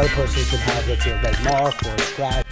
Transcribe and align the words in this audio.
other 0.00 0.08
person 0.14 0.42
could 0.46 0.60
have, 0.60 0.88
let's 0.88 1.04
say, 1.04 1.10
a 1.10 1.22
red 1.22 1.44
mark 1.44 1.74
or 1.84 1.94
a 1.94 2.00
scratch. 2.00 2.46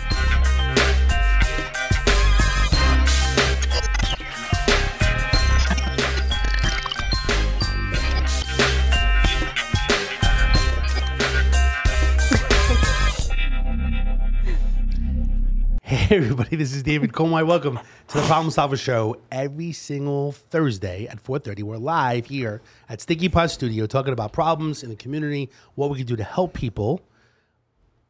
Hey 15.82 16.16
everybody, 16.16 16.56
this 16.56 16.74
is 16.74 16.82
David 16.82 17.12
Comey. 17.12 17.46
Welcome 17.46 17.78
to 18.08 18.16
the 18.18 18.22
Problem 18.24 18.50
Solver 18.50 18.76
Show. 18.76 19.16
Every 19.32 19.72
single 19.72 20.32
Thursday 20.32 21.06
at 21.06 21.18
4:30, 21.24 21.62
we're 21.62 21.78
live 21.78 22.26
here 22.26 22.60
at 22.90 23.00
Sticky 23.00 23.30
Pot 23.30 23.50
Studio 23.50 23.86
talking 23.86 24.12
about 24.12 24.34
problems 24.34 24.82
in 24.82 24.90
the 24.90 24.96
community, 24.96 25.48
what 25.76 25.88
we 25.88 25.96
can 25.96 26.06
do 26.06 26.16
to 26.16 26.24
help 26.24 26.52
people. 26.52 27.00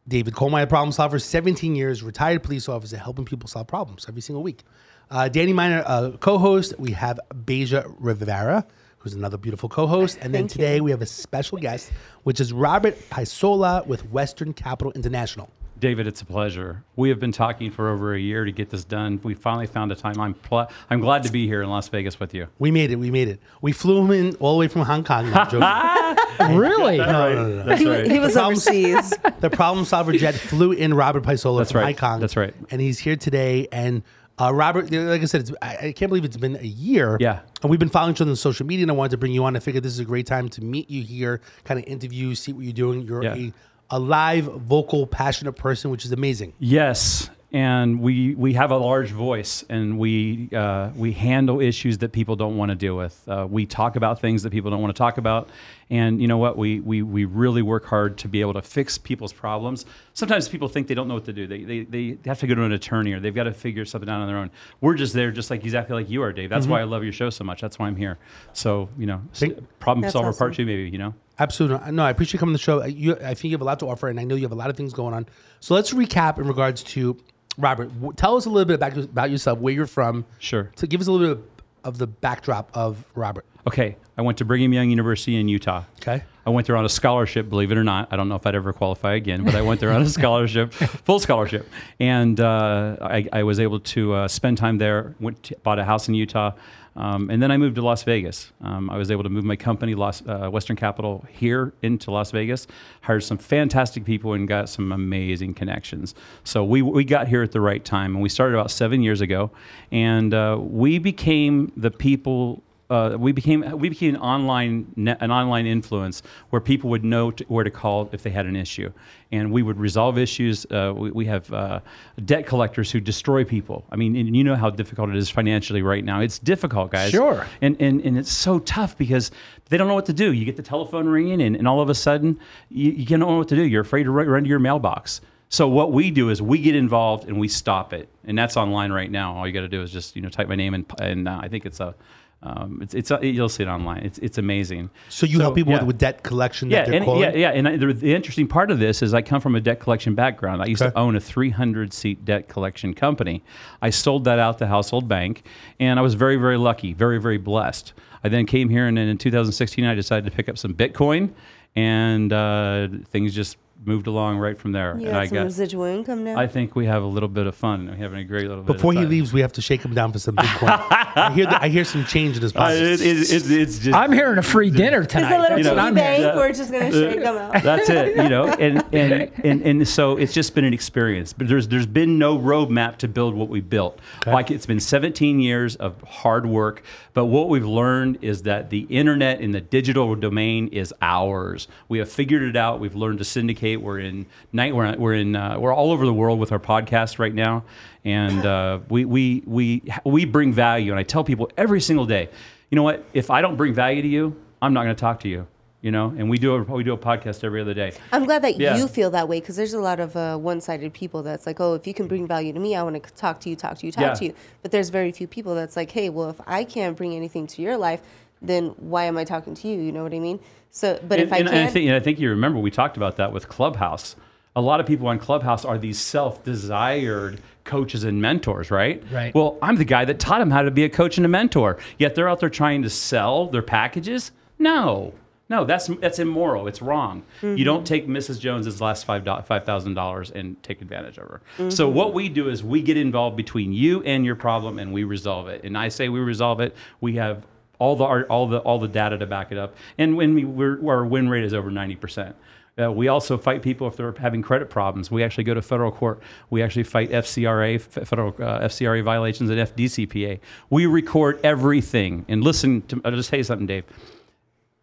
David 0.09 0.33
Comey, 0.33 0.67
problem 0.67 0.91
solver, 0.91 1.19
17 1.19 1.77
years, 1.77 2.03
retired 2.03 2.43
police 2.43 2.67
officer, 2.67 2.97
helping 2.97 3.27
people 3.27 3.47
solve 3.47 3.67
problems 3.67 4.07
every 4.09 4.23
single 4.23 4.43
week. 4.43 4.65
Uh, 5.11 5.29
Danny 5.29 5.53
Miner, 5.53 5.83
uh, 5.87 6.13
co-host. 6.19 6.75
We 6.79 6.93
have 6.93 7.21
Beja 7.45 7.95
Rivera, 7.99 8.67
who's 8.99 9.13
another 9.13 9.37
beautiful 9.37 9.69
co-host, 9.69 10.17
and 10.23 10.35
then 10.35 10.43
Thank 10.43 10.53
today 10.53 10.77
you. 10.77 10.85
we 10.85 10.91
have 10.93 11.03
a 11.03 11.07
special 11.07 11.59
guest, 11.59 11.93
which 12.23 12.41
is 12.41 12.55
Robert 12.55 12.99
Paisola 13.11 13.87
with 13.87 14.11
Western 14.11 14.55
Capital 14.55 14.93
International. 14.93 15.51
David, 15.81 16.07
it's 16.07 16.23
a 16.23 16.25
pleasure. 16.25 16.83
We 16.97 17.09
have 17.11 17.21
been 17.21 17.31
talking 17.33 17.71
for 17.71 17.89
over 17.91 18.15
a 18.15 18.19
year 18.19 18.45
to 18.45 18.51
get 18.53 18.71
this 18.71 18.85
done. 18.85 19.21
We 19.23 19.35
finally 19.35 19.67
found 19.67 19.93
a 19.93 19.95
time. 19.95 20.19
I'm 20.19 20.35
pl- 20.35 20.69
I'm 20.91 21.01
glad 21.01 21.23
to 21.25 21.33
be 21.33 21.47
here 21.47 21.63
in 21.63 21.69
Las 21.69 21.89
Vegas 21.89 22.19
with 22.19 22.35
you. 22.35 22.49
We 22.59 22.71
made 22.71 22.91
it. 22.91 22.97
We 22.97 23.11
made 23.11 23.29
it. 23.29 23.41
We 23.61 23.73
flew 23.73 24.01
him 24.05 24.11
in 24.11 24.35
all 24.37 24.55
the 24.55 24.59
way 24.61 24.69
from 24.69 24.83
Hong 24.83 25.05
Kong. 25.05 25.31
No, 25.31 25.45
joking. 25.45 25.63
Really? 26.57 26.99
no, 26.99 27.07
no, 27.07 27.35
no, 27.35 27.49
no. 27.57 27.65
That's 27.65 27.81
He, 27.81 27.89
right. 27.89 28.11
he 28.11 28.19
was 28.19 28.35
The 28.35 28.39
problem- 28.41 28.53
overseas. 28.53 29.15
the 29.41 29.51
problem 29.51 29.85
solver 29.85 30.13
jet 30.13 30.35
flew 30.35 30.73
in 30.73 30.95
Robert 30.95 31.23
Paisola 31.25 31.59
That's 31.59 31.73
from 31.73 31.81
right. 31.83 31.99
Hong 31.99 32.11
Kong. 32.13 32.21
That's 32.21 32.37
right. 32.37 32.55
And 32.71 32.81
he's 32.81 32.99
here 32.99 33.17
today. 33.17 33.67
And 33.73 34.03
uh, 34.41 34.55
Robert, 34.55 34.91
like 34.93 35.21
I 35.23 35.25
said, 35.25 35.41
it's, 35.43 35.53
I, 35.61 35.77
I 35.89 35.93
can't 35.93 36.09
believe 36.09 36.25
it's 36.25 36.37
been 36.37 36.57
a 36.57 36.63
year. 36.67 37.17
Yeah. 37.21 37.41
And 37.63 37.71
we've 37.71 37.81
been 37.81 37.89
following 37.89 38.15
each 38.15 38.21
other 38.21 38.31
on 38.31 38.37
social 38.37 38.67
media, 38.67 38.85
and 38.85 38.91
I 38.91 38.95
wanted 38.95 39.11
to 39.11 39.17
bring 39.17 39.33
you 39.33 39.45
on. 39.45 39.57
I 39.57 39.59
figured 39.59 39.83
this 39.83 39.93
is 39.93 39.99
a 39.99 40.05
great 40.05 40.27
time 40.27 40.49
to 40.51 40.63
meet 40.63 40.89
you 40.89 41.03
here, 41.03 41.41
kind 41.65 41.79
of 41.81 41.87
interview, 41.87 42.35
see 42.37 42.53
what 42.53 42.63
you're 42.65 42.73
doing. 42.73 43.03
You're 43.03 43.25
Yeah. 43.25 43.35
a, 43.35 43.53
a 43.91 43.99
live, 43.99 44.45
vocal, 44.45 45.07
passionate 45.07 45.53
person, 45.53 45.91
which 45.91 46.05
is 46.05 46.13
amazing. 46.13 46.53
Yes, 46.59 47.31
and 47.51 48.01
we 48.03 48.35
we 48.35 48.53
have 48.53 48.71
a 48.71 48.77
large 48.77 49.11
voice, 49.11 49.65
and 49.71 49.99
we 49.99 50.51
uh, 50.55 50.91
we 50.95 51.13
handle 51.13 51.61
issues 51.63 51.97
that 51.99 52.13
people 52.13 52.37
don't 52.37 52.59
want 52.59 52.69
to 52.71 52.75
deal 52.75 52.95
with. 52.95 53.27
Uh, 53.27 53.47
we 53.49 53.65
talk 53.65 53.97
about 53.97 54.21
things 54.21 54.43
that 54.43 54.51
people 54.51 54.71
don't 54.71 54.83
want 54.83 54.95
to 54.95 54.99
talk 54.99 55.17
about, 55.17 55.49
and 55.89 56.21
you 56.21 56.29
know 56.29 56.37
what? 56.37 56.59
We 56.59 56.81
we 56.81 57.01
we 57.03 57.25
really 57.25 57.63
work 57.63 57.87
hard 57.87 58.19
to 58.19 58.29
be 58.29 58.43
able 58.43 58.53
to 58.53 58.61
fix 58.61 58.99
people's 58.99 59.33
problems. 59.33 59.87
Sometimes 60.13 60.47
people 60.47 60.69
think 60.69 60.89
they 60.89 60.95
don't 60.95 61.09
know 61.09 61.15
what 61.15 61.25
to 61.25 61.33
do. 61.33 61.47
They 61.47 61.65
they, 61.65 61.85
they 61.85 62.19
have 62.27 62.39
to 62.41 62.47
go 62.47 62.55
to 62.55 62.63
an 62.65 62.73
attorney 62.73 63.15
or 63.15 63.21
they've 63.21 63.35
got 63.35 63.45
to 63.45 63.55
figure 63.55 63.87
something 63.87 64.11
out 64.11 64.21
on 64.21 64.27
their 64.27 64.37
own. 64.37 64.51
We're 64.83 64.95
just 64.97 65.15
there, 65.15 65.31
just 65.31 65.51
like 65.51 65.65
exactly 65.65 65.95
like 65.95 66.11
you 66.11 66.23
are, 66.23 66.35
Dave. 66.35 66.51
That's 66.51 66.67
why 66.67 66.83
I 66.83 66.85
love 66.85 67.03
your 67.03 67.15
show 67.15 67.31
so 67.31 67.45
much. 67.45 67.63
That's 67.63 67.79
why 67.79 67.87
I'm 67.87 67.97
here. 67.97 68.19
So 68.53 68.91
you 68.99 69.07
know, 69.07 69.23
s- 69.33 69.41
Thank- 69.41 69.79
problem 69.79 70.03
That's 70.03 70.13
solver 70.13 70.35
part 70.35 70.53
two, 70.53 70.67
maybe. 70.67 70.91
You 70.91 70.99
know. 70.99 71.15
Absolutely. 71.39 71.93
No, 71.93 72.03
I 72.05 72.11
appreciate 72.11 72.35
you 72.35 72.39
coming 72.41 72.55
to 72.55 72.59
the 72.59 72.63
show. 72.63 72.83
Uh, 72.83 72.87
you, 72.87 73.15
I 73.17 73.35
think 73.35 73.45
you 73.45 73.53
have 73.53 73.61
a 73.61 73.65
lot 73.65 73.79
to 73.81 73.87
offer, 73.87 74.09
and 74.09 74.19
I 74.19 74.25
know 74.25 74.35
you 74.35 74.43
have 74.43 74.53
a 74.53 74.57
lot 74.57 74.71
of 74.71 74.77
things 74.77 74.93
going 74.93 75.15
on. 75.15 75.27
So 75.61 75.75
let's 75.75 75.93
recap 75.93 76.39
in 76.39 76.47
regards 76.49 76.83
to 76.85 77.17
Robert. 77.57 77.89
W- 77.95 78.13
Tell 78.15 78.37
us 78.37 78.47
a 78.47 78.51
little 78.51 78.65
bit 78.67 78.75
about, 78.75 78.97
about 78.97 79.31
yourself, 79.31 79.59
where 79.59 79.73
you're 79.73 79.87
from. 79.87 80.25
Sure. 80.39 80.71
To 80.77 80.87
give 80.87 81.01
us 81.01 81.07
a 81.07 81.13
little 81.13 81.37
bit 81.37 81.45
of 81.85 81.99
the 81.99 82.07
backdrop 82.09 82.71
of 82.75 83.05
Robert. 83.15 83.45
Okay, 83.67 83.97
I 84.17 84.23
went 84.23 84.39
to 84.39 84.45
Brigham 84.45 84.73
Young 84.73 84.91
University 84.91 85.37
in 85.37 85.49
Utah. 85.49 85.85
Okay. 86.01 86.23
I 86.47 86.51
went 86.51 86.67
there 86.67 86.77
on 86.77 86.87
a 86.87 86.89
scholarship, 86.89 87.51
believe 87.51 87.71
it 87.71 87.77
or 87.77 87.85
not. 87.85 88.09
I 88.11 88.17
don't 88.17 88.29
know 88.31 88.37
if 88.37 88.47
I'd 88.47 88.55
ever 88.55 88.73
qualify 88.73 89.15
again, 89.15 89.45
but 89.45 89.55
I 89.55 89.61
went 89.61 89.81
there 89.81 89.93
on 89.93 90.01
a 90.01 90.09
scholarship, 90.19 90.73
full 90.73 91.21
scholarship. 91.21 91.69
And 92.01 92.41
uh, 92.41 92.97
I, 93.03 93.29
I 93.33 93.43
was 93.43 93.61
able 93.61 93.81
to 93.81 94.15
uh, 94.15 94.29
spend 94.29 94.57
time 94.57 94.79
there, 94.79 95.15
went 95.21 95.43
to, 95.45 95.57
bought 95.63 95.79
a 95.79 95.85
house 95.85 96.09
in 96.09 96.15
Utah. 96.15 96.53
Um, 96.97 97.31
and 97.31 97.41
then 97.43 97.53
I 97.53 97.59
moved 97.59 97.77
to 97.77 97.83
Las 97.83 98.03
Vegas. 98.03 98.51
Um, 98.63 98.89
I 98.91 98.97
was 98.97 99.11
able 99.11 99.23
to 99.25 99.29
move 99.29 99.45
my 99.45 99.57
company, 99.57 99.95
Las, 99.95 100.23
uh, 100.27 100.49
Western 100.49 100.75
Capital, 100.75 101.25
here 101.31 101.75
into 101.83 102.11
Las 102.11 102.31
Vegas. 102.31 102.67
Hired 103.03 103.23
some 103.23 103.39
fantastic 103.39 104.05
people 104.05 104.33
and 104.33 104.49
got 104.49 104.69
some 104.69 104.91
amazing 104.91 105.55
connections. 105.55 106.15
So 106.45 106.65
we, 106.65 106.83
we 106.83 107.05
got 107.05 107.29
here 107.29 107.43
at 107.43 107.53
the 107.53 107.61
right 107.61 107.85
time, 107.85 108.15
and 108.15 108.23
we 108.23 108.29
started 108.29 108.55
about 108.55 108.71
seven 108.71 109.03
years 109.03 109.21
ago. 109.21 109.51
And 109.93 110.33
uh, 110.33 110.57
we 110.59 110.99
became 110.99 111.73
the 111.77 111.91
people 111.91 112.65
uh, 112.91 113.17
we 113.19 113.33
became 113.33 113.61
we 113.79 113.89
became 113.91 114.15
an 114.15 114.21
online 114.21 114.91
net, 114.97 115.19
an 115.21 115.31
online 115.31 115.67
influence 115.67 116.23
where 116.51 116.61
people 116.61 116.89
would 116.89 117.05
know 117.05 117.31
to, 117.31 117.45
where 117.45 117.65
to 117.65 117.71
call 117.71 118.09
if 118.13 118.23
they 118.23 118.31
had 118.31 118.47
an 118.47 118.57
issue, 118.57 118.91
and 119.31 119.53
we 119.53 119.63
would 119.63 119.79
resolve 119.79 120.17
issues. 120.17 120.65
Uh, 120.71 120.95
we, 120.97 121.11
we 121.11 121.27
have 121.27 121.53
uh, 121.53 121.81
debt 122.25 122.47
collectors 122.47 122.91
who 122.91 122.99
destroy 122.99 123.45
people. 123.45 123.85
I 123.91 123.97
mean, 123.97 124.17
and 124.17 124.35
you 124.35 124.43
know 124.43 124.57
how 124.57 124.71
difficult 124.71 125.11
it 125.11 125.17
is 125.17 125.29
financially 125.29 125.83
right 125.83 126.03
now. 126.03 126.21
It's 126.21 126.39
difficult, 126.39 126.91
guys. 126.91 127.11
Sure. 127.11 127.47
And 127.61 127.77
and 127.79 128.01
and 128.01 128.17
it's 128.17 128.33
so 128.33 128.59
tough 128.61 128.97
because 128.97 129.31
they 129.69 129.77
don't 129.77 129.89
know 129.89 129.95
what 129.95 130.07
to 130.07 130.15
do. 130.15 130.33
You 130.33 130.47
get 130.47 130.57
the 130.57 130.63
telephone 130.63 131.09
ringing, 131.09 131.43
and, 131.43 131.57
and 131.57 131.69
all 131.69 131.81
of 131.81 131.91
a 131.91 131.95
sudden 131.95 132.39
you, 132.71 132.93
you 132.93 133.05
don't 133.05 133.21
know 133.21 133.37
what 133.37 133.49
to 133.49 133.57
do. 133.57 133.65
You're 133.65 133.83
afraid 133.83 134.05
to 134.05 134.11
run, 134.11 134.27
run 134.29 134.43
to 134.45 134.49
your 134.49 134.61
mailbox. 134.61 135.21
So 135.51 135.67
what 135.69 135.93
we 135.93 136.11
do 136.11 136.29
is 136.29 136.43
we 136.43 136.59
get 136.59 136.75
involved 136.75 137.27
and 137.27 137.39
we 137.39 137.49
stop 137.49 137.93
it, 137.93 138.09
and 138.25 138.37
that's 138.37 138.57
online 138.57 138.93
right 138.93 139.11
now. 139.11 139.37
All 139.37 139.47
you 139.47 139.53
got 139.53 139.61
to 139.61 139.69
do 139.69 139.83
is 139.83 139.91
just 139.91 140.17
you 140.17 140.23
know 140.23 140.31
type 140.31 140.49
my 140.49 140.57
name 140.57 140.73
and 140.73 140.91
and 141.01 141.29
uh, 141.29 141.39
I 141.43 141.49
think 141.49 141.67
it's 141.67 141.81
a 141.81 141.95
um, 142.41 142.79
it's 142.81 142.95
it's 142.95 143.11
uh, 143.11 143.19
you'll 143.21 143.49
see 143.49 143.65
it 143.65 143.69
online. 143.69 144.05
It's 144.05 144.19
it's 144.19 144.39
amazing. 144.39 144.91
So 145.09 145.27
you 145.27 145.41
help 145.41 145.57
people 145.57 145.73
yeah. 145.73 145.81
with, 145.81 145.89
with 145.89 145.99
debt 145.99 146.23
collection. 146.23 146.71
Yeah, 146.71 146.83
that 146.83 146.87
they're 146.87 146.97
and, 146.97 147.05
calling? 147.05 147.23
yeah, 147.23 147.35
yeah. 147.35 147.51
And 147.51 147.67
I, 147.67 147.77
the, 147.77 147.93
the 147.93 148.15
interesting 148.15 148.47
part 148.47 148.71
of 148.71 148.79
this 148.79 149.03
is 149.03 149.13
I 149.13 149.23
come 149.23 149.41
from 149.41 149.57
a 149.57 149.61
debt 149.61 149.81
collection 149.81 150.15
background. 150.15 150.63
I 150.63 150.67
used 150.67 150.81
Okay. 150.81 150.93
to 150.93 150.99
own 150.99 151.17
a 151.17 151.21
300 151.21 151.93
seat 151.93 152.25
debt 152.25 152.49
collection 152.49 152.95
company. 152.95 153.43
I 153.83 153.91
sold 153.91 154.23
that 154.25 154.39
out 154.39 154.59
to 154.59 154.69
Household 154.69 155.09
Bank, 155.09 155.45
and 155.81 155.99
I 155.99 156.03
was 156.03 156.15
very, 156.15 156.37
very 156.37 156.59
lucky, 156.59 156.93
very, 156.93 157.19
very 157.21 157.39
blessed. 157.39 157.93
I 158.23 158.29
then 158.29 158.47
came 158.47 158.69
here, 158.69 158.87
and 158.87 158.97
then 158.97 159.09
in 159.09 159.19
2016, 159.19 159.85
I 159.85 159.95
decided 159.95 160.31
to 160.31 160.37
pick 160.37 160.49
up 160.49 160.59
some 160.59 160.75
Bitcoin, 160.75 161.31
and 161.75 162.33
uh, 162.33 162.89
things 163.11 163.35
just 163.35 163.57
moved 163.85 164.07
along 164.07 164.39
right 164.39 164.59
from 164.59 164.73
there. 164.73 164.91
You 164.99 165.07
and 165.07 165.13
got 165.13 165.23
I 165.23 165.27
some 165.27 165.35
got. 165.37 165.45
residual 165.45 165.85
income 165.85 166.25
now. 166.25 166.37
I 166.37 166.47
think 166.47 166.75
we 166.75 166.87
have 166.87 167.03
a 167.03 167.07
little 167.07 167.29
bit 167.29 167.47
of 167.47 167.55
fun. 167.55 167.87
We're 167.87 167.95
having 167.97 168.19
a 168.19 168.25
great 168.25 168.49
little 168.49 168.65
bit. 168.65 168.77
Before 168.77 168.93
of 168.93 168.99
he 168.99 169.05
fun. 169.05 169.11
leaves, 169.11 169.33
we 169.33 169.41
have 169.41 169.53
to 169.53 169.63
shake 169.63 169.83
him 169.85 169.95
down 169.95 170.13
for 170.13 170.19
some 170.19 170.35
Bitcoin. 170.37 170.69
I 170.91 171.33
hear 171.33 171.47
the, 171.47 171.63
I 171.63 171.69
hear 171.69 171.85
some 171.85 172.05
change 172.05 172.37
in 172.37 172.43
his 172.43 172.55
Uh, 172.55 172.71
it, 172.73 173.01
it, 173.01 173.31
it, 173.33 173.51
it's 173.51 173.79
just. 173.79 173.97
I'm 173.97 174.13
hearing 174.13 174.39
a 174.39 174.43
free 174.43 174.71
dinner 174.71 175.03
Is 175.03 175.07
tonight. 175.07 175.31
the 175.37 175.39
little 175.43 175.57
That's 175.57 175.69
know, 175.69 175.75
what 175.75 175.81
piggy 175.81 175.89
I'm 175.89 175.95
bank 175.95 176.23
hearing. 176.23 176.37
we're 176.37 176.53
just 176.53 176.73
gonna 176.73 176.93
shake 176.93 177.21
them 177.23 177.37
out. 177.37 177.63
That's 177.63 177.89
it, 177.89 178.17
you 178.17 178.29
know, 178.29 178.49
and, 178.49 178.85
and 178.93 179.31
and 179.45 179.63
and 179.63 179.89
so 179.89 180.17
it's 180.17 180.33
just 180.33 180.55
been 180.55 180.65
an 180.65 180.75
experience. 180.75 181.33
But 181.33 181.49
there's 181.49 181.69
there's 181.69 181.87
been 181.87 182.19
no 182.19 182.37
roadmap 182.39 182.97
to 182.99 183.09
build 183.09 183.35
what 183.35 183.49
we 183.49 183.61
built. 183.61 184.01
Like 184.27 184.51
it's 184.51 184.67
been 184.67 184.81
17 184.81 185.41
years 185.41 185.77
of 185.77 186.01
hard 186.03 186.47
work, 186.47 186.83
but 187.15 187.27
what 187.27 187.49
we've 187.49 187.67
learned 187.67 188.19
is 188.23 188.43
that 188.43 188.71
the 188.71 188.81
internet 188.91 189.41
and 189.41 189.55
the 189.55 189.61
digital 189.61 190.15
domain 190.15 190.69
is 190.69 190.93
ours. 191.01 191.69
We 191.89 191.99
have 191.99 192.11
figured 192.11 192.43
it 192.43 192.57
out. 192.57 192.81
We've 192.81 192.95
learned 192.97 193.19
to 193.19 193.25
syndicate. 193.25 193.68
We're 193.77 194.01
in 194.01 194.27
night. 194.53 194.75
We're 194.75 194.97
we're 194.97 195.15
in 195.15 195.37
uh, 195.37 195.59
we're 195.59 195.75
all 195.75 195.93
over 195.93 196.05
the 196.07 196.13
world 196.15 196.39
with 196.41 196.53
our 196.53 196.59
podcast 196.59 197.19
right 197.19 197.35
now, 197.35 197.65
and 198.05 198.45
uh, 198.45 198.81
we 198.89 199.05
we 199.05 199.43
we 199.47 199.83
we 200.05 200.25
bring 200.25 200.53
value. 200.53 200.91
And 200.93 200.99
I 200.99 201.03
tell 201.03 201.25
people 201.25 201.51
every 201.57 201.81
single 201.81 202.07
day, 202.07 202.29
you 202.71 202.77
know 202.77 202.83
what? 202.83 203.05
If 203.13 203.31
I 203.31 203.41
don't 203.41 203.57
bring 203.57 203.75
value 203.75 204.03
to 204.03 204.09
you, 204.09 204.37
I'm 204.63 204.73
not 204.73 204.85
going 204.85 204.97
to 204.97 205.01
talk 205.01 205.21
to 205.21 205.29
you. 205.29 205.47
You 205.81 205.93
know, 205.93 206.13
and 206.19 206.29
we 206.29 206.39
do 206.39 206.57
a, 206.57 206.63
we 206.65 206.83
do 206.83 206.93
a 206.93 206.99
podcast 206.99 207.45
every 207.45 207.61
other 207.61 207.73
day. 207.73 207.93
I'm 208.11 208.25
glad 208.25 208.43
that 208.43 208.59
Yeah. 208.59 208.77
you 208.77 208.89
feel 208.89 209.11
that 209.11 209.29
way 209.29 209.39
because 209.39 209.55
there's 209.55 209.75
a 209.75 209.81
lot 209.81 210.01
of 210.01 210.17
uh, 210.17 210.37
one-sided 210.37 210.93
people 210.93 211.23
that's 211.23 211.47
like, 211.47 211.61
oh, 211.61 211.75
if 211.75 211.87
you 211.87 211.95
can 211.95 212.09
bring 212.09 212.27
value 212.27 212.53
to 212.53 212.59
me, 212.59 212.75
I 212.75 212.83
want 212.83 213.01
to 213.01 213.13
talk 213.15 213.39
to 213.43 213.49
you, 213.49 213.55
talk 213.55 213.79
to 213.79 213.87
you, 213.87 213.93
talk 213.93 214.03
Yeah. 214.03 214.15
to 214.15 214.25
you. 214.25 214.35
But 214.63 214.73
there's 214.73 214.89
very 214.89 215.13
few 215.13 215.29
people 215.29 215.55
that's 215.55 215.77
like, 215.77 215.93
hey, 215.93 216.09
well, 216.11 216.31
if 216.31 216.41
I 216.49 216.65
can't 216.65 216.97
bring 216.97 217.15
anything 217.15 217.47
to 217.47 217.63
your 217.63 217.77
life, 217.77 218.03
then 218.43 218.71
why 218.79 219.05
am 219.05 219.17
I 219.17 219.23
talking 219.23 219.55
to 219.55 219.69
you? 219.69 219.81
You 219.81 219.93
know 219.93 220.03
what 220.03 220.13
I 220.13 220.19
mean? 220.19 220.41
So, 220.71 221.01
but 221.07 221.19
if 221.19 221.33
I 221.33 221.39
and, 221.39 221.49
can, 221.49 221.57
and 221.57 221.69
I 221.69 221.71
think, 221.71 221.87
and 221.87 221.97
I 221.97 222.01
think 222.01 222.19
you 222.19 222.31
remember 222.31 222.59
we 222.59 222.71
talked 222.71 222.97
about 222.97 223.17
that 223.17 223.33
with 223.33 223.49
Clubhouse. 223.49 224.17
A 224.57 224.61
lot 224.61 224.81
of 224.81 224.87
people 224.87 225.07
on 225.07 225.19
Clubhouse 225.19 225.65
are 225.65 225.79
these 225.79 225.99
self-desired 225.99 227.41
coaches 227.65 228.03
and 228.05 228.21
mentors, 228.21 228.71
right? 228.71 229.03
Right. 229.13 229.35
Well, 229.35 229.57
I'm 229.63 229.77
the 229.77 229.85
guy 229.85 230.05
that 230.05 230.19
taught 230.19 230.41
them 230.41 230.51
how 230.51 230.63
to 230.63 230.71
be 230.71 230.85
a 230.85 230.89
coach 230.89 231.17
and 231.17 231.25
a 231.25 231.29
mentor. 231.29 231.79
Yet 231.99 232.15
they're 232.15 232.29
out 232.29 232.41
there 232.41 232.51
trying 232.51 232.83
to 232.83 232.91
sell 232.91 233.47
their 233.47 233.63
packages. 233.63 234.33
No, 234.59 235.15
no, 235.51 235.65
that's 235.65 235.87
that's 235.87 236.19
immoral. 236.19 236.69
It's 236.69 236.83
wrong. 236.83 237.23
You 237.41 237.65
don't 237.65 237.79
mm-hmm. 237.79 237.85
take 237.85 238.07
Mrs. 238.07 238.39
Jones's 238.39 238.81
last 238.81 239.05
five 239.07 239.25
five 239.47 239.65
thousand 239.65 239.95
dollars 239.95 240.31
and 240.31 240.63
take 240.63 240.83
advantage 240.83 241.17
of 241.17 241.29
her. 241.29 241.41
So 241.71 241.87
mm-hmm. 241.87 241.97
what 241.97 242.13
we 242.13 242.29
do 242.29 242.51
is 242.51 242.63
we 242.63 242.83
get 242.83 242.99
involved 242.99 243.37
between 243.37 243.73
you 243.73 244.03
and 244.03 244.27
your 244.27 244.37
problem, 244.37 244.79
and 244.79 244.93
we 244.93 245.05
resolve 245.05 245.49
it. 245.49 245.65
And 245.65 245.77
I 245.77 245.89
say 245.89 246.11
we 246.11 246.21
resolve 246.21 246.61
it. 246.61 246.77
We 247.01 247.15
have 247.17 247.47
all 247.79 247.97
the 247.97 248.05
all 248.05 248.47
the 248.47 248.59
all 248.59 248.79
the 248.79 248.89
data 248.89 249.19
to 249.19 249.27
back 249.27 249.53
it 249.53 249.59
up. 249.59 249.75
And 249.99 250.17
when 250.17 250.35
we 250.35 250.45
we're, 250.45 250.87
our 250.89 251.05
win 251.05 251.29
rate 251.29 251.45
is 251.45 251.55
over 251.55 251.71
ninety 251.71 251.97
percent. 251.97 252.37
Uh, 252.81 252.93
we 252.93 253.09
also 253.09 253.37
fight 253.37 253.61
people 253.61 253.89
if 253.89 253.97
they're 253.97 254.13
having 254.13 254.41
credit 254.41 254.71
problems. 254.71 255.11
We 255.11 255.25
actually 255.25 255.45
go 255.45 255.55
to 255.55 255.63
federal 255.63 255.91
court. 255.91 256.21
We 256.51 256.63
actually 256.63 256.85
fight 256.85 257.11
FCRA, 257.11 257.81
federal 257.81 258.29
uh, 258.39 258.61
FCRA 258.67 259.03
violations, 259.03 259.51
and 259.51 259.59
FDCPA. 259.59 260.39
We 260.71 260.87
record 260.87 261.41
everything. 261.43 262.25
And 262.29 262.45
listen, 262.45 262.83
to, 262.83 263.01
I'll 263.05 263.11
just 263.13 263.31
tell 263.31 263.39
you 263.39 263.45
something, 263.45 263.67
Dave. 263.67 263.85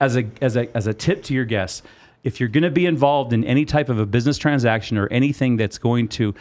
As 0.02 0.18
a 0.18 0.26
as 0.42 0.58
a 0.58 0.76
as 0.76 0.88
a 0.88 0.94
tip 0.94 1.24
to 1.24 1.34
your 1.34 1.46
guests, 1.46 1.84
if 2.26 2.40
you're 2.40 2.50
going 2.50 2.64
to 2.64 2.72
be 2.72 2.86
involved 2.86 3.32
in 3.32 3.46
any 3.46 3.64
type 3.64 3.88
of 3.88 3.98
a 4.00 4.06
business 4.06 4.38
transaction 4.38 4.98
or 4.98 5.08
anything 5.08 5.56
that's 5.56 5.78
going 5.78 6.10
to 6.10 6.36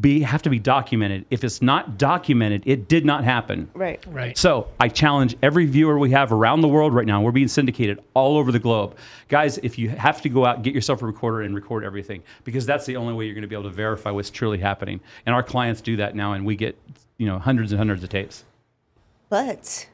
be 0.00 0.20
have 0.20 0.42
to 0.42 0.50
be 0.50 0.58
documented. 0.58 1.24
If 1.30 1.44
it's 1.44 1.62
not 1.62 1.98
documented, 1.98 2.62
it 2.66 2.88
did 2.88 3.04
not 3.04 3.24
happen. 3.24 3.68
Right. 3.74 4.02
Right. 4.08 4.36
So 4.36 4.68
I 4.80 4.88
challenge 4.88 5.36
every 5.42 5.66
viewer 5.66 5.98
we 5.98 6.10
have 6.10 6.32
around 6.32 6.60
the 6.60 6.68
world 6.68 6.94
right 6.94 7.06
now. 7.06 7.20
We're 7.20 7.32
being 7.32 7.48
syndicated 7.48 8.02
all 8.14 8.36
over 8.36 8.52
the 8.52 8.58
globe. 8.58 8.96
Guys, 9.28 9.58
if 9.58 9.78
you 9.78 9.88
have 9.90 10.22
to 10.22 10.28
go 10.28 10.44
out, 10.44 10.62
get 10.62 10.74
yourself 10.74 11.02
a 11.02 11.06
recorder 11.06 11.42
and 11.42 11.54
record 11.54 11.84
everything 11.84 12.22
because 12.44 12.66
that's 12.66 12.86
the 12.86 12.96
only 12.96 13.14
way 13.14 13.24
you're 13.24 13.34
going 13.34 13.42
to 13.42 13.48
be 13.48 13.56
able 13.56 13.70
to 13.70 13.76
verify 13.76 14.10
what's 14.10 14.30
truly 14.30 14.58
happening. 14.58 15.00
And 15.24 15.34
our 15.34 15.42
clients 15.42 15.80
do 15.80 15.96
that 15.96 16.14
now, 16.14 16.32
and 16.32 16.44
we 16.44 16.56
get 16.56 16.78
you 17.18 17.26
know 17.26 17.38
hundreds 17.38 17.72
and 17.72 17.78
hundreds 17.78 18.02
of 18.02 18.10
tapes. 18.10 18.44
But 19.28 19.88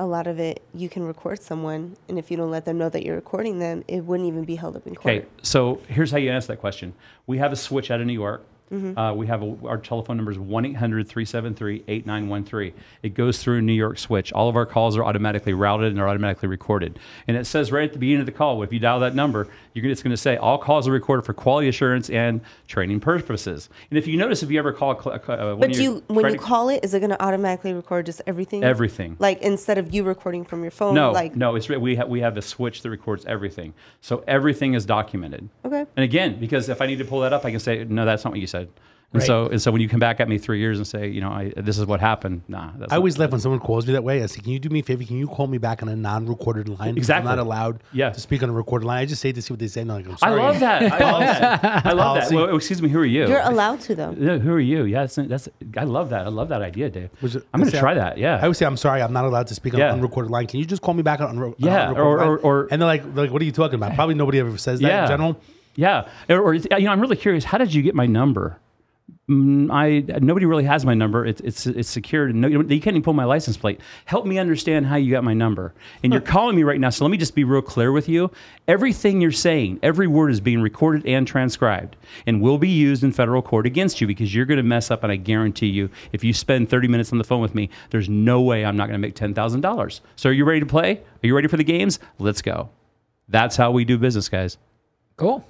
a 0.00 0.06
lot 0.06 0.26
of 0.26 0.38
it, 0.38 0.62
you 0.74 0.88
can 0.88 1.04
record 1.04 1.42
someone, 1.42 1.94
and 2.08 2.18
if 2.18 2.30
you 2.30 2.36
don't 2.36 2.50
let 2.50 2.64
them 2.64 2.78
know 2.78 2.88
that 2.88 3.04
you're 3.04 3.16
recording 3.16 3.58
them, 3.58 3.84
it 3.86 4.00
wouldn't 4.00 4.26
even 4.26 4.44
be 4.44 4.56
held 4.56 4.74
up 4.74 4.86
in 4.86 4.94
court. 4.94 5.14
Okay, 5.14 5.26
so 5.42 5.80
here's 5.88 6.10
how 6.10 6.16
you 6.16 6.30
answer 6.30 6.48
that 6.48 6.56
question. 6.56 6.94
We 7.26 7.36
have 7.36 7.52
a 7.52 7.56
switch 7.56 7.90
out 7.90 8.00
of 8.00 8.06
New 8.06 8.14
York. 8.14 8.42
Mm-hmm. 8.72 8.96
Uh, 8.96 9.12
we 9.14 9.26
have 9.26 9.42
a, 9.42 9.56
our 9.66 9.78
telephone 9.78 10.16
number 10.16 10.30
is 10.30 10.38
1 10.38 10.64
800 10.64 11.08
373 11.08 11.84
8913. 11.88 12.72
It 13.02 13.14
goes 13.14 13.42
through 13.42 13.62
New 13.62 13.72
York 13.72 13.98
switch. 13.98 14.32
All 14.32 14.48
of 14.48 14.56
our 14.56 14.66
calls 14.66 14.96
are 14.96 15.04
automatically 15.04 15.52
routed 15.54 15.92
and 15.92 16.00
are 16.00 16.08
automatically 16.08 16.48
recorded. 16.48 16.98
And 17.26 17.36
it 17.36 17.46
says 17.46 17.72
right 17.72 17.84
at 17.84 17.92
the 17.92 17.98
beginning 17.98 18.20
of 18.20 18.26
the 18.26 18.32
call, 18.32 18.62
if 18.62 18.72
you 18.72 18.78
dial 18.78 19.00
that 19.00 19.14
number, 19.14 19.48
you're 19.74 19.82
gonna, 19.82 19.92
it's 19.92 20.02
going 20.02 20.12
to 20.12 20.16
say 20.16 20.36
all 20.36 20.58
calls 20.58 20.86
are 20.86 20.92
recorded 20.92 21.24
for 21.24 21.34
quality 21.34 21.68
assurance 21.68 22.10
and 22.10 22.40
training 22.68 23.00
purposes. 23.00 23.68
And 23.90 23.98
if 23.98 24.06
you 24.06 24.16
notice, 24.16 24.42
if 24.42 24.50
you 24.50 24.58
ever 24.58 24.72
call, 24.72 24.90
uh, 24.90 25.54
But 25.56 25.72
do 25.72 25.82
you, 25.82 26.02
when 26.06 26.32
you 26.32 26.38
call 26.38 26.68
it, 26.68 26.84
is 26.84 26.94
it 26.94 27.00
going 27.00 27.10
to 27.10 27.22
automatically 27.22 27.72
record 27.72 28.06
just 28.06 28.22
everything? 28.26 28.62
Everything. 28.62 29.16
Like 29.18 29.42
instead 29.42 29.78
of 29.78 29.92
you 29.94 30.04
recording 30.04 30.44
from 30.44 30.62
your 30.62 30.70
phone? 30.70 30.94
No, 30.94 31.12
Like, 31.12 31.34
no, 31.36 31.56
it's 31.56 31.68
we 31.68 31.96
have 31.96 32.08
we 32.08 32.20
have 32.20 32.36
a 32.36 32.42
switch 32.42 32.82
that 32.82 32.90
records 32.90 33.24
everything, 33.26 33.74
so 34.00 34.22
everything 34.26 34.74
is 34.74 34.84
documented. 34.84 35.48
Okay. 35.64 35.86
And 35.96 36.04
again, 36.04 36.38
because 36.38 36.68
if 36.68 36.80
I 36.80 36.86
need 36.86 36.98
to 36.98 37.04
pull 37.04 37.20
that 37.20 37.32
up, 37.32 37.44
I 37.44 37.50
can 37.50 37.60
say, 37.60 37.84
no, 37.84 38.04
that's 38.04 38.24
not 38.24 38.32
what 38.32 38.40
you 38.40 38.46
said. 38.46 38.59
And 39.12 39.18
Right. 39.20 39.26
so, 39.26 39.46
and 39.46 39.60
so 39.60 39.72
when 39.72 39.80
you 39.80 39.88
come 39.88 39.98
back 39.98 40.20
at 40.20 40.28
me 40.28 40.38
three 40.38 40.60
years 40.60 40.78
and 40.78 40.86
say, 40.86 41.08
you 41.08 41.20
know, 41.20 41.30
I, 41.30 41.52
this 41.56 41.78
is 41.78 41.84
what 41.84 41.98
happened, 41.98 42.42
nah, 42.46 42.70
that's 42.78 42.92
I 42.92 42.96
always 42.96 43.18
laugh 43.18 43.32
when 43.32 43.40
someone 43.40 43.58
calls 43.58 43.84
me 43.84 43.92
that 43.94 44.04
way. 44.04 44.22
I 44.22 44.26
say, 44.26 44.40
"Can 44.40 44.52
you 44.52 44.60
do 44.60 44.68
me 44.68 44.78
a 44.78 44.82
favor? 44.84 45.02
Can 45.02 45.16
you 45.18 45.26
call 45.26 45.48
me 45.48 45.58
back 45.58 45.82
on 45.82 45.88
a 45.88 45.96
non-recorded 45.96 46.68
line? 46.68 46.90
'Cause 46.94 46.98
Exactly. 46.98 47.28
I'm 47.28 47.36
not 47.36 47.42
allowed 47.44 47.82
Yeah. 47.92 48.10
to 48.10 48.20
speak 48.20 48.44
on 48.44 48.50
a 48.50 48.52
recorded 48.52 48.86
line. 48.86 48.98
I 48.98 49.06
just 49.06 49.20
say 49.20 49.32
to 49.32 49.42
see 49.42 49.52
what 49.52 49.58
they 49.58 49.66
say. 49.66 49.80
And 49.80 49.90
I'm 49.90 50.04
like, 50.04 50.22
I'm 50.22 50.32
I 50.32 50.34
love 50.36 50.60
that. 50.60 50.82
I 50.92 51.10
love 51.10 51.20
that. 51.22 51.64
I 51.86 51.92
love 51.92 52.16
that. 52.20 52.30
Well, 52.32 52.54
excuse 52.54 52.80
me, 52.80 52.88
who 52.88 53.00
are 53.00 53.04
you? 53.04 53.26
You're 53.26 53.40
allowed 53.40 53.80
to, 53.80 53.96
though. 53.96 54.14
Yeah, 54.16 54.38
who 54.38 54.52
are 54.52 54.60
you? 54.60 54.84
Yeah, 54.84 55.00
that's, 55.00 55.16
that's 55.16 55.48
I 55.76 55.82
love 55.82 56.10
that. 56.10 56.26
I 56.26 56.28
love 56.28 56.48
that 56.50 56.62
idea, 56.62 56.88
Dave. 56.88 57.10
Was 57.20 57.34
it- 57.34 57.44
I'm 57.52 57.58
going 57.62 57.66
I 57.66 57.70
to 57.72 57.76
say- 57.78 57.80
try 57.80 57.94
that. 57.94 58.16
Yeah. 58.16 58.38
I 58.40 58.46
would 58.46 58.56
say, 58.56 58.64
I'm 58.64 58.76
sorry, 58.76 59.02
I'm 59.02 59.12
not 59.12 59.24
allowed 59.24 59.48
to 59.48 59.56
speak 59.56 59.74
on 59.74 59.80
Yeah. 59.80 59.88
an 59.88 59.94
unrecorded 59.98 60.30
line. 60.30 60.46
Can 60.46 60.60
you 60.60 60.66
just 60.66 60.82
call 60.82 60.94
me 60.94 61.02
back 61.02 61.20
on 61.20 61.34
unre- 61.36 61.56
Yeah, 61.58 61.88
on 61.88 61.96
unrecorded 61.96 61.98
or- 61.98 62.16
line? 62.18 62.28
or- 62.28 62.38
or- 62.38 62.68
and 62.70 62.80
they're 62.80 62.86
like, 62.86 63.02
they're 63.12 63.24
like, 63.24 63.32
what 63.32 63.42
are 63.42 63.46
you 63.46 63.50
talking 63.50 63.74
about? 63.74 63.96
Probably 63.96 64.14
nobody 64.14 64.38
ever 64.38 64.56
says 64.56 64.78
that 64.78 64.86
yeah. 64.86 65.02
in 65.02 65.08
general. 65.08 65.40
Yeah. 65.74 66.08
Or, 66.28 66.40
or, 66.40 66.54
you 66.54 66.68
know, 66.68 66.90
I'm 66.90 67.00
really 67.00 67.16
curious. 67.16 67.44
How 67.44 67.58
did 67.58 67.72
you 67.72 67.82
get 67.82 67.94
my 67.94 68.06
number? 68.06 68.58
Mm, 69.28 69.70
I 69.70 70.18
nobody 70.20 70.46
really 70.46 70.64
has 70.64 70.84
my 70.84 70.94
number. 70.94 71.24
It's 71.24 71.40
it's 71.40 71.66
it's 71.66 71.88
secured. 71.88 72.34
No, 72.34 72.48
you 72.48 72.58
can't 72.64 72.88
even 72.88 73.02
pull 73.02 73.12
my 73.12 73.24
license 73.24 73.56
plate. 73.56 73.80
Help 74.04 74.26
me 74.26 74.38
understand 74.38 74.86
how 74.86 74.96
you 74.96 75.10
got 75.12 75.22
my 75.22 75.34
number. 75.34 75.72
And 76.02 76.12
you're 76.12 76.20
calling 76.22 76.56
me 76.56 76.64
right 76.64 76.80
now. 76.80 76.90
So 76.90 77.04
let 77.04 77.10
me 77.10 77.16
just 77.16 77.34
be 77.34 77.44
real 77.44 77.62
clear 77.62 77.92
with 77.92 78.08
you. 78.08 78.30
Everything 78.66 79.20
you're 79.20 79.30
saying, 79.30 79.78
every 79.82 80.06
word 80.06 80.30
is 80.30 80.40
being 80.40 80.60
recorded 80.60 81.06
and 81.06 81.26
transcribed, 81.26 81.96
and 82.26 82.40
will 82.40 82.58
be 82.58 82.68
used 82.68 83.04
in 83.04 83.12
federal 83.12 83.40
court 83.40 83.66
against 83.66 84.00
you 84.00 84.06
because 84.06 84.34
you're 84.34 84.46
going 84.46 84.56
to 84.56 84.64
mess 84.64 84.90
up. 84.90 85.02
And 85.04 85.12
I 85.12 85.16
guarantee 85.16 85.68
you, 85.68 85.90
if 86.12 86.24
you 86.24 86.32
spend 86.32 86.68
30 86.68 86.88
minutes 86.88 87.12
on 87.12 87.18
the 87.18 87.24
phone 87.24 87.40
with 87.40 87.54
me, 87.54 87.70
there's 87.90 88.08
no 88.08 88.40
way 88.40 88.64
I'm 88.64 88.76
not 88.76 88.86
going 88.86 88.98
to 89.00 89.06
make 89.06 89.14
ten 89.14 89.32
thousand 89.34 89.60
dollars. 89.60 90.00
So 90.16 90.30
are 90.30 90.32
you 90.32 90.44
ready 90.44 90.60
to 90.60 90.66
play? 90.66 90.96
Are 90.96 91.26
you 91.26 91.34
ready 91.34 91.48
for 91.48 91.56
the 91.56 91.64
games? 91.64 92.00
Let's 92.18 92.42
go. 92.42 92.70
That's 93.28 93.56
how 93.56 93.70
we 93.70 93.84
do 93.84 93.96
business, 93.96 94.28
guys. 94.28 94.58
Cool. 95.16 95.44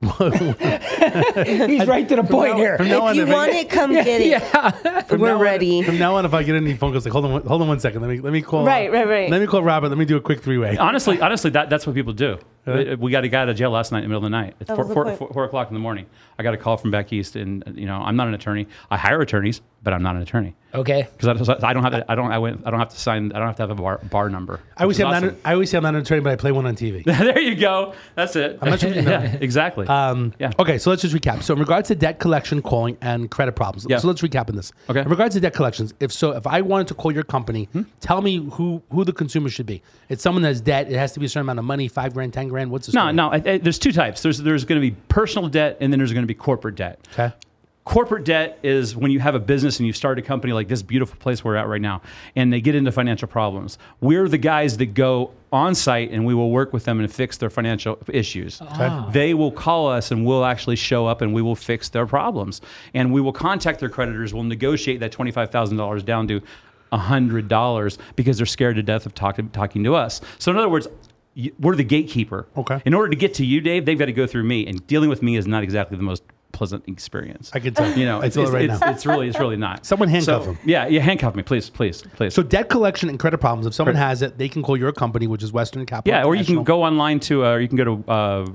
He's 0.00 1.86
right 1.86 2.08
to 2.08 2.16
the 2.16 2.22
point 2.28 2.56
here. 2.56 2.76
From 2.76 2.88
now 2.88 2.98
If 2.98 3.02
on, 3.02 3.16
you 3.16 3.22
if 3.24 3.28
I- 3.28 3.32
want 3.32 3.50
it, 3.52 3.68
come 3.68 3.92
get 3.92 4.06
it. 4.06 4.26
Yeah. 4.28 4.70
From 5.08 5.20
We're 5.20 5.28
now 5.28 5.34
on- 5.36 5.40
ready. 5.40 5.82
from 5.82 5.98
now 5.98 6.14
on, 6.16 6.24
if 6.24 6.34
I 6.34 6.42
get 6.44 6.54
any 6.54 6.74
phone 6.76 6.92
calls, 6.92 7.04
like 7.04 7.12
hold 7.12 7.24
on, 7.24 7.42
hold 7.46 7.62
on 7.62 7.68
one 7.68 7.80
second. 7.80 8.02
Let 8.02 8.08
me 8.10 8.20
let 8.20 8.32
me 8.32 8.40
call. 8.42 8.64
Right, 8.64 8.92
right, 8.92 9.08
right. 9.08 9.28
Let 9.30 9.40
me 9.40 9.46
call 9.48 9.62
Robert. 9.62 9.88
Let 9.88 9.98
me 9.98 10.04
do 10.04 10.16
a 10.16 10.20
quick 10.20 10.40
three 10.42 10.58
way. 10.58 10.76
honestly, 10.76 11.20
honestly, 11.20 11.50
that, 11.50 11.68
that's 11.70 11.84
what 11.86 11.94
people 11.96 12.12
do. 12.12 12.38
We- 12.66 12.94
We 12.96 13.10
got 13.10 13.24
a 13.24 13.28
guy 13.28 13.40
out 13.42 13.48
of 13.48 13.56
jail 13.56 13.70
last 13.70 13.90
night 13.90 13.98
in 13.98 14.04
the 14.04 14.08
middle 14.08 14.18
of 14.24 14.30
the 14.30 14.36
night. 14.36 14.54
It's 14.60 14.68
That 14.68 14.76
four, 14.76 14.84
was 14.84 14.88
the 14.88 14.94
four, 14.94 15.04
point. 15.04 15.18
four- 15.18 15.32
four 15.32 15.44
o'clock 15.44 15.68
in 15.68 15.74
the 15.74 15.80
morning. 15.80 16.06
I 16.38 16.42
got 16.44 16.54
a 16.54 16.58
call 16.58 16.76
from 16.76 16.90
back 16.92 17.12
east, 17.12 17.34
and 17.34 17.64
you 17.74 17.86
know, 17.86 17.96
I'm 17.96 18.14
not 18.14 18.28
an 18.28 18.34
attorney. 18.34 18.68
I 18.90 18.98
hire 18.98 19.20
attorneys, 19.20 19.62
but 19.82 19.92
I'm 19.94 20.02
not 20.02 20.16
an 20.16 20.22
attorney 20.22 20.54
Okay. 20.74 21.06
because 21.16 21.48
I, 21.48 21.54
I 21.68 21.72
don't 21.72 21.82
have 21.82 21.92
to, 21.92 22.04
I 22.10 22.14
don't 22.14 22.30
I, 22.30 22.38
went, 22.38 22.62
I 22.66 22.70
don't 22.70 22.78
have 22.80 22.90
to 22.90 22.98
sign. 22.98 23.32
I 23.32 23.38
don't 23.38 23.46
have 23.46 23.56
to 23.56 23.62
have 23.62 23.70
a 23.70 23.74
bar, 23.74 23.98
bar 24.10 24.28
number. 24.28 24.60
I 24.76 24.82
always 24.82 24.98
which 24.98 25.04
say 25.04 25.08
is 25.08 25.14
I'm 25.16 25.22
not. 25.22 25.30
awesome. 25.32 25.40
I 25.44 25.52
always 25.54 25.70
say 25.70 25.76
I'm 25.78 25.82
not 25.84 25.94
an 25.94 26.00
attorney, 26.02 26.20
but 26.20 26.30
I 26.32 26.36
play 26.36 26.52
one 26.52 26.66
on 26.66 26.76
TV. 26.76 27.04
there 27.06 27.38
you 27.38 27.54
go. 27.54 27.94
That's 28.16 28.36
it. 28.36 28.58
I'm 28.60 28.70
not 28.70 28.80
sure 28.80 28.92
you 28.92 29.00
know. 29.02 29.10
yeah, 29.22 29.36
exactly. 29.40 29.86
Um, 29.86 30.34
Yeah. 30.38 30.50
Okay, 30.58 30.76
so 30.78 30.90
let's 30.90 31.00
just 31.02 31.14
recap. 31.14 31.42
So 31.42 31.54
in 31.54 31.60
regards 31.60 31.88
to 31.88 31.94
debt 31.94 32.18
collection, 32.18 32.60
calling, 32.60 32.98
and 33.00 33.30
credit 33.30 33.52
problems. 33.56 33.86
Yeah. 33.88 33.96
So 33.98 34.08
let's 34.08 34.20
recap 34.20 34.50
in 34.50 34.56
this. 34.56 34.72
Okay. 34.90 35.00
In 35.00 35.08
regards 35.08 35.34
to 35.36 35.40
debt 35.40 35.54
collections, 35.54 35.94
if 36.00 36.12
so, 36.12 36.32
if 36.32 36.46
I 36.46 36.60
wanted 36.60 36.88
to 36.88 36.94
call 36.94 37.12
your 37.12 37.22
company, 37.24 37.68
Hmm? 37.72 37.82
tell 38.00 38.20
me 38.20 38.48
who 38.52 38.82
who 38.92 39.04
the 39.04 39.12
consumer 39.12 39.48
should 39.48 39.66
be. 39.66 39.82
It's 40.10 40.22
someone 40.22 40.42
that 40.42 40.48
has 40.48 40.60
debt. 40.60 40.90
It 40.92 40.98
has 40.98 41.12
to 41.12 41.20
be 41.20 41.26
a 41.26 41.28
certain 41.30 41.46
amount 41.46 41.60
of 41.60 41.64
money, 41.64 41.88
five 41.88 42.12
grand, 42.12 42.34
ten 42.34 42.48
grand. 42.48 42.70
What's 42.70 42.88
the 42.88 42.92
no, 42.92 43.02
story? 43.02 43.12
no. 43.14 43.28
I, 43.30 43.36
I, 43.54 43.58
there's 43.58 43.78
two 43.78 43.92
types. 43.92 44.22
There's 44.22 44.38
there's 44.38 44.64
going 44.66 44.80
to 44.82 44.86
be 44.90 44.94
personal 45.08 45.48
debt, 45.48 45.78
and 45.80 45.90
then 45.92 45.98
there's 45.98 46.12
going 46.12 46.24
to 46.24 46.28
be 46.28 46.34
corporate 46.34 46.74
debt. 46.74 46.98
Okay. 47.14 47.32
Corporate 47.88 48.22
debt 48.22 48.58
is 48.62 48.94
when 48.94 49.10
you 49.10 49.18
have 49.18 49.34
a 49.34 49.40
business 49.40 49.80
and 49.80 49.86
you 49.86 49.94
start 49.94 50.18
a 50.18 50.22
company 50.22 50.52
like 50.52 50.68
this 50.68 50.82
beautiful 50.82 51.16
place 51.16 51.42
we're 51.42 51.56
at 51.56 51.66
right 51.66 51.80
now 51.80 52.02
and 52.36 52.52
they 52.52 52.60
get 52.60 52.74
into 52.74 52.92
financial 52.92 53.26
problems. 53.26 53.78
We're 54.02 54.28
the 54.28 54.36
guys 54.36 54.76
that 54.76 54.92
go 54.92 55.30
on 55.54 55.74
site 55.74 56.10
and 56.10 56.26
we 56.26 56.34
will 56.34 56.50
work 56.50 56.74
with 56.74 56.84
them 56.84 57.00
and 57.00 57.10
fix 57.10 57.38
their 57.38 57.48
financial 57.48 57.98
issues. 58.08 58.60
Ah. 58.60 59.08
They 59.10 59.32
will 59.32 59.50
call 59.50 59.88
us 59.88 60.10
and 60.10 60.26
we'll 60.26 60.44
actually 60.44 60.76
show 60.76 61.06
up 61.06 61.22
and 61.22 61.32
we 61.32 61.40
will 61.40 61.56
fix 61.56 61.88
their 61.88 62.06
problems. 62.06 62.60
And 62.92 63.10
we 63.10 63.22
will 63.22 63.32
contact 63.32 63.80
their 63.80 63.88
creditors. 63.88 64.34
We'll 64.34 64.44
negotiate 64.44 65.00
that 65.00 65.12
$25000 65.12 66.04
down 66.04 66.28
to 66.28 66.42
$100 66.92 67.98
because 68.16 68.36
they're 68.36 68.44
scared 68.44 68.76
to 68.76 68.82
death 68.82 69.06
of 69.06 69.14
talking 69.14 69.48
talking 69.48 69.82
to 69.84 69.94
us. 69.94 70.20
So 70.38 70.50
in 70.50 70.58
other 70.58 70.68
words 70.68 70.88
we're 71.58 71.76
the 71.76 71.84
gatekeeper. 71.84 72.48
Okay. 72.56 72.82
in 72.84 72.92
order 72.92 73.08
to 73.08 73.16
get 73.16 73.32
to 73.34 73.46
you 73.46 73.60
dave 73.60 73.86
they've 73.86 73.98
got 73.98 74.06
to 74.06 74.12
go 74.12 74.26
through 74.26 74.42
me 74.42 74.66
and 74.66 74.84
dealing 74.88 75.08
with 75.08 75.22
me 75.22 75.36
is 75.36 75.46
not 75.46 75.62
exactly 75.62 75.96
the 75.96 76.02
most 76.02 76.22
pleasant 76.52 76.82
experience 76.88 77.50
I 77.54 77.60
can 77.60 77.74
tell. 77.74 77.96
you 77.96 78.04
know, 78.06 78.20
I 78.20 78.26
it's, 78.26 78.34
feel 78.36 78.44
it's, 78.44 78.52
it 78.52 78.54
right 78.54 78.70
it's, 78.70 78.80
now. 78.80 78.90
it's 78.90 79.06
really, 79.06 79.28
it's 79.28 79.38
really 79.38 79.56
not. 79.56 79.84
Someone 79.86 80.08
handcuff 80.08 80.44
So, 80.44 80.50
him. 80.52 80.58
Yeah, 80.64 80.86
yeah, 80.88 81.00
handcuff 81.00 81.34
me, 81.34 81.42
please, 81.42 81.68
please, 81.70 82.02
please. 82.14 82.34
So 82.34 82.42
debt 82.42 82.68
collection 82.68 83.08
and 83.08 83.18
credit 83.18 83.38
problems. 83.38 83.66
If 83.66 83.74
someone 83.74 83.94
has 83.96 84.22
it, 84.22 84.38
they 84.38 84.48
can 84.48 84.62
call 84.62 84.76
your 84.76 84.92
company, 84.92 85.26
which 85.26 85.42
is 85.42 85.52
Western 85.52 85.84
Capital. 85.86 86.18
yeah, 86.18 86.24
or 86.24 86.34
you 86.34 86.44
can 86.44 86.64
go 86.64 86.82
online 86.82 87.20
to, 87.20 87.44
uh, 87.44 87.50
or 87.52 87.60
you 87.60 87.68
can 87.68 87.76
go 87.76 87.84
to, 87.96 88.10
uh, 88.10 88.46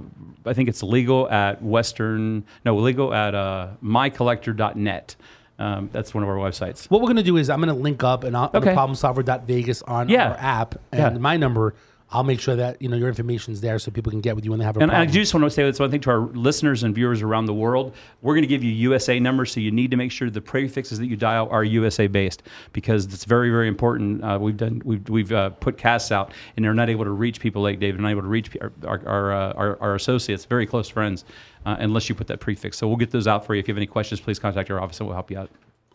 I 0.45 0.53
think 0.53 0.67
it's 0.69 0.83
legal 0.83 1.29
at 1.29 1.61
Western, 1.61 2.43
no, 2.65 2.75
legal 2.75 3.13
at 3.13 3.33
uh, 3.35 3.67
mycollector.net. 3.83 5.15
Um, 5.59 5.89
that's 5.93 6.13
one 6.13 6.23
of 6.23 6.29
our 6.29 6.35
websites. 6.35 6.85
What 6.89 7.01
we're 7.01 7.07
gonna 7.07 7.21
do 7.23 7.37
is 7.37 7.49
I'm 7.49 7.59
gonna 7.59 7.73
link 7.75 8.03
up 8.03 8.23
and 8.23 8.35
I'll, 8.35 8.49
Okay. 8.53 8.73
problemsolver.vegas 8.73 9.83
on 9.83 10.09
Yeah. 10.09 10.29
our 10.29 10.35
app 10.37 10.75
and 10.91 11.15
Yeah. 11.15 11.19
my 11.19 11.37
number. 11.37 11.75
I'll 12.13 12.23
make 12.23 12.39
sure 12.39 12.55
that 12.55 12.79
you 12.79 12.89
know 12.89 12.95
your 12.95 13.07
information's 13.07 13.59
there 13.59 13.79
so 13.79 13.89
people 13.89 14.11
can 14.11 14.21
get 14.21 14.35
with 14.35 14.45
you 14.45 14.51
when 14.51 14.59
they 14.59 14.65
have 14.65 14.77
a 14.77 14.79
And 14.79 14.91
I 14.91 14.95
problem. 14.95 15.13
do 15.13 15.19
just 15.19 15.33
want 15.33 15.43
to 15.45 15.49
say 15.49 15.63
this 15.63 15.79
one 15.79 15.89
thing 15.89 15.99
to 16.01 16.11
our 16.11 16.19
listeners 16.19 16.83
and 16.83 16.93
viewers 16.93 17.23
around 17.23 17.47
the 17.47 17.53
world. 17.55 17.95
We're 18.21 18.35
going 18.35 18.43
to 18.43 18.47
give 18.47 18.63
you 18.63 18.71
USA 18.71 19.19
numbers, 19.19 19.51
so 19.51 19.59
you 19.59 19.71
need 19.71 19.89
to 19.89 19.97
make 19.97 20.11
sure 20.11 20.29
the 20.29 20.39
prefixes 20.39 20.99
that 20.99 21.07
you 21.07 21.15
dial 21.15 21.49
are 21.49 21.63
USA 21.63 22.05
based 22.05 22.43
because 22.71 23.05
it's 23.05 23.25
very, 23.25 23.49
very 23.49 23.67
important. 23.67 24.23
Uh, 24.23 24.37
we've 24.39 24.55
done, 24.55 24.81
we've, 24.85 25.09
we've 25.09 25.31
uh, 25.31 25.49
put 25.49 25.77
casts 25.77 26.11
out, 26.11 26.33
and 26.55 26.63
they're 26.63 26.75
not 26.75 26.89
able 26.89 27.03
to 27.03 27.11
reach 27.11 27.39
people 27.39 27.63
like 27.63 27.79
David, 27.79 27.99
not 27.99 28.11
able 28.11 28.21
to 28.21 28.27
reach 28.27 28.55
our 28.61 28.71
our, 28.85 29.07
our, 29.07 29.33
uh, 29.33 29.53
our, 29.53 29.81
our 29.81 29.95
associates, 29.95 30.45
very 30.45 30.67
close 30.67 30.87
friends, 30.87 31.25
uh, 31.65 31.77
unless 31.79 32.09
you 32.09 32.15
put 32.15 32.27
that 32.27 32.39
prefix. 32.39 32.77
So 32.77 32.87
we'll 32.87 32.97
get 32.97 33.09
those 33.09 33.25
out 33.25 33.43
for 33.43 33.55
you. 33.55 33.59
If 33.59 33.67
you 33.67 33.73
have 33.73 33.79
any 33.79 33.87
questions, 33.87 34.21
please 34.21 34.37
contact 34.37 34.69
our 34.69 34.79
office, 34.79 34.99
and 34.99 35.07
we'll 35.07 35.15
help 35.15 35.31
you 35.31 35.39
out. 35.39 35.49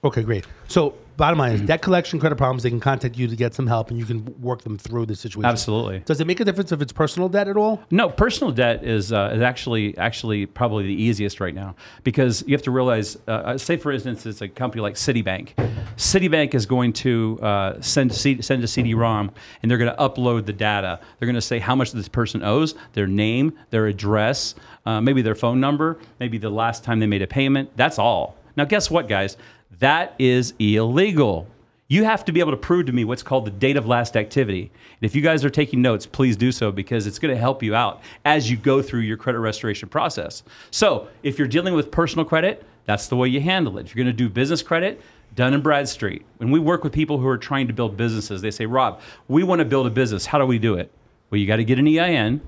Okay, 0.04 0.22
great. 0.22 0.46
So, 0.68 0.94
bottom 1.16 1.40
line 1.40 1.52
is 1.52 1.60
debt 1.62 1.82
collection, 1.82 2.20
credit 2.20 2.36
problems. 2.36 2.62
They 2.62 2.70
can 2.70 2.78
contact 2.78 3.16
you 3.16 3.26
to 3.26 3.34
get 3.34 3.52
some 3.52 3.66
help, 3.66 3.90
and 3.90 3.98
you 3.98 4.04
can 4.04 4.40
work 4.40 4.62
them 4.62 4.78
through 4.78 5.06
the 5.06 5.16
situation. 5.16 5.44
Absolutely. 5.44 5.98
Does 6.00 6.20
it 6.20 6.26
make 6.28 6.38
a 6.38 6.44
difference 6.44 6.70
if 6.70 6.80
it's 6.80 6.92
personal 6.92 7.28
debt 7.28 7.48
at 7.48 7.56
all? 7.56 7.82
No, 7.90 8.08
personal 8.08 8.52
debt 8.52 8.84
is 8.84 9.12
uh, 9.12 9.32
is 9.34 9.42
actually 9.42 9.98
actually 9.98 10.46
probably 10.46 10.84
the 10.86 11.02
easiest 11.02 11.40
right 11.40 11.54
now 11.54 11.74
because 12.04 12.44
you 12.46 12.54
have 12.54 12.62
to 12.62 12.70
realize. 12.70 13.18
Uh, 13.26 13.58
say 13.58 13.76
for 13.76 13.90
instance, 13.90 14.24
it's 14.24 14.40
a 14.40 14.48
company 14.48 14.82
like 14.82 14.94
Citibank. 14.94 15.54
Citibank 15.96 16.54
is 16.54 16.64
going 16.64 16.92
to 16.92 17.38
uh, 17.42 17.80
send 17.80 18.14
C- 18.14 18.40
send 18.40 18.62
a 18.62 18.68
CD-ROM 18.68 19.32
and 19.62 19.70
they're 19.70 19.78
going 19.78 19.90
to 19.92 19.98
upload 19.98 20.46
the 20.46 20.52
data. 20.52 21.00
They're 21.18 21.26
going 21.26 21.34
to 21.34 21.40
say 21.40 21.58
how 21.58 21.74
much 21.74 21.90
this 21.90 22.08
person 22.08 22.44
owes, 22.44 22.76
their 22.92 23.08
name, 23.08 23.58
their 23.70 23.88
address, 23.88 24.54
uh, 24.86 25.00
maybe 25.00 25.22
their 25.22 25.34
phone 25.34 25.58
number, 25.58 25.98
maybe 26.20 26.38
the 26.38 26.50
last 26.50 26.84
time 26.84 27.00
they 27.00 27.06
made 27.08 27.22
a 27.22 27.26
payment. 27.26 27.76
That's 27.76 27.98
all. 27.98 28.36
Now, 28.56 28.64
guess 28.64 28.90
what, 28.90 29.06
guys? 29.08 29.36
That 29.78 30.14
is 30.18 30.54
illegal. 30.58 31.46
You 31.90 32.04
have 32.04 32.24
to 32.26 32.32
be 32.32 32.40
able 32.40 32.50
to 32.50 32.56
prove 32.56 32.86
to 32.86 32.92
me 32.92 33.04
what's 33.04 33.22
called 33.22 33.46
the 33.46 33.50
date 33.50 33.76
of 33.76 33.86
last 33.86 34.16
activity. 34.16 34.62
And 34.62 35.08
if 35.08 35.14
you 35.14 35.22
guys 35.22 35.44
are 35.44 35.50
taking 35.50 35.80
notes, 35.80 36.04
please 36.04 36.36
do 36.36 36.52
so 36.52 36.70
because 36.70 37.06
it's 37.06 37.18
going 37.18 37.32
to 37.34 37.40
help 37.40 37.62
you 37.62 37.74
out 37.74 38.02
as 38.26 38.50
you 38.50 38.56
go 38.56 38.82
through 38.82 39.00
your 39.00 39.16
credit 39.16 39.38
restoration 39.38 39.88
process. 39.88 40.42
So, 40.70 41.08
if 41.22 41.38
you're 41.38 41.48
dealing 41.48 41.72
with 41.72 41.90
personal 41.90 42.26
credit, 42.26 42.64
that's 42.84 43.06
the 43.06 43.16
way 43.16 43.28
you 43.28 43.40
handle 43.40 43.78
it. 43.78 43.86
If 43.86 43.94
you're 43.94 44.04
going 44.04 44.14
to 44.14 44.24
do 44.24 44.28
business 44.28 44.62
credit, 44.62 45.00
Dun 45.34 45.54
and 45.54 45.62
Bradstreet. 45.62 46.24
When 46.38 46.50
we 46.50 46.58
work 46.58 46.84
with 46.84 46.92
people 46.92 47.18
who 47.18 47.28
are 47.28 47.38
trying 47.38 47.68
to 47.68 47.72
build 47.72 47.96
businesses, 47.96 48.42
they 48.42 48.50
say, 48.50 48.66
"Rob, 48.66 49.00
we 49.28 49.42
want 49.42 49.60
to 49.60 49.64
build 49.64 49.86
a 49.86 49.90
business. 49.90 50.26
How 50.26 50.38
do 50.38 50.46
we 50.46 50.58
do 50.58 50.74
it?" 50.74 50.90
Well, 51.30 51.38
you 51.38 51.46
got 51.46 51.56
to 51.56 51.64
get 51.64 51.78
an 51.78 51.86
EIN. 51.86 52.40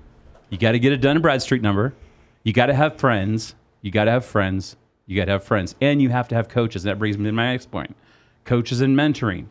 You 0.48 0.58
got 0.58 0.72
to 0.72 0.78
get 0.78 0.92
a 0.92 0.96
Dun 0.96 1.20
Bradstreet 1.20 1.62
number. 1.62 1.94
You 2.42 2.52
got 2.52 2.66
to 2.66 2.74
have 2.74 2.96
friends. 2.96 3.54
You 3.82 3.90
got 3.90 4.04
to 4.04 4.10
have 4.10 4.24
friends. 4.24 4.76
You 5.11 5.17
got 5.17 5.25
to 5.25 5.33
have 5.33 5.43
friends, 5.43 5.75
and 5.81 6.00
you 6.00 6.09
have 6.11 6.29
to 6.29 6.37
have 6.37 6.49
coaches. 6.49 6.85
And 6.85 6.90
That 6.93 7.00
brings 7.00 7.19
me 7.19 7.25
to 7.25 7.33
my 7.33 7.50
next 7.50 7.69
point: 7.73 7.97
coaches 8.45 8.81
and 8.81 8.97
mentoring. 8.97 9.47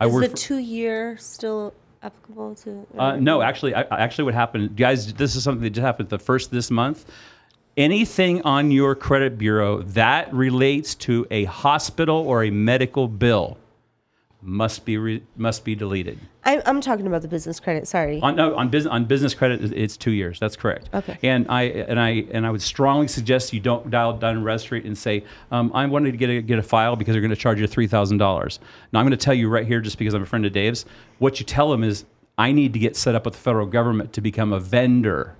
I 0.00 0.06
Is 0.08 0.12
work 0.12 0.24
the 0.24 0.30
for- 0.30 0.36
two 0.36 0.58
year 0.58 1.16
still 1.18 1.72
applicable 2.02 2.56
to? 2.56 2.84
uh, 2.98 3.14
no, 3.14 3.40
actually, 3.40 3.76
I- 3.76 3.82
actually, 3.92 4.24
what 4.24 4.34
happened, 4.34 4.76
guys? 4.76 5.14
This 5.14 5.36
is 5.36 5.44
something 5.44 5.62
that 5.62 5.70
just 5.70 5.84
happened 5.84 6.08
the 6.08 6.18
first 6.18 6.50
this 6.50 6.68
month. 6.68 7.04
Anything 7.76 8.42
on 8.42 8.72
your 8.72 8.96
credit 8.96 9.38
bureau 9.38 9.82
that 9.82 10.34
relates 10.34 10.96
to 10.96 11.28
a 11.30 11.44
hospital 11.44 12.16
or 12.16 12.42
a 12.42 12.50
medical 12.50 13.06
bill 13.06 13.56
must 14.44 14.84
be 14.84 14.98
re, 14.98 15.22
must 15.36 15.64
be 15.64 15.74
deleted. 15.74 16.18
I, 16.44 16.62
I'm 16.66 16.80
talking 16.80 17.06
about 17.06 17.22
the 17.22 17.28
business 17.28 17.58
credit. 17.58 17.88
Sorry. 17.88 18.20
On 18.20 18.36
no, 18.36 18.54
on 18.54 18.68
business 18.68 18.92
on 18.92 19.06
business 19.06 19.34
credit, 19.34 19.72
it's 19.72 19.96
two 19.96 20.10
years. 20.10 20.38
That's 20.38 20.54
correct. 20.54 20.90
Okay. 20.92 21.18
And 21.22 21.46
I 21.48 21.62
and 21.62 21.98
I 21.98 22.26
and 22.30 22.46
I 22.46 22.50
would 22.50 22.62
strongly 22.62 23.08
suggest 23.08 23.52
you 23.52 23.60
don't 23.60 23.90
dial 23.90 24.12
Bradstreet 24.14 24.84
and 24.84 24.96
say, 24.96 25.24
um, 25.50 25.72
"I 25.74 25.86
wanted 25.86 26.12
to 26.12 26.18
get 26.18 26.30
a, 26.30 26.42
get 26.42 26.58
a 26.58 26.62
file 26.62 26.94
because 26.94 27.14
they're 27.14 27.22
going 27.22 27.30
to 27.30 27.36
charge 27.36 27.58
you 27.58 27.66
three 27.66 27.86
thousand 27.86 28.18
dollars." 28.18 28.60
Now 28.92 29.00
I'm 29.00 29.06
going 29.06 29.18
to 29.18 29.24
tell 29.24 29.34
you 29.34 29.48
right 29.48 29.66
here, 29.66 29.80
just 29.80 29.98
because 29.98 30.14
I'm 30.14 30.22
a 30.22 30.26
friend 30.26 30.44
of 30.44 30.52
Dave's, 30.52 30.84
what 31.18 31.40
you 31.40 31.46
tell 31.46 31.70
them 31.70 31.82
is, 31.82 32.04
"I 32.36 32.52
need 32.52 32.74
to 32.74 32.78
get 32.78 32.96
set 32.96 33.14
up 33.14 33.24
with 33.24 33.34
the 33.34 33.40
federal 33.40 33.66
government 33.66 34.12
to 34.12 34.20
become 34.20 34.52
a 34.52 34.60
vendor." 34.60 35.36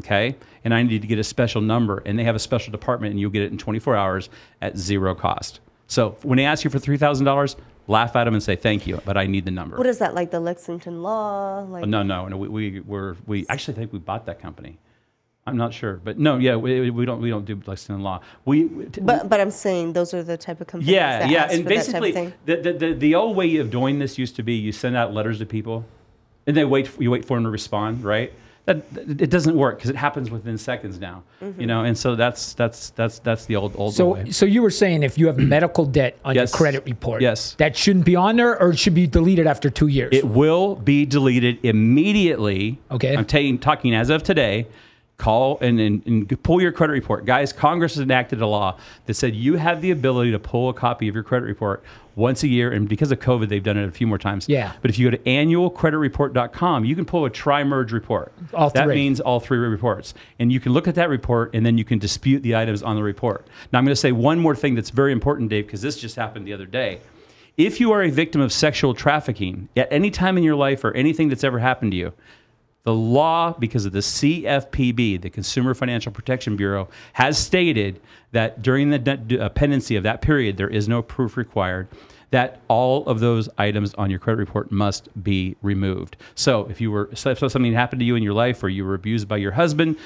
Okay, 0.00 0.34
and 0.64 0.74
I 0.74 0.82
need 0.82 1.02
to 1.02 1.08
get 1.08 1.20
a 1.20 1.24
special 1.24 1.60
number, 1.60 2.02
and 2.04 2.18
they 2.18 2.24
have 2.24 2.34
a 2.34 2.40
special 2.40 2.72
department, 2.72 3.12
and 3.12 3.20
you'll 3.20 3.30
get 3.30 3.42
it 3.42 3.52
in 3.52 3.58
24 3.58 3.94
hours 3.94 4.28
at 4.60 4.76
zero 4.76 5.14
cost. 5.14 5.60
So 5.86 6.16
when 6.22 6.36
they 6.36 6.44
ask 6.44 6.64
you 6.64 6.70
for 6.70 6.80
three 6.80 6.96
thousand 6.96 7.26
dollars, 7.26 7.54
laugh 7.86 8.16
at 8.16 8.24
them 8.24 8.34
and 8.34 8.42
say 8.42 8.56
thank 8.56 8.86
you, 8.86 9.00
but 9.04 9.16
I 9.16 9.26
need 9.26 9.44
the 9.44 9.50
number. 9.50 9.76
what 9.76 9.86
is 9.86 9.98
that 9.98 10.14
like 10.14 10.30
the 10.30 10.40
Lexington 10.40 11.02
law? 11.02 11.60
Like 11.60 11.82
uh, 11.84 11.86
No, 11.86 12.02
no, 12.02 12.28
no. 12.28 12.36
We, 12.36 12.48
we 12.48 12.80
were 12.80 13.16
we 13.26 13.46
actually 13.48 13.74
think 13.74 13.92
we 13.92 13.98
bought 13.98 14.26
that 14.26 14.40
company. 14.40 14.78
I'm 15.46 15.58
not 15.58 15.74
sure, 15.74 16.00
but 16.02 16.18
no, 16.18 16.38
yeah, 16.38 16.56
we, 16.56 16.88
we 16.88 17.04
don't 17.04 17.20
we 17.20 17.28
don't 17.28 17.44
do 17.44 17.60
Lexington 17.66 18.02
law. 18.02 18.20
We, 18.46 18.64
But 18.64 19.28
but 19.28 19.40
I'm 19.40 19.50
saying 19.50 19.92
those 19.92 20.14
are 20.14 20.22
the 20.22 20.38
type 20.38 20.60
of 20.62 20.66
companies. 20.66 20.94
yeah, 20.94 21.18
that 21.18 21.30
yeah, 21.30 21.48
and 21.50 21.64
for 21.64 21.68
that 21.68 21.84
type 21.84 21.94
of 21.96 22.00
basically 22.00 22.32
the, 22.46 22.56
the 22.56 22.72
the 22.72 22.94
the 22.94 23.14
old 23.14 23.36
way 23.36 23.56
of 23.56 23.70
doing 23.70 23.98
this 23.98 24.16
used 24.16 24.36
to 24.36 24.42
be 24.42 24.54
you 24.54 24.72
send 24.72 24.96
out 24.96 25.12
letters 25.12 25.38
to 25.40 25.46
people, 25.46 25.84
and 26.46 26.56
they 26.56 26.64
wait 26.64 26.90
you 26.98 27.10
wait 27.10 27.26
for 27.26 27.36
them 27.36 27.44
to 27.44 27.50
respond, 27.50 28.02
right? 28.04 28.32
That 28.66 28.82
it 28.96 29.28
doesn't 29.28 29.54
work 29.58 29.76
because 29.76 29.90
it 29.90 29.96
happens 29.96 30.30
within 30.30 30.56
seconds 30.56 30.98
now, 30.98 31.22
Mm-hmm. 31.42 31.60
you 31.60 31.66
know, 31.66 31.84
and 31.84 31.96
so 31.98 32.16
that's 32.16 32.54
that's 32.54 32.90
that's 32.90 33.18
that's 33.18 33.44
the 33.44 33.56
old 33.56 33.74
old 33.76 33.92
So, 33.94 34.14
way. 34.14 34.30
so 34.30 34.46
you 34.46 34.62
were 34.62 34.70
saying 34.70 35.02
if 35.02 35.18
you 35.18 35.26
have 35.26 35.36
medical 35.36 35.84
debt 35.84 36.16
on 36.24 36.34
Yes. 36.34 36.50
your 36.50 36.56
credit 36.56 36.82
report, 36.86 37.20
Yes. 37.20 37.54
that 37.58 37.76
shouldn't 37.76 38.06
be 38.06 38.16
on 38.16 38.36
there, 38.36 38.58
or 38.58 38.70
it 38.70 38.78
should 38.78 38.94
be 38.94 39.06
deleted 39.06 39.46
after 39.46 39.68
two 39.68 39.88
years. 39.88 40.08
It 40.12 40.24
will 40.26 40.76
be 40.76 41.04
deleted 41.04 41.58
immediately. 41.62 42.78
Okay. 42.90 43.14
I'm 43.14 43.26
taking, 43.26 43.58
talking 43.58 43.94
as 43.94 44.08
of 44.08 44.22
today. 44.22 44.66
Call 45.16 45.58
and, 45.60 45.78
and, 45.78 46.04
and 46.06 46.42
pull 46.42 46.60
your 46.60 46.72
credit 46.72 46.92
report. 46.92 47.24
Guys, 47.24 47.52
Congress 47.52 47.94
has 47.94 48.02
enacted 48.02 48.42
a 48.42 48.46
law 48.46 48.78
that 49.06 49.14
said 49.14 49.34
you 49.34 49.54
have 49.54 49.80
the 49.80 49.92
ability 49.92 50.32
to 50.32 50.40
pull 50.40 50.70
a 50.70 50.74
copy 50.74 51.06
of 51.06 51.14
your 51.14 51.22
credit 51.22 51.46
report 51.46 51.84
once 52.16 52.42
a 52.42 52.48
year. 52.48 52.72
And 52.72 52.88
because 52.88 53.12
of 53.12 53.20
COVID, 53.20 53.48
they've 53.48 53.62
done 53.62 53.76
it 53.76 53.88
a 53.88 53.92
few 53.92 54.06
more 54.06 54.18
times. 54.18 54.48
Yeah. 54.48 54.72
But 54.82 54.90
if 54.90 54.98
you 54.98 55.10
go 55.10 55.16
to 55.16 55.22
annualcreditreport.com, 55.22 56.84
you 56.84 56.96
can 56.96 57.04
pull 57.04 57.24
a 57.24 57.30
tri-merge 57.30 57.92
report. 57.92 58.32
All 58.52 58.70
that 58.70 58.84
three. 58.84 58.94
means 58.94 59.20
all 59.20 59.40
three 59.40 59.58
reports. 59.58 60.14
And 60.38 60.52
you 60.52 60.60
can 60.60 60.72
look 60.72 60.88
at 60.88 60.94
that 60.96 61.08
report 61.08 61.54
and 61.54 61.64
then 61.64 61.78
you 61.78 61.84
can 61.84 61.98
dispute 61.98 62.42
the 62.42 62.56
items 62.56 62.82
on 62.82 62.96
the 62.96 63.02
report. 63.02 63.46
Now, 63.72 63.78
I'm 63.78 63.84
going 63.84 63.92
to 63.92 64.00
say 64.00 64.12
one 64.12 64.38
more 64.38 64.56
thing 64.56 64.74
that's 64.74 64.90
very 64.90 65.12
important, 65.12 65.50
Dave, 65.50 65.66
because 65.66 65.82
this 65.82 65.96
just 65.96 66.16
happened 66.16 66.46
the 66.46 66.52
other 66.52 66.66
day. 66.66 67.00
If 67.56 67.78
you 67.78 67.92
are 67.92 68.02
a 68.02 68.10
victim 68.10 68.40
of 68.40 68.52
sexual 68.52 68.94
trafficking 68.94 69.68
at 69.76 69.86
any 69.92 70.10
time 70.10 70.36
in 70.36 70.42
your 70.42 70.56
life 70.56 70.82
or 70.82 70.92
anything 70.92 71.28
that's 71.28 71.44
ever 71.44 71.60
happened 71.60 71.92
to 71.92 71.96
you, 71.96 72.12
the 72.84 72.94
law, 72.94 73.54
because 73.58 73.86
of 73.86 73.92
the 73.92 74.00
CFPB, 74.00 75.22
the 75.22 75.30
Consumer 75.30 75.72
Financial 75.74 76.12
Protection 76.12 76.54
Bureau, 76.54 76.88
has 77.14 77.38
stated 77.38 78.00
that 78.32 78.60
during 78.60 78.90
the 78.90 78.98
de- 78.98 79.38
uh, 79.38 79.48
pendency 79.48 79.96
of 79.96 80.02
that 80.02 80.20
period, 80.20 80.58
there 80.58 80.68
is 80.68 80.86
no 80.86 81.00
proof 81.00 81.38
required. 81.38 81.88
That 82.30 82.60
all 82.68 83.06
of 83.06 83.20
those 83.20 83.48
items 83.56 83.94
on 83.94 84.10
your 84.10 84.18
credit 84.18 84.38
report 84.38 84.70
must 84.70 85.08
be 85.22 85.56
removed. 85.62 86.16
So, 86.34 86.66
if 86.66 86.80
you 86.80 86.90
were 86.90 87.08
so 87.14 87.30
if 87.30 87.38
something 87.38 87.72
happened 87.72 88.00
to 88.00 88.04
you 88.04 88.16
in 88.16 88.22
your 88.22 88.34
life, 88.34 88.62
or 88.62 88.68
you 88.68 88.84
were 88.84 88.94
abused 88.94 89.28
by 89.28 89.36
your 89.38 89.52
husband, 89.52 89.96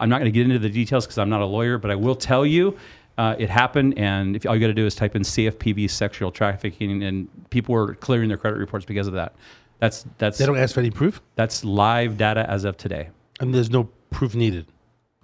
I'm 0.00 0.08
not 0.08 0.18
going 0.18 0.32
to 0.32 0.36
get 0.36 0.46
into 0.46 0.58
the 0.58 0.70
details 0.70 1.04
because 1.04 1.18
I'm 1.18 1.28
not 1.28 1.42
a 1.42 1.46
lawyer, 1.46 1.78
but 1.78 1.90
I 1.90 1.96
will 1.96 2.14
tell 2.14 2.46
you 2.46 2.78
uh, 3.18 3.36
it 3.38 3.50
happened. 3.50 3.98
And 3.98 4.36
if 4.36 4.46
all 4.46 4.54
you 4.54 4.60
got 4.60 4.68
to 4.68 4.74
do 4.74 4.86
is 4.86 4.94
type 4.94 5.16
in 5.16 5.22
CFPB 5.22 5.90
sexual 5.90 6.30
trafficking, 6.30 7.02
and 7.02 7.28
people 7.50 7.74
were 7.74 7.94
clearing 7.96 8.28
their 8.28 8.38
credit 8.38 8.58
reports 8.58 8.86
because 8.86 9.06
of 9.06 9.14
that. 9.14 9.34
That's 9.82 10.06
that's 10.18 10.38
They 10.38 10.46
don't 10.46 10.56
ask 10.56 10.74
for 10.74 10.80
any 10.80 10.90
proof, 10.92 11.20
that's 11.34 11.64
live 11.64 12.16
data 12.16 12.48
as 12.48 12.64
of 12.64 12.76
today. 12.76 13.08
and 13.40 13.52
there's 13.52 13.70
no 13.78 13.82
proof 14.10 14.32
needed, 14.36 14.66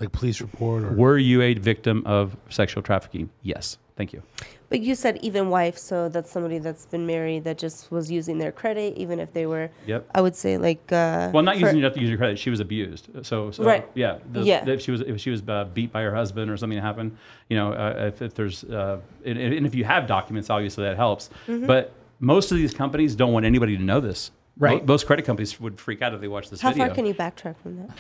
like 0.01 0.11
police 0.11 0.41
report 0.41 0.83
or. 0.83 0.93
Were 0.95 1.17
you 1.17 1.43
a 1.43 1.55
victim 1.55 2.03
of 2.07 2.37
sexual 2.49 2.83
trafficking? 2.83 3.31
Yes. 3.43 3.79
Thank 3.97 4.13
you. 4.13 4.21
But 4.69 4.81
you 4.81 4.95
said 4.97 5.19
even 5.23 5.49
wife, 5.49 5.79
so 5.79 6.09
that's 6.09 6.31
somebody 6.31 6.59
that's 6.59 6.87
been 6.87 7.07
married 7.07 7.45
that 7.45 7.57
just 7.59 7.91
was 7.93 8.11
using 8.11 8.39
their 8.39 8.51
credit, 8.53 8.97
even 8.97 9.19
if 9.21 9.33
they 9.33 9.47
were. 9.47 9.71
Yep. 9.87 10.11
I 10.15 10.21
would 10.21 10.35
say 10.35 10.59
like. 10.59 10.83
Uh, 10.91 11.31
Well, 11.33 11.45
not 11.45 11.55
for- 11.55 11.61
using 11.61 11.79
you 11.79 11.85
have 11.85 11.95
to 11.95 12.01
use 12.01 12.09
your 12.09 12.19
credit. 12.19 12.37
She 12.39 12.51
was 12.51 12.59
abused. 12.61 13.05
So, 13.23 13.53
so 13.53 13.63
Right. 13.63 13.87
yeah, 13.95 14.19
the, 14.33 14.43
Yeah. 14.43 14.69
If 14.69 14.81
she 14.83 14.91
was 14.91 15.03
if 15.03 15.21
she 15.21 15.31
was 15.31 15.41
uh, 15.47 15.67
beat 15.73 15.93
by 15.93 16.03
her 16.03 16.15
husband 16.15 16.51
or 16.51 16.57
something 16.57 16.81
happened, 16.81 17.17
you 17.49 17.57
know, 17.57 17.73
uh, 17.73 18.09
if, 18.11 18.23
if 18.23 18.35
there's 18.35 18.65
uh, 18.65 18.99
and, 19.25 19.39
and 19.39 19.65
if 19.67 19.75
you 19.77 19.85
have 19.85 20.09
documents, 20.09 20.51
obviously 20.51 20.83
that 20.85 20.97
helps. 20.97 21.31
Mm-hmm. 21.47 21.67
But 21.67 21.93
most 22.19 22.51
of 22.53 22.59
these 22.59 22.75
companies 22.75 23.15
don't 23.15 23.33
want 23.33 23.47
anybody 23.47 23.77
to 23.77 23.83
know 23.83 24.01
this. 24.01 24.33
Right. 24.59 24.85
Most 24.85 25.07
credit 25.07 25.25
companies 25.25 25.59
would 25.61 25.79
freak 25.81 26.03
out 26.03 26.15
if 26.15 26.21
they 26.21 26.29
watched 26.29 26.51
this 26.51 26.61
video. 26.61 26.69
How 26.69 26.73
video. 26.75 26.87
far 26.87 26.95
can 26.95 27.07
you 27.07 27.15
backtrack 27.15 27.57
from 27.63 27.77
that? 27.79 27.91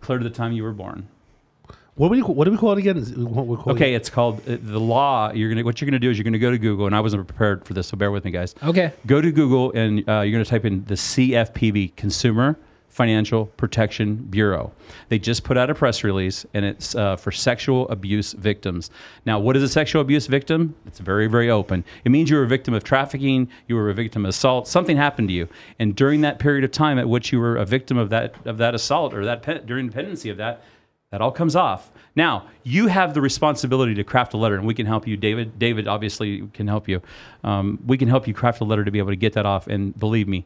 Clear 0.00 0.18
to 0.18 0.24
the 0.24 0.30
time 0.30 0.52
you 0.52 0.62
were 0.64 0.72
born. 0.72 1.08
What 1.96 2.08
do 2.08 2.12
we 2.14 2.20
what 2.22 2.44
do 2.46 2.50
we 2.50 2.56
call 2.56 2.72
it 2.72 2.78
again? 2.78 2.96
Is- 2.96 3.12
What 3.14 3.46
we 3.46 3.56
call 3.56 3.72
Okay, 3.74 3.92
It? 3.92 3.96
it's 3.98 4.10
called 4.10 4.40
uh, 4.48 4.56
the 4.60 4.80
law. 4.80 5.30
You're 5.32 5.48
gonna 5.48 5.62
what 5.64 5.80
you're 5.80 5.86
gonna 5.86 6.00
do 6.00 6.10
is 6.10 6.18
you're 6.18 6.24
gonna 6.24 6.40
go 6.40 6.50
to 6.50 6.58
Google, 6.58 6.86
and 6.86 6.94
I 6.96 7.00
wasn't 7.00 7.24
prepared 7.28 7.64
for 7.64 7.72
this, 7.74 7.86
so 7.86 7.96
bear 7.96 8.10
with 8.10 8.24
me, 8.24 8.32
guys. 8.32 8.56
Okay. 8.64 8.92
Go 9.06 9.20
to 9.20 9.30
Google 9.30 9.70
and 9.72 10.00
uh, 10.08 10.22
you're 10.22 10.32
going 10.32 10.42
to 10.44 10.50
type 10.50 10.64
in 10.64 10.84
the 10.86 10.94
CFPB, 10.94 11.94
Consumer 11.94 12.56
Financial 12.94 13.46
Protection 13.46 14.14
Bureau. 14.14 14.70
They 15.08 15.18
just 15.18 15.42
put 15.42 15.58
out 15.58 15.68
a 15.68 15.74
press 15.74 16.04
release 16.04 16.46
and 16.54 16.64
it's 16.64 16.94
uh, 16.94 17.16
for 17.16 17.32
sexual 17.32 17.88
abuse 17.88 18.34
victims. 18.34 18.92
Now, 19.26 19.40
what 19.40 19.56
is 19.56 19.64
a 19.64 19.68
sexual 19.68 20.00
abuse 20.00 20.28
victim? 20.28 20.76
It's 20.86 21.00
very, 21.00 21.26
very 21.26 21.50
open. 21.50 21.84
It 22.04 22.10
means 22.10 22.30
you 22.30 22.36
were 22.36 22.44
a 22.44 22.48
victim 22.48 22.72
of 22.72 22.84
trafficking, 22.84 23.48
you 23.66 23.74
were 23.74 23.90
a 23.90 23.94
victim 23.94 24.24
of 24.24 24.28
assault, 24.28 24.68
something 24.68 24.96
happened 24.96 25.26
to 25.26 25.34
you. 25.34 25.48
And 25.80 25.96
during 25.96 26.20
that 26.20 26.38
period 26.38 26.62
of 26.62 26.70
time 26.70 27.00
at 27.00 27.08
which 27.08 27.32
you 27.32 27.40
were 27.40 27.56
a 27.56 27.66
victim 27.66 27.98
of 27.98 28.10
that, 28.10 28.34
of 28.46 28.58
that 28.58 28.76
assault 28.76 29.12
or 29.12 29.24
that 29.24 29.42
pe- 29.42 29.64
during 29.64 29.88
dependency 29.88 30.30
of 30.30 30.36
that, 30.36 30.62
that 31.10 31.20
all 31.20 31.32
comes 31.32 31.56
off. 31.56 31.90
Now, 32.14 32.46
you 32.62 32.86
have 32.86 33.12
the 33.12 33.20
responsibility 33.20 33.94
to 33.96 34.04
craft 34.04 34.34
a 34.34 34.36
letter, 34.36 34.54
and 34.54 34.64
we 34.64 34.74
can 34.74 34.86
help 34.86 35.04
you. 35.04 35.16
David, 35.16 35.58
David 35.58 35.88
obviously 35.88 36.48
can 36.52 36.68
help 36.68 36.88
you. 36.88 37.02
Um, 37.42 37.80
we 37.84 37.98
can 37.98 38.06
help 38.06 38.28
you 38.28 38.34
craft 38.34 38.60
a 38.60 38.64
letter 38.64 38.84
to 38.84 38.90
be 38.92 38.98
able 38.98 39.10
to 39.10 39.16
get 39.16 39.32
that 39.32 39.46
off. 39.46 39.66
And 39.66 39.98
believe 39.98 40.28
me, 40.28 40.44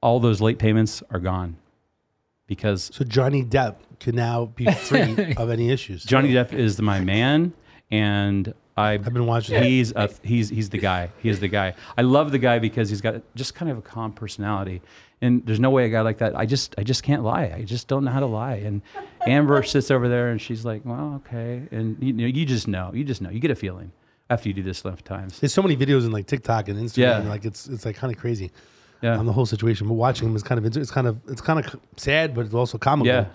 all 0.00 0.20
those 0.20 0.40
late 0.40 0.58
payments 0.58 1.02
are 1.10 1.20
gone 1.20 1.56
because 2.46 2.90
So 2.92 3.04
Johnny 3.04 3.44
Depp 3.44 3.76
can 4.00 4.14
now 4.16 4.46
be 4.46 4.70
free 4.70 5.34
of 5.36 5.50
any 5.50 5.70
issues. 5.70 6.04
Johnny 6.04 6.32
Depp 6.32 6.52
is 6.52 6.80
my 6.80 7.00
man, 7.00 7.52
and 7.90 8.52
I, 8.76 8.92
I've 8.92 9.12
been 9.12 9.26
watching. 9.26 9.62
He's 9.62 9.92
a, 9.92 10.10
he's 10.22 10.48
he's 10.50 10.70
the 10.70 10.78
guy. 10.78 11.10
He 11.22 11.28
is 11.28 11.40
the 11.40 11.48
guy. 11.48 11.74
I 11.96 12.02
love 12.02 12.30
the 12.30 12.38
guy 12.38 12.58
because 12.58 12.90
he's 12.90 13.00
got 13.00 13.22
just 13.34 13.54
kind 13.54 13.70
of 13.70 13.78
a 13.78 13.82
calm 13.82 14.12
personality, 14.12 14.82
and 15.22 15.44
there's 15.46 15.60
no 15.60 15.70
way 15.70 15.86
a 15.86 15.88
guy 15.88 16.02
like 16.02 16.18
that. 16.18 16.36
I 16.36 16.44
just 16.44 16.74
I 16.76 16.82
just 16.82 17.02
can't 17.02 17.22
lie. 17.22 17.52
I 17.54 17.62
just 17.62 17.88
don't 17.88 18.04
know 18.04 18.10
how 18.10 18.20
to 18.20 18.26
lie. 18.26 18.56
And 18.56 18.82
Amber 19.26 19.62
sits 19.64 19.90
over 19.90 20.08
there 20.08 20.28
and 20.28 20.40
she's 20.40 20.64
like, 20.64 20.82
well, 20.84 21.22
okay, 21.26 21.62
and 21.70 21.96
you 22.02 22.12
know, 22.12 22.26
you 22.26 22.44
just 22.44 22.68
know, 22.68 22.90
you 22.92 23.02
just 23.02 23.22
know, 23.22 23.30
you 23.30 23.40
get 23.40 23.50
a 23.50 23.56
feeling 23.56 23.92
after 24.28 24.48
you 24.48 24.54
do 24.54 24.62
this 24.62 24.84
enough 24.84 25.02
times. 25.02 25.40
There's 25.40 25.54
so 25.54 25.62
many 25.62 25.76
videos 25.76 26.04
in 26.04 26.12
like 26.12 26.26
TikTok 26.26 26.68
and 26.68 26.78
Instagram. 26.78 27.24
Yeah. 27.24 27.28
Like 27.28 27.46
it's 27.46 27.66
it's 27.68 27.86
like 27.86 27.96
kind 27.96 28.12
of 28.12 28.20
crazy. 28.20 28.50
Yeah. 29.02 29.18
On 29.18 29.26
the 29.26 29.32
whole 29.32 29.46
situation, 29.46 29.86
but 29.88 29.94
watching 29.94 30.28
him 30.28 30.34
is 30.36 30.42
kind 30.42 30.58
of 30.58 30.64
it's 30.64 30.90
kind 30.90 31.06
of 31.06 31.18
it's 31.28 31.40
kind 31.40 31.58
of 31.58 31.76
sad, 31.96 32.34
but 32.34 32.46
it's 32.46 32.54
also 32.54 32.78
comical. 32.78 33.12
Yeah. 33.12 33.26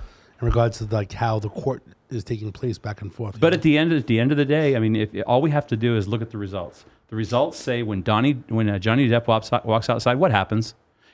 In 0.42 0.48
regards 0.48 0.80
to 0.80 0.86
like 0.86 1.14
how 1.14 1.38
the 1.38 1.50
court 1.50 1.84
is 2.10 2.24
taking 2.24 2.52
place 2.52 2.80
back 2.80 3.02
and 3.02 3.14
forth. 3.14 3.40
But 3.40 3.54
at 3.54 3.62
the 3.62 3.78
end, 3.78 3.94
at 3.94 4.08
the 4.08 4.20
end 4.20 4.32
of 4.32 4.38
the 4.38 4.46
day, 4.46 4.76
I 4.76 4.80
mean, 4.80 4.96
if 4.96 5.10
all 5.28 5.42
we 5.42 5.52
have 5.52 5.68
to 5.68 5.78
do 5.78 5.96
is 5.96 6.08
look 6.08 6.22
at 6.24 6.32
the 6.32 6.40
results. 6.40 6.84
The 7.10 7.16
results 7.16 7.60
say 7.60 7.84
when 7.84 8.02
Donnie, 8.02 8.42
when 8.48 8.70
uh, 8.70 8.80
Johnny 8.80 9.08
Depp 9.08 9.28
walks, 9.28 9.52
walks 9.52 9.90
outside, 9.90 10.16
what 10.16 10.32
happens? 10.32 10.74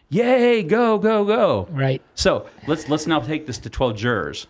Yay! 0.09 0.63
Go 0.63 0.97
go 0.97 1.25
go! 1.25 1.67
Right. 1.71 2.01
So 2.15 2.47
let's 2.67 2.87
let's 2.87 3.05
now 3.05 3.19
take 3.19 3.47
this 3.47 3.57
to 3.59 3.69
twelve 3.69 3.97
jurors. 3.97 4.47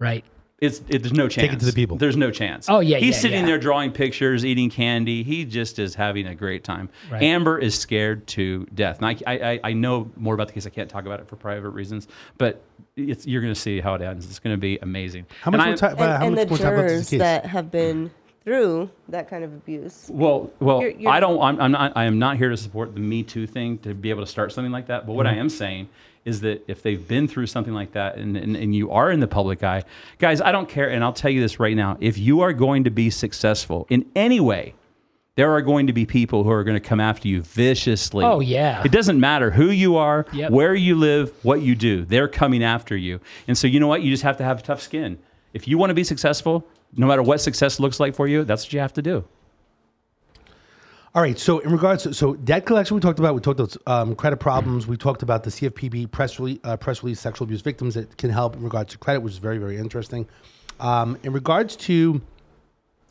Right. 0.00 0.24
It's 0.60 0.80
it, 0.88 1.02
there's 1.02 1.12
no 1.12 1.28
chance. 1.28 1.46
Take 1.46 1.52
it 1.52 1.60
to 1.60 1.66
the 1.66 1.72
people. 1.72 1.96
There's 1.96 2.16
no 2.16 2.32
chance. 2.32 2.68
Oh, 2.68 2.80
yeah, 2.80 2.98
He's 2.98 3.14
yeah, 3.14 3.20
sitting 3.20 3.40
yeah. 3.40 3.46
there 3.46 3.58
drawing 3.58 3.92
pictures, 3.92 4.44
eating 4.44 4.70
candy. 4.70 5.22
He 5.22 5.44
just 5.44 5.78
is 5.78 5.94
having 5.94 6.26
a 6.26 6.34
great 6.34 6.64
time. 6.64 6.88
Right. 7.10 7.22
Amber 7.22 7.58
is 7.60 7.78
scared 7.78 8.26
to 8.28 8.66
death. 8.74 9.00
And 9.00 9.06
I, 9.06 9.16
I 9.26 9.60
I 9.62 9.72
know 9.72 10.10
more 10.16 10.34
about 10.34 10.48
the 10.48 10.52
case. 10.54 10.66
I 10.66 10.70
can't 10.70 10.90
talk 10.90 11.06
about 11.06 11.20
it 11.20 11.28
for 11.28 11.36
private 11.36 11.70
reasons, 11.70 12.08
but 12.38 12.60
it's 12.96 13.24
you're 13.24 13.40
going 13.40 13.54
to 13.54 13.60
see 13.60 13.80
how 13.80 13.94
it 13.94 14.02
ends. 14.02 14.26
It's 14.26 14.40
going 14.40 14.54
to 14.56 14.60
be 14.60 14.78
amazing. 14.82 15.26
how 15.42 15.52
much 15.52 15.60
And 15.60 15.66
more 15.68 15.74
I- 15.74 15.76
time? 15.76 15.90
And, 16.02 16.18
how 16.18 16.26
and 16.26 16.34
much 16.34 16.44
the 16.44 16.50
more 16.50 16.58
time 16.58 16.76
left 16.76 16.86
is 16.86 16.92
jurors 16.92 17.06
the 17.10 17.16
case? 17.16 17.20
that 17.20 17.46
have 17.46 17.70
been 17.70 18.10
through 18.42 18.90
that 19.10 19.28
kind 19.30 19.44
of 19.44 19.52
abuse. 19.52 20.08
Well, 20.10 20.50
well, 20.58 20.80
You're- 20.80 20.94
you're- 20.94 21.06
I 21.06 21.20
don't. 21.20 21.40
I'm, 21.40 21.60
I'm 21.60 21.70
not. 21.70 21.92
I 21.94 22.04
am 22.06 22.18
not 22.18 22.36
here 22.36 22.48
to 22.48 22.56
support 22.56 22.94
the 22.94 23.00
Me 23.00 23.22
Too 23.22 23.46
thing 23.46 23.78
to 23.78 23.94
be 23.94 24.10
able 24.10 24.24
to 24.24 24.30
start 24.30 24.50
something 24.50 24.72
like 24.72 24.88
that. 24.88 25.06
But 25.06 25.12
what 25.12 25.28
I 25.28 25.34
am 25.34 25.48
saying 25.50 25.88
is 26.28 26.40
that 26.42 26.64
if 26.68 26.82
they've 26.82 27.06
been 27.08 27.26
through 27.26 27.46
something 27.46 27.74
like 27.74 27.92
that 27.92 28.16
and, 28.16 28.36
and, 28.36 28.54
and 28.56 28.74
you 28.74 28.90
are 28.92 29.10
in 29.10 29.20
the 29.20 29.26
public 29.26 29.62
eye, 29.64 29.82
guys, 30.18 30.40
I 30.40 30.52
don't 30.52 30.68
care. 30.68 30.88
And 30.90 31.02
I'll 31.02 31.12
tell 31.12 31.30
you 31.30 31.40
this 31.40 31.58
right 31.58 31.74
now: 31.76 31.96
if 32.00 32.18
you 32.18 32.40
are 32.42 32.52
going 32.52 32.84
to 32.84 32.90
be 32.90 33.10
successful 33.10 33.86
in 33.88 34.04
any 34.14 34.38
way, 34.38 34.74
there 35.36 35.52
are 35.52 35.62
going 35.62 35.86
to 35.86 35.92
be 35.92 36.04
people 36.04 36.44
who 36.44 36.50
are 36.50 36.64
going 36.64 36.80
to 36.80 36.88
come 36.88 37.00
after 37.00 37.28
you 37.28 37.42
viciously. 37.42 38.24
Oh, 38.24 38.40
yeah. 38.40 38.82
It 38.84 38.90
doesn't 38.92 39.20
matter 39.20 39.50
who 39.52 39.70
you 39.70 39.96
are, 39.96 40.26
Yep. 40.32 40.50
where 40.50 40.74
you 40.74 40.96
live, 40.96 41.32
what 41.44 41.62
you 41.62 41.74
do. 41.76 42.04
They're 42.04 42.26
coming 42.28 42.62
after 42.64 42.96
you. 42.96 43.20
And 43.46 43.56
so 43.56 43.66
you 43.68 43.78
know 43.80 43.86
what? 43.86 44.02
You 44.02 44.10
just 44.10 44.24
have 44.24 44.36
to 44.38 44.44
have 44.44 44.62
tough 44.64 44.82
skin. 44.82 45.16
If 45.52 45.68
you 45.68 45.78
want 45.78 45.90
to 45.90 45.94
be 45.94 46.02
successful, 46.04 46.66
no 46.96 47.06
matter 47.06 47.22
what 47.22 47.40
success 47.40 47.78
looks 47.78 48.00
like 48.00 48.14
for 48.16 48.26
you, 48.26 48.42
that's 48.44 48.64
what 48.64 48.72
you 48.72 48.80
have 48.80 48.92
to 48.94 49.02
do. 49.02 49.24
All 51.14 51.22
right. 51.22 51.38
So 51.38 51.58
in 51.60 51.72
regards 51.72 52.02
to 52.04 52.14
so 52.14 52.34
debt 52.34 52.66
collection, 52.66 52.94
we 52.94 53.00
talked 53.00 53.18
about. 53.18 53.34
We 53.34 53.40
talked 53.40 53.58
about 53.60 53.76
um, 53.86 54.14
credit 54.14 54.36
problems. 54.38 54.86
We 54.86 54.96
talked 54.96 55.22
about 55.22 55.42
the 55.42 55.50
CFPB 55.50 56.10
press 56.10 56.38
release, 56.38 56.58
uh, 56.64 56.76
press 56.76 57.02
release 57.02 57.18
sexual 57.20 57.46
abuse 57.46 57.62
victims 57.62 57.94
that 57.94 58.16
can 58.18 58.30
help 58.30 58.54
in 58.56 58.62
regards 58.62 58.92
to 58.92 58.98
credit, 58.98 59.20
which 59.20 59.32
is 59.32 59.38
very 59.38 59.58
very 59.58 59.78
interesting. 59.78 60.28
Um, 60.80 61.18
in 61.24 61.32
regards 61.32 61.74
to, 61.76 62.20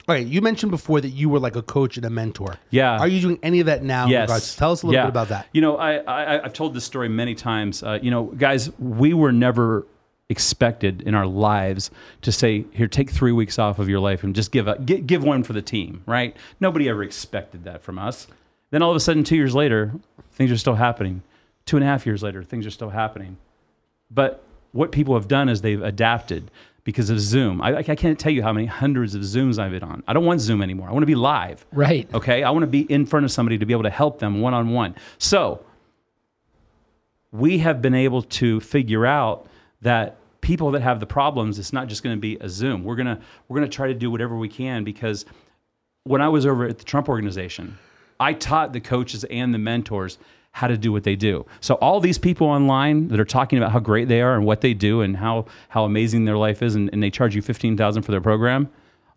all 0.08 0.16
right, 0.16 0.26
you 0.26 0.42
mentioned 0.42 0.72
before 0.72 1.02
that 1.02 1.10
you 1.10 1.28
were 1.28 1.40
like 1.40 1.56
a 1.58 1.62
coach 1.62 1.98
and 1.98 2.06
a 2.06 2.10
mentor. 2.10 2.56
Yeah. 2.70 2.98
Are 2.98 3.08
you 3.10 3.20
doing 3.20 3.40
any 3.44 3.60
of 3.60 3.66
that 3.66 3.84
now? 3.84 4.08
Yes. 4.08 4.56
tell 4.56 4.72
us 4.72 4.84
a 4.84 4.86
little 4.86 5.00
Yeah. 5.00 5.06
bit 5.06 5.10
about 5.10 5.28
that. 5.30 5.48
You 5.52 5.62
know, 5.62 5.76
I, 5.78 5.98
I 5.98 6.44
I've 6.46 6.54
told 6.54 6.76
this 6.76 6.86
story 6.86 7.10
many 7.10 7.36
times. 7.36 7.84
Uh, 7.84 8.00
you 8.02 8.12
know, 8.12 8.26
guys, 8.26 8.72
we 8.80 9.14
were 9.14 9.32
never 9.34 9.86
expected 10.30 11.02
in 11.04 11.16
our 11.16 11.26
lives 11.26 11.90
to 12.22 12.32
say, 12.32 12.66
"Here, 12.72 12.88
take 12.88 13.10
three 13.10 13.32
weeks 13.32 13.58
off 13.58 13.80
of 13.80 13.88
your 13.88 14.00
life 14.00 14.24
and 14.24 14.36
just 14.36 14.52
give 14.52 14.68
a 14.68 14.78
gi- 14.80 15.02
give 15.02 15.24
one 15.24 15.44
for 15.44 15.54
the 15.54 15.62
team." 15.62 16.02
Right? 16.06 16.36
Nobody 16.60 16.90
ever 16.90 17.04
expected 17.04 17.64
that 17.64 17.82
from 17.82 17.98
us. 17.98 18.28
Then 18.72 18.82
all 18.82 18.92
of 18.92 18.98
a 18.98 19.00
sudden, 19.00 19.24
two 19.24 19.38
years 19.38 19.56
later, 19.56 19.94
things 20.34 20.52
are 20.52 20.58
still 20.58 20.76
happening. 20.76 21.22
Two 21.66 21.78
and 21.78 21.84
a 21.84 21.88
half 21.88 22.06
years 22.06 22.24
later, 22.24 22.44
things 22.44 22.66
are 22.66 22.72
still 22.72 22.90
happening. 22.90 23.38
But 24.12 24.44
what 24.72 24.92
people 24.92 25.14
have 25.16 25.28
done 25.28 25.50
is 25.50 25.62
they've 25.62 25.82
adapted 25.82 26.52
because 26.84 27.10
of 27.10 27.20
Zoom. 27.20 27.62
I, 27.62 27.78
I 27.78 27.84
can't 27.84 28.18
tell 28.18 28.32
you 28.32 28.42
how 28.42 28.54
many 28.54 28.66
hundreds 28.66 29.14
of 29.16 29.22
Zooms 29.22 29.60
I've 29.60 29.72
been 29.72 29.84
on. 29.84 30.04
I 30.08 30.14
don't 30.14 30.26
want 30.26 30.40
Zoom 30.40 30.62
anymore. 30.62 30.88
I 30.88 30.94
want 30.94 31.04
to 31.04 31.08
be 31.08 31.16
live. 31.16 31.66
Right. 31.74 32.08
Okay. 32.14 32.44
I 32.44 32.50
want 32.52 32.64
to 32.64 32.68
be 32.68 32.82
in 32.82 33.06
front 33.06 33.26
of 33.26 33.32
somebody 33.32 33.58
to 33.58 33.66
be 33.66 33.74
able 33.74 33.84
to 33.84 33.90
help 33.90 34.20
them 34.20 34.40
one 34.40 34.54
on 34.54 34.70
one. 34.70 34.96
So 35.18 35.62
we 37.34 37.58
have 37.58 37.82
been 37.82 37.96
able 37.96 38.22
to 38.22 38.62
figure 38.62 39.06
out 39.06 39.48
that 39.88 40.18
people 40.42 40.70
that 40.72 40.82
have 40.82 41.00
the 41.00 41.06
problems, 41.06 41.60
it's 41.60 41.72
not 41.72 41.88
just 41.88 42.04
going 42.04 42.16
to 42.16 42.20
be 42.20 42.38
a 42.42 42.50
Zoom. 42.50 42.84
We're 42.84 42.98
gonna 42.98 43.20
we're 43.48 43.58
gonna 43.58 43.70
try 43.70 43.88
to 43.88 43.94
do 43.94 44.12
whatever 44.12 44.38
we 44.38 44.50
can 44.50 44.84
because 44.84 45.26
when 46.04 46.22
I 46.22 46.28
was 46.28 46.46
over 46.46 46.66
at 46.66 46.78
the 46.78 46.84
Trump 46.84 47.08
organization, 47.08 47.78
I 48.20 48.34
taught 48.34 48.74
the 48.74 48.82
coaches 48.82 49.24
and 49.26 49.54
the 49.54 49.58
mentors 49.58 50.18
how 50.52 50.68
to 50.68 50.78
do 50.78 50.92
what 50.92 51.04
they 51.04 51.16
do. 51.16 51.46
So 51.62 51.76
all 51.76 52.00
these 52.00 52.18
people 52.18 52.48
online 52.48 53.08
that 53.10 53.20
are 53.20 53.26
talking 53.26 53.60
about 53.60 53.72
how 53.72 53.80
great 53.80 54.08
they 54.08 54.22
are 54.22 54.36
and 54.36 54.46
what 54.46 54.60
they 54.60 54.74
do 54.74 55.02
and 55.02 55.16
how 55.16 55.46
how 55.70 55.86
amazing 55.86 56.26
their 56.26 56.38
life 56.38 56.62
is, 56.62 56.76
and, 56.76 56.90
and 56.92 57.02
they 57.02 57.10
charge 57.10 57.34
you 57.34 57.42
fifteen 57.42 57.78
thousand 57.78 58.04
for 58.04 58.12
their 58.12 58.22
program, 58.22 58.70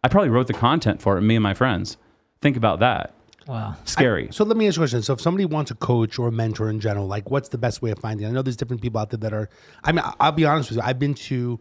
I 0.05 0.09
probably 0.09 0.31
wrote 0.31 0.47
the 0.47 0.55
content 0.55 1.03
for 1.03 1.19
it. 1.19 1.23
Me 1.23 1.35
and 1.35 1.43
my 1.43 1.55
friends. 1.55 1.97
Think 2.41 2.57
about 2.57 2.79
that. 2.79 3.15
Wow. 3.51 3.75
Scary. 3.85 4.29
So 4.31 4.45
let 4.45 4.57
me 4.57 4.67
ask 4.69 4.77
you 4.77 4.83
a 4.83 4.85
question. 4.85 5.03
So 5.03 5.13
if 5.15 5.21
somebody 5.21 5.45
wants 5.45 5.71
a 5.71 5.75
coach 5.75 6.19
or 6.19 6.29
a 6.29 6.33
mentor 6.33 6.71
in 6.71 6.79
general, 6.81 7.07
like 7.07 7.31
what's 7.31 7.49
the 7.49 7.59
best 7.59 7.83
way 7.83 7.91
of 7.91 7.99
finding? 7.99 8.27
I 8.27 8.31
know 8.31 8.43
there's 8.43 8.57
different 8.57 8.81
people 8.81 9.01
out 9.01 9.11
there 9.11 9.19
that 9.19 9.33
are. 9.33 9.49
I 9.83 9.93
mean, 9.93 10.05
I- 10.05 10.15
I'll 10.21 10.33
be 10.33 10.45
honest 10.45 10.71
with 10.71 10.77
you. 10.77 10.83
I've 10.85 10.99
been 11.01 11.15
to 11.15 11.59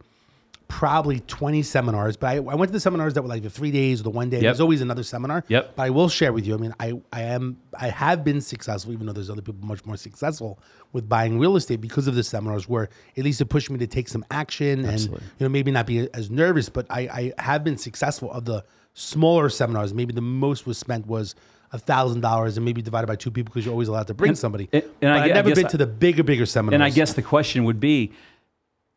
probably 0.68 1.20
20 1.22 1.64
seminars, 1.64 2.16
but 2.16 2.28
I, 2.28 2.36
I 2.36 2.40
went 2.54 2.70
to 2.70 2.74
the 2.74 2.80
seminars 2.80 3.16
that 3.16 3.24
were 3.24 3.28
like 3.28 3.42
the 3.42 3.50
three 3.50 3.72
days 3.72 4.02
or 4.02 4.04
the 4.04 4.12
one 4.12 4.30
day. 4.30 4.40
There's 4.40 4.60
always 4.62 4.82
another 4.82 5.02
seminar. 5.02 5.44
Yep. 5.48 5.76
But 5.76 5.82
I 5.82 5.90
will 5.90 6.10
share 6.10 6.32
with 6.32 6.46
you. 6.46 6.54
I 6.54 6.58
mean, 6.58 6.76
I, 6.80 6.94
I 7.12 7.24
am 7.24 7.58
I 7.80 7.88
have 7.90 8.24
been 8.24 8.40
successful, 8.40 8.94
even 8.94 9.08
though 9.08 9.14
there's 9.14 9.32
other 9.32 9.42
people 9.42 9.66
much 9.68 9.84
more 9.84 9.98
successful 9.98 10.60
with 10.94 11.10
buying 11.10 11.40
real 11.40 11.56
estate 11.56 11.82
because 11.82 12.08
of 12.08 12.14
the 12.14 12.24
seminars, 12.24 12.70
where 12.70 12.90
at 13.18 13.24
least 13.24 13.42
it 13.42 13.46
pushed 13.46 13.72
me 13.72 13.80
to 13.80 13.88
take 13.88 14.08
some 14.10 14.24
action 14.30 14.86
and 14.86 15.00
you 15.02 15.18
know 15.40 15.50
maybe 15.50 15.72
not 15.72 15.88
be 15.88 16.08
as 16.14 16.30
nervous. 16.30 16.70
But 16.70 16.86
I, 16.92 17.34
I 17.38 17.42
have 17.42 17.64
been 17.64 17.78
successful 17.80 18.32
of 18.32 18.46
the 18.46 18.64
smaller 18.94 19.50
seminars. 19.50 19.92
Maybe 19.96 20.14
the 20.14 20.22
most 20.22 20.68
was 20.68 20.78
spent 20.78 21.08
was 21.08 21.34
a 21.34 21.59
thousand 21.78 22.22
dollars 22.22 22.58
and 22.58 22.66
maybe 22.66 22.82
divided 22.82 23.08
by 23.08 23.16
two 23.16 23.30
people 23.30 23.52
because 23.54 23.66
you're 23.66 23.72
always 23.74 23.88
allowed 23.88 24.08
to 24.08 24.14
bring 24.14 24.34
somebody. 24.36 24.68
and- 24.74 24.84
and 25.02 25.12
I 25.12 25.26
I 25.26 25.28
never 25.28 25.54
been 25.54 25.66
I- 25.68 25.70
to 25.70 25.78
the 25.78 25.86
bigger, 25.88 26.24
bigger 26.24 26.46
seminars. 26.46 26.74
And 26.76 26.84
I 26.84 26.90
guess 26.90 27.14
the 27.14 27.22
question 27.22 27.64
would 27.66 27.80
be 27.80 28.12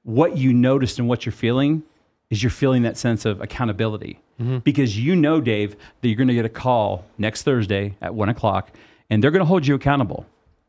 what 0.05 0.37
you 0.37 0.53
noticed 0.53 0.99
and 0.99 1.09
what 1.09 1.27
you're 1.27 1.33
feeling 1.33 1.83
is 2.31 2.43
you're 2.43 2.51
feeling 2.51 2.83
that 2.83 2.97
sense 2.97 3.25
of 3.27 3.41
accountability. 3.43 4.19
Mm-hmm. 4.41 4.59
Because 4.59 4.99
you 4.99 5.15
know, 5.15 5.41
Dave, 5.41 5.77
that 6.01 6.09
you're 6.09 6.17
going 6.17 6.29
to 6.29 6.35
get 6.35 6.47
a 6.47 6.49
call 6.49 7.05
next 7.19 7.43
Thursday 7.43 7.95
at 8.01 8.15
one 8.15 8.29
o'clock 8.31 8.71
and 9.11 9.23
they're 9.23 9.31
going 9.31 9.41
to 9.41 9.47
hold 9.47 9.67
you 9.67 9.75
accountable. 9.75 10.25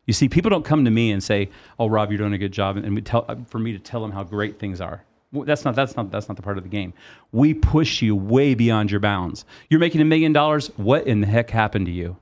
You 0.05 0.13
see, 0.13 0.27
people 0.27 0.49
don't 0.49 0.65
come 0.65 0.83
to 0.83 0.91
me 0.91 1.11
and 1.11 1.23
say, 1.23 1.49
"Oh, 1.79 1.87
Rob, 1.87 2.11
you're 2.11 2.17
doing 2.17 2.33
a 2.33 2.37
good 2.37 2.51
job," 2.51 2.75
and 2.75 2.93
we 2.93 3.01
tell 3.01 3.23
uh, 3.29 3.35
for 3.47 3.57
me 3.57 3.71
to 3.71 3.79
tell 3.79 4.01
them 4.01 4.11
how 4.11 4.23
great 4.23 4.59
things 4.59 4.81
are. 4.81 5.01
That's 5.33 5.65
not 5.65 5.75
that's 5.75 5.95
not 5.95 6.11
that's 6.11 6.27
not 6.27 6.37
the 6.37 6.43
part 6.43 6.57
of 6.57 6.63
the 6.63 6.69
game. 6.69 6.93
We 7.31 7.53
push 7.53 8.01
you 8.01 8.15
way 8.15 8.53
beyond 8.53 8.91
your 8.91 8.99
bounds. 8.99 9.45
You're 9.69 9.79
making 9.79 10.01
a 10.01 10.05
million 10.05 10.31
dollars. 10.31 10.67
What 10.77 11.07
in 11.07 11.21
the 11.21 11.27
heck 11.27 11.49
happened 11.49 11.87
to 11.87 11.91
you? 11.91 12.17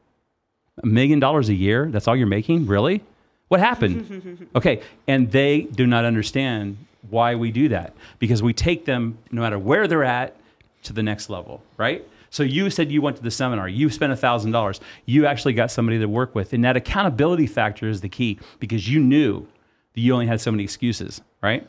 A 0.82 0.88
million 0.88 1.19
dollars 1.19 1.50
a 1.50 1.54
year? 1.54 1.89
That's 1.91 2.08
all 2.08 2.15
you're 2.15 2.28
making? 2.28 2.67
Really? 2.67 3.04
What 3.50 3.60
happened? 3.60 4.47
okay. 4.56 4.82
And 5.08 5.30
they 5.32 5.63
do 5.63 5.86
not 5.86 6.06
understand 6.06 6.78
why 7.10 7.36
we 7.36 7.52
do 7.52 7.67
that 7.69 7.93
because 8.19 8.41
we 8.41 8.54
take 8.54 8.86
them, 8.86 9.17
no 9.32 9.41
matter 9.41 9.60
where 9.60 9.88
they're 9.88 10.06
at, 10.06 10.38
to 10.84 10.93
the 10.93 11.04
next 11.04 11.30
level, 11.30 11.62
right? 11.78 12.08
So 12.30 12.43
you 12.43 12.69
said 12.69 12.91
you 12.91 13.02
went 13.02 13.17
to 13.17 13.24
the 13.24 13.30
seminar, 13.30 13.67
you 13.67 13.89
spent 13.89 14.13
$1,000, 14.13 14.80
you 15.06 15.26
actually 15.26 15.54
got 15.54 15.69
somebody 15.69 16.00
to 16.00 16.06
work 16.06 16.34
with. 16.34 16.54
And 16.54 16.63
that 16.63 16.78
accountability 16.78 17.45
factor 17.45 17.88
is 17.88 18.02
the 18.02 18.10
key 18.10 18.39
because 18.60 18.89
you 18.89 19.00
knew 19.00 19.45
that 19.93 20.02
you 20.02 20.13
only 20.13 20.28
had 20.28 20.39
so 20.39 20.50
many 20.50 20.63
excuses, 20.63 21.21
right? 21.43 21.67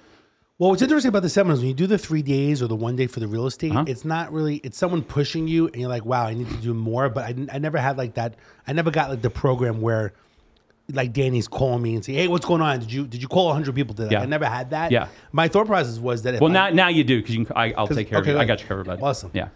Well, 0.58 0.70
what's 0.70 0.82
interesting 0.82 1.08
about 1.08 1.22
the 1.22 1.28
seminars 1.30 1.60
when 1.60 1.68
you 1.68 1.74
do 1.74 1.86
the 1.86 1.98
three 1.98 2.22
days 2.22 2.62
or 2.62 2.66
the 2.66 2.76
one 2.76 2.94
day 2.94 3.06
for 3.06 3.20
the 3.20 3.26
real 3.26 3.46
estate, 3.46 3.72
Uh-huh. 3.72 3.84
it's 3.86 4.04
not 4.04 4.32
really 4.32 4.56
it's 4.58 4.76
someone 4.78 5.02
pushing 5.02 5.48
you, 5.48 5.66
and 5.68 5.76
you're 5.76 5.88
like, 5.88 6.04
"Wow, 6.04 6.26
I 6.26 6.34
need 6.34 6.48
to 6.50 6.56
do 6.56 6.74
more." 6.74 7.08
But 7.08 7.24
I, 7.24 7.34
I 7.54 7.58
never 7.58 7.78
had 7.78 7.96
like 7.98 8.14
that. 8.14 8.34
I 8.66 8.72
never 8.72 8.90
got 8.90 9.10
like 9.10 9.22
the 9.22 9.30
program 9.30 9.80
where, 9.80 10.12
like 10.92 11.12
Danny's 11.12 11.48
calling 11.48 11.82
me 11.82 11.94
and 11.94 12.04
say, 12.04 12.12
"Hey, 12.12 12.28
what's 12.28 12.44
going 12.46 12.60
on? 12.60 12.80
Did 12.80 12.92
you 12.92 13.06
did 13.06 13.22
you 13.22 13.28
call 13.28 13.46
100 13.46 13.74
people 13.74 13.94
today?" 13.94 14.10
Yeah. 14.12 14.20
I 14.22 14.26
never 14.26 14.46
had 14.46 14.70
that. 14.70 14.92
Yeah. 14.92 15.08
My 15.32 15.48
thought 15.48 15.66
process 15.66 15.98
was 15.98 16.22
that 16.22 16.38
Well, 16.40 16.50
I 16.50 16.54
now, 16.54 16.68
now 16.70 16.88
you 16.88 17.02
do 17.02 17.20
because 17.20 17.34
you 17.34 17.44
can, 17.46 17.56
I, 17.56 17.72
I'll 17.72 17.86
'Cause- 17.88 17.96
take 17.96 18.08
care 18.10 18.18
okay, 18.20 18.30
of 18.30 18.36
you. 18.36 18.40
I 18.42 18.44
got 18.44 18.60
you 18.60 18.66
covered, 18.68 18.86
bud. 18.86 19.00
Awesome. 19.02 19.30
Yeah. 19.32 19.48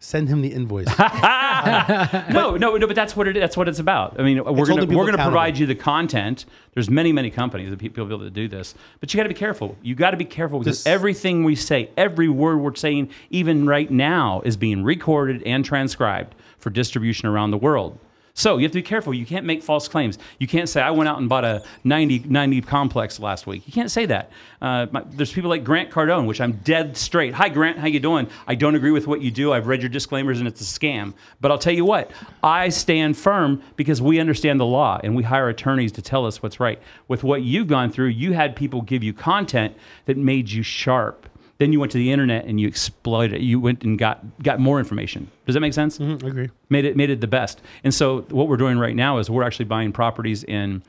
Send 0.00 0.28
him 0.28 0.40
the 0.40 0.48
invoice. 0.48 0.86
no, 0.98 2.56
no, 2.56 2.76
no, 2.76 2.86
but 2.86 2.96
that's 2.96 3.14
what 3.14 3.28
it. 3.28 3.34
That's 3.34 3.56
what 3.56 3.68
it's 3.68 3.78
about. 3.78 4.18
I 4.18 4.22
mean, 4.22 4.42
we're 4.42 4.66
gonna 4.66 4.86
we're 4.86 5.04
gonna 5.10 5.22
provide 5.22 5.58
you 5.58 5.66
the 5.66 5.74
content. 5.74 6.46
There's 6.74 6.90
many, 6.90 7.12
many 7.12 7.30
companies 7.30 7.70
that 7.70 7.78
people 7.78 8.04
be 8.04 8.14
able 8.14 8.24
to 8.24 8.30
do 8.30 8.48
this, 8.48 8.74
but 8.98 9.12
you 9.12 9.18
got 9.18 9.24
to 9.24 9.28
be 9.28 9.34
careful. 9.34 9.76
You 9.82 9.94
got 9.94 10.10
to 10.12 10.16
be 10.16 10.24
careful 10.24 10.58
because 10.58 10.78
This- 10.84 10.86
everything 10.86 11.44
we 11.44 11.54
say, 11.54 11.90
every 11.96 12.28
word 12.28 12.58
we're 12.58 12.74
saying, 12.74 13.10
even 13.30 13.66
right 13.66 13.90
now, 13.90 14.40
is 14.44 14.56
being 14.56 14.82
recorded 14.82 15.42
and 15.44 15.64
transcribed 15.64 16.34
for 16.58 16.70
distribution 16.70 17.28
around 17.28 17.50
the 17.50 17.58
world. 17.58 17.98
So 18.34 18.56
you 18.56 18.64
have 18.64 18.72
to 18.72 18.78
be 18.78 18.82
careful. 18.82 19.12
You 19.12 19.26
can't 19.26 19.44
make 19.44 19.62
false 19.62 19.88
claims. 19.88 20.18
You 20.38 20.46
can't 20.46 20.68
say, 20.68 20.80
I 20.80 20.90
went 20.90 21.08
out 21.08 21.18
and 21.18 21.28
bought 21.28 21.44
a 21.44 21.62
90, 21.84 22.20
90 22.20 22.60
complex 22.62 23.18
last 23.20 23.46
week. 23.46 23.66
You 23.66 23.72
can't 23.72 23.90
say 23.90 24.06
that. 24.06 24.30
Uh, 24.62 24.86
my, 24.90 25.02
there's 25.10 25.32
people 25.32 25.50
like 25.50 25.64
Grant 25.64 25.90
Cardone, 25.90 26.26
which 26.26 26.40
I'm 26.40 26.52
dead 26.64 26.96
straight. 26.96 27.34
Hi, 27.34 27.48
Grant. 27.48 27.78
How 27.78 27.86
you 27.86 28.00
doing? 28.00 28.28
I 28.46 28.54
don't 28.54 28.74
agree 28.74 28.90
with 28.92 29.06
what 29.06 29.20
you 29.20 29.30
do. 29.30 29.52
I've 29.52 29.66
read 29.66 29.82
your 29.82 29.88
disclaimers 29.88 30.38
and 30.38 30.48
it's 30.48 30.60
a 30.60 30.64
scam. 30.64 31.14
But 31.40 31.50
I'll 31.50 31.58
tell 31.58 31.72
you 31.72 31.84
what, 31.84 32.10
I 32.42 32.68
stand 32.68 33.16
firm 33.16 33.62
because 33.76 34.00
we 34.02 34.20
understand 34.20 34.60
the 34.60 34.66
law 34.66 35.00
and 35.02 35.16
we 35.16 35.22
hire 35.22 35.48
attorneys 35.48 35.92
to 35.92 36.02
tell 36.02 36.26
us 36.26 36.42
what's 36.42 36.60
right. 36.60 36.80
With 37.08 37.24
what 37.24 37.42
you've 37.42 37.68
gone 37.68 37.90
through, 37.90 38.08
you 38.08 38.32
had 38.32 38.56
people 38.56 38.82
give 38.82 39.02
you 39.02 39.12
content 39.12 39.76
that 40.06 40.16
made 40.16 40.50
you 40.50 40.62
sharp. 40.62 41.26
Then 41.60 41.74
you 41.74 41.78
went 41.78 41.92
to 41.92 41.98
the 41.98 42.10
internet 42.10 42.46
and 42.46 42.58
you 42.58 42.66
exploited 42.66 43.36
it. 43.36 43.42
You 43.42 43.60
went 43.60 43.84
and 43.84 43.98
got, 43.98 44.24
got 44.42 44.58
more 44.60 44.78
information. 44.78 45.30
Does 45.44 45.52
that 45.52 45.60
make 45.60 45.74
sense? 45.74 45.98
Mhm, 45.98 46.24
I 46.24 46.28
agree. 46.28 46.48
made 46.70 46.86
it 46.86 46.96
made 46.96 47.10
it 47.10 47.20
the 47.20 47.26
best. 47.26 47.60
And 47.84 47.92
so 47.92 48.22
what 48.30 48.48
we're 48.48 48.56
doing 48.56 48.78
right 48.78 48.96
now 48.96 49.18
is 49.18 49.28
we're 49.28 49.42
actually 49.42 49.66
buying 49.66 49.92
properties 49.92 50.42
in 50.42 50.82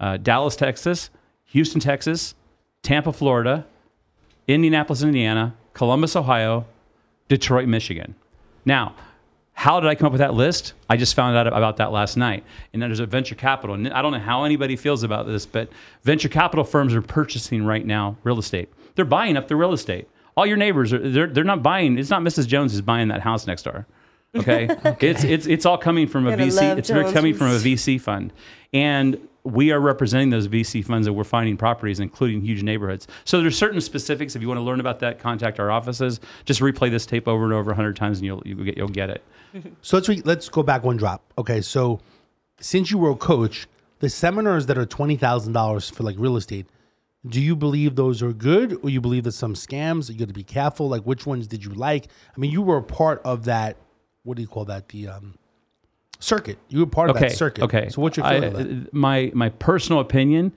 uh, 0.00 0.16
Dallas, 0.16 0.56
Texas, 0.56 1.10
Houston, 1.48 1.78
Texas, 1.78 2.34
Tampa, 2.82 3.12
Florida, 3.12 3.66
Indianapolis, 4.48 5.02
Indiana, 5.02 5.54
Columbus, 5.74 6.16
Ohio, 6.16 6.64
Detroit, 7.28 7.68
Michigan. 7.68 8.14
Now, 8.64 8.94
how 9.52 9.78
did 9.78 9.90
I 9.90 9.94
come 9.94 10.06
up 10.06 10.12
with 10.12 10.20
that 10.20 10.32
list? 10.32 10.72
I 10.88 10.96
just 10.96 11.14
found 11.14 11.36
out 11.36 11.46
about 11.46 11.76
that 11.76 11.92
last 11.92 12.16
night. 12.16 12.44
And 12.72 12.80
then 12.80 12.88
there's 12.88 12.98
a 13.00 13.06
venture 13.06 13.34
capital. 13.34 13.74
And 13.74 13.88
I 13.92 14.00
don't 14.00 14.12
know 14.12 14.18
how 14.18 14.44
anybody 14.44 14.74
feels 14.74 15.02
about 15.02 15.26
this, 15.26 15.44
but 15.44 15.68
venture 16.02 16.30
capital 16.30 16.64
firms 16.64 16.94
are 16.94 17.02
purchasing 17.02 17.64
right 17.66 17.84
now 17.84 18.16
real 18.24 18.38
estate. 18.38 18.70
They're 18.94 19.04
buying 19.04 19.36
up 19.36 19.48
the 19.48 19.56
real 19.56 19.72
estate. 19.74 20.08
All 20.36 20.46
your 20.46 20.56
neighbors 20.56 20.92
are 20.92 20.98
they're, 20.98 21.26
they're 21.28 21.44
not 21.44 21.62
buying. 21.62 21.98
It's 21.98 22.10
not 22.10 22.22
Mrs. 22.22 22.46
Jones 22.48 22.72
who's 22.72 22.80
buying 22.80 23.08
that 23.08 23.20
house 23.20 23.46
next 23.46 23.62
door. 23.62 23.86
Okay, 24.36 24.66
it's 25.00 25.22
it's 25.22 25.46
it's 25.46 25.64
all 25.64 25.78
coming 25.78 26.08
from 26.08 26.26
a 26.26 26.32
VC. 26.32 26.76
It's 26.76 26.88
Jones 26.88 27.12
coming 27.12 27.34
from 27.34 27.46
a 27.52 27.58
VC 27.58 28.00
fund, 28.00 28.32
and 28.72 29.16
we 29.44 29.70
are 29.70 29.78
representing 29.78 30.30
those 30.30 30.48
VC 30.48 30.84
funds 30.84 31.06
that 31.06 31.12
we're 31.12 31.22
finding 31.22 31.56
properties, 31.56 32.00
including 32.00 32.40
huge 32.40 32.64
neighborhoods. 32.64 33.06
So 33.24 33.40
there's 33.40 33.56
certain 33.56 33.80
specifics. 33.80 34.34
If 34.34 34.42
you 34.42 34.48
want 34.48 34.58
to 34.58 34.62
learn 34.64 34.80
about 34.80 34.98
that, 34.98 35.20
contact 35.20 35.60
our 35.60 35.70
offices. 35.70 36.18
Just 36.46 36.60
replay 36.60 36.90
this 36.90 37.06
tape 37.06 37.28
over 37.28 37.44
and 37.44 37.52
over 37.52 37.70
a 37.70 37.74
hundred 37.76 37.94
times, 37.94 38.18
and 38.18 38.26
you'll 38.26 38.42
you'll 38.44 38.64
get, 38.64 38.76
you'll 38.76 38.88
get 38.88 39.08
it. 39.10 39.22
So 39.82 39.96
let's 39.98 40.08
re- 40.08 40.22
let's 40.24 40.48
go 40.48 40.64
back 40.64 40.82
one 40.82 40.96
drop. 40.96 41.22
Okay, 41.38 41.60
so 41.60 42.00
since 42.58 42.90
you 42.90 42.98
were 42.98 43.10
a 43.10 43.16
coach, 43.16 43.68
the 44.00 44.10
seminars 44.10 44.66
that 44.66 44.76
are 44.76 44.86
twenty 44.86 45.14
thousand 45.16 45.52
dollars 45.52 45.88
for 45.88 46.02
like 46.02 46.16
real 46.18 46.36
estate, 46.36 46.66
do 47.26 47.40
you 47.40 47.56
believe 47.56 47.96
those 47.96 48.22
are 48.22 48.32
good, 48.32 48.78
or 48.82 48.90
you 48.90 49.00
believe 49.00 49.24
that 49.24 49.32
some 49.32 49.54
scams? 49.54 50.10
You 50.10 50.18
got 50.18 50.28
to 50.28 50.34
be 50.34 50.44
careful. 50.44 50.88
Like, 50.88 51.02
which 51.02 51.24
ones 51.26 51.46
did 51.46 51.64
you 51.64 51.70
like? 51.70 52.08
I 52.36 52.38
mean, 52.40 52.50
you 52.50 52.60
were 52.62 52.76
a 52.78 52.82
part 52.82 53.22
of 53.24 53.44
that. 53.46 53.76
What 54.24 54.36
do 54.36 54.42
you 54.42 54.48
call 54.48 54.64
that? 54.66 54.88
The 54.88 55.08
um, 55.08 55.34
circuit. 56.20 56.58
You 56.68 56.80
were 56.80 56.86
part 56.86 57.10
of 57.10 57.18
that 57.18 57.32
circuit. 57.32 57.64
Okay. 57.64 57.88
So 57.88 58.02
what's 58.02 58.16
your 58.16 58.26
I- 58.26 58.40
feeling? 58.40 58.52
of 58.54 58.84
that? 58.84 58.94
My 58.94 59.30
my 59.34 59.48
personal 59.48 60.00
opinion 60.00 60.52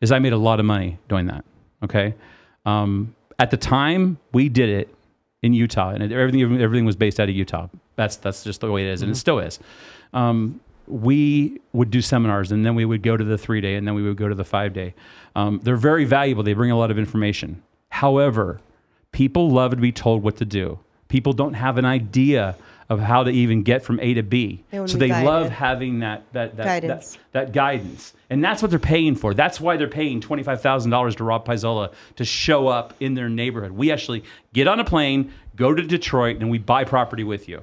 is 0.00 0.10
I 0.12 0.18
made 0.18 0.32
a 0.32 0.38
lot 0.38 0.60
of 0.60 0.66
money 0.66 0.98
doing 1.08 1.26
that. 1.26 1.44
Okay. 1.84 2.14
Um, 2.66 3.14
at 3.38 3.50
the 3.50 3.56
time 3.56 4.18
we 4.32 4.48
did 4.48 4.68
it 4.68 4.94
in 5.42 5.52
Utah, 5.52 5.90
and 5.90 6.12
everything 6.12 6.60
everything 6.60 6.84
was 6.84 6.96
based 6.96 7.18
out 7.20 7.28
of 7.28 7.34
Utah. 7.34 7.68
That's 7.96 8.16
that's 8.16 8.44
just 8.44 8.60
the 8.60 8.70
way 8.70 8.88
it 8.88 8.92
is, 8.92 9.02
and 9.02 9.08
Mm-hmm. 9.08 9.12
it 9.12 9.16
still 9.18 9.38
is. 9.40 9.58
Um, 10.14 10.60
we 10.92 11.60
would 11.72 11.90
do 11.90 12.02
seminars, 12.02 12.52
and 12.52 12.64
then 12.64 12.74
we 12.74 12.84
would 12.84 13.02
go 13.02 13.16
to 13.16 13.24
the 13.24 13.38
three 13.38 13.60
day, 13.60 13.76
and 13.76 13.86
then 13.86 13.94
we 13.94 14.02
would 14.02 14.16
go 14.16 14.28
to 14.28 14.34
the 14.34 14.44
five 14.44 14.72
day. 14.72 14.94
Um, 15.34 15.60
they're 15.62 15.76
very 15.76 16.04
valuable. 16.04 16.42
They 16.42 16.52
bring 16.52 16.70
a 16.70 16.78
lot 16.78 16.90
of 16.90 16.98
information. 16.98 17.62
However, 17.88 18.60
people 19.12 19.50
love 19.50 19.70
to 19.72 19.76
be 19.78 19.92
told 19.92 20.22
what 20.22 20.36
to 20.36 20.44
do. 20.44 20.78
People 21.08 21.32
don't 21.32 21.54
have 21.54 21.78
an 21.78 21.84
idea 21.84 22.56
of 22.88 23.00
how 23.00 23.22
to 23.24 23.30
even 23.30 23.62
get 23.62 23.82
from 23.82 23.98
A 24.00 24.14
to 24.14 24.22
B. 24.22 24.64
They 24.70 24.86
so 24.86 24.98
they 24.98 25.08
love 25.08 25.48
having 25.48 26.00
that 26.00 26.24
that 26.32 26.56
that, 26.56 26.64
Guidance. 26.64 27.12
that 27.32 27.46
that 27.46 27.52
guidance, 27.52 28.12
and 28.28 28.44
that's 28.44 28.60
what 28.60 28.70
they're 28.70 28.78
paying 28.78 29.14
for. 29.14 29.32
That's 29.32 29.60
why 29.60 29.78
they're 29.78 29.88
paying 29.88 30.20
twenty 30.20 30.42
five 30.42 30.60
thousand 30.60 30.90
dollars 30.90 31.16
to 31.16 31.24
Rob 31.24 31.46
Paisola 31.46 31.92
to 32.16 32.24
show 32.24 32.68
up 32.68 32.94
in 33.00 33.14
their 33.14 33.30
neighborhood. 33.30 33.72
We 33.72 33.90
actually 33.90 34.24
get 34.52 34.68
on 34.68 34.78
a 34.78 34.84
plane, 34.84 35.32
go 35.56 35.72
to 35.72 35.82
Detroit, 35.82 36.36
and 36.38 36.50
we 36.50 36.58
buy 36.58 36.84
property 36.84 37.24
with 37.24 37.48
you. 37.48 37.62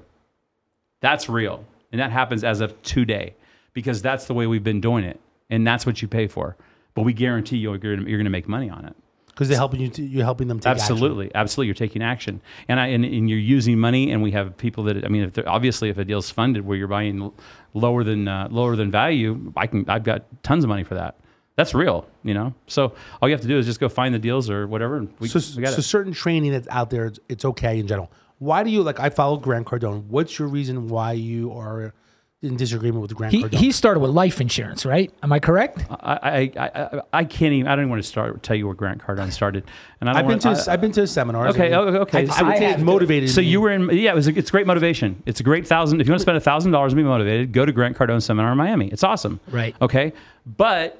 That's 1.02 1.30
real, 1.30 1.64
and 1.92 2.00
that 2.00 2.12
happens 2.12 2.44
as 2.44 2.62
of 2.62 2.80
today 2.82 3.36
because 3.74 4.02
that's 4.02 4.26
the 4.26 4.34
way 4.34 4.48
we've 4.48 4.64
been 4.64 4.82
doing 4.82 5.04
it, 5.04 5.20
and 5.50 5.66
that's 5.66 5.86
what 5.86 6.02
you 6.02 6.08
pay 6.08 6.28
for. 6.28 6.56
But 6.94 7.04
we 7.04 7.14
guarantee 7.14 7.58
you, 7.58 7.72
you're 7.72 7.96
going 7.96 8.24
to 8.24 8.30
make 8.30 8.48
money 8.48 8.70
on 8.70 8.86
it. 8.86 8.96
Because 9.28 9.48
they're 9.48 9.58
helping 9.58 9.80
you. 9.80 9.90
You're 9.96 10.26
helping 10.26 10.50
them 10.50 10.60
take 10.60 10.72
action. 10.72 10.82
Absolutely, 10.82 11.32
absolutely. 11.34 11.68
You're 11.68 11.76
taking 11.76 12.02
action, 12.02 12.42
and 12.68 12.78
I 12.78 12.88
and, 12.88 13.06
and 13.06 13.30
you're 13.30 13.40
using 13.40 13.80
money, 13.80 14.12
and 14.12 14.22
we 14.22 14.32
have 14.32 14.58
people 14.58 14.84
that 14.86 15.06
I 15.06 15.08
mean, 15.08 15.24
if 15.24 15.48
obviously, 15.48 15.88
if 15.88 15.98
a 15.98 16.04
deal's 16.04 16.30
funded 16.30 16.66
where 16.66 16.76
you're 16.76 16.90
buying 16.90 17.32
lower 17.74 18.04
than 18.04 18.28
uh, 18.28 18.50
lower 18.52 18.76
than 18.76 18.92
value, 18.92 19.54
I 19.56 19.68
can 19.68 19.86
I've 19.90 20.04
got 20.04 20.26
tons 20.44 20.66
of 20.66 20.68
money 20.68 20.84
for 20.84 20.96
that. 20.96 21.16
That's 21.56 21.74
real, 21.74 22.06
you 22.24 22.34
know. 22.34 22.54
So 22.68 22.94
all 23.22 23.30
you 23.30 23.34
have 23.34 23.42
to 23.42 23.48
do 23.48 23.58
is 23.58 23.66
just 23.66 23.80
go 23.80 23.88
find 23.88 24.14
the 24.14 24.20
deals 24.20 24.50
or 24.50 24.68
whatever. 24.68 24.98
And 24.98 25.14
we, 25.20 25.28
So, 25.28 25.40
we 25.58 25.62
got 25.62 25.74
so 25.74 25.82
certain 25.82 26.14
training 26.14 26.52
that's 26.52 26.70
out 26.70 26.90
there, 26.90 27.06
it's, 27.06 27.20
it's 27.28 27.44
okay 27.44 27.80
in 27.80 27.88
general. 27.88 28.10
Why 28.40 28.64
do 28.64 28.70
you 28.70 28.82
like? 28.82 29.00
I 29.00 29.10
follow 29.10 29.38
Grant 29.38 29.68
Cardone. 29.68 30.06
What's 30.06 30.40
your 30.40 30.48
reason 30.48 30.88
why 30.90 31.12
you 31.14 31.52
are 31.54 31.94
in 32.42 32.56
disagreement 32.56 33.02
with 33.02 33.14
Grant 33.14 33.34
He, 33.34 33.44
Cardone? 33.44 33.54
he 33.56 33.72
started 33.74 34.00
with 34.00 34.12
life 34.12 34.40
insurance, 34.40 34.86
right? 34.86 35.12
Am 35.22 35.34
I 35.34 35.40
correct? 35.40 35.86
I, 35.90 36.50
I, 36.58 36.68
I, 36.70 37.02
I 37.12 37.24
can't 37.26 37.52
even. 37.52 37.68
I 37.68 37.72
don't 37.76 37.84
even 37.84 37.90
want 37.90 38.02
to 38.02 38.08
start 38.08 38.42
tell 38.42 38.56
you 38.56 38.66
where 38.66 38.76
Grant 38.76 39.02
Cardone 39.04 39.34
started. 39.34 39.66
And 40.00 40.10
I 40.10 40.14
don't 40.14 40.20
I've 40.22 40.24
been 40.28 40.30
wanna- 40.40 40.42
to 40.42 40.48
I- 40.50 40.54
his, 40.56 40.68
I've 40.70 40.80
been 40.80 40.92
to 40.94 41.02
his 41.02 41.12
seminars. 41.12 41.54
Okay, 41.54 41.74
I 41.74 41.78
okay. 41.80 42.20
I, 42.20 42.22
I 42.22 42.26
So 42.38 42.46
would 42.46 42.58
say 42.58 42.72
it 42.72 42.80
motivated. 42.80 43.30
So 43.30 43.42
me. 43.42 43.48
you 43.48 43.60
were 43.60 43.72
in, 43.72 43.90
yeah, 43.90 44.12
it 44.12 44.16
was. 44.16 44.28
A, 44.30 44.38
it's 44.38 44.52
great 44.52 44.66
motivation. 44.68 45.22
It's 45.26 45.42
a 45.42 45.44
great 45.44 45.68
thousand. 45.68 46.00
If 46.00 46.08
you 46.08 46.12
want 46.14 46.20
to 46.20 46.24
spend 46.24 46.38
a 46.38 46.42
thousand 46.42 46.72
dollars 46.72 46.94
and 46.94 46.98
be 46.98 47.04
motivated, 47.04 47.52
go 47.52 47.66
to 47.66 47.74
Grant 47.74 47.98
Cardone 47.98 48.22
seminar 48.22 48.54
in 48.54 48.58
Miami. 48.58 48.88
It's 48.88 49.04
awesome. 49.04 49.42
Right. 49.50 49.76
Okay. 49.82 50.14
But 50.46 50.98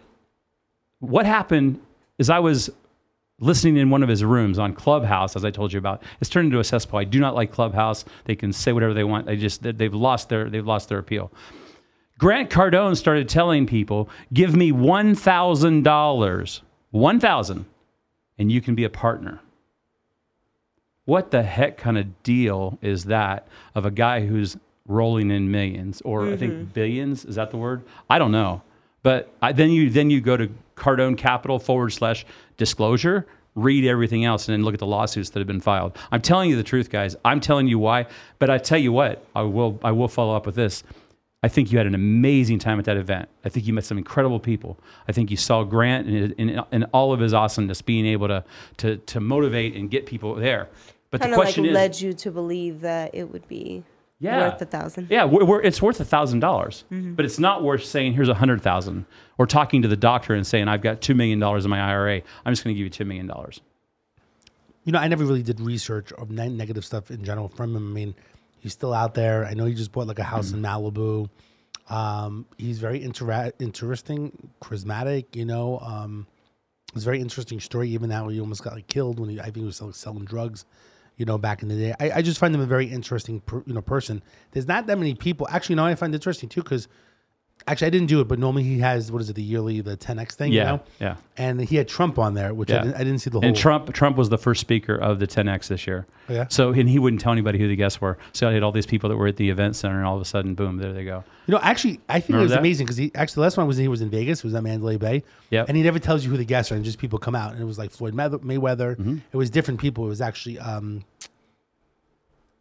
what 1.00 1.26
happened 1.26 1.80
is 2.18 2.30
I 2.30 2.40
was 2.40 2.70
listening 3.40 3.78
in 3.78 3.90
one 3.90 4.04
of 4.04 4.10
his 4.10 4.24
rooms 4.24 4.60
on 4.60 4.74
Clubhouse, 4.74 5.36
as 5.36 5.46
I 5.46 5.52
told 5.52 5.74
you 5.74 5.80
about. 5.80 6.04
It's 6.20 6.30
turned 6.30 6.48
into 6.48 6.60
a 6.60 6.64
cesspool. 6.64 7.00
I 7.00 7.04
do 7.04 7.20
not 7.20 7.36
like 7.36 7.52
Clubhouse. 7.52 8.06
They 8.26 8.36
can 8.36 8.54
say 8.54 8.74
whatever 8.74 8.94
they 8.94 9.04
want. 9.04 9.26
They 9.26 9.38
just 9.38 9.64
they've 9.64 9.94
lost 9.94 10.30
their 10.30 10.50
they've 10.50 10.66
lost 10.66 10.90
their 10.90 11.00
appeal. 11.00 11.32
Grant 12.18 12.50
Cardone 12.50 12.98
started 12.98 13.30
telling 13.30 13.66
people, 13.66 14.10
"Give 14.34 14.56
me 14.56 14.72
one 14.72 15.16
thousand 15.16 15.84
dollars, 15.84 16.62
one 16.92 17.20
thousand, 17.20 17.66
and 18.38 18.52
you 18.52 18.62
can 18.62 18.76
be 18.76 18.84
a 18.84 18.90
partner." 18.90 19.40
What 21.06 21.32
the 21.32 21.42
heck 21.42 21.78
kind 21.78 21.98
of 21.98 22.22
deal 22.22 22.78
is 22.84 23.06
that 23.06 23.48
of 23.74 23.84
a 23.86 23.90
guy 23.90 24.28
who's 24.28 24.58
rolling 24.86 25.32
in 25.32 25.50
millions 25.50 26.02
or 26.02 26.28
I 26.32 26.38
think 26.38 26.54
mm-hmm. 26.54 26.64
billions? 26.66 27.26
Is 27.26 27.36
that 27.36 27.50
the 27.50 27.58
word? 27.58 27.84
I 28.10 28.20
don't 28.20 28.32
know. 28.32 28.62
But 29.04 29.34
I, 29.42 29.52
then 29.52 29.72
you 29.72 29.90
then 29.90 30.10
you 30.10 30.22
go 30.22 30.38
to 30.38 30.50
Cardone 30.76 31.18
Capital 31.18 31.60
forward 31.60 31.92
slash 31.92 32.26
disclosure, 32.58 33.28
read 33.56 33.86
everything 33.86 34.26
else, 34.26 34.48
and 34.48 34.54
then 34.54 34.64
look 34.64 34.74
at 34.74 34.80
the 34.80 34.86
lawsuits 34.86 35.30
that 35.32 35.40
have 35.40 35.48
been 35.48 35.62
filed. 35.62 35.98
I'm 36.12 36.22
telling 36.22 36.50
you 36.50 36.56
the 36.56 36.64
truth, 36.64 36.90
guys. 36.90 37.16
I'm 37.24 37.40
telling 37.40 37.68
you 37.68 37.80
why. 37.80 38.08
But 38.40 38.50
I 38.50 38.58
tell 38.58 38.80
you 38.80 38.92
what, 38.92 39.26
I 39.36 39.42
will 39.44 39.80
I 39.84 39.92
will 39.92 40.08
follow 40.08 40.36
up 40.36 40.46
with 40.46 40.56
this. 40.56 40.84
I 41.42 41.48
think 41.48 41.72
you 41.72 41.78
had 41.78 41.88
an 41.88 41.96
amazing 41.96 42.60
time 42.60 42.80
at 42.80 42.86
that 42.86 42.98
event. 42.98 43.30
I 43.46 43.50
think 43.50 43.66
you 43.66 43.72
met 43.74 43.86
some 43.86 43.98
incredible 43.98 44.42
people. 44.42 44.78
I 45.08 45.14
think 45.14 45.32
you 45.32 45.38
saw 45.38 45.64
Grant 45.64 46.08
in, 46.10 46.34
in, 46.34 46.62
in 46.74 46.84
all 46.86 47.14
of 47.14 47.22
his 47.22 47.34
awesomeness, 47.34 47.82
being 47.82 48.06
able 48.06 48.28
to 48.28 48.44
to 48.78 48.98
to 48.98 49.20
motivate 49.22 49.76
and 49.76 49.90
get 49.90 50.06
people 50.06 50.36
there. 50.36 50.68
But 51.12 51.22
Kind 51.22 51.34
the 51.34 51.38
like 51.38 51.46
question 51.46 51.66
is, 51.66 51.74
led 51.74 52.00
you 52.02 52.14
to 52.14 52.32
believe 52.32 52.82
that 52.82 53.16
it 53.16 53.32
would 53.32 53.48
be 53.48 53.84
yeah. 54.20 54.50
worth 54.50 54.62
a 54.62 54.66
thousand. 54.66 55.08
Yeah, 55.10 55.26
we're, 55.26 55.46
we're, 55.46 55.62
it's 55.62 55.82
worth 55.82 56.00
a 56.00 56.06
thousand 56.06 56.40
dollars, 56.42 56.84
Mm-hmm. 56.92 57.14
but 57.16 57.26
it's 57.26 57.40
not 57.40 57.64
worth 57.64 57.84
saying 57.86 58.14
here's 58.14 58.30
a 58.30 58.34
hundred 58.36 58.62
thousand 58.62 59.06
or 59.38 59.46
talking 59.48 59.82
to 59.82 59.88
the 59.88 59.98
doctor 59.98 60.34
and 60.34 60.46
saying 60.46 60.68
I've 60.68 60.82
got 60.82 61.02
two 61.02 61.16
million 61.16 61.40
dollars 61.40 61.64
in 61.66 61.70
my 61.72 61.80
IRA. 61.80 62.22
I'm 62.46 62.52
just 62.54 62.64
going 62.64 62.76
to 62.76 62.78
give 62.78 62.84
you 62.86 62.90
two 62.90 63.06
million 63.06 63.28
dollars. 63.28 63.62
you 64.84 64.92
know, 64.92 65.00
I 65.00 65.08
never 65.08 65.24
really 65.26 65.44
did 65.44 65.60
research 65.60 66.12
of 66.14 66.32
ne- 66.32 66.50
negative 66.50 66.84
stuff 66.86 67.12
in 67.12 67.24
general 67.24 67.48
from 67.50 67.76
him. 67.76 67.88
I 67.92 67.94
mean, 67.94 68.16
he's 68.60 68.74
still 68.74 68.94
out 68.94 69.14
there. 69.14 69.46
I 69.46 69.54
know 69.54 69.66
he 69.66 69.74
just 69.74 69.92
bought 69.92 70.08
like 70.08 70.20
a 70.20 70.24
house 70.24 70.52
in 70.52 70.62
Malibu. 70.62 71.30
Um, 71.90 72.46
he's 72.58 72.80
very 72.80 73.00
intera- 73.00 73.52
interesting, 73.60 74.50
charismatic. 74.62 75.36
You 75.36 75.46
know, 75.46 75.80
um, 75.80 76.28
it's 76.94 77.04
a 77.04 77.06
very 77.06 77.20
interesting 77.22 77.60
story. 77.60 77.90
Even 77.90 78.10
now, 78.10 78.28
he 78.30 78.40
almost 78.40 78.64
got 78.64 78.74
like 78.74 78.88
killed 78.88 79.20
when 79.20 79.30
he, 79.30 79.40
I 79.40 79.46
think 79.46 79.58
he 79.58 79.64
was 79.64 79.78
selling, 79.78 79.94
selling 79.94 80.26
drugs. 80.26 80.66
You 81.20 81.26
know, 81.26 81.38
back 81.38 81.62
in 81.62 81.68
the 81.68 81.76
day, 81.76 81.94
I, 82.00 82.12
I 82.18 82.22
just 82.24 82.40
find 82.40 82.54
them 82.54 82.62
a 82.62 82.66
very 82.66 82.88
interesting, 82.88 83.42
per, 83.42 83.62
you 83.68 83.74
know, 83.74 83.82
person. 83.82 84.24
There's 84.52 84.68
not 84.68 84.88
that 84.88 84.98
many 84.98 85.14
people. 85.14 85.48
Actually, 85.52 85.76
know, 85.76 85.86
I 85.86 85.94
find 85.96 86.16
interesting 86.16 86.50
too 86.50 86.64
because 86.64 86.88
actually 87.68 87.88
I 87.88 87.90
didn't 87.90 88.08
do 88.08 88.22
it, 88.22 88.28
but 88.28 88.40
normally 88.40 88.64
he 88.64 88.80
has 88.80 89.12
what 89.12 89.22
is 89.22 89.30
it, 89.30 89.34
the 89.34 89.44
yearly, 89.44 89.82
the 89.82 89.98
10x 89.98 90.34
thing. 90.34 90.52
Yeah, 90.52 90.60
you 90.60 90.66
know? 90.66 90.84
yeah. 91.00 91.16
And 91.38 91.62
he 91.62 91.76
had 91.76 91.88
Trump 91.88 92.20
on 92.20 92.34
there, 92.34 92.54
which 92.54 92.72
I, 92.72 92.80
didn't, 92.80 92.96
I 92.96 93.00
didn't 93.00 93.20
see 93.20 93.30
the 93.30 93.40
whole. 93.40 93.48
And 93.48 93.56
Trump 93.56 93.94
Trump 93.94 94.18
was 94.18 94.30
the 94.30 94.38
first 94.38 94.62
speaker 94.62 94.96
of 94.96 95.20
the 95.20 95.28
10x 95.28 95.68
this 95.68 95.88
year. 95.88 96.06
Oh, 96.28 96.34
yeah? 96.34 96.46
So 96.50 96.72
and 96.72 96.90
he 96.90 97.00
wouldn't 97.00 97.22
tell 97.22 97.32
anybody 97.32 97.60
who 97.60 97.68
the 97.68 97.76
guests 97.76 98.02
were. 98.02 98.18
So 98.34 98.50
I 98.50 98.54
had 98.54 98.64
all 98.64 98.72
these 98.72 98.86
people 98.86 99.10
that 99.10 99.18
were 99.18 99.28
at 99.28 99.38
the 99.38 99.50
event 99.50 99.76
center, 99.76 99.98
and 99.98 100.06
all 100.06 100.16
of 100.16 100.22
a 100.22 100.26
sudden, 100.26 100.56
boom, 100.56 100.78
there 100.78 100.94
they 100.94 101.06
go. 101.06 101.24
You 101.48 101.54
know, 101.54 101.60
actually, 101.62 102.00
I 102.10 102.20
think 102.20 102.30
Remember 102.30 102.42
it 102.42 102.44
was 102.44 102.52
that? 102.52 102.60
amazing 102.60 102.86
because 102.86 102.98
he 102.98 103.12
actually 103.16 103.36
the 103.36 103.42
last 103.42 103.58
one 103.58 103.68
was 103.68 103.78
he 103.78 103.88
was 103.88 104.02
in 104.02 104.10
Vegas. 104.10 104.40
It 104.40 104.46
was 104.46 104.54
at 104.54 104.64
Mandalay 104.64 104.98
Bay. 104.98 105.24
Yep. 105.50 105.68
And 105.68 105.78
he 105.78 105.84
never 105.84 106.00
tells 106.00 106.24
you 106.24 106.30
who 106.30 106.38
the 106.38 106.46
guests 106.46 106.72
are, 106.72 106.76
and 106.76 106.86
just 106.86 107.00
people 107.00 107.20
come 107.20 107.36
out, 107.36 107.54
and 107.54 107.62
it 107.62 107.66
was 107.66 107.78
like 107.78 107.92
Floyd 107.92 108.14
Mayweather. 108.14 108.96
Mm-hmm. 108.96 109.18
It 109.32 109.38
was 109.38 109.50
different 109.50 109.80
people. 109.80 110.06
It 110.06 110.10
was 110.10 110.22
actually 110.22 110.60
um, 110.60 111.04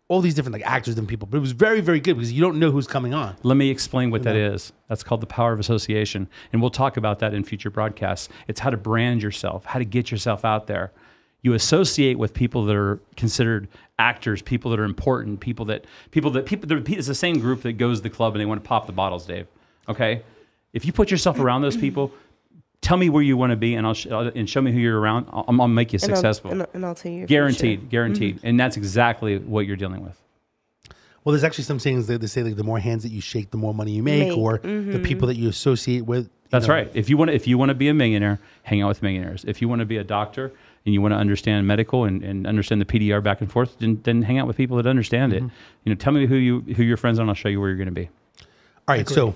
all 0.08 0.22
these 0.22 0.34
different 0.34 0.54
like 0.54 0.66
actors 0.66 0.96
and 0.96 1.06
people, 1.06 1.28
but 1.30 1.36
it 1.36 1.40
was 1.40 1.52
very 1.52 1.80
very 1.80 2.00
good 2.00 2.14
because 2.14 2.32
you 2.32 2.40
don't 2.40 2.58
know 2.58 2.70
who's 2.70 2.86
coming 2.86 3.14
on. 3.14 3.36
Let 3.42 3.56
me 3.56 3.70
explain 3.70 4.10
what 4.10 4.22
that 4.22 4.36
is. 4.36 4.72
That's 4.88 5.02
called 5.02 5.20
the 5.20 5.26
power 5.26 5.52
of 5.52 5.60
association. 5.60 6.28
And 6.52 6.60
we'll 6.60 6.70
talk 6.70 6.96
about 6.96 7.18
that 7.20 7.34
in 7.34 7.44
future 7.44 7.70
broadcasts. 7.70 8.28
It's 8.48 8.60
how 8.60 8.70
to 8.70 8.76
brand 8.76 9.22
yourself, 9.22 9.64
how 9.66 9.78
to 9.78 9.84
get 9.84 10.10
yourself 10.10 10.44
out 10.44 10.66
there. 10.66 10.92
You 11.42 11.54
associate 11.54 12.18
with 12.18 12.34
people 12.34 12.64
that 12.64 12.74
are 12.74 13.00
considered 13.16 13.68
actors, 13.98 14.42
people 14.42 14.70
that 14.70 14.80
are 14.80 14.84
important, 14.84 15.40
people 15.40 15.66
that 15.66 15.84
people 16.10 16.30
that 16.32 16.46
people 16.46 16.68
it's 16.72 17.06
the 17.06 17.14
same 17.14 17.38
group 17.38 17.62
that 17.62 17.74
goes 17.74 17.98
to 17.98 18.02
the 18.02 18.10
club 18.10 18.34
and 18.34 18.40
they 18.40 18.46
want 18.46 18.62
to 18.62 18.66
pop 18.66 18.86
the 18.86 18.92
bottles, 18.92 19.26
Dave. 19.26 19.46
Okay? 19.88 20.22
If 20.72 20.84
you 20.84 20.92
put 20.92 21.10
yourself 21.10 21.38
around 21.38 21.62
those 21.62 21.76
people, 21.76 22.12
tell 22.80 22.96
me 22.96 23.08
where 23.10 23.22
you 23.22 23.36
want 23.36 23.50
to 23.50 23.56
be 23.56 23.74
and 23.74 23.86
I'll 23.86 23.94
sh- 23.94 24.06
uh, 24.10 24.30
and 24.34 24.48
show 24.48 24.60
me 24.62 24.72
who 24.72 24.78
you're 24.78 24.98
around. 24.98 25.26
I'll, 25.32 25.44
I'll 25.60 25.68
make 25.68 25.92
you 25.92 25.98
And 26.02 26.10
I'll- 26.12 26.16
successful. 26.16 26.50
and, 26.52 26.62
I'll, 26.62 26.68
and 26.74 26.86
I'll 26.86 26.94
tell 26.94 27.10
you. 27.12 27.18
your 27.18 27.26
guaranteed, 27.26 27.80
future. 27.80 27.90
guaranteed. 27.90 28.36
Mm-hmm. 28.38 28.46
And 28.46 28.60
that's 28.60 28.76
exactly 28.76 29.38
what 29.38 29.66
you're 29.66 29.76
dealing 29.76 30.02
with. 30.02 30.20
Well, 31.24 31.32
there's 31.32 31.44
actually 31.44 31.64
some 31.64 31.78
sayings 31.78 32.06
that 32.06 32.20
they 32.20 32.26
say 32.26 32.42
like 32.42 32.56
the 32.56 32.64
more 32.64 32.78
hands 32.78 33.02
that 33.02 33.12
you 33.12 33.20
shake, 33.20 33.50
the 33.50 33.58
more 33.58 33.74
money 33.74 33.90
you 33.92 34.02
make, 34.02 34.28
Make, 34.28 34.38
or 34.38 34.58
the 34.58 34.68
mm-hmm. 34.68 35.02
people 35.02 35.28
that 35.28 35.36
you 35.36 35.48
associate 35.48 36.06
with. 36.06 36.24
you 36.24 36.30
That's 36.50 36.66
know. 36.68 36.74
right. 36.74 36.90
If 36.94 37.10
you 37.10 37.16
want 37.18 37.28
to, 37.30 37.34
if 37.34 37.46
you 37.46 37.58
want 37.58 37.68
to 37.68 37.74
be 37.74 37.88
a 37.88 37.94
millionaire, 37.94 38.38
hang 38.62 38.80
out 38.80 38.88
with 38.88 39.02
millionaires. 39.02 39.44
If 39.46 39.60
you 39.60 39.68
want 39.68 39.80
to 39.80 39.84
be 39.84 39.98
a 39.98 40.04
doctor 40.04 40.52
and 40.86 40.94
you 40.94 41.02
want 41.02 41.12
to 41.12 41.18
understand 41.18 41.66
medical 41.66 42.04
and, 42.04 42.22
and 42.22 42.46
understand 42.46 42.80
the 42.80 42.86
PDR 42.86 43.22
back 43.22 43.42
and 43.42 43.50
forth, 43.52 43.76
then, 43.78 44.00
then 44.04 44.22
hang 44.22 44.38
out 44.38 44.46
with 44.46 44.56
people 44.56 44.76
that 44.78 44.86
understand 44.86 45.32
Mm-hmm. 45.32 45.46
it. 45.46 45.52
You 45.84 45.90
know, 45.92 45.96
tell 45.96 46.12
me 46.14 46.26
who 46.26 46.36
you 46.36 46.60
who 46.60 46.82
your 46.82 46.96
friends 46.96 47.18
are, 47.18 47.22
and 47.22 47.30
I'll 47.30 47.34
show 47.34 47.48
you 47.50 47.60
where 47.60 47.68
you're 47.68 47.76
going 47.76 47.86
to 47.88 47.92
be. 47.92 48.08
All 48.86 48.94
right, 48.96 49.06
so 49.06 49.34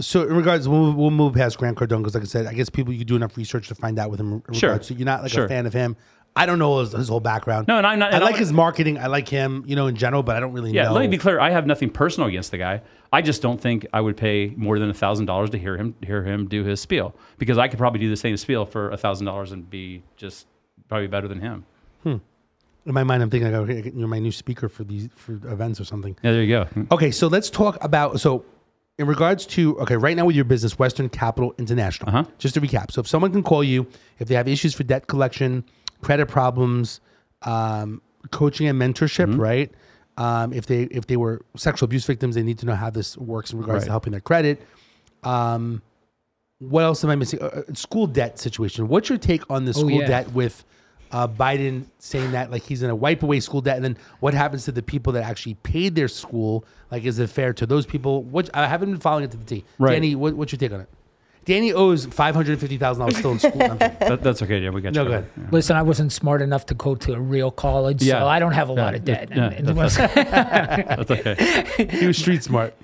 so 0.00 0.22
in 0.22 0.34
regards, 0.34 0.68
we'll, 0.68 0.92
we'll 0.92 1.10
move 1.10 1.34
past 1.34 1.58
Grant 1.58 1.76
Cardone 1.78 1.98
because, 1.98 2.14
like 2.14 2.22
I 2.22 2.26
said, 2.26 2.46
I 2.46 2.54
guess 2.54 2.68
people 2.70 2.92
you 2.92 3.04
do 3.04 3.16
enough 3.16 3.36
research 3.36 3.68
to 3.68 3.74
find 3.74 3.98
out 3.98 4.10
with 4.10 4.20
him. 4.20 4.42
In 4.48 4.54
Sure. 4.54 4.70
regards 4.70 4.88
to, 4.88 4.94
you're 4.94 5.04
not 5.06 5.22
like 5.22 5.32
Sure. 5.32 5.44
a 5.44 5.48
fan 5.48 5.66
of 5.66 5.72
him. 5.72 5.96
I 6.36 6.46
don't 6.46 6.60
know 6.60 6.78
his, 6.78 6.92
his 6.92 7.08
whole 7.08 7.18
background. 7.20 7.66
No, 7.66 7.76
and 7.78 7.86
I'm 7.86 7.98
not- 7.98 8.12
I 8.12 8.16
and 8.16 8.24
like 8.24 8.36
I- 8.36 8.38
his 8.38 8.52
marketing. 8.52 8.98
I 8.98 9.08
like 9.08 9.28
him, 9.28 9.64
you 9.66 9.74
know, 9.74 9.88
in 9.88 9.96
general, 9.96 10.22
but 10.22 10.36
I 10.36 10.40
don't 10.40 10.52
really 10.52 10.70
Yeah, 10.72 10.84
know. 10.84 10.92
let 10.92 11.00
me 11.00 11.08
be 11.08 11.18
clear. 11.18 11.40
I 11.40 11.50
have 11.50 11.66
nothing 11.66 11.90
personal 11.90 12.28
against 12.28 12.52
the 12.52 12.58
guy. 12.58 12.82
I 13.12 13.20
just 13.20 13.42
don't 13.42 13.60
think 13.60 13.86
I 13.92 14.00
would 14.00 14.16
pay 14.16 14.54
more 14.56 14.78
than 14.78 14.92
thousand 14.92 15.26
dollars 15.26 15.50
to 15.50 15.58
hear 15.58 15.76
him 15.76 15.96
hear 16.06 16.22
him 16.22 16.46
do 16.46 16.62
his 16.62 16.80
spiel 16.80 17.14
because 17.38 17.58
I 17.58 17.66
could 17.66 17.78
probably 17.80 17.98
do 17.98 18.08
the 18.08 18.16
same 18.16 18.36
spiel 18.36 18.64
for 18.64 18.96
thousand 18.96 19.26
dollars 19.26 19.50
and 19.50 19.68
be 19.68 20.04
just 20.16 20.46
probably 20.88 21.08
better 21.08 21.26
than 21.26 21.40
him. 21.40 21.64
Hmm. 22.04 22.16
In 22.86 22.94
my 22.94 23.02
mind, 23.02 23.22
I'm 23.24 23.28
thinking, 23.28 23.50
like, 23.52 23.68
okay, 23.68 23.92
you're 23.94 24.06
my 24.08 24.20
new 24.20 24.32
speaker 24.32 24.68
for 24.68 24.84
these 24.84 25.08
for 25.16 25.32
events 25.32 25.80
or 25.80 25.84
something. 25.84 26.16
Yeah, 26.22 26.30
there 26.32 26.42
you 26.44 26.48
go. 26.48 26.66
Okay, 26.92 27.10
so 27.10 27.26
let's 27.26 27.50
talk 27.50 27.76
about 27.84 28.20
so 28.20 28.44
in 29.00 29.06
regards 29.06 29.46
to 29.46 29.78
okay, 29.80 29.96
right 29.96 30.14
now 30.14 30.26
with 30.26 30.36
your 30.36 30.44
business, 30.44 30.78
Western 30.78 31.08
Capital 31.08 31.54
International. 31.58 32.08
Uh-huh. 32.10 32.24
Just 32.38 32.54
to 32.54 32.60
recap, 32.60 32.92
so 32.92 33.00
if 33.00 33.08
someone 33.08 33.32
can 33.32 33.42
call 33.42 33.64
you 33.64 33.86
if 34.18 34.28
they 34.28 34.34
have 34.34 34.46
issues 34.46 34.74
for 34.74 34.84
debt 34.84 35.06
collection, 35.06 35.64
credit 36.02 36.26
problems, 36.26 37.00
um, 37.42 38.02
coaching 38.30 38.68
and 38.68 38.80
mentorship, 38.80 39.30
Mm-hmm. 39.30 39.40
right? 39.40 39.70
Um, 40.18 40.52
if 40.52 40.66
they 40.66 40.82
if 40.82 41.06
they 41.06 41.16
were 41.16 41.40
sexual 41.56 41.86
abuse 41.86 42.04
victims, 42.04 42.34
they 42.34 42.42
need 42.42 42.58
to 42.58 42.66
know 42.66 42.74
how 42.74 42.90
this 42.90 43.16
works 43.16 43.52
in 43.52 43.58
regards 43.58 43.84
to 43.86 43.90
helping 43.90 44.10
their 44.10 44.20
credit. 44.20 44.60
Um, 45.22 45.80
what 46.58 46.84
else 46.84 47.02
am 47.02 47.08
I 47.08 47.16
missing? 47.16 47.40
Uh, 47.40 47.46
uh, 47.46 47.74
school 47.74 48.06
debt 48.06 48.38
situation. 48.38 48.86
What's 48.88 49.08
your 49.08 49.16
take 49.16 49.50
on 49.50 49.64
the 49.64 49.72
school 49.72 49.92
yeah. 49.92 50.06
debt 50.06 50.32
with 50.32 50.62
uh, 51.12 51.26
Biden 51.28 51.84
saying 51.98 52.32
that 52.32 52.50
like 52.50 52.62
he's 52.62 52.80
going 52.80 52.90
to 52.90 52.96
wipe 52.96 53.22
away 53.22 53.40
school 53.40 53.60
debt, 53.60 53.76
and 53.76 53.84
then 53.84 53.96
what 54.20 54.34
happens 54.34 54.64
to 54.66 54.72
the 54.72 54.82
people 54.82 55.12
that 55.14 55.24
actually 55.24 55.54
paid 55.54 55.94
their 55.94 56.08
school? 56.08 56.64
Like, 56.90 57.04
is 57.04 57.18
it 57.18 57.28
fair 57.30 57.52
to 57.54 57.66
those 57.66 57.86
people? 57.86 58.22
Which 58.24 58.48
I 58.54 58.66
haven't 58.66 58.90
been 58.90 59.00
following 59.00 59.24
it 59.24 59.30
to 59.32 59.36
the 59.36 59.44
T. 59.44 59.64
Right. 59.78 59.92
Danny, 59.92 60.14
what, 60.14 60.34
what's 60.34 60.52
your 60.52 60.58
take 60.58 60.72
on 60.72 60.80
it? 60.80 60.88
Danny 61.46 61.72
owes 61.72 62.04
five 62.06 62.34
hundred 62.34 62.60
fifty 62.60 62.76
thousand 62.76 63.00
dollars 63.00 63.16
still 63.16 63.32
in 63.32 63.38
school. 63.38 63.52
That, 63.78 64.20
that's 64.22 64.42
okay. 64.42 64.58
Yeah, 64.58 64.70
we 64.70 64.82
got 64.82 64.92
no, 64.92 65.02
you. 65.02 65.08
go 65.08 65.14
covered. 65.16 65.30
ahead. 65.40 65.52
Listen, 65.52 65.76
I 65.76 65.82
wasn't 65.82 66.12
smart 66.12 66.42
enough 66.42 66.66
to 66.66 66.74
go 66.74 66.94
to 66.94 67.14
a 67.14 67.20
real 67.20 67.50
college, 67.50 68.02
Yeah. 68.02 68.20
so 68.20 68.26
I 68.28 68.38
don't 68.38 68.52
have 68.52 68.68
a 68.68 68.72
lot 68.72 68.94
of 68.94 69.04
debt. 69.04 69.30
yeah, 69.30 69.44
And- 69.46 69.54
and 69.54 69.70
it 69.70 69.74
was- 69.76 69.96
That's 69.96 71.10
okay. 71.10 71.86
He 71.98 72.06
was 72.06 72.18
street 72.18 72.42
smart. 72.44 72.74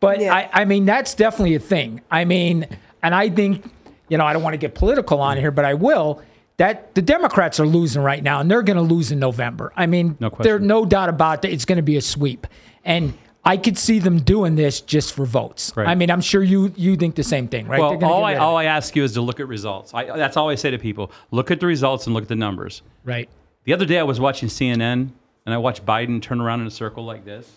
But 0.00 0.20
Yeah. 0.20 0.34
I, 0.34 0.48
I 0.62 0.64
mean, 0.64 0.84
that's 0.86 1.14
definitely 1.14 1.54
a 1.56 1.60
thing. 1.60 2.00
I 2.10 2.24
mean, 2.24 2.66
and 3.02 3.14
I 3.14 3.28
think, 3.28 3.70
you 4.08 4.16
know, 4.18 4.24
I 4.24 4.32
don't 4.32 4.42
want 4.42 4.54
to 4.54 4.58
get 4.58 4.74
political 4.74 5.20
on 5.20 5.36
here, 5.36 5.50
but 5.50 5.64
I 5.64 5.74
will. 5.74 6.22
That 6.58 6.94
the 6.94 7.02
Democrats 7.02 7.60
are 7.60 7.66
losing 7.66 8.02
right 8.02 8.22
now, 8.22 8.40
and 8.40 8.50
they're 8.50 8.62
going 8.62 8.78
to 8.78 8.82
lose 8.82 9.12
in 9.12 9.18
November. 9.18 9.72
I 9.76 9.86
mean, 9.86 10.16
No 10.20 10.30
there's 10.30 10.62
no 10.62 10.86
doubt 10.86 11.10
about 11.10 11.42
that. 11.42 11.52
It's 11.52 11.66
going 11.66 11.76
to 11.76 11.82
be 11.82 11.96
a 11.96 12.00
sweep, 12.00 12.46
and 12.84 13.12
I 13.44 13.58
could 13.58 13.76
see 13.76 13.98
them 13.98 14.20
doing 14.20 14.56
this 14.56 14.80
just 14.80 15.12
for 15.12 15.26
votes. 15.26 15.72
Right. 15.76 15.86
I 15.86 15.94
mean, 15.94 16.10
I'm 16.10 16.22
sure 16.22 16.42
you 16.42 16.72
you 16.74 16.96
think 16.96 17.14
the 17.14 17.22
same 17.22 17.46
thing, 17.46 17.68
right? 17.68 17.78
Well, 17.80 18.02
all 18.04 18.24
I, 18.24 18.36
all. 18.36 18.56
I 18.56 18.64
ask 18.64 18.96
you 18.96 19.04
is 19.04 19.12
to 19.14 19.20
look 19.20 19.38
at 19.38 19.48
results. 19.48 19.92
I, 19.94 20.04
that's 20.16 20.36
all 20.36 20.48
I 20.48 20.54
say 20.54 20.70
to 20.70 20.78
people. 20.78 21.12
Look 21.30 21.50
at 21.50 21.60
the 21.60 21.66
results 21.66 22.06
and 22.06 22.14
look 22.14 22.22
at 22.22 22.28
the 22.28 22.36
numbers. 22.36 22.82
right. 23.04 23.28
The 23.64 23.72
other 23.72 23.84
day 23.84 23.98
I 23.98 24.04
was 24.04 24.20
watching 24.20 24.48
CNN 24.48 25.10
and 25.44 25.54
I 25.54 25.58
watched 25.58 25.84
Biden 25.84 26.22
turn 26.22 26.40
around 26.40 26.60
in 26.60 26.68
a 26.68 26.70
circle 26.70 27.04
like 27.04 27.24
this. 27.24 27.50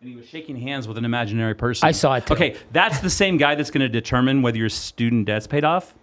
And 0.00 0.08
he 0.08 0.16
was 0.16 0.26
shaking 0.26 0.56
hands 0.56 0.88
with 0.88 0.96
an 0.98 1.04
imaginary 1.04 1.54
person. 1.54 1.86
I 1.86 1.92
saw 1.92 2.14
it 2.14 2.26
too. 2.26 2.32
Okay, 2.34 2.56
that's 2.72 3.00
the 3.00 3.10
same 3.10 3.36
guy 3.36 3.54
that's 3.54 3.70
going 3.70 3.82
to 3.82 3.88
determine 3.88 4.40
whether 4.40 4.56
your 4.56 4.70
student 4.70 5.26
debt's 5.26 5.46
paid 5.46 5.64
off. 5.64 5.94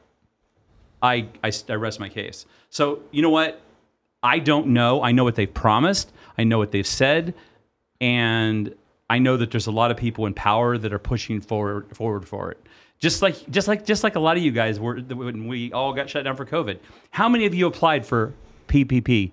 I, 1.01 1.27
I, 1.43 1.51
I 1.69 1.73
rest 1.73 1.99
my 1.99 2.09
case. 2.09 2.45
So, 2.69 3.01
you 3.11 3.21
know 3.21 3.29
what? 3.29 3.61
I 4.23 4.39
don't 4.39 4.67
know. 4.67 5.01
I 5.01 5.11
know 5.11 5.23
what 5.23 5.35
they've 5.35 5.51
promised, 5.51 6.11
I 6.37 6.43
know 6.43 6.57
what 6.57 6.71
they've 6.71 6.85
said, 6.85 7.33
and 7.99 8.73
I 9.09 9.19
know 9.19 9.35
that 9.37 9.51
there's 9.51 9.67
a 9.67 9.71
lot 9.71 9.91
of 9.91 9.97
people 9.97 10.25
in 10.25 10.33
power 10.33 10.77
that 10.77 10.93
are 10.93 10.99
pushing 10.99 11.41
forward 11.41 11.95
forward 11.95 12.27
for 12.27 12.51
it. 12.51 12.65
Just 12.99 13.21
like 13.21 13.49
just 13.49 13.67
like 13.67 13.85
just 13.85 14.03
like 14.03 14.15
a 14.15 14.19
lot 14.19 14.37
of 14.37 14.43
you 14.43 14.51
guys 14.51 14.79
were 14.79 14.99
when 14.99 15.47
we 15.47 15.73
all 15.73 15.91
got 15.93 16.09
shut 16.09 16.23
down 16.23 16.35
for 16.35 16.45
COVID. 16.45 16.77
How 17.09 17.27
many 17.27 17.45
of 17.45 17.53
you 17.53 17.65
applied 17.65 18.05
for 18.05 18.33
PPP, 18.67 19.31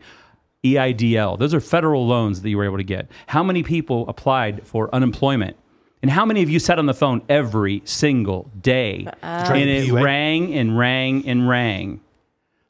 EIDL? 0.64 1.38
Those 1.38 1.52
are 1.52 1.60
federal 1.60 2.06
loans 2.06 2.40
that 2.42 2.48
you 2.48 2.56
were 2.56 2.64
able 2.64 2.78
to 2.78 2.84
get. 2.84 3.10
How 3.26 3.42
many 3.42 3.62
people 3.62 4.08
applied 4.08 4.66
for 4.66 4.92
unemployment? 4.94 5.56
And 6.02 6.10
how 6.10 6.24
many 6.24 6.42
of 6.42 6.50
you 6.50 6.58
sat 6.58 6.78
on 6.78 6.86
the 6.86 6.94
phone 6.94 7.22
every 7.28 7.82
single 7.84 8.50
day 8.60 9.06
uh-uh. 9.06 9.52
and 9.52 9.68
it 9.68 9.88
PUA? 9.88 10.02
rang 10.02 10.54
and 10.54 10.78
rang 10.78 11.26
and 11.26 11.48
rang? 11.48 12.00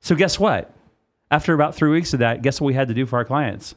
So 0.00 0.14
guess 0.14 0.38
what? 0.38 0.72
After 1.30 1.52
about 1.52 1.74
three 1.74 1.90
weeks 1.90 2.14
of 2.14 2.20
that, 2.20 2.40
guess 2.42 2.60
what 2.60 2.66
we 2.66 2.74
had 2.74 2.88
to 2.88 2.94
do 2.94 3.04
for 3.04 3.16
our 3.16 3.24
clients? 3.24 3.74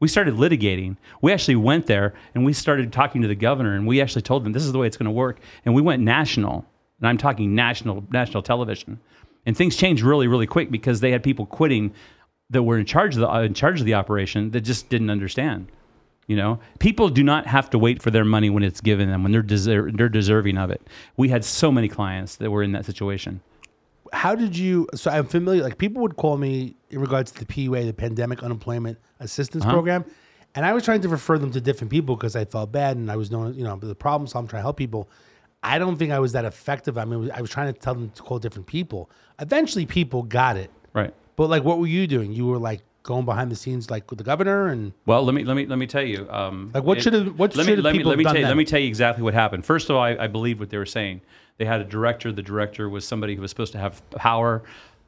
We 0.00 0.08
started 0.08 0.34
litigating. 0.34 0.96
We 1.20 1.32
actually 1.32 1.56
went 1.56 1.86
there 1.86 2.14
and 2.34 2.44
we 2.44 2.52
started 2.52 2.92
talking 2.92 3.22
to 3.22 3.28
the 3.28 3.34
governor 3.34 3.74
and 3.74 3.86
we 3.86 4.00
actually 4.00 4.22
told 4.22 4.44
them 4.44 4.52
this 4.52 4.64
is 4.64 4.72
the 4.72 4.78
way 4.78 4.86
it's 4.86 4.96
going 4.96 5.06
to 5.06 5.10
work. 5.10 5.38
And 5.64 5.74
we 5.74 5.82
went 5.82 6.02
national. 6.02 6.64
And 6.98 7.08
I'm 7.08 7.18
talking 7.18 7.54
national 7.54 8.04
national 8.10 8.42
television. 8.42 9.00
And 9.44 9.56
things 9.56 9.76
changed 9.76 10.02
really, 10.02 10.26
really 10.26 10.46
quick 10.46 10.70
because 10.70 11.00
they 11.00 11.10
had 11.10 11.22
people 11.22 11.46
quitting 11.46 11.92
that 12.50 12.62
were 12.62 12.78
in 12.78 12.86
charge 12.86 13.14
of 13.16 13.20
the 13.20 13.30
in 13.40 13.54
charge 13.54 13.80
of 13.80 13.86
the 13.86 13.94
operation 13.94 14.50
that 14.52 14.62
just 14.62 14.88
didn't 14.88 15.10
understand. 15.10 15.70
You 16.26 16.36
know, 16.36 16.58
people 16.80 17.08
do 17.08 17.22
not 17.22 17.46
have 17.46 17.70
to 17.70 17.78
wait 17.78 18.02
for 18.02 18.10
their 18.10 18.24
money 18.24 18.50
when 18.50 18.64
it's 18.64 18.80
given 18.80 19.08
them 19.08 19.22
when 19.22 19.30
they're 19.30 19.44
deser- 19.44 19.96
they're 19.96 20.08
deserving 20.08 20.58
of 20.58 20.70
it. 20.70 20.82
We 21.16 21.28
had 21.28 21.44
so 21.44 21.70
many 21.70 21.88
clients 21.88 22.36
that 22.36 22.50
were 22.50 22.62
in 22.64 22.72
that 22.72 22.84
situation. 22.84 23.40
How 24.12 24.34
did 24.34 24.56
you? 24.56 24.88
So 24.94 25.10
I'm 25.10 25.26
familiar. 25.26 25.62
Like 25.62 25.78
people 25.78 26.02
would 26.02 26.16
call 26.16 26.36
me 26.36 26.74
in 26.90 27.00
regards 27.00 27.30
to 27.32 27.38
the 27.40 27.46
PUA, 27.46 27.86
the 27.86 27.92
Pandemic 27.92 28.42
Unemployment 28.42 28.98
Assistance 29.20 29.64
Uh-huh. 29.64 29.72
Program, 29.72 30.04
and 30.56 30.64
I 30.66 30.72
was 30.72 30.84
trying 30.84 31.00
to 31.02 31.08
refer 31.08 31.38
them 31.38 31.52
to 31.52 31.60
different 31.60 31.90
people 31.90 32.16
because 32.16 32.34
I 32.34 32.44
felt 32.44 32.72
bad 32.72 32.96
and 32.96 33.10
I 33.10 33.16
was 33.16 33.30
knowing, 33.30 33.54
you 33.54 33.64
know, 33.64 33.76
the 33.76 33.94
problem. 33.94 34.26
So 34.26 34.38
I'm 34.38 34.48
trying 34.48 34.60
to 34.60 34.64
help 34.64 34.76
people. 34.76 35.08
I 35.62 35.78
don't 35.78 35.96
think 35.96 36.12
I 36.12 36.18
was 36.18 36.32
that 36.32 36.44
effective. 36.44 36.98
I 36.98 37.04
mean, 37.04 37.30
I 37.32 37.40
was 37.40 37.50
trying 37.50 37.72
to 37.72 37.78
tell 37.78 37.94
them 37.94 38.10
to 38.10 38.22
call 38.22 38.38
different 38.38 38.66
people. 38.66 39.10
Eventually, 39.40 39.86
people 39.86 40.22
got 40.22 40.56
it. 40.56 40.70
Right. 40.92 41.12
But 41.36 41.50
like, 41.50 41.64
what 41.64 41.78
were 41.78 41.86
you 41.86 42.06
doing? 42.06 42.32
You 42.32 42.46
were 42.46 42.58
like 42.58 42.80
going 43.06 43.24
behind 43.24 43.50
the 43.50 43.56
scenes, 43.56 43.90
like 43.90 44.10
with 44.10 44.18
the 44.18 44.24
governor, 44.24 44.66
and 44.66 44.92
Well, 45.06 45.24
let 45.24 45.34
me 45.34 45.44
let 45.44 45.56
me 45.56 45.64
let 45.66 45.78
me 45.78 45.86
tell 45.86 46.02
you. 46.02 46.26
Um, 46.30 46.70
Like, 46.74 46.84
what 46.84 47.00
should've- 47.00 47.38
what 47.38 47.56
let 47.56 47.64
me 47.66 47.72
should've 47.72 47.84
let 47.84 47.96
me 47.96 48.04
let 48.04 48.18
me 48.18 48.24
have 48.24 48.32
tell 48.34 48.40
you, 48.42 48.46
let 48.48 48.56
me 48.56 48.64
tell 48.64 48.80
you 48.80 48.88
exactly 48.88 49.22
what 49.22 49.32
happened. 49.32 49.64
First 49.64 49.88
of 49.88 49.96
all, 49.96 50.02
I, 50.02 50.16
I 50.16 50.26
believe 50.26 50.60
what 50.60 50.68
they 50.70 50.76
were 50.78 50.84
saying. 50.84 51.22
They 51.58 51.64
had 51.64 51.80
a 51.80 51.84
director. 51.84 52.32
The 52.32 52.42
director 52.42 52.88
was 52.90 53.06
somebody 53.06 53.34
who 53.34 53.40
was 53.40 53.50
supposed 53.50 53.72
to 53.72 53.78
have 53.78 54.02
power. 54.10 54.62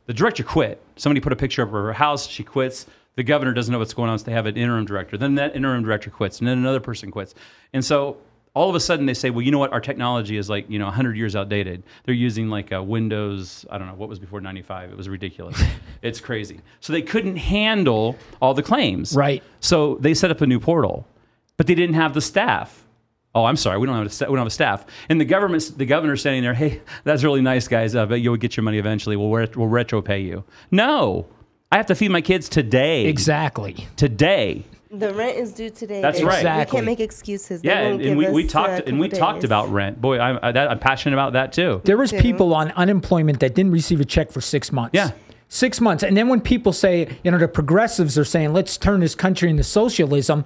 The 0.07 0.15
director 0.15 0.43
quit. 0.43 0.81
Somebody 0.97 1.21
put 1.21 1.33
a 1.35 1.37
picture 1.37 1.61
up 1.63 1.69
of 1.69 1.73
her 1.75 1.93
house. 1.93 2.27
She 2.27 2.43
quits. 2.43 2.87
The 3.17 3.23
governor 3.25 3.53
doesn't 3.53 3.71
know 3.73 3.79
what's 3.81 3.93
going 3.95 4.09
on, 4.09 4.19
so 4.19 4.25
they 4.25 4.33
have 4.33 4.47
an 4.47 4.57
interim 4.57 4.85
director. 4.87 5.19
Then 5.19 5.35
that 5.35 5.55
interim 5.57 5.83
director 5.83 6.09
quits, 6.09 6.39
and 6.39 6.47
then 6.49 6.57
another 6.57 6.81
person 6.81 7.11
quits. 7.11 7.35
And 7.73 7.85
so 7.85 8.17
all 8.59 8.69
of 8.69 8.75
a 8.75 8.81
sudden 8.81 9.07
they 9.07 9.15
say, 9.15 9.31
well, 9.31 9.43
you 9.43 9.53
know 9.53 9.61
what? 9.61 9.73
Our 9.73 9.81
technology 9.81 10.37
is 10.37 10.51
like 10.51 10.69
you 10.69 10.81
know 10.81 10.87
100 10.87 11.17
years 11.17 11.37
outdated. 11.37 11.85
They're 12.05 12.15
using 12.15 12.49
like 12.49 12.73
a 12.73 12.83
Windows. 12.83 13.65
I 13.71 13.79
don't 13.79 13.87
know 13.87 13.95
what 13.95 14.09
was 14.09 14.19
before 14.19 14.41
95. 14.41 14.91
It 14.91 14.97
was 14.97 15.09
ridiculous. 15.09 15.63
it's 16.03 16.21
crazy. 16.21 16.61
So 16.81 16.93
they 16.93 17.03
couldn't 17.03 17.37
handle 17.37 18.17
all 18.43 18.55
the 18.55 18.63
claims. 18.65 19.15
Right. 19.15 19.45
So 19.61 19.95
they 20.01 20.13
set 20.13 20.33
up 20.33 20.41
a 20.41 20.47
new 20.47 20.59
portal, 20.59 21.07
but 21.57 21.69
they 21.69 21.77
didn't 21.77 21.95
have 21.95 22.15
the 22.15 22.21
staff. 22.21 22.85
Oh, 23.33 23.45
I'm 23.45 23.55
sorry, 23.57 23.79
we 23.79 23.87
don't 23.87 23.97
have 23.97 24.07
a, 24.07 24.11
sta- 24.11 24.27
we 24.27 24.33
don't 24.33 24.39
have 24.39 24.47
a 24.49 24.51
staff. 24.51 24.87
And 25.09 25.21
the 25.21 25.25
government, 25.25 25.71
the 25.77 25.87
governor's 25.87 26.21
standing 26.21 26.43
there. 26.43 26.55
Hey, 26.55 26.81
that's 27.05 27.23
really 27.23 27.43
nice, 27.43 27.69
guys. 27.69 27.95
I 27.95 28.05
bet 28.07 28.21
you'll 28.21 28.37
get 28.37 28.57
your 28.57 28.65
money 28.65 28.79
eventually. 28.79 29.15
We'll, 29.15 29.31
ret- 29.31 29.57
we'll 29.57 29.69
retro 29.69 30.03
pay 30.03 30.19
you. 30.19 30.43
No, 30.73 31.29
I 31.71 31.77
have 31.77 31.87
to 31.87 31.95
feed 31.95 32.11
my 32.11 32.23
kids 32.23 32.49
today. 32.49 33.05
Exactly. 33.05 33.87
Today. 33.95 34.65
The 34.91 35.13
rent 35.13 35.37
is 35.37 35.53
due 35.53 35.69
today. 35.71 36.01
That's 36.01 36.19
They- 36.19 36.25
right. 36.25 36.59
We 36.67 36.71
can't 36.71 36.87
make 36.87 37.01
excuses. 37.01 37.61
They 37.61 37.69
Yeah, 37.69 37.83
won't 37.91 38.01
and, 38.01 38.11
and 38.11 38.19
we, 38.19 38.29
we 38.31 38.47
talked 38.47 38.71
uh, 38.81 38.83
and 38.87 38.99
we 38.99 39.09
couple 39.09 39.19
talked 39.27 39.45
about 39.45 39.71
rent. 39.71 40.01
Boy, 40.01 40.19
I'm 40.19 40.39
I, 40.43 40.51
that, 40.53 40.71
I'm 40.71 40.79
passionate 40.79 41.15
about 41.15 41.35
that 41.35 41.53
too. 41.53 41.83
There 41.85 41.99
was 41.99 42.11
too. 42.11 42.21
people 42.21 42.55
on 42.55 42.71
unemployment 42.73 43.41
that 43.41 43.55
didn't 43.55 43.73
receive 43.73 44.01
a 44.01 44.05
check 44.07 44.31
for 44.33 44.41
six 44.41 44.73
months. 44.73 44.95
Yeah. 44.95 45.11
Six 45.51 45.81
months. 45.81 46.03
And 46.03 46.17
then 46.17 46.29
when 46.29 46.41
people 46.41 46.73
say, 46.73 47.09
you 47.23 47.31
know, 47.31 47.39
the 47.39 47.49
progressives 47.49 48.19
are 48.19 48.25
saying, 48.25 48.53
let's 48.53 48.77
turn 48.77 49.01
this 49.01 49.15
country 49.15 49.49
into 49.51 49.63
socialism, 49.65 50.45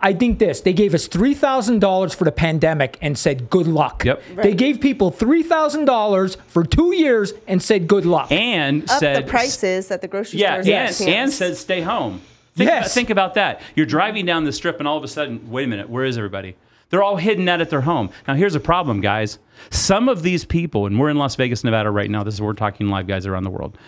I 0.00 0.12
think 0.14 0.38
this. 0.40 0.60
They 0.62 0.72
gave 0.72 0.94
us 0.94 1.06
$3,000 1.08 2.14
for 2.14 2.24
the 2.24 2.32
pandemic 2.32 2.98
and 3.00 3.16
said, 3.16 3.48
good 3.48 3.66
luck. 3.66 4.04
Yep. 4.04 4.22
They 4.42 4.52
gave 4.54 4.80
people 4.80 5.10
$3,000 5.12 6.36
for 6.48 6.64
two 6.64 6.94
years 6.94 7.32
and 7.46 7.62
said, 7.62 7.86
good 7.88 8.04
luck. 8.04 8.30
And 8.32 8.82
Up 8.90 8.98
said 8.98 9.24
the 9.24 9.30
prices 9.30 9.90
at 9.90 10.00
the 10.02 10.08
grocery 10.08 10.40
Yeah, 10.40 10.54
stores. 10.54 10.66
and, 10.66 10.74
at 10.74 10.86
and 10.86 10.94
Sam's. 10.94 11.34
said 11.36 11.56
stay 11.56 11.80
home. 11.82 12.20
Think, 12.54 12.68
Yes. 12.68 12.86
about, 12.86 12.90
think 12.92 13.10
about 13.10 13.34
that. 13.34 13.60
You're 13.74 13.86
driving 13.86 14.26
down 14.26 14.44
the 14.44 14.52
strip, 14.52 14.78
and 14.78 14.86
all 14.86 14.96
of 14.98 15.04
a 15.04 15.08
sudden, 15.08 15.50
wait 15.50 15.64
a 15.64 15.68
minute, 15.68 15.88
where 15.88 16.04
is 16.04 16.18
everybody? 16.18 16.54
They're 16.90 17.02
all 17.02 17.16
hidden 17.16 17.48
out 17.48 17.62
at 17.62 17.70
their 17.70 17.80
home. 17.80 18.10
Now, 18.28 18.34
here's 18.34 18.54
a 18.54 18.60
problem, 18.60 19.00
guys. 19.00 19.38
Some 19.70 20.08
of 20.10 20.22
these 20.22 20.44
people, 20.44 20.84
and 20.84 21.00
we're 21.00 21.08
in 21.08 21.16
Las 21.16 21.34
Vegas, 21.36 21.64
Nevada 21.64 21.90
right 21.90 22.10
now. 22.10 22.22
This 22.22 22.34
is 22.34 22.40
where 22.42 22.48
we're 22.48 22.54
talking 22.54 22.88
live, 22.88 23.06
guys, 23.06 23.24
around 23.24 23.44
the 23.44 23.50
world. 23.50 23.78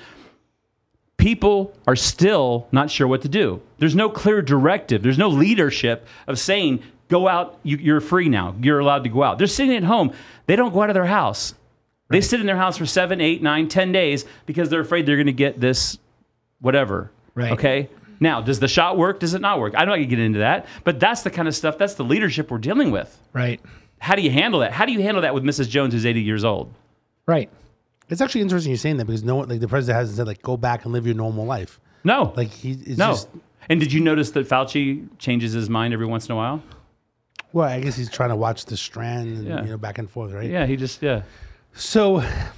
People 1.17 1.73
are 1.87 1.97
still 1.97 2.67
not 2.73 2.91
sure 2.91 3.07
what 3.07 3.23
to 3.23 3.29
do. 3.29 3.61
There's 3.79 3.95
no 3.95 4.09
clear 4.09 4.43
directive. 4.43 5.03
There's 5.03 5.19
no 5.19 5.29
leadership 5.29 6.07
of 6.27 6.39
saying, 6.39 6.83
"Go 7.09 7.29
out. 7.29 7.59
You, 7.63 7.77
you're 7.77 8.01
free 8.01 8.29
now. 8.29 8.55
You're 8.61 8.81
allowed 8.81 9.05
to 9.05 9.11
go 9.11 9.23
out." 9.23 9.39
They're 9.39 9.47
sitting 9.47 9.77
at 9.77 9.85
home. 9.85 10.13
They 10.47 10.57
don't 10.57 10.73
go 10.75 10.83
out 10.83 10.91
of 10.91 10.95
their 10.95 11.07
house. 11.07 11.55
They 12.11 12.21
sit 12.21 12.41
in 12.41 12.47
their 12.47 12.57
house 12.57 12.77
for 12.77 12.85
seven, 12.87 13.21
eight, 13.21 13.43
nine, 13.43 13.69
ten 13.69 13.91
days 13.93 14.25
because 14.47 14.69
they're 14.69 14.81
afraid 14.81 15.07
they're 15.07 15.17
going 15.17 15.27
to 15.27 15.33
get 15.33 15.61
this 15.61 15.99
whatever. 16.61 17.11
Right. 17.35 17.53
Okay. 17.53 17.89
Now, 18.21 18.41
does 18.41 18.61
the 18.61 18.69
shot 18.69 18.97
work? 18.97 19.21
Does 19.21 19.35
it 19.35 19.41
not 19.41 19.59
work? 19.59 19.75
I 19.77 19.81
don't 19.85 19.91
like 19.93 20.03
to 20.03 20.07
get 20.07 20.19
into 20.19 20.39
that, 20.41 20.67
but 20.85 21.01
that's 21.01 21.23
the 21.23 21.31
kind 21.31 21.49
of 21.49 21.55
stuff. 21.55 21.79
That's 21.79 21.95
the 21.95 22.05
leadership 22.05 22.51
we're 22.51 22.59
dealing 22.59 22.91
with. 22.91 23.19
right. 23.33 23.61
How 24.01 24.15
do 24.17 24.23
you 24.23 24.31
handle 24.31 24.61
that? 24.61 24.73
How 24.73 24.85
do 24.85 24.93
you 24.93 25.01
handle 25.01 25.23
that 25.23 25.33
with 25.35 25.45
Mrs. 25.45 25.69
Jones, 25.71 25.95
who's 25.95 26.05
80 26.05 26.21
years 26.21 26.45
old? 26.45 26.73
Right. 27.27 27.49
it's 28.11 28.21
actually 28.21 28.43
interesting 28.43 28.71
you're 28.71 28.77
saying 28.77 28.99
that 28.99 29.07
because 29.07 29.25
no 29.25 29.37
one, 29.37 29.49
like 29.49 29.61
the 29.61 29.69
president 29.69 29.99
hasn't 29.99 30.19
said 30.19 30.27
like 30.27 30.43
go 30.43 30.59
back 30.59 30.85
and 30.85 30.93
live 30.93 31.07
your 31.07 31.15
normal 31.15 31.47
life. 31.47 31.81
No, 32.05 32.35
Like 32.37 32.51
he 32.51 32.73
is 32.73 32.99
no. 32.99 33.13
just. 33.13 33.29
and 33.71 33.81
did 33.81 33.95
you 33.95 34.01
notice 34.01 34.31
that 34.33 34.47
Fauci 34.47 35.07
changes 35.19 35.55
his 35.55 35.71
mind 35.71 35.95
every 35.95 36.05
once 36.05 36.27
in 36.27 36.33
a 36.33 36.37
while? 36.37 36.63
Well, 37.55 37.67
I 37.67 37.81
guess 37.81 37.97
he's 37.97 38.11
trying 38.11 38.29
to 38.29 38.37
watch 38.37 38.67
the 38.67 38.77
strand 38.77 39.29
and 39.39 39.47
Yeah. 39.47 39.63
you 39.63 39.71
know 39.71 39.79
back 39.79 39.97
and 39.97 40.11
forth, 40.11 40.33
right? 40.33 40.51
Yeah, 40.51 40.67
he 40.67 40.77
just 40.77 41.01
yeah. 41.01 41.23
So, 41.73 42.19
A 42.19 42.51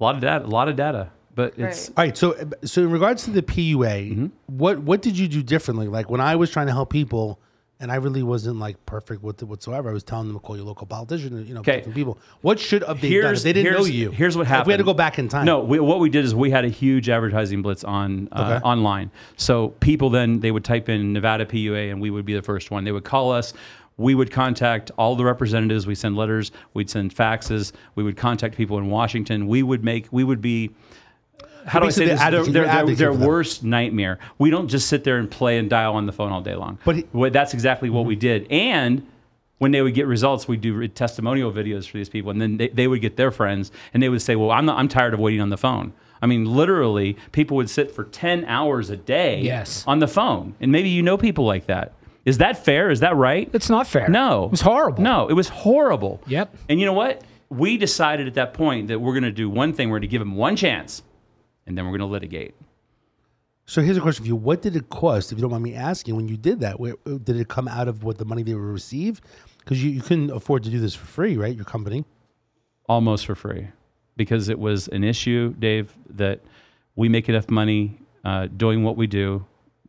lot 0.00 0.14
of 0.16 0.20
data, 0.20 0.44
a 0.44 0.46
lot 0.46 0.68
of 0.68 0.76
data, 0.76 1.08
but 1.34 1.54
it's 1.58 1.88
Right. 1.90 1.98
right. 2.06 2.16
So, 2.16 2.36
so 2.64 2.82
in 2.82 2.90
regards 2.90 3.24
to 3.24 3.30
the 3.30 3.42
PUA, 3.42 4.10
Mm-hmm. 4.12 4.26
what 4.46 4.78
what 4.80 5.02
did 5.02 5.16
you 5.18 5.28
do 5.28 5.42
differently? 5.42 5.88
Like 5.88 6.10
when 6.10 6.20
I 6.20 6.36
was 6.36 6.50
trying 6.50 6.66
to 6.66 6.72
help 6.72 6.90
people, 6.90 7.38
and 7.82 7.90
I 7.90 7.94
really 7.96 8.22
wasn't 8.22 8.58
like 8.58 8.76
perfect 8.84 9.22
with 9.22 9.40
it 9.40 9.46
whatsoever. 9.46 9.88
I 9.88 9.92
was 9.94 10.02
telling 10.02 10.26
them 10.28 10.36
to 10.36 10.40
call 10.40 10.54
your 10.56 10.66
local 10.66 10.86
politician, 10.86 11.46
you 11.46 11.54
know, 11.54 11.60
Okay. 11.60 11.80
people. 11.94 12.18
What 12.42 12.58
should 12.58 12.82
have 12.84 13.00
they 13.00 13.18
done? 13.20 13.34
They 13.42 13.54
didn't 13.54 13.72
know 13.72 13.86
you. 13.86 14.10
Here's 14.10 14.36
what 14.36 14.42
If 14.42 14.48
happened. 14.48 14.66
we 14.66 14.72
had 14.74 14.78
to 14.78 14.84
go 14.84 14.92
back 14.92 15.18
in 15.18 15.28
time. 15.28 15.46
No, 15.46 15.60
we, 15.60 15.80
what 15.80 15.98
we 15.98 16.10
did 16.10 16.24
is 16.26 16.34
we 16.34 16.50
had 16.50 16.66
a 16.66 16.68
huge 16.68 17.08
advertising 17.08 17.62
blitz 17.62 17.82
on 17.82 18.28
uh, 18.32 18.42
Okay. 18.56 18.64
online. 18.66 19.10
So 19.38 19.68
people 19.80 20.10
then 20.10 20.40
they 20.40 20.50
would 20.50 20.64
type 20.64 20.90
in 20.90 21.14
Nevada 21.14 21.46
PUA 21.46 21.90
and 21.90 22.02
we 22.02 22.10
would 22.10 22.26
be 22.26 22.34
the 22.34 22.42
first 22.42 22.70
one. 22.70 22.84
They 22.84 22.92
would 22.92 23.04
call 23.04 23.32
us. 23.32 23.54
We 23.96 24.14
would 24.14 24.30
contact 24.30 24.90
all 24.98 25.16
the 25.16 25.24
representatives. 25.24 25.86
We 25.86 25.94
send 25.94 26.16
letters. 26.16 26.52
We'd 26.74 26.90
send 26.90 27.14
faxes. 27.14 27.72
We 27.94 28.02
would 28.02 28.16
contact 28.18 28.56
people 28.56 28.76
in 28.78 28.90
Washington. 28.90 29.46
We 29.46 29.62
would 29.62 29.82
make. 29.84 30.06
We 30.10 30.22
would 30.24 30.42
be. 30.42 30.70
How 31.66 31.80
do 31.80 31.86
I 31.86 31.90
say 31.90 32.06
this? 32.06 32.20
Their, 32.20 32.44
their, 32.44 32.84
their, 32.84 32.94
their 32.96 33.12
worst 33.12 33.62
nightmare. 33.64 34.18
We 34.38 34.50
don't 34.50 34.68
just 34.68 34.88
sit 34.88 35.04
there 35.04 35.18
and 35.18 35.30
play 35.30 35.58
and 35.58 35.68
dial 35.70 35.94
on 35.94 36.06
the 36.06 36.12
phone 36.12 36.32
all 36.32 36.40
day 36.40 36.54
long. 36.54 36.78
But 36.84 36.96
he- 36.96 37.06
Well, 37.12 37.30
that's 37.30 37.54
exactly 37.54 37.90
what 37.90 38.04
we 38.04 38.14
mm-hmm. 38.14 38.20
did. 38.20 38.46
And 38.50 39.06
when 39.58 39.72
they 39.72 39.82
would 39.82 39.94
get 39.94 40.06
results, 40.06 40.48
we'd 40.48 40.62
do 40.62 40.88
testimonial 40.88 41.52
videos 41.52 41.86
for 41.88 41.98
these 41.98 42.08
people, 42.08 42.30
and 42.30 42.40
then 42.40 42.56
they, 42.56 42.68
they 42.68 42.88
would 42.88 43.02
get 43.02 43.16
their 43.16 43.30
friends, 43.30 43.70
and 43.92 44.02
they 44.02 44.08
would 44.08 44.22
say, 44.22 44.34
"Well, 44.34 44.50
I'm 44.50 44.64
not, 44.64 44.78
I'm 44.78 44.88
tired 44.88 45.12
of 45.12 45.20
waiting 45.20 45.40
on 45.42 45.50
the 45.50 45.58
phone." 45.58 45.92
I 46.22 46.26
mean, 46.26 46.44
literally, 46.46 47.16
people 47.32 47.56
would 47.58 47.68
sit 47.68 47.90
for 47.90 48.04
ten 48.04 48.44
hours 48.46 48.88
a 48.90 48.96
day 48.96 49.42
Yes. 49.42 49.84
on 49.86 49.98
the 49.98 50.08
phone, 50.08 50.54
and 50.60 50.72
maybe 50.72 50.88
you 50.88 51.02
know 51.02 51.18
people 51.18 51.44
like 51.44 51.66
that. 51.66 51.92
Is 52.24 52.38
that 52.38 52.64
fair? 52.64 52.90
Is 52.90 53.00
that 53.00 53.16
right? 53.16 53.50
It's 53.52 53.68
not 53.70 53.86
fair. 53.86 54.08
No, 54.08 54.44
It 54.44 54.50
was 54.50 54.60
horrible. 54.62 55.02
No, 55.02 55.28
it 55.28 55.32
was 55.34 55.48
horrible. 55.48 56.22
Yep. 56.26 56.54
And 56.68 56.80
you 56.80 56.86
know 56.86 56.92
what? 56.92 57.22
We 57.48 57.76
decided 57.76 58.26
at 58.28 58.34
that 58.34 58.54
point 58.54 58.88
that 58.88 58.98
we're 59.00 59.12
going 59.14 59.24
to 59.24 59.32
do 59.32 59.48
one 59.50 59.72
thing. 59.72 59.88
We're 59.88 59.94
going 59.98 60.02
to 60.02 60.08
give 60.08 60.20
them 60.20 60.36
one 60.36 60.56
chance, 60.56 61.02
and 61.70 61.78
then 61.78 61.84
we're 61.84 61.96
going 61.96 62.00
to 62.00 62.12
litigate. 62.12 62.54
So 63.64 63.80
here's 63.80 63.96
a 63.96 64.00
question 64.00 64.24
for 64.24 64.28
you: 64.28 64.34
What 64.34 64.60
did 64.60 64.74
it 64.74 64.88
cost, 64.90 65.30
if 65.30 65.38
you 65.38 65.42
don't 65.42 65.52
mind 65.52 65.62
me 65.62 65.74
asking, 65.76 66.16
when 66.16 66.26
you 66.26 66.36
did 66.36 66.58
that? 66.60 66.80
Where, 66.80 66.96
did 67.06 67.36
it 67.36 67.46
come 67.46 67.68
out 67.68 67.86
of 67.86 68.02
what 68.02 68.18
the 68.18 68.24
money 68.24 68.42
they 68.42 68.52
would 68.52 68.60
receive? 68.60 69.20
Because 69.60 69.82
you, 69.84 69.90
you 69.90 70.00
couldn't 70.02 70.30
afford 70.32 70.64
to 70.64 70.70
do 70.70 70.80
this 70.80 70.94
for 70.96 71.06
free, 71.06 71.36
right? 71.36 71.54
Your 71.54 71.64
company. 71.64 72.04
almost 72.88 73.26
for 73.26 73.36
free 73.36 73.68
because 74.16 74.48
it 74.48 74.58
was 74.58 74.88
an 74.88 75.04
issue, 75.04 75.54
Dave, 75.58 75.94
that 76.10 76.40
we 76.96 77.08
make 77.08 77.28
enough 77.28 77.48
money 77.48 77.96
uh, 78.24 78.48
doing 78.56 78.82
what 78.82 78.96
we 78.96 79.06
do 79.06 79.46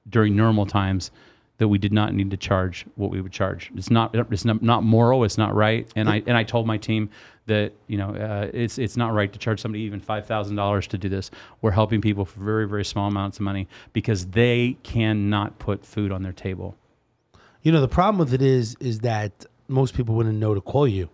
during 0.07 0.35
normal 0.35 0.65
times 0.67 1.09
that 1.57 1.67
we 1.67 1.77
did 1.79 1.91
not 1.91 2.13
need 2.13 2.29
to 2.31 2.37
charge 2.37 2.85
what 2.95 3.11
we 3.11 3.19
would 3.21 3.31
charge. 3.31 3.71
It's 3.75 3.89
not 3.89 4.13
it's 4.15 4.45
not, 4.45 4.61
not 4.61 4.83
moral. 4.83 5.23
It's 5.23 5.37
not 5.37 5.55
right. 5.55 5.91
And 5.95 6.07
I 6.09 6.21
and 6.27 6.37
I 6.37 6.43
told 6.43 6.67
my 6.67 6.77
team 6.77 7.09
that 7.51 7.73
you 7.87 7.97
know 7.97 8.09
uh, 8.27 8.49
it's 8.53 8.77
it's 8.77 8.97
not 8.97 9.13
right 9.13 9.31
to 9.31 9.39
charge 9.45 9.59
somebody 9.61 9.83
even 9.83 9.99
five 9.99 10.25
thousand 10.25 10.55
dollars 10.55 10.87
to 10.87 10.97
do 10.97 11.09
this. 11.09 11.29
We're 11.61 11.71
helping 11.81 12.01
people 12.01 12.25
for 12.25 12.39
very 12.39 12.67
very 12.67 12.85
small 12.85 13.07
amounts 13.07 13.37
of 13.37 13.43
money 13.43 13.67
because 13.93 14.25
they 14.27 14.77
cannot 14.83 15.59
put 15.59 15.85
food 15.85 16.11
on 16.11 16.23
their 16.23 16.33
table. 16.33 16.75
You 17.63 17.71
know, 17.71 17.81
the 17.81 17.87
problem 17.99 18.17
with 18.17 18.33
it 18.33 18.41
is, 18.41 18.75
is 18.79 18.99
that 19.01 19.45
most 19.67 19.93
people 19.93 20.15
wouldn't 20.15 20.39
know 20.39 20.53
to 20.55 20.61
call 20.61 20.87
you. 20.87 21.09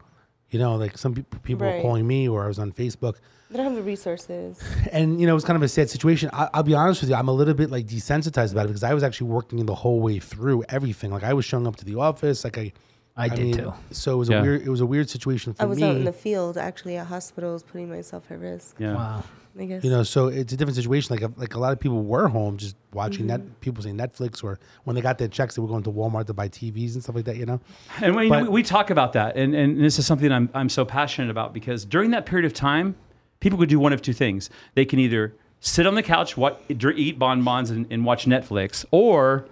You 0.49 0.59
know, 0.59 0.75
like 0.77 0.97
some 0.97 1.13
peop- 1.15 1.43
people 1.43 1.65
were 1.67 1.73
Right. 1.73 1.81
calling 1.81 2.07
me, 2.07 2.29
or 2.29 2.45
I 2.45 2.47
was 2.47 2.57
on 2.59 2.71
Facebook, 2.71 3.15
They 3.51 3.57
don't 3.57 3.65
have 3.65 3.75
the 3.75 3.81
resources. 3.81 4.63
and 4.93 5.19
you 5.19 5.25
know, 5.27 5.33
it 5.33 5.39
was 5.41 5.43
kind 5.43 5.57
of 5.57 5.63
a 5.63 5.67
sad 5.67 5.89
situation. 5.89 6.29
I, 6.31 6.47
I'll 6.53 6.63
be 6.63 6.73
honest 6.73 7.01
with 7.01 7.09
you, 7.09 7.17
I'm 7.17 7.27
a 7.27 7.33
little 7.33 7.53
bit 7.53 7.69
like 7.69 7.85
desensitized 7.85 8.53
about 8.53 8.63
it 8.65 8.69
because 8.69 8.83
I 8.91 8.93
was 8.93 9.03
actually 9.03 9.29
working 9.29 9.65
the 9.65 9.75
whole 9.83 9.99
way 9.99 10.19
through 10.19 10.63
everything. 10.69 11.11
Like 11.11 11.23
I 11.23 11.33
was 11.33 11.43
showing 11.43 11.67
up 11.67 11.75
to 11.77 11.85
the 11.85 11.95
office, 11.95 12.43
like 12.45 12.57
I, 12.57 12.71
I 13.17 13.29
did 13.29 13.53
too. 13.55 13.73
So 13.91 14.13
it 14.13 14.17
was 14.17 14.29
Yeah. 14.29 14.39
a 14.39 14.43
weird, 14.43 14.61
it 14.61 14.69
was 14.69 14.81
a 14.81 14.85
weird 14.85 15.09
situation 15.09 15.53
for 15.53 15.63
I 15.63 15.65
was 15.65 15.79
me. 15.79 15.83
out 15.87 15.95
in 15.95 16.03
the 16.05 16.13
field, 16.13 16.57
actually 16.57 16.97
at 16.97 17.07
hospitals, 17.07 17.63
putting 17.63 17.89
myself 17.89 18.29
at 18.29 18.39
risk. 18.39 18.75
Yeah. 18.79 18.93
Wow. 18.95 19.23
I 19.59 19.65
guess. 19.65 19.83
You 19.83 19.89
know, 19.89 20.03
so 20.03 20.27
it's 20.27 20.53
a 20.53 20.57
different 20.57 20.75
situation. 20.75 21.15
Like, 21.19 21.35
like 21.35 21.55
a 21.55 21.59
lot 21.59 21.73
of 21.73 21.79
people 21.79 22.03
were 22.03 22.27
home 22.27 22.57
just 22.57 22.75
watching 22.93 23.21
Mm-hmm. 23.25 23.43
net. 23.43 23.59
People 23.61 23.81
say 23.83 23.89
Netflix, 23.89 24.43
or 24.43 24.59
when 24.83 24.95
they 24.95 25.01
got 25.01 25.17
their 25.17 25.27
checks, 25.27 25.55
they 25.55 25.63
were 25.63 25.67
going 25.67 25.81
to 25.81 25.91
Walmart 25.91 26.27
to 26.27 26.33
buy 26.35 26.47
TVs 26.47 26.93
and 26.93 27.01
stuff 27.01 27.15
like 27.15 27.25
that. 27.25 27.37
You 27.37 27.47
know, 27.47 27.59
And 28.01 28.15
we, 28.15 28.29
But- 28.29 28.43
we, 28.43 28.49
we 28.49 28.63
talk 28.63 28.91
about 28.91 29.13
that, 29.13 29.35
and, 29.35 29.55
and 29.55 29.83
this 29.83 29.97
is 29.97 30.05
something 30.05 30.31
I'm, 30.31 30.49
I'm 30.53 30.69
so 30.69 30.85
passionate 30.85 31.31
about 31.31 31.55
because 31.55 31.85
during 31.85 32.11
that 32.11 32.27
period 32.27 32.45
of 32.45 32.53
time, 32.53 32.95
people 33.39 33.57
could 33.57 33.69
do 33.69 33.79
one 33.79 33.93
of 33.93 34.01
two 34.03 34.13
things. 34.13 34.51
They 34.75 34.85
can 34.85 34.99
either 34.99 35.33
sit 35.59 35.87
on 35.87 35.95
the 35.95 36.03
couch, 36.03 36.37
what, 36.37 36.61
eat 36.69 37.17
bonbons, 37.17 37.71
and, 37.71 37.87
and 37.89 38.05
watch 38.05 38.25
Netflix, 38.27 38.85
or 38.91 39.45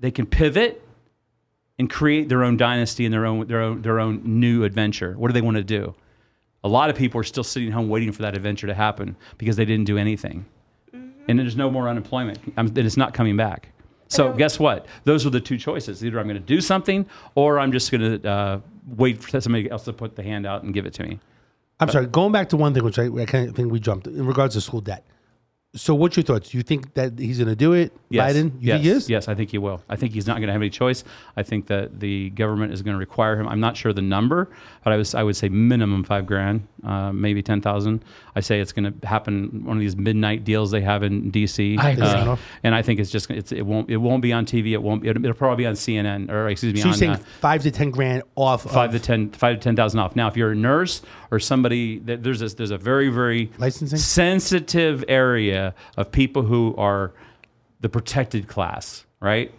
they 0.00 0.10
can 0.10 0.24
pivot 0.24 0.82
and 1.78 1.88
create 1.88 2.28
their 2.28 2.42
own 2.44 2.56
dynasty 2.56 3.04
and 3.04 3.12
their 3.12 3.26
own, 3.26 3.46
their 3.46 3.60
own, 3.60 3.82
their 3.82 4.00
own 4.00 4.20
new 4.24 4.64
adventure. 4.64 5.14
What 5.16 5.28
do 5.28 5.32
they 5.32 5.40
want 5.40 5.56
to 5.56 5.64
do? 5.64 5.94
A 6.64 6.68
lot 6.68 6.90
of 6.90 6.96
people 6.96 7.20
are 7.20 7.24
still 7.24 7.44
sitting 7.44 7.70
home 7.70 7.88
waiting 7.88 8.10
for 8.10 8.22
that 8.22 8.34
adventure 8.34 8.66
to 8.66 8.74
happen 8.74 9.16
because 9.38 9.56
they 9.56 9.64
didn't 9.64 9.86
do 9.86 9.96
anything. 9.96 10.44
And 10.92 11.38
there's 11.38 11.56
no 11.56 11.70
more 11.70 11.88
unemployment. 11.88 12.38
And 12.56 12.76
it's 12.76 12.96
not 12.96 13.14
coming 13.14 13.36
back. 13.36 13.68
So 14.08 14.32
guess 14.32 14.58
what? 14.58 14.86
Those 15.04 15.26
are 15.26 15.30
the 15.30 15.40
two 15.40 15.58
choices. 15.58 16.04
Either 16.04 16.18
I'm 16.18 16.26
going 16.26 16.40
to 16.40 16.40
do 16.40 16.60
something, 16.60 17.06
or 17.34 17.58
I'm 17.58 17.70
just 17.70 17.90
going 17.92 18.20
to 18.20 18.28
uh, 18.28 18.60
wait 18.96 19.22
for 19.22 19.40
somebody 19.40 19.70
else 19.70 19.84
to 19.84 19.92
put 19.92 20.16
the 20.16 20.22
hand 20.22 20.46
out 20.46 20.62
and 20.62 20.72
give 20.72 20.86
it 20.86 20.94
to 20.94 21.02
me. 21.02 21.20
I'm 21.78 21.90
sorry. 21.90 22.06
Going 22.06 22.32
back 22.32 22.48
to 22.48 22.56
one 22.56 22.74
thing, 22.74 22.82
which 22.82 22.98
I, 22.98 23.06
I 23.06 23.26
kind 23.26 23.48
of 23.48 23.54
think 23.54 23.70
we 23.70 23.78
jumped 23.78 24.06
in 24.06 24.26
regards 24.26 24.54
to 24.54 24.60
school 24.60 24.80
debt. 24.80 25.06
So, 25.74 25.94
what's 25.94 26.16
your 26.16 26.24
thoughts? 26.24 26.48
Do 26.48 26.56
you 26.56 26.62
think 26.62 26.94
that 26.94 27.18
he's 27.18 27.36
going 27.36 27.48
to 27.48 27.54
do 27.54 27.74
it, 27.74 27.92
Yes. 28.08 28.32
Biden? 28.32 28.52
You 28.54 28.68
yes. 28.68 28.74
think 28.76 28.84
he 28.84 28.90
is? 28.90 29.10
Yes, 29.10 29.28
I 29.28 29.34
think 29.34 29.50
he 29.50 29.58
will. 29.58 29.82
I 29.90 29.96
think 29.96 30.14
he's 30.14 30.26
not 30.26 30.38
going 30.38 30.46
to 30.46 30.52
have 30.54 30.62
any 30.62 30.70
choice. 30.70 31.04
I 31.36 31.42
think 31.42 31.66
that 31.66 32.00
the 32.00 32.30
government 32.30 32.72
is 32.72 32.80
going 32.80 32.94
to 32.94 32.98
require 32.98 33.38
him. 33.38 33.46
I'm 33.46 33.60
not 33.60 33.76
sure 33.76 33.92
the 33.92 34.00
number, 34.00 34.48
but 34.82 34.94
I 34.94 34.96
was 34.96 35.14
I 35.14 35.22
would 35.22 35.36
say 35.36 35.50
minimum 35.50 36.04
five 36.04 36.24
grand, 36.24 36.66
uh, 36.84 37.12
maybe 37.12 37.42
ten 37.42 37.60
thousand. 37.60 38.02
I 38.34 38.40
say 38.40 38.60
it's 38.60 38.72
going 38.72 38.90
to 38.98 39.06
happen 39.06 39.62
one 39.66 39.76
of 39.76 39.80
these 39.82 39.94
midnight 39.94 40.44
deals 40.44 40.70
they 40.70 40.80
have 40.80 41.02
in 41.02 41.30
D.C. 41.30 41.76
I 41.76 41.90
agree. 41.90 42.06
Uh, 42.06 42.36
and 42.62 42.74
I 42.74 42.80
think 42.80 42.98
it's 42.98 43.10
just 43.10 43.30
it's, 43.30 43.52
it 43.52 43.66
won't 43.66 43.90
it 43.90 43.98
won't 43.98 44.22
be 44.22 44.32
on 44.32 44.46
TV. 44.46 44.72
It 44.72 44.82
won't. 44.82 45.04
It'll, 45.04 45.22
it'll 45.22 45.36
probably 45.36 45.64
be 45.64 45.66
on 45.66 45.74
CNN 45.74 46.30
or 46.30 46.48
excuse 46.48 46.72
me 46.72 46.80
So 46.80 46.86
you're 46.86 46.92
on 46.94 46.98
saying 46.98 47.10
uh, 47.12 47.16
five 47.40 47.62
to 47.64 47.70
ten 47.70 47.90
grand 47.90 48.22
off 48.36 48.62
five 48.62 48.94
of 48.94 49.02
to 49.02 49.06
ten 49.06 49.30
five 49.32 49.56
to 49.56 49.62
ten 49.62 49.76
thousand 49.76 50.00
off. 50.00 50.16
Now, 50.16 50.28
if 50.28 50.36
you're 50.36 50.52
a 50.52 50.56
nurse 50.56 51.02
or 51.30 51.38
somebody, 51.38 51.98
that 51.98 52.22
there's 52.22 52.40
this, 52.40 52.54
there's 52.54 52.70
a 52.70 52.78
very 52.78 53.10
very 53.10 53.50
Licensing? 53.58 53.98
sensitive 53.98 55.04
area 55.08 55.57
of 55.96 56.12
people 56.12 56.42
who 56.42 56.74
are 56.76 57.12
the 57.80 57.88
protected 57.88 58.48
class, 58.48 59.04
right? 59.20 59.52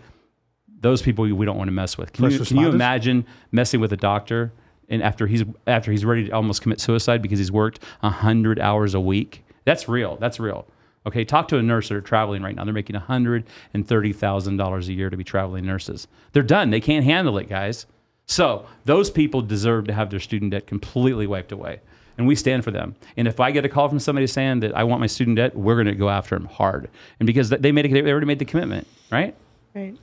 Those 0.81 1.01
people 1.01 1.25
we 1.25 1.45
don't 1.45 1.57
want 1.57 1.67
to 1.67 1.73
mess 1.73 1.97
with. 1.97 2.13
Can 2.13 2.29
you, 2.31 2.39
can 2.39 2.57
you 2.57 2.69
imagine 2.69 3.25
messing 3.51 3.79
with 3.79 3.91
a 3.93 3.97
doctor 3.97 4.51
and 4.87 5.03
after 5.03 5.27
he's 5.27 5.43
after 5.67 5.91
he's 5.91 6.05
ready 6.05 6.25
to 6.25 6.31
almost 6.31 6.61
commit 6.61 6.79
suicide 6.79 7.21
because 7.21 7.39
he's 7.39 7.51
worked 7.51 7.79
hundred 8.01 8.59
hours 8.59 8.93
a 8.93 8.99
week? 8.99 9.43
That's 9.65 9.87
real. 9.89 10.17
That's 10.17 10.39
real. 10.39 10.65
Okay, 11.05 11.23
talk 11.23 11.47
to 11.49 11.57
a 11.57 11.61
nurse 11.61 11.89
that 11.89 11.95
are 11.95 12.01
traveling 12.01 12.43
right 12.43 12.55
now. 12.55 12.63
They're 12.65 12.73
making 12.73 12.95
hundred 12.95 13.45
and 13.73 13.87
thirty 13.87 14.13
thousand 14.13 14.57
dollars 14.57 14.89
a 14.89 14.93
year 14.93 15.09
to 15.09 15.17
be 15.17 15.23
traveling 15.23 15.65
nurses. 15.65 16.07
They're 16.33 16.43
done. 16.43 16.69
They 16.69 16.81
can't 16.81 17.05
handle 17.05 17.37
it, 17.37 17.49
guys. 17.49 17.85
So 18.25 18.65
those 18.85 19.09
people 19.09 19.41
deserve 19.41 19.87
to 19.87 19.93
have 19.93 20.11
their 20.11 20.19
student 20.19 20.51
debt 20.51 20.67
completely 20.67 21.25
wiped 21.25 21.51
away. 21.51 21.81
And 22.19 22.27
we 22.27 22.35
stand 22.35 22.65
for 22.65 22.71
them. 22.71 22.95
And 23.15 23.29
if 23.29 23.39
I 23.39 23.49
get 23.51 23.63
a 23.63 23.69
call 23.69 23.87
from 23.87 23.97
somebody 23.97 24.27
saying 24.27 24.59
that 24.59 24.75
I 24.75 24.83
want 24.83 24.99
my 24.99 25.07
student 25.07 25.37
debt, 25.37 25.55
we're 25.55 25.75
going 25.75 25.87
to 25.87 25.95
go 25.95 26.09
after 26.09 26.37
them 26.37 26.47
hard. 26.47 26.89
And 27.21 27.25
because 27.25 27.49
they 27.49 27.71
made 27.71 27.85
it, 27.85 27.93
they 27.93 28.11
already 28.11 28.25
made 28.25 28.39
the 28.39 28.45
commitment, 28.45 28.85
right? 29.09 29.33
right. 29.73 29.95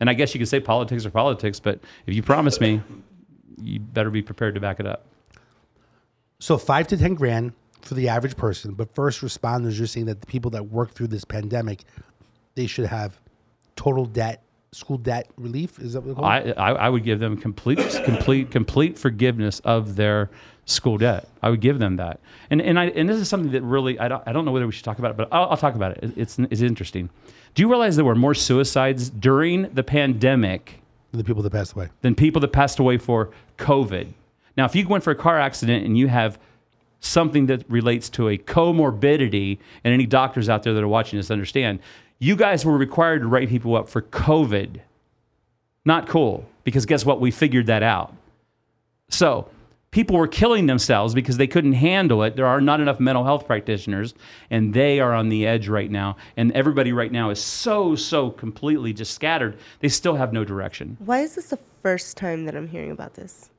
And 0.00 0.10
I 0.10 0.12
guess 0.12 0.34
you 0.34 0.38
could 0.38 0.48
say 0.48 0.60
politics 0.60 1.06
are 1.06 1.10
politics, 1.10 1.60
but 1.60 1.80
if 2.06 2.14
you 2.14 2.22
promise 2.22 2.60
me, 2.60 2.82
you 3.58 3.80
better 3.80 4.10
be 4.10 4.20
prepared 4.20 4.54
to 4.56 4.60
back 4.60 4.80
it 4.80 4.86
up. 4.86 5.06
So 6.40 6.58
five 6.58 6.86
to 6.88 6.96
ten 6.98 7.14
grand 7.14 7.54
for 7.80 7.94
the 7.94 8.10
average 8.10 8.36
person, 8.36 8.74
but 8.74 8.94
first 8.94 9.22
responders, 9.22 9.78
you're 9.78 9.86
saying 9.86 10.06
that 10.06 10.20
the 10.20 10.26
people 10.26 10.50
that 10.50 10.66
work 10.66 10.92
through 10.92 11.08
this 11.08 11.24
pandemic, 11.24 11.84
they 12.54 12.66
should 12.66 12.84
have 12.84 13.18
total 13.76 14.04
debt, 14.04 14.42
school 14.72 14.98
debt 14.98 15.30
relief. 15.38 15.78
Is 15.78 15.94
that 15.94 16.02
what 16.02 16.08
they 16.08 16.14
call? 16.14 16.24
I, 16.26 16.38
I, 16.58 16.72
I 16.72 16.88
would 16.90 17.02
give 17.02 17.18
them 17.18 17.38
complete, 17.38 17.78
complete, 18.04 18.50
complete 18.50 18.98
forgiveness 18.98 19.60
of 19.60 19.96
their 19.96 20.28
school 20.68 20.98
debt. 20.98 21.26
I 21.42 21.50
would 21.50 21.60
give 21.60 21.78
them 21.78 21.96
that. 21.96 22.20
And 22.50 22.60
and 22.60 22.78
I 22.78 22.86
and 22.86 23.08
this 23.08 23.18
is 23.18 23.28
something 23.28 23.52
that 23.52 23.62
really 23.62 23.98
I 23.98 24.08
don't, 24.08 24.22
I 24.26 24.32
don't 24.32 24.44
know 24.44 24.52
whether 24.52 24.66
we 24.66 24.72
should 24.72 24.84
talk 24.84 24.98
about 24.98 25.10
it, 25.10 25.16
but 25.16 25.28
I'll, 25.32 25.50
I'll 25.50 25.56
talk 25.56 25.74
about 25.74 25.96
it. 25.96 26.12
It's 26.16 26.38
it's 26.38 26.60
interesting. 26.60 27.10
Do 27.54 27.62
you 27.62 27.68
realize 27.68 27.96
there 27.96 28.04
were 28.04 28.14
more 28.14 28.34
suicides 28.34 29.10
during 29.10 29.62
the 29.74 29.82
pandemic 29.82 30.80
the 31.12 31.24
people 31.24 31.42
that 31.42 31.50
passed 31.50 31.72
away. 31.72 31.88
than 32.02 32.14
people 32.14 32.40
that 32.40 32.52
passed 32.52 32.78
away 32.78 32.98
for 32.98 33.30
COVID? 33.56 34.08
Now, 34.56 34.66
if 34.66 34.76
you 34.76 34.86
went 34.86 35.04
for 35.04 35.10
a 35.10 35.16
car 35.16 35.38
accident 35.38 35.86
and 35.86 35.96
you 35.96 36.08
have 36.08 36.38
something 37.00 37.46
that 37.46 37.64
relates 37.70 38.10
to 38.10 38.28
a 38.28 38.36
comorbidity, 38.36 39.58
and 39.84 39.94
any 39.94 40.04
doctors 40.04 40.48
out 40.48 40.64
there 40.64 40.74
that 40.74 40.82
are 40.82 40.88
watching 40.88 41.18
this 41.18 41.30
understand, 41.30 41.78
you 42.18 42.36
guys 42.36 42.64
were 42.64 42.76
required 42.76 43.20
to 43.20 43.28
write 43.28 43.48
people 43.48 43.76
up 43.76 43.88
for 43.88 44.02
COVID. 44.02 44.80
Not 45.84 46.08
cool, 46.08 46.44
because 46.64 46.84
guess 46.84 47.06
what? 47.06 47.20
We 47.20 47.30
figured 47.30 47.66
that 47.66 47.82
out. 47.82 48.14
So 49.08 49.48
People 49.90 50.16
were 50.16 50.28
killing 50.28 50.66
themselves 50.66 51.14
because 51.14 51.38
they 51.38 51.46
couldn't 51.46 51.72
handle 51.72 52.22
it. 52.22 52.36
There 52.36 52.46
are 52.46 52.60
not 52.60 52.80
enough 52.80 53.00
mental 53.00 53.24
health 53.24 53.46
practitioners, 53.46 54.14
and 54.50 54.74
they 54.74 55.00
are 55.00 55.14
on 55.14 55.30
the 55.30 55.46
edge 55.46 55.66
right 55.66 55.90
now. 55.90 56.16
And 56.36 56.52
everybody 56.52 56.92
right 56.92 57.10
now 57.10 57.30
is 57.30 57.42
so, 57.42 57.94
so 57.94 58.30
completely 58.30 58.92
just 58.92 59.14
scattered. 59.14 59.58
They 59.80 59.88
still 59.88 60.16
have 60.16 60.32
no 60.32 60.44
direction. 60.44 60.98
Why 61.00 61.20
is 61.20 61.36
this 61.36 61.50
the 61.50 61.58
first 61.82 62.18
time 62.18 62.44
that 62.44 62.54
I'm 62.54 62.68
hearing 62.68 62.90
about 62.90 63.14
this? 63.14 63.50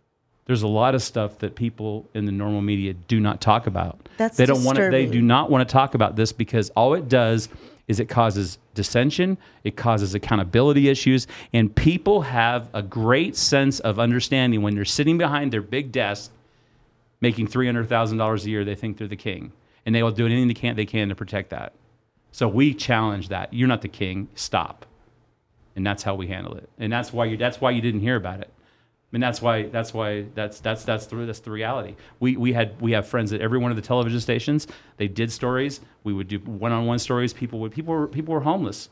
There's 0.45 0.63
a 0.63 0.67
lot 0.67 0.95
of 0.95 1.03
stuff 1.03 1.39
that 1.39 1.55
people 1.55 2.07
in 2.13 2.25
the 2.25 2.31
normal 2.31 2.61
media 2.61 2.93
do 2.93 3.19
not 3.19 3.39
talk 3.39 3.67
about. 3.67 4.09
That's 4.17 4.37
they 4.37 4.47
don't 4.47 4.63
want 4.63 4.77
to, 4.77 4.89
they 4.89 5.05
do 5.05 5.21
not 5.21 5.51
want 5.51 5.67
to 5.67 5.71
talk 5.71 5.93
about 5.93 6.15
this 6.15 6.31
because 6.31 6.69
all 6.71 6.95
it 6.95 7.07
does 7.07 7.49
is 7.89 7.99
it 7.99 8.07
causes 8.07 8.59
dissension, 8.75 9.37
it 9.65 9.75
causes 9.75 10.15
accountability 10.15 10.87
issues, 10.87 11.27
and 11.51 11.75
people 11.75 12.21
have 12.21 12.69
a 12.73 12.81
great 12.81 13.35
sense 13.35 13.81
of 13.81 13.99
understanding 13.99 14.61
when 14.61 14.75
they're 14.75 14.85
sitting 14.85 15.17
behind 15.17 15.51
their 15.51 15.61
big 15.61 15.91
desk 15.91 16.31
making 17.21 17.47
$300,000 17.47 18.45
a 18.45 18.49
year, 18.49 18.63
they 18.63 18.75
think 18.75 18.97
they're 18.97 19.07
the 19.07 19.15
king. 19.15 19.51
And 19.85 19.93
they 19.93 20.03
will 20.03 20.11
do 20.11 20.25
anything 20.25 20.47
they 20.47 20.53
can, 20.53 20.75
they 20.75 20.85
can 20.85 21.09
to 21.09 21.15
protect 21.15 21.49
that. 21.49 21.73
So 22.31 22.47
we 22.47 22.73
challenge 22.73 23.29
that. 23.29 23.53
You're 23.53 23.67
not 23.67 23.81
the 23.81 23.87
king. 23.87 24.29
Stop. 24.35 24.85
And 25.75 25.85
that's 25.85 26.03
how 26.03 26.15
we 26.15 26.27
handle 26.27 26.55
it. 26.55 26.69
And 26.77 26.91
that's 26.91 27.11
why 27.11 27.25
you 27.25 27.37
that's 27.37 27.59
why 27.59 27.71
you 27.71 27.81
didn't 27.81 28.01
hear 28.01 28.15
about 28.15 28.39
it. 28.39 28.51
And 29.11 29.23
that's 29.23 29.41
why 29.41 29.63
that's 29.63 29.93
why 29.93 30.25
that's 30.35 30.59
that's 30.59 30.83
that's 30.83 31.07
the 31.07 31.15
that's 31.17 31.39
the 31.39 31.51
reality. 31.51 31.95
We 32.19 32.37
we 32.37 32.53
had 32.53 32.79
we 32.79 32.91
have 32.91 33.07
friends 33.07 33.33
at 33.33 33.41
every 33.41 33.57
one 33.57 33.71
of 33.71 33.75
the 33.75 33.81
television 33.81 34.19
stations. 34.19 34.67
They 34.97 35.07
did 35.07 35.31
stories. 35.31 35.81
We 36.03 36.13
would 36.13 36.27
do 36.27 36.37
one-on-one 36.39 36.99
stories. 36.99 37.33
People 37.33 37.59
would 37.59 37.71
people 37.71 37.93
were 37.93 38.07
people 38.07 38.33
were 38.35 38.41
homeless. 38.41 38.89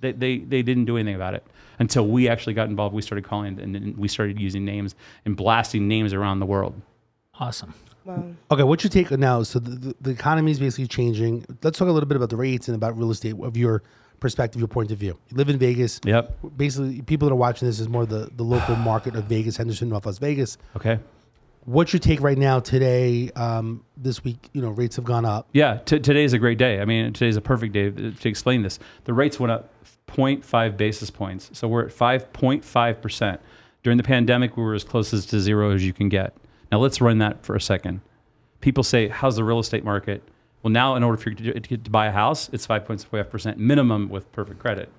They 0.00 0.12
they 0.12 0.38
they 0.38 0.62
didn't 0.62 0.86
do 0.86 0.96
anything 0.96 1.14
about 1.14 1.34
it 1.34 1.44
until 1.78 2.06
we 2.06 2.26
actually 2.28 2.54
got 2.54 2.68
involved. 2.68 2.94
We 2.94 3.02
started 3.02 3.24
calling 3.24 3.60
and 3.60 3.74
then 3.74 3.94
we 3.98 4.08
started 4.08 4.40
using 4.40 4.64
names 4.64 4.94
and 5.26 5.36
blasting 5.36 5.88
names 5.88 6.14
around 6.14 6.40
the 6.40 6.46
world. 6.46 6.80
Awesome. 7.38 7.74
Wow. 8.04 8.32
Okay, 8.50 8.62
what's 8.62 8.84
your 8.84 8.90
take 8.90 9.10
now? 9.12 9.42
So 9.42 9.58
the, 9.58 9.70
the, 9.70 9.96
the 10.00 10.10
economy 10.10 10.50
is 10.50 10.58
basically 10.58 10.86
changing. 10.86 11.46
Let's 11.62 11.78
talk 11.78 11.88
a 11.88 11.92
little 11.92 12.08
bit 12.08 12.16
about 12.16 12.28
the 12.28 12.36
rates 12.36 12.68
and 12.68 12.76
about 12.76 12.96
real 12.98 13.10
estate 13.10 13.34
of 13.40 13.56
your 13.56 13.82
perspective, 14.24 14.58
your 14.58 14.68
point 14.68 14.90
of 14.90 14.96
view. 14.96 15.18
You 15.28 15.36
live 15.36 15.50
in 15.50 15.58
Vegas. 15.58 16.00
Yep. 16.02 16.38
Basically, 16.56 17.02
people 17.02 17.28
that 17.28 17.34
are 17.34 17.36
watching 17.36 17.68
this 17.68 17.78
is 17.78 17.90
more 17.90 18.06
the, 18.06 18.30
the 18.36 18.42
local 18.42 18.74
market 18.90 19.16
of 19.16 19.24
Vegas, 19.24 19.58
Henderson, 19.58 19.90
North 19.90 20.06
Las 20.06 20.16
Vegas. 20.16 20.56
Okay. 20.74 20.98
What's 21.66 21.92
your 21.92 22.00
take 22.00 22.22
right 22.22 22.38
now 22.38 22.58
today? 22.58 23.30
Um, 23.36 23.84
this 23.98 24.24
week, 24.24 24.48
you 24.54 24.62
know, 24.62 24.70
rates 24.70 24.96
have 24.96 25.04
gone 25.04 25.26
up. 25.26 25.46
Yeah, 25.52 25.76
t- 25.84 25.96
is 25.96 26.32
a 26.32 26.38
great 26.38 26.56
day. 26.56 26.80
I 26.80 26.86
mean, 26.86 27.12
today 27.12 27.28
is 27.28 27.36
a 27.36 27.42
perfect 27.42 27.74
day 27.74 27.90
to 27.90 28.28
explain 28.28 28.62
this. 28.62 28.78
The 29.04 29.12
rates 29.12 29.38
went 29.38 29.52
up 29.52 29.70
0.5 30.08 30.76
basis 30.78 31.10
points. 31.10 31.50
So 31.52 31.68
we're 31.68 31.84
at 31.84 31.90
5.5%. 31.90 33.38
During 33.82 33.98
the 33.98 34.02
pandemic, 34.02 34.56
we 34.56 34.62
were 34.62 34.72
as 34.72 34.84
close 34.84 35.12
as 35.12 35.26
to 35.26 35.38
zero 35.38 35.70
as 35.70 35.84
you 35.84 35.92
can 35.92 36.08
get. 36.08 36.34
Now 36.72 36.78
let's 36.78 37.02
run 37.02 37.18
that 37.18 37.44
for 37.44 37.54
a 37.56 37.60
second. 37.60 38.00
People 38.62 38.84
say, 38.84 39.08
how's 39.08 39.36
the 39.36 39.44
real 39.44 39.58
estate 39.58 39.84
market? 39.84 40.22
Well, 40.64 40.72
now 40.72 40.96
in 40.96 41.02
order 41.04 41.18
for 41.18 41.28
you 41.30 41.36
to, 41.52 41.60
to, 41.60 41.76
to 41.76 41.90
buy 41.90 42.06
a 42.06 42.10
house, 42.10 42.48
it's 42.52 42.66
5.5% 42.66 43.58
minimum 43.58 44.08
with 44.08 44.32
perfect 44.32 44.58
credit. 44.58 44.90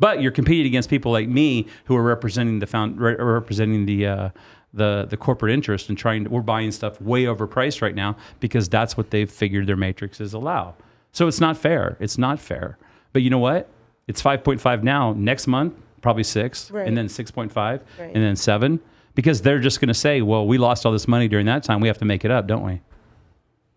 But 0.00 0.20
you're 0.20 0.32
competing 0.32 0.66
against 0.66 0.90
people 0.90 1.12
like 1.12 1.28
me 1.28 1.68
who 1.84 1.96
are 1.96 2.02
representing 2.02 2.58
the 2.58 2.66
found, 2.66 3.00
re- 3.00 3.14
representing 3.14 3.86
the 3.86 4.06
uh, 4.06 4.28
the 4.74 5.06
the 5.08 5.16
corporate 5.16 5.52
interest 5.52 5.90
and 5.90 5.96
trying. 5.96 6.24
To, 6.24 6.30
we're 6.30 6.40
buying 6.40 6.72
stuff 6.72 7.00
way 7.00 7.24
overpriced 7.24 7.82
right 7.82 7.94
now 7.94 8.16
because 8.40 8.68
that's 8.68 8.96
what 8.96 9.10
they've 9.10 9.30
figured 9.30 9.68
their 9.68 9.76
matrices 9.76 10.32
allow. 10.32 10.74
So 11.12 11.28
it's 11.28 11.40
not 11.40 11.56
fair. 11.56 11.96
It's 12.00 12.18
not 12.18 12.40
fair. 12.40 12.78
But 13.12 13.22
you 13.22 13.30
know 13.30 13.38
what? 13.38 13.68
It's 14.08 14.20
5.5 14.20 14.82
now. 14.82 15.12
Next 15.12 15.46
month, 15.46 15.74
probably 16.00 16.24
six, 16.24 16.68
Right. 16.70 16.88
and 16.88 16.96
then 16.96 17.06
6.5, 17.06 17.54
Right. 17.54 17.80
and 18.00 18.16
then 18.16 18.34
seven, 18.34 18.80
because 19.14 19.42
they're 19.42 19.60
just 19.60 19.78
going 19.80 19.88
to 19.88 19.94
say, 19.94 20.20
"Well, 20.22 20.48
we 20.48 20.58
lost 20.58 20.84
all 20.84 20.90
this 20.90 21.06
money 21.06 21.28
during 21.28 21.46
that 21.46 21.62
time. 21.62 21.80
We 21.80 21.86
have 21.86 21.98
to 21.98 22.04
make 22.06 22.24
it 22.24 22.32
up, 22.32 22.48
don't 22.48 22.64
we?" 22.64 22.80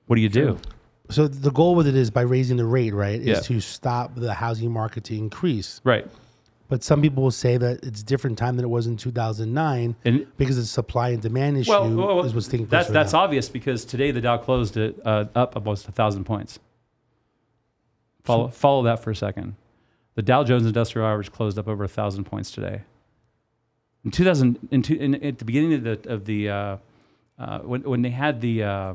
What 0.07 0.15
do 0.15 0.23
you 0.23 0.29
do? 0.29 0.57
So 1.09 1.27
the 1.27 1.51
goal 1.51 1.75
with 1.75 1.87
it 1.87 1.95
is 1.95 2.09
by 2.09 2.21
raising 2.21 2.57
the 2.57 2.65
rate, 2.65 2.93
right, 2.93 3.19
is 3.19 3.27
Yeah. 3.27 3.39
to 3.41 3.59
stop 3.61 4.15
the 4.15 4.33
housing 4.33 4.71
market 4.71 5.03
to 5.05 5.15
increase. 5.17 5.81
Right. 5.83 6.07
But 6.67 6.83
some 6.83 7.01
people 7.01 7.21
will 7.21 7.29
say 7.31 7.57
that 7.57 7.83
it's 7.83 8.01
a 8.01 8.05
different 8.05 8.39
time 8.39 8.55
than 8.55 8.65
it 8.65 8.69
was 8.69 8.87
in 8.87 8.97
2009 8.97 9.95
And 10.03 10.25
because 10.37 10.55
the 10.55 10.65
supply 10.65 11.09
and 11.09 11.21
demand 11.21 11.57
issue 11.57 11.69
well, 11.69 11.89
well, 11.95 12.23
is 12.25 12.33
what's 12.33 12.47
taking 12.47 12.65
that's 12.65 12.89
right 12.89 12.93
that's 12.93 13.13
now. 13.13 13.19
obvious 13.19 13.49
because 13.49 13.85
today 13.85 14.09
the 14.09 14.19
Dow 14.21 14.37
closed 14.37 14.75
it 14.77 14.99
uh, 15.05 15.25
up 15.35 15.55
almost 15.55 15.87
a 15.87 15.91
thousand 15.91 16.23
points. 16.23 16.57
Follow 18.23 18.47
follow 18.47 18.81
that 18.83 19.03
for 19.03 19.11
a 19.11 19.15
second. 19.15 19.55
The 20.15 20.23
Dow 20.23 20.43
Jones 20.43 20.65
Industrial 20.65 21.07
Average 21.07 21.31
closed 21.31 21.59
up 21.59 21.67
over 21.67 21.83
a 21.83 21.87
thousand 21.87 22.23
points 22.23 22.49
today. 22.49 22.81
In 24.03 24.09
2000, 24.11 24.67
in, 24.71 24.83
in 24.95 25.15
at 25.23 25.37
the 25.37 25.45
beginning 25.45 25.73
of 25.73 25.83
the 25.83 26.11
of 26.11 26.25
the 26.25 26.49
uh, 26.49 26.77
uh, 27.37 27.59
when 27.59 27.83
when 27.83 28.01
they 28.01 28.09
had 28.09 28.41
the 28.41 28.63
uh, 28.63 28.93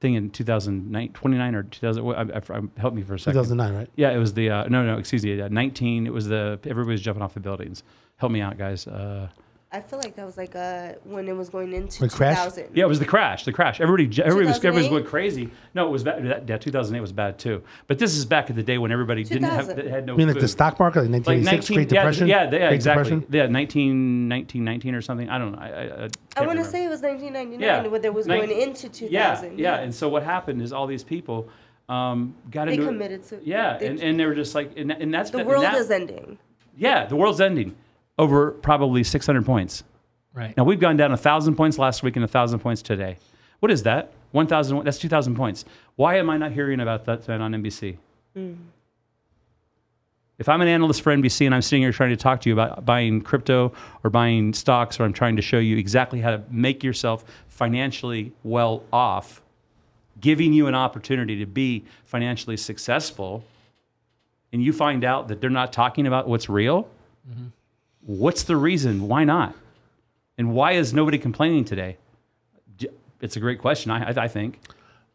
thing 0.00 0.14
in 0.14 0.30
2009, 0.30 1.12
29 1.12 1.54
or 1.54 1.62
2000, 1.62 2.04
I, 2.06 2.10
I, 2.12 2.24
I- 2.58 2.80
help 2.80 2.94
me 2.94 3.02
for 3.02 3.14
a 3.14 3.18
second. 3.18 3.34
2009, 3.42 3.74
right? 3.74 3.88
Yeah, 3.96 4.10
it 4.10 4.18
was 4.18 4.34
the 4.34 4.50
uh, 4.50 4.64
no 4.68 4.84
no 4.84 4.98
excuse 4.98 5.24
me, 5.24 5.40
uh, 5.40 5.48
19. 5.48 6.06
It 6.06 6.12
was 6.12 6.28
the 6.28 6.58
everybody 6.64 6.92
was 6.94 7.00
jumping 7.02 7.22
off 7.22 7.34
the 7.34 7.40
buildings. 7.40 7.82
Help 8.16 8.32
me 8.32 8.40
out, 8.40 8.58
guys. 8.58 8.86
Uh, 8.86 9.28
I 9.76 9.80
feel 9.82 9.98
like 9.98 10.16
that 10.16 10.24
was 10.24 10.36
like 10.38 10.56
uh 10.56 10.92
when 11.04 11.28
it 11.28 11.36
was 11.36 11.50
going 11.50 11.72
into 11.74 12.02
Like 12.04 12.12
crash? 12.12 12.36
2000. 12.36 12.68
Yeah, 12.74 12.84
it 12.84 12.88
was 12.88 12.98
the 12.98 13.04
crash. 13.04 13.44
The 13.44 13.52
crash. 13.52 13.80
Everybody, 13.80 14.06
j- 14.06 14.22
everybody 14.22 14.46
was, 14.48 14.56
everybody 14.56 14.76
was 14.78 14.86
2008? 14.88 14.90
going 14.90 15.10
crazy. 15.10 15.50
No, 15.74 15.86
it 15.86 15.90
was 15.90 16.02
bad. 16.02 16.24
That, 16.24 16.48
yeah, 16.48 16.56
2008 16.56 17.00
was 17.00 17.12
bad 17.12 17.38
too. 17.38 17.62
But 17.86 17.98
this 17.98 18.16
is 18.16 18.24
back 18.24 18.48
in 18.50 18.56
the 18.56 18.62
day 18.62 18.78
when 18.78 18.90
everybody 18.90 19.22
didn't 19.22 19.44
have 19.44 19.66
2000. 19.68 19.88
had 19.90 20.06
no. 20.06 20.14
I 20.14 20.16
mean, 20.16 20.28
like 20.28 20.36
food. 20.36 20.42
the 20.44 20.48
stock 20.48 20.78
market, 20.80 21.00
like 21.10 21.26
like 21.26 21.44
1986, 21.44 21.70
19, 21.70 21.76
Great 21.76 21.92
yeah, 21.92 22.00
Depression. 22.00 22.26
Yeah, 22.28 22.42
yeah, 22.44 22.48
Great 22.50 22.72
exactly. 22.74 23.10
Depression? 23.10 23.34
Yeah, 23.34 23.46
19, 23.46 24.28
19, 24.28 24.64
19 24.64 24.94
or 24.94 25.02
something. 25.02 25.28
I 25.28 25.38
don't 25.38 25.52
know. 25.52 25.58
I, 25.58 25.66
I, 25.68 25.68
I, 25.68 25.74
I 25.74 25.86
can't 25.86 25.92
want 26.00 26.08
to 26.34 26.40
remember. 26.40 26.64
say 26.70 26.84
it 26.84 26.88
was 26.88 27.02
1999 27.02 27.60
Yeah. 27.60 27.86
when 27.86 28.00
there 28.02 28.12
was 28.12 28.26
Nin- 28.26 28.46
going 28.46 28.60
into 28.60 28.88
2000. 28.88 29.10
Yeah, 29.10 29.76
yeah. 29.76 29.82
And 29.82 29.94
so 29.94 30.08
what 30.08 30.22
happened 30.22 30.62
is 30.62 30.72
all 30.72 30.86
these 30.86 31.04
people 31.04 31.48
um, 31.88 32.34
got 32.50 32.64
They 32.66 32.72
into 32.72 32.84
it- 32.84 32.86
committed 32.86 33.22
to- 33.28 33.40
Yeah, 33.44 33.76
they- 33.78 33.86
and, 33.88 34.00
and 34.00 34.18
they 34.18 34.24
were 34.26 34.34
just 34.34 34.54
like, 34.54 34.72
and, 34.76 34.90
and 34.90 35.12
that's 35.12 35.30
The 35.30 35.38
and 35.38 35.48
world 35.48 35.64
that- 35.64 35.74
is 35.74 35.90
ending. 35.90 36.38
Yeah, 36.78 37.06
the 37.06 37.16
world's 37.16 37.40
ending 37.40 37.74
over 38.18 38.52
probably 38.52 39.04
600 39.04 39.44
points. 39.44 39.84
Right. 40.32 40.56
Now 40.56 40.64
we've 40.64 40.80
gone 40.80 40.96
down 40.96 41.12
a 41.12 41.16
thousand 41.16 41.56
points 41.56 41.78
last 41.78 42.02
week 42.02 42.16
and 42.16 42.24
a 42.24 42.28
thousand 42.28 42.58
points 42.60 42.82
today. 42.82 43.16
What 43.60 43.72
is 43.72 43.84
that? 43.84 44.12
One 44.32 44.46
thousand. 44.46 44.84
That's 44.84 44.98
two 44.98 45.08
thousand 45.08 45.34
points. 45.34 45.64
Why 45.96 46.18
am 46.18 46.28
I 46.28 46.36
not 46.36 46.52
hearing 46.52 46.80
about 46.80 47.06
that 47.06 47.24
then 47.24 47.40
on 47.40 47.52
NBC? 47.52 47.96
Mm. 48.36 48.56
If 50.38 50.50
I'm 50.50 50.60
an 50.60 50.68
analyst 50.68 51.00
for 51.00 51.16
NBC 51.16 51.46
and 51.46 51.54
I'm 51.54 51.62
sitting 51.62 51.82
here 51.82 51.92
trying 51.92 52.10
to 52.10 52.16
talk 52.16 52.42
to 52.42 52.50
you 52.50 52.52
about 52.52 52.84
buying 52.84 53.22
crypto 53.22 53.72
or 54.04 54.10
buying 54.10 54.52
stocks, 54.52 55.00
or 55.00 55.04
I'm 55.04 55.14
trying 55.14 55.36
to 55.36 55.42
show 55.42 55.58
you 55.58 55.78
exactly 55.78 56.20
how 56.20 56.30
to 56.32 56.42
make 56.50 56.84
yourself 56.84 57.24
financially 57.48 58.32
well 58.44 58.82
off, 58.92 59.40
giving 60.20 60.52
you 60.52 60.66
an 60.66 60.74
opportunity 60.74 61.38
to 61.38 61.46
be 61.46 61.84
financially 62.04 62.58
successful, 62.58 63.44
and 64.52 64.62
you 64.62 64.74
find 64.74 65.04
out 65.04 65.28
that 65.28 65.40
they're 65.40 65.48
not 65.48 65.72
talking 65.72 66.06
about 66.06 66.28
what's 66.28 66.50
real, 66.50 66.82
mm-hmm. 67.26 67.46
What's 68.06 68.44
the 68.44 68.56
reason? 68.56 69.08
Why 69.08 69.24
not? 69.24 69.54
And 70.38 70.52
why 70.52 70.72
is 70.72 70.92
nobody 70.94 71.18
complaining 71.18 71.64
today? 71.64 71.98
It's 73.20 73.34
a 73.36 73.40
great 73.40 73.58
question, 73.58 73.90
I, 73.90 74.10
I, 74.10 74.24
I 74.24 74.28
think. 74.28 74.60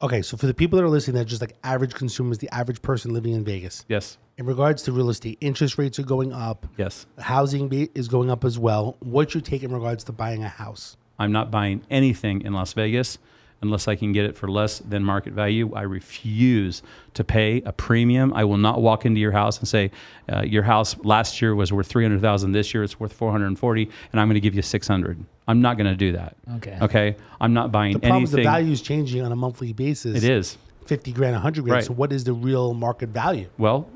Okay, 0.01 0.23
so 0.23 0.35
for 0.35 0.47
the 0.47 0.53
people 0.55 0.77
that 0.77 0.83
are 0.83 0.89
listening, 0.89 1.13
that 1.15 1.21
are 1.21 1.29
just 1.29 1.41
like 1.41 1.55
average 1.63 1.93
consumers, 1.93 2.39
the 2.39 2.49
average 2.49 2.81
person 2.81 3.13
living 3.13 3.33
in 3.33 3.43
Vegas, 3.45 3.85
Yes. 3.87 4.17
in 4.39 4.47
regards 4.47 4.81
to 4.83 4.91
real 4.91 5.11
estate, 5.11 5.37
interest 5.41 5.77
rates 5.77 5.99
are 5.99 6.03
going 6.03 6.33
up, 6.33 6.65
Yes. 6.77 7.05
housing 7.19 7.67
be- 7.69 7.89
is 7.93 8.07
going 8.07 8.31
up 8.31 8.43
as 8.43 8.57
well. 8.57 8.97
What's 9.01 9.35
your 9.35 9.41
take 9.41 9.61
in 9.61 9.71
regards 9.71 10.03
to 10.05 10.11
buying 10.11 10.43
a 10.43 10.49
house? 10.49 10.97
I'm 11.19 11.31
not 11.31 11.51
buying 11.51 11.83
anything 11.91 12.41
in 12.41 12.53
Las 12.53 12.73
Vegas 12.73 13.19
unless 13.61 13.87
I 13.87 13.95
can 13.95 14.11
get 14.11 14.25
it 14.25 14.35
for 14.35 14.49
less 14.49 14.79
than 14.79 15.03
market 15.03 15.33
value. 15.33 15.71
I 15.75 15.83
refuse 15.83 16.81
to 17.13 17.23
pay 17.23 17.61
a 17.65 17.71
premium. 17.71 18.33
I 18.33 18.43
will 18.43 18.57
not 18.57 18.81
walk 18.81 19.05
into 19.05 19.19
your 19.19 19.31
house 19.31 19.59
and 19.59 19.67
say, 19.67 19.91
uh, 20.31 20.41
"Your 20.41 20.63
house 20.63 20.95
last 21.03 21.41
year 21.41 21.55
was 21.55 21.71
worth 21.71 21.87
300,000. 21.87 22.51
This 22.51 22.73
year 22.73 22.83
it's 22.83 22.99
worth 22.99 23.13
440, 23.13 23.89
and 24.11 24.19
I'm 24.19 24.27
going 24.27 24.35
to 24.35 24.39
give 24.41 24.55
you 24.55 24.61
600." 24.61 25.23
I'm 25.47 25.61
not 25.61 25.77
going 25.77 25.87
to 25.89 25.95
do 25.95 26.13
that. 26.13 26.35
Okay. 26.57 26.77
Okay. 26.81 27.15
I'm 27.39 27.53
not 27.53 27.71
buying 27.71 27.93
The 27.93 27.99
problem 27.99 28.23
is 28.23 28.31
the 28.31 28.37
anything. 28.37 28.51
value 28.51 28.71
is 28.71 28.81
changing 28.81 29.21
on 29.21 29.31
a 29.31 29.35
monthly 29.35 29.73
basis. 29.73 30.23
It 30.23 30.29
is. 30.29 30.57
50 30.85 31.11
grand, 31.11 31.33
100 31.33 31.63
grand. 31.63 31.73
Right. 31.75 31.83
So 31.83 31.93
what 31.93 32.11
is 32.11 32.23
the 32.23 32.33
real 32.33 32.73
market 32.73 33.09
value? 33.09 33.47
Well, 33.57 33.87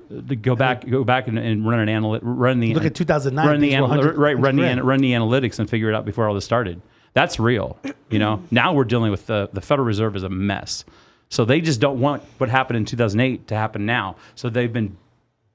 go 0.41 0.55
back, 0.55 0.88
go 0.88 1.03
back 1.03 1.28
and, 1.28 1.38
and 1.38 1.68
run 1.68 1.80
an 1.80 1.88
analyt, 1.89 2.20
run 2.24 2.59
the 2.59 2.74
Look 2.74 2.86
at 2.86 2.93
2009, 2.95 3.45
run 3.47 3.59
the 3.59 3.68
these 3.68 3.76
anal- 3.76 4.13
right, 4.13 4.38
run 4.38 4.55
the 4.55 4.84
run 4.84 4.99
the 4.99 5.11
analytics 5.11 5.59
and 5.59 5.70
figure 5.70 5.89
it 5.89 5.95
out 5.95 6.05
before 6.05 6.28
all 6.28 6.36
this 6.36 6.45
started. 6.45 6.82
That's 7.16 7.39
real. 7.39 7.80
You 8.11 8.20
know, 8.20 8.43
now 8.51 8.74
we're 8.74 8.84
dealing 8.84 9.09
with 9.09 9.26
the 9.26 9.49
the 9.51 9.61
Federal 9.61 9.88
Reserve 9.88 10.16
is 10.16 10.24
a 10.24 10.30
mess, 10.30 10.86
so 11.30 11.43
they 11.43 11.61
just 11.61 11.80
don't 11.80 11.99
want 11.99 12.22
what 12.38 12.49
happened 12.49 12.78
in 12.78 12.86
2008 12.86 13.47
to 13.47 13.55
happen 13.55 13.88
now. 13.88 14.18
So 14.36 14.49
they've 14.49 14.72
been 14.72 14.95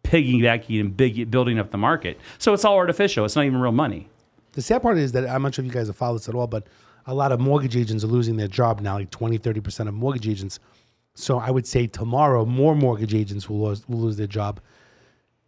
piggybacking 0.03 0.81
and 0.81 0.97
big 0.97 1.31
building 1.31 1.59
up 1.59 1.71
the 1.71 1.79
market. 1.79 2.19
So 2.39 2.53
it's 2.53 2.65
all 2.65 2.77
artificial. 2.77 3.25
It's 3.25 3.37
not 3.37 3.45
even 3.45 3.61
real 3.61 3.71
money. 3.71 4.09
The 4.53 4.63
sad 4.63 4.83
part 4.83 4.99
is 4.99 5.13
that 5.13 5.29
I'm 5.29 5.43
not 5.43 5.55
sure 5.55 5.65
if 5.65 5.69
you 5.69 5.73
guys 5.73 5.87
have 5.87 5.97
followed 5.97 6.19
this 6.19 6.29
at 6.29 6.35
all, 6.35 6.49
but 6.49 6.67
a 7.07 7.15
lot 7.15 7.31
of 7.31 7.39
mortgage 7.41 7.77
agents 7.77 8.03
are 8.03 8.09
losing 8.09 8.37
their 8.37 8.49
job 8.49 8.81
now, 8.81 8.95
like 8.95 9.11
20, 9.11 9.39
30% 9.39 9.89
of 9.89 9.95
mortgage 9.95 10.29
agents. 10.29 10.59
So 11.15 11.39
I 11.39 11.51
would 11.51 11.67
say 11.67 11.87
tomorrow, 11.87 12.45
more 12.45 12.75
mortgage 12.75 13.15
agents 13.15 13.49
will 13.49 13.69
lose, 13.69 13.89
will 13.89 13.99
lose 13.99 14.17
their 14.17 14.27
job. 14.27 14.61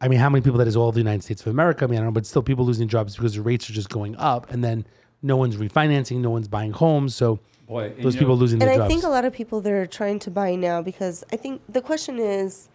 I 0.01 0.09
mean, 0.09 0.19
how 0.19 0.29
many 0.29 0.43
people 0.43 0.59
that 0.59 0.69
is 0.69 0.77
all 0.77 0.89
of 0.89 0.95
the 0.95 1.01
United 1.01 1.25
States 1.25 1.41
of 1.43 1.49
America? 1.49 1.85
I 1.85 1.89
mean, 1.89 1.99
I 1.99 2.01
don't 2.01 2.07
know, 2.07 2.13
but 2.13 2.27
still 2.27 2.43
people 2.43 2.65
losing 2.65 2.89
jobs 2.89 3.17
because 3.17 3.35
the 3.35 3.43
rates 3.43 3.69
are 3.71 3.73
just 3.73 3.89
going 3.89 4.17
up. 4.17 4.51
And 4.53 4.63
then 4.63 4.85
no 5.23 5.37
one's 5.37 5.57
refinancing, 5.57 6.19
no 6.19 6.31
one's 6.31 6.49
buying 6.49 6.73
homes. 6.73 7.15
So 7.15 7.39
Boy, 7.69 7.93
those 8.01 8.17
people 8.17 8.35
know- 8.37 8.41
losing 8.41 8.61
And 8.61 8.69
their 8.69 8.75
I 8.75 8.79
jobs. 8.79 8.89
think 8.93 9.05
a 9.05 9.09
lot 9.09 9.25
of 9.25 9.33
people 9.33 9.61
that 9.61 9.73
are 9.73 9.87
trying 9.87 10.19
to 10.21 10.31
buy 10.31 10.55
now 10.57 10.83
because 10.83 11.25
I 11.33 11.37
think 11.37 11.63
the 11.69 11.81
question 11.81 12.19
is, 12.19 12.69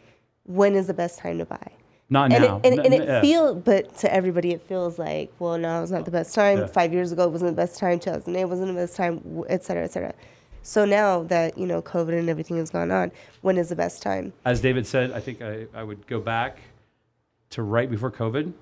when 0.46 0.76
is 0.76 0.88
the 0.88 0.94
best 0.94 1.20
time 1.20 1.38
to 1.40 1.46
buy? 1.46 1.72
Not 2.10 2.32
and 2.32 2.42
now. 2.44 2.58
it, 2.64 2.66
and, 2.72 2.80
N- 2.80 2.86
and 2.86 2.94
it 2.94 3.06
yeah. 3.08 3.20
feel, 3.22 3.54
but 3.54 3.98
to 3.98 4.14
everybody 4.14 4.52
it 4.52 4.62
feels 4.62 4.98
like, 4.98 5.30
well, 5.40 5.58
now 5.58 5.84
is 5.84 5.92
not 5.92 6.06
the 6.06 6.12
best 6.12 6.34
time. 6.34 6.60
Yeah. 6.60 6.68
Five 6.68 6.94
years 6.94 7.12
ago 7.12 7.24
it 7.26 7.32
wasn't 7.32 7.52
the 7.52 7.62
best 7.62 7.78
time. 7.78 8.00
2008 8.00 8.46
wasn't 8.46 8.70
the 8.70 8.74
best 8.74 8.96
time, 8.96 9.18
w- 9.20 9.46
et 9.50 9.64
cetera, 9.66 9.84
et 9.84 9.92
cetera. 9.92 10.14
So 10.64 10.86
now 10.86 11.24
that 11.24 11.58
you 11.58 11.66
know 11.66 11.82
COVID 11.82 12.18
and 12.18 12.30
everything 12.30 12.58
has 12.58 12.70
gone 12.70 12.92
on, 12.92 13.12
when 13.42 13.58
is 13.58 13.68
the 13.70 13.76
best 13.76 14.02
time? 14.02 14.32
as 14.46 14.62
David 14.62 14.88
said, 14.88 15.12
I 15.12 15.20
think 15.20 15.42
I, 15.42 15.66
I 15.74 15.84
would 15.84 16.08
go 16.08 16.20
back 16.22 16.60
to 17.52 17.62
right 17.64 17.90
before 17.92 18.12
COVID, 18.12 18.54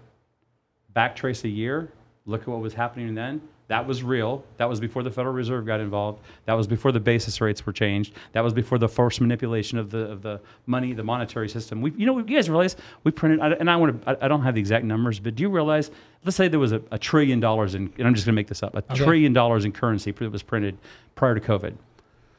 backtrace 0.95 1.43
a 1.43 1.49
year, 1.49 1.91
look 2.25 2.41
at 2.41 2.47
what 2.47 2.59
was 2.61 2.73
happening 2.73 3.13
then. 3.15 3.41
That 3.67 3.87
was 3.87 4.03
real. 4.03 4.43
That 4.57 4.69
was 4.69 4.79
before 4.79 5.01
the 5.01 5.09
Federal 5.09 5.33
Reserve 5.33 5.65
got 5.65 5.79
involved. 5.79 6.21
That 6.45 6.53
was 6.53 6.67
before 6.67 6.91
the 6.91 6.99
basis 6.99 7.41
rates 7.41 7.65
were 7.65 7.73
changed. 7.73 8.13
That 8.33 8.43
was 8.43 8.53
before 8.53 8.77
the 8.77 8.87
forced 8.87 9.21
manipulation 9.21 9.79
of 9.79 9.89
the 9.89 10.11
of 10.11 10.21
the 10.21 10.39
money, 10.67 10.93
the 10.93 11.03
monetary 11.03 11.49
system. 11.49 11.81
We, 11.81 11.91
you 11.97 12.05
know, 12.05 12.17
you 12.17 12.23
guys 12.23 12.47
realize 12.47 12.75
we 13.03 13.11
printed, 13.11 13.39
and 13.41 13.69
I 13.69 13.75
want 13.75 14.05
to, 14.05 14.23
I, 14.23 14.27
don't 14.27 14.43
have 14.43 14.53
the 14.53 14.59
exact 14.59 14.85
numbers, 14.85 15.19
but 15.19 15.35
do 15.35 15.41
you 15.41 15.49
realize? 15.49 15.89
Let's 16.23 16.37
say 16.37 16.47
there 16.47 16.59
was 16.59 16.73
a, 16.73 16.81
a 16.91 16.99
trillion 16.99 17.39
dollars 17.39 17.73
in, 17.73 17.91
and 17.97 18.07
I'm 18.07 18.13
just 18.13 18.25
going 18.25 18.33
to 18.33 18.39
make 18.39 18.47
this 18.47 18.61
up, 18.61 18.75
a 18.75 18.81
trillion 18.95 19.33
dollars 19.33 19.65
in 19.65 19.71
currency 19.71 20.11
that 20.11 20.31
was 20.31 20.43
printed 20.43 20.77
prior 21.15 21.33
to 21.33 21.41
COVID. 21.41 21.75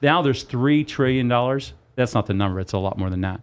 Now 0.03 0.23
there's 0.23 0.45
three 0.45 0.85
trillion 0.85 1.27
dollars. 1.27 1.73
That's 1.97 2.15
not 2.15 2.27
the 2.27 2.35
number. 2.35 2.61
It's 2.61 2.73
a 2.73 2.79
lot 2.79 2.99
more 2.99 3.11
than 3.11 3.23
that. 3.23 3.41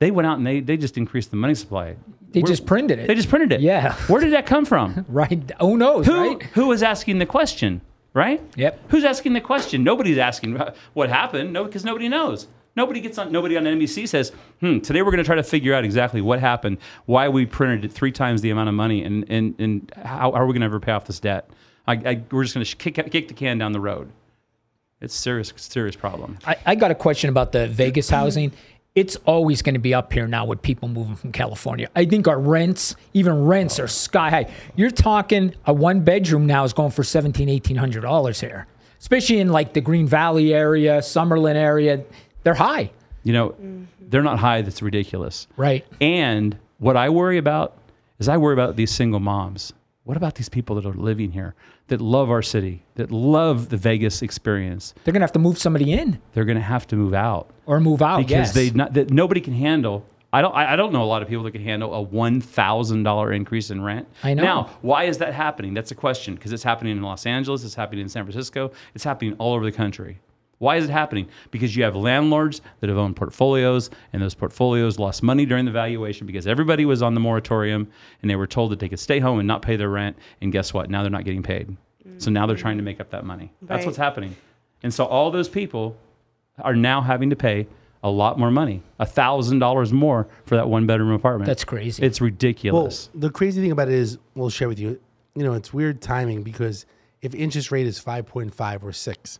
They 0.00 0.10
went 0.10 0.26
out 0.26 0.38
and 0.38 0.46
they, 0.46 0.60
they 0.60 0.76
just 0.76 0.96
increased 0.96 1.30
the 1.30 1.36
money 1.36 1.54
supply. 1.54 1.96
They 2.30 2.40
Where- 2.40 2.46
just 2.48 2.66
printed 2.66 2.98
it. 2.98 3.06
They 3.08 3.14
just 3.14 3.28
printed 3.28 3.52
it. 3.52 3.60
Yeah. 3.60 3.94
Where 4.06 4.20
did 4.20 4.32
that 4.32 4.46
come 4.46 4.64
from? 4.64 5.04
right. 5.08 5.50
Who 5.60 5.76
knows, 5.76 6.06
Who 6.06 6.14
right? 6.34 6.42
who 6.54 6.66
was 6.68 6.82
asking 6.82 7.18
the 7.18 7.26
question? 7.26 7.80
Right. 8.14 8.40
Yep. 8.56 8.80
Who's 8.88 9.04
asking 9.04 9.32
the 9.34 9.40
question? 9.40 9.84
Nobody's 9.84 10.18
asking 10.18 10.58
what 10.94 11.08
happened. 11.08 11.52
No, 11.52 11.64
because 11.64 11.84
nobody 11.84 12.08
knows. 12.08 12.46
Nobody 12.76 13.00
gets 13.00 13.18
on. 13.18 13.32
Nobody 13.32 13.56
on 13.56 13.64
NBC 13.64 14.06
says, 14.06 14.30
"Hmm." 14.60 14.78
Today 14.78 15.02
we're 15.02 15.10
going 15.10 15.18
to 15.18 15.24
try 15.24 15.34
to 15.34 15.42
figure 15.42 15.74
out 15.74 15.84
exactly 15.84 16.20
what 16.20 16.38
happened, 16.38 16.78
why 17.06 17.28
we 17.28 17.44
printed 17.44 17.84
it 17.84 17.92
three 17.92 18.12
times 18.12 18.40
the 18.40 18.50
amount 18.50 18.68
of 18.68 18.74
money, 18.76 19.02
and 19.02 19.24
and 19.28 19.54
and 19.58 19.92
how, 19.96 20.30
how 20.30 20.32
are 20.32 20.46
we 20.46 20.52
going 20.52 20.60
to 20.60 20.66
ever 20.66 20.78
pay 20.78 20.92
off 20.92 21.04
this 21.04 21.18
debt? 21.18 21.50
I, 21.88 21.92
I, 21.94 22.22
we're 22.30 22.44
just 22.44 22.54
going 22.54 22.64
to 22.64 22.76
kick 22.76 22.94
kick 23.10 23.26
the 23.28 23.34
can 23.34 23.58
down 23.58 23.72
the 23.72 23.80
road. 23.80 24.10
It's 25.00 25.14
serious 25.14 25.52
serious 25.56 25.96
problem. 25.96 26.38
I, 26.46 26.56
I 26.66 26.74
got 26.76 26.90
a 26.92 26.94
question 26.94 27.30
about 27.30 27.50
the 27.52 27.66
Vegas 27.66 28.08
housing. 28.10 28.52
It's 28.98 29.16
always 29.26 29.62
going 29.62 29.74
to 29.74 29.80
be 29.80 29.94
up 29.94 30.12
here 30.12 30.26
now 30.26 30.44
with 30.44 30.60
people 30.60 30.88
moving 30.88 31.14
from 31.14 31.30
California. 31.32 31.88
I 31.94 32.04
think 32.04 32.26
our 32.26 32.40
rents, 32.40 32.96
even 33.14 33.44
rents, 33.44 33.78
are 33.78 33.86
sky 33.86 34.30
high. 34.30 34.46
You're 34.76 34.90
talking 34.90 35.54
a 35.66 35.72
one 35.72 36.00
bedroom 36.00 36.46
now 36.46 36.64
is 36.64 36.72
going 36.72 36.90
for 36.90 37.04
seventeen, 37.04 37.48
eighteen 37.48 37.76
hundred 37.76 38.00
dollars 38.02 38.40
here, 38.40 38.66
especially 38.98 39.38
in 39.38 39.50
like 39.50 39.72
the 39.72 39.80
Green 39.80 40.06
Valley 40.08 40.52
area, 40.52 40.98
Summerlin 40.98 41.54
area. 41.54 42.02
They're 42.42 42.54
high, 42.54 42.90
You 43.22 43.32
know, 43.32 43.48
mm-hmm. 43.50 43.84
they're 44.00 44.22
not 44.22 44.38
high. 44.38 44.62
That's 44.62 44.82
ridiculous. 44.82 45.46
right? 45.56 45.84
And 46.00 46.58
what 46.78 46.96
I 46.96 47.08
worry 47.10 47.38
about 47.38 47.76
is 48.18 48.28
I 48.28 48.36
worry 48.36 48.54
about 48.54 48.76
these 48.76 48.90
single 48.90 49.20
moms. 49.20 49.72
What 50.04 50.16
about 50.16 50.34
these 50.36 50.48
people 50.48 50.74
that 50.76 50.86
are 50.86 50.94
living 50.94 51.32
here 51.32 51.54
that 51.88 52.00
love 52.00 52.30
our 52.30 52.42
city, 52.42 52.82
that 52.94 53.10
love 53.10 53.68
the 53.68 53.76
Vegas 53.76 54.22
experience? 54.22 54.94
They're 55.04 55.12
going 55.12 55.20
to 55.20 55.24
have 55.24 55.32
to 55.32 55.38
move 55.38 55.58
somebody 55.58 55.92
in 55.92 56.20
They're 56.32 56.44
going 56.44 56.56
to 56.58 56.62
have 56.62 56.86
to 56.88 56.96
move 56.96 57.14
out 57.14 57.50
or 57.66 57.80
move 57.80 58.00
out. 58.02 58.18
because 58.18 58.30
yes. 58.30 58.54
they 58.54 58.70
not 58.70 58.94
that 58.94 59.10
nobody 59.10 59.40
can 59.40 59.54
handle. 59.54 60.04
I 60.30 60.42
don't. 60.42 60.54
I 60.54 60.76
don't 60.76 60.92
know 60.92 61.02
a 61.02 61.06
lot 61.06 61.22
of 61.22 61.28
people 61.28 61.44
that 61.44 61.52
can 61.52 61.64
handle 61.64 61.94
a 61.94 62.02
one 62.02 62.42
thousand 62.42 63.02
dollar 63.02 63.32
increase 63.32 63.70
in 63.70 63.82
rent. 63.82 64.06
I 64.22 64.34
know. 64.34 64.42
Now, 64.42 64.70
why 64.82 65.04
is 65.04 65.18
that 65.18 65.32
happening? 65.32 65.72
That's 65.72 65.90
a 65.90 65.94
question 65.94 66.34
because 66.34 66.52
it's 66.52 66.62
happening 66.62 66.96
in 66.96 67.02
Los 67.02 67.24
Angeles. 67.24 67.64
It's 67.64 67.74
happening 67.74 68.02
in 68.02 68.08
San 68.10 68.24
Francisco. 68.24 68.70
It's 68.94 69.04
happening 69.04 69.34
all 69.38 69.54
over 69.54 69.64
the 69.64 69.72
country. 69.72 70.18
Why 70.58 70.76
is 70.76 70.84
it 70.84 70.90
happening? 70.90 71.28
Because 71.50 71.76
you 71.76 71.84
have 71.84 71.94
landlords 71.94 72.60
that 72.80 72.88
have 72.88 72.98
owned 72.98 73.14
portfolios, 73.16 73.90
and 74.12 74.20
those 74.20 74.34
portfolios 74.34 74.98
lost 74.98 75.22
money 75.22 75.46
during 75.46 75.64
the 75.64 75.70
valuation 75.70 76.26
because 76.26 76.46
everybody 76.46 76.84
was 76.84 77.00
on 77.00 77.14
the 77.14 77.20
moratorium, 77.20 77.88
and 78.22 78.30
they 78.30 78.36
were 78.36 78.46
told 78.46 78.72
that 78.72 78.80
they 78.80 78.88
could 78.88 78.98
stay 78.98 79.20
home 79.20 79.38
and 79.38 79.46
not 79.46 79.62
pay 79.62 79.76
their 79.76 79.88
rent. 79.88 80.16
And 80.40 80.50
guess 80.52 80.74
what? 80.74 80.90
Now 80.90 81.02
they're 81.02 81.10
not 81.10 81.24
getting 81.24 81.42
paid. 81.42 81.76
So 82.18 82.30
now 82.30 82.46
they're 82.46 82.56
trying 82.56 82.78
to 82.78 82.82
make 82.82 83.00
up 83.00 83.10
that 83.10 83.24
money. 83.24 83.52
That's 83.62 83.80
Right. 83.80 83.86
what's 83.86 83.98
happening. 83.98 84.34
And 84.82 84.92
so 84.92 85.04
all 85.04 85.30
those 85.30 85.48
people 85.48 85.96
are 86.60 86.74
now 86.74 87.00
having 87.02 87.30
to 87.30 87.36
pay 87.36 87.68
a 88.02 88.10
lot 88.10 88.38
more 88.38 88.50
money, 88.50 88.82
a 88.98 89.06
thousand 89.06 89.58
dollars 89.60 89.92
more 89.92 90.26
for 90.46 90.56
that 90.56 90.68
one 90.68 90.86
bedroom 90.86 91.10
apartment. 91.12 91.46
That's 91.46 91.64
crazy. 91.64 92.02
It's 92.02 92.20
Well, 92.20 92.26
ridiculous. 92.26 93.10
the 93.14 93.30
crazy 93.30 93.60
thing 93.60 93.70
about 93.72 93.88
it 93.88 93.94
is, 93.94 94.18
we'll 94.34 94.50
share 94.50 94.68
with 94.68 94.78
you. 94.80 94.98
You 95.36 95.44
know, 95.44 95.52
it's 95.52 95.72
weird 95.72 96.00
timing 96.00 96.42
because 96.42 96.86
if 97.22 97.34
interest 97.34 97.70
rate 97.70 97.86
is 97.86 97.98
five 98.00 98.26
point 98.26 98.54
five 98.54 98.82
or 98.84 98.92
six, 98.92 99.38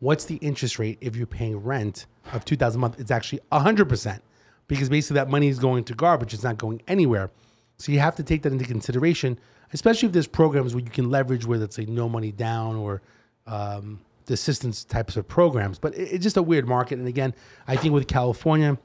what's 0.00 0.24
the 0.24 0.36
interest 0.36 0.78
rate 0.78 0.98
if 1.00 1.16
you're 1.16 1.26
paying 1.26 1.56
rent 1.56 2.06
of 2.32 2.44
two 2.44 2.56
thousand 2.56 2.78
a 2.78 2.82
month? 2.82 3.00
It's 3.00 3.10
actually 3.10 3.40
hundred 3.52 3.88
percent 3.88 4.22
because 4.66 4.88
basically 4.88 5.14
that 5.14 5.28
money 5.28 5.48
is 5.48 5.58
going 5.58 5.84
to 5.84 5.94
garbage. 5.94 6.34
It's 6.34 6.44
not 6.44 6.58
going 6.58 6.82
anywhere. 6.88 7.30
So 7.78 7.92
you 7.92 8.00
have 8.00 8.16
to 8.16 8.22
take 8.22 8.42
that 8.42 8.52
into 8.52 8.64
consideration, 8.64 9.38
especially 9.72 10.06
if 10.08 10.12
there's 10.12 10.26
programs 10.26 10.74
where 10.74 10.82
you 10.82 10.90
can 10.90 11.10
leverage 11.10 11.46
where 11.46 11.58
let's 11.58 11.76
say 11.76 11.86
no 11.86 12.08
money 12.08 12.32
down 12.32 12.76
or 12.76 13.02
um, 13.46 14.00
the 14.26 14.34
assistance 14.34 14.84
types 14.84 15.16
of 15.16 15.26
programs. 15.26 15.78
But 15.78 15.94
it, 15.94 16.12
it's 16.12 16.22
just 16.22 16.36
a 16.36 16.42
weird 16.42 16.66
market. 16.66 16.98
And 16.98 17.08
again, 17.08 17.34
I 17.66 17.76
think 17.76 17.94
with 17.94 18.08
California, 18.08 18.76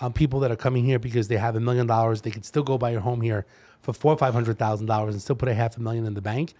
um, 0.00 0.12
people 0.12 0.40
that 0.40 0.50
are 0.50 0.56
coming 0.56 0.84
here 0.84 0.98
because 0.98 1.28
they 1.28 1.36
have 1.36 1.56
a 1.56 1.60
million 1.60 1.86
dollars, 1.86 2.22
they 2.22 2.30
could 2.30 2.44
still 2.44 2.62
go 2.62 2.76
buy 2.76 2.90
a 2.90 3.00
home 3.00 3.20
here 3.20 3.46
for 3.82 3.92
four 3.92 4.12
or 4.12 4.18
five 4.18 4.34
hundred 4.34 4.58
thousand 4.58 4.86
dollars 4.86 5.14
and 5.14 5.22
still 5.22 5.36
put 5.36 5.48
a 5.48 5.54
half 5.54 5.76
a 5.76 5.80
million 5.80 6.06
in 6.06 6.14
the 6.14 6.20
bank. 6.20 6.54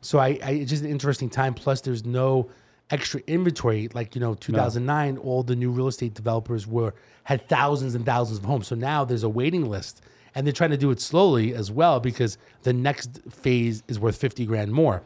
So 0.00 0.18
I, 0.18 0.38
I 0.42 0.50
it's 0.50 0.70
just 0.70 0.82
an 0.82 0.90
interesting 0.90 1.30
time. 1.30 1.54
Plus, 1.54 1.80
there's 1.80 2.04
no 2.04 2.48
extra 2.90 3.20
inventory 3.26 3.88
like 3.94 4.14
you 4.14 4.20
know 4.20 4.34
2009 4.34 5.16
all 5.18 5.42
the 5.42 5.56
new 5.56 5.70
real 5.70 5.88
estate 5.88 6.14
developers 6.14 6.66
were 6.66 6.94
had 7.24 7.48
thousands 7.48 7.94
and 7.94 8.04
thousands 8.04 8.38
of 8.38 8.44
homes. 8.44 8.66
So 8.66 8.74
now 8.74 9.04
there's 9.04 9.22
a 9.22 9.28
waiting 9.28 9.68
list 9.68 10.02
and 10.34 10.46
they're 10.46 10.52
trying 10.52 10.70
to 10.70 10.76
do 10.76 10.90
it 10.90 11.00
slowly 11.00 11.54
as 11.54 11.70
well 11.70 12.00
because 12.00 12.36
the 12.62 12.72
next 12.72 13.20
phase 13.30 13.82
is 13.88 13.98
worth 13.98 14.16
50 14.16 14.44
grand 14.46 14.72
more. 14.72 15.02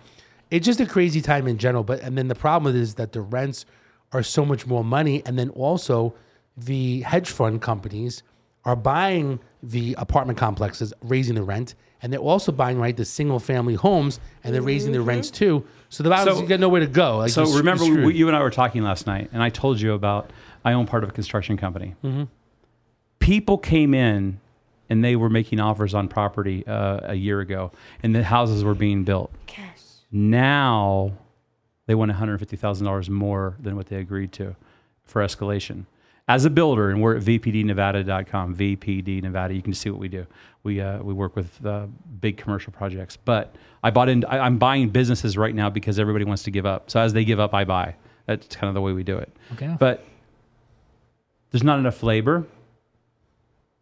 It's 0.51 0.67
just 0.67 0.81
a 0.81 0.87
crazy 0.87 1.21
time 1.21 1.47
in 1.47 1.59
general 1.59 1.85
but 1.85 2.01
and 2.03 2.19
then 2.19 2.29
the 2.29 2.35
problem 2.35 2.75
is 2.75 2.95
that 2.95 3.13
the 3.13 3.21
rents 3.21 3.65
are 4.13 4.23
so 4.23 4.45
much 4.45 4.67
more 4.67 4.83
money 4.83 5.23
and 5.27 5.39
then 5.39 5.51
also 5.51 6.15
the 6.57 7.03
hedge 7.03 7.31
fund 7.31 7.63
companies 7.63 8.23
are 8.65 8.77
buying 8.77 9.39
the 9.63 9.95
apartment 9.99 10.39
complexes 10.39 10.93
raising 11.03 11.37
the 11.37 11.43
rent 11.43 11.75
and 12.03 12.13
they're 12.13 12.21
also 12.21 12.53
buying 12.53 12.79
right 12.79 12.97
the 12.97 13.05
single 13.05 13.39
family 13.39 13.75
homes 13.75 14.21
and 14.45 14.55
they're 14.55 14.63
raising 14.63 14.93
their 14.93 15.03
rents 15.03 15.31
too 15.31 15.65
so 15.89 16.03
the 16.03 16.11
bottom 16.11 16.29
is 16.29 16.35
So- 16.37 16.43
you 16.43 16.49
got 16.49 16.61
nowhere 16.61 16.81
to 16.81 16.87
go 16.87 17.19
like 17.19 17.31
so 17.31 17.43
you're- 17.43 17.51
you're 17.53 17.59
remember, 17.59 18.07
we, 18.07 18.15
you 18.15 18.29
and 18.29 18.37
I 18.37 18.43
were 18.43 18.51
talking 18.51 18.83
last 18.83 19.07
night, 19.07 19.31
and 19.33 19.43
I 19.43 19.49
told 19.51 19.81
you 19.81 19.93
about 19.95 20.31
I 20.65 20.73
own 20.75 20.87
part 20.87 21.03
of 21.05 21.11
a 21.11 21.13
construction 21.13 21.57
company. 21.57 21.95
Mm-hmm. 22.05 22.25
People 23.21 23.59
came 23.59 23.95
in 23.95 24.41
and 24.91 25.05
they 25.05 25.17
were 25.17 25.29
making 25.31 25.61
offers 25.61 25.95
on 25.95 26.09
property 26.09 26.67
uh, 26.67 27.01
a 27.05 27.15
year 27.15 27.41
ago, 27.41 27.71
and 28.03 28.15
the 28.15 28.23
houses 28.25 28.65
were 28.65 28.75
being 28.75 29.05
built. 29.05 29.31
Cash. 29.47 29.81
Now 30.11 31.13
they 31.87 31.95
want 31.95 32.11
$150,000 32.13 33.09
more 33.11 33.57
than 33.61 33.77
what 33.77 33.87
they 33.87 33.97
agreed 33.97 34.33
to 34.33 34.57
for 35.05 35.23
escalation. 35.23 35.85
As 36.29 36.45
a 36.45 36.51
builder, 36.51 36.91
and 36.91 37.01
we're 37.01 37.17
at 37.17 37.23
vpdnevada.com, 37.23 38.55
VPD 38.55 39.23
Nevada, 39.23 39.55
you 39.55 39.63
can 39.63 39.73
see 39.73 39.89
what 39.89 39.99
we 39.99 40.09
do. 40.09 40.27
We, 40.63 40.79
uh, 40.79 40.99
we 41.03 41.15
work 41.15 41.35
with 41.35 41.65
uh, 41.65 41.87
big 42.21 42.37
commercial 42.37 42.71
projects. 42.71 43.17
But 43.17 43.55
I 43.83 43.91
bought 43.91 44.11
in, 44.11 44.27
I, 44.27 44.41
I'm 44.41 44.59
buying 44.59 44.91
businesses 44.91 45.39
right 45.39 45.55
now 45.55 45.71
because 45.71 45.99
everybody 45.99 46.27
wants 46.27 46.43
to 46.43 46.51
give 46.51 46.67
up. 46.67 46.91
So 46.91 47.01
as 47.01 47.15
they 47.15 47.25
give 47.25 47.41
up, 47.41 47.55
I 47.55 47.65
buy. 47.65 47.95
That's 48.27 48.55
kind 48.55 48.69
of 48.69 48.75
the 48.75 48.83
way 48.83 48.93
we 48.93 49.05
do 49.05 49.17
it. 49.17 49.35
Okay. 49.55 49.75
But 49.79 50.05
there's 51.51 51.65
not 51.65 51.79
enough 51.79 52.03
labor, 52.03 52.45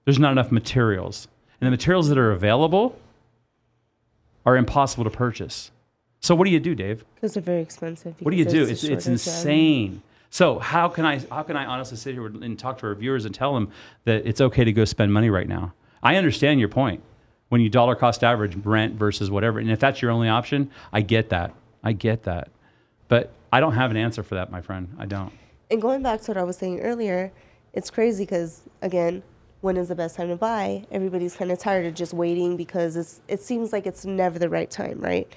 there's 0.05 0.21
not 0.21 0.31
enough 0.31 0.53
materials. 0.53 1.27
And 1.61 1.67
the 1.67 1.73
materials 1.73 2.09
that 2.11 2.19
are 2.19 2.31
available 2.31 2.97
are 4.45 4.57
impossible 4.57 5.03
to 5.03 5.11
purchase. 5.11 5.73
So 6.21 6.37
what 6.37 6.45
do 6.45 6.51
you 6.53 6.61
do, 6.61 6.77
Dave? 6.77 7.05
Because 7.17 7.35
they're 7.35 7.43
very 7.43 7.63
expensive. 7.63 8.15
What 8.21 8.31
do 8.31 8.37
you 8.37 8.45
do? 8.45 8.63
It's 8.63 8.71
it's 8.71 8.81
shortage 8.83 9.07
of- 9.07 9.13
insane. 9.13 10.03
So 10.37 10.59
how 10.59 10.89
can 10.89 11.07
I 11.07 11.19
how 11.31 11.43
can 11.45 11.57
I 11.57 11.65
honestly 11.65 11.97
sit 11.97 12.13
here 12.13 12.27
and 12.27 12.59
talk 12.59 12.77
to 12.81 12.89
our 12.89 12.95
viewers 12.95 13.25
and 13.25 13.35
tell 13.35 13.55
them 13.55 13.71
that 14.05 14.27
it's 14.27 14.43
okay 14.43 14.65
to 14.65 14.73
go 14.73 14.85
spend 14.85 15.11
money 15.11 15.31
right 15.31 15.49
now? 15.49 15.73
I 16.03 16.17
understand 16.17 16.61
your 16.61 16.69
point. 16.69 17.03
When 17.49 17.63
you 17.63 17.71
dollar 17.71 17.95
cost 17.95 18.23
average 18.23 18.55
rent 18.57 18.97
versus 18.97 19.31
whatever, 19.31 19.61
and 19.61 19.71
if 19.71 19.81
that's 19.81 20.03
your 20.03 20.11
only 20.11 20.29
option, 20.29 20.71
I 20.93 21.01
get 21.01 21.31
that. 21.31 21.55
I 21.83 21.93
get 21.93 22.25
that. 22.25 22.51
But 23.09 23.33
I 23.51 23.61
don't 23.61 23.73
have 23.73 23.91
an 23.91 23.97
answer 23.97 24.23
for 24.23 24.35
that, 24.35 24.51
my 24.51 24.61
friend. 24.61 24.95
I 24.99 25.07
don't. 25.07 25.33
And 25.71 25.81
going 25.81 26.03
back 26.03 26.21
to 26.21 26.33
what 26.33 26.37
I 26.37 26.43
was 26.43 26.59
saying 26.59 26.81
earlier, 26.81 27.33
it's 27.73 27.89
crazy 27.89 28.25
because 28.25 28.61
again, 28.83 29.23
when 29.63 29.79
is 29.79 29.89
the 29.89 29.95
best 29.95 30.17
time 30.17 30.29
to 30.29 30.37
buy? 30.37 30.85
Everybody's 30.93 31.35
kind 31.35 31.51
of 31.51 31.59
tired 31.59 31.87
of 31.87 31.95
just 31.95 32.13
waiting 32.13 32.59
because 32.59 32.95
it's 32.97 33.23
it 33.27 33.41
seems 33.41 33.73
like 33.73 33.87
it's 33.87 34.05
never 34.05 34.39
the 34.39 34.51
right 34.51 34.71
time, 34.71 35.01
right? 35.01 35.33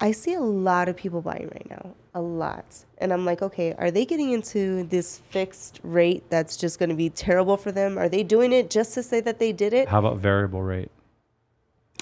I 0.00 0.12
see 0.12 0.32
a 0.32 0.40
lot 0.40 0.88
of 0.88 0.96
people 0.96 1.20
buying 1.20 1.50
right 1.52 1.68
now, 1.68 1.94
a 2.14 2.20
lot. 2.20 2.84
And 2.98 3.12
I'm 3.12 3.24
like, 3.24 3.42
okay, 3.42 3.74
are 3.74 3.90
they 3.90 4.04
getting 4.04 4.30
into 4.30 4.84
this 4.84 5.18
fixed 5.30 5.80
rate 5.82 6.24
that's 6.30 6.56
just 6.56 6.78
going 6.78 6.88
to 6.88 6.94
be 6.94 7.10
terrible 7.10 7.56
for 7.56 7.72
them? 7.72 7.98
Are 7.98 8.08
they 8.08 8.22
doing 8.22 8.52
it 8.52 8.70
just 8.70 8.94
to 8.94 9.02
say 9.02 9.20
that 9.20 9.38
they 9.38 9.52
did 9.52 9.72
it? 9.72 9.88
How 9.88 9.98
about 9.98 10.18
variable 10.18 10.62
rate? 10.62 10.90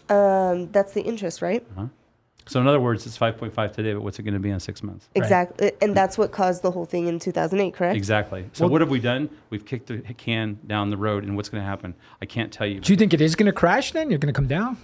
Um, 0.08 0.70
that's 0.70 0.92
the 0.92 1.02
interest, 1.02 1.40
right? 1.40 1.66
Huh. 1.74 1.86
So 2.46 2.60
in 2.60 2.66
other 2.66 2.80
words, 2.80 3.06
it's 3.06 3.16
5.5 3.16 3.72
today, 3.72 3.94
but 3.94 4.02
what's 4.02 4.18
it 4.18 4.24
going 4.24 4.34
to 4.34 4.40
be 4.40 4.50
in 4.50 4.58
six 4.58 4.82
months? 4.82 5.08
Exactly. 5.14 5.72
And 5.80 5.96
that's 5.96 6.18
what 6.18 6.32
caused 6.32 6.62
the 6.62 6.72
whole 6.72 6.84
thing 6.84 7.06
in 7.06 7.18
2008, 7.20 7.72
correct? 7.72 7.96
Exactly. 7.96 8.50
So 8.52 8.66
what 8.66 8.80
have 8.80 8.90
we 8.90 8.98
done? 8.98 9.30
We've 9.50 9.64
kicked 9.64 9.86
the 9.86 9.98
can 10.14 10.58
down 10.66 10.90
the 10.90 10.96
road, 10.96 11.22
and 11.24 11.36
what's 11.36 11.48
going 11.48 11.62
to 11.62 11.66
happen? 11.66 11.94
I 12.20 12.26
can't 12.26 12.52
tell 12.52 12.66
you. 12.66 12.80
Do 12.80 12.92
you 12.92 12.96
think 12.96 13.14
it 13.14 13.20
is 13.20 13.36
going 13.36 13.46
to 13.46 13.52
crash 13.52 13.92
then? 13.92 14.10
You're 14.10 14.18
going 14.18 14.32
to 14.34 14.36
come 14.36 14.48
down? 14.48 14.76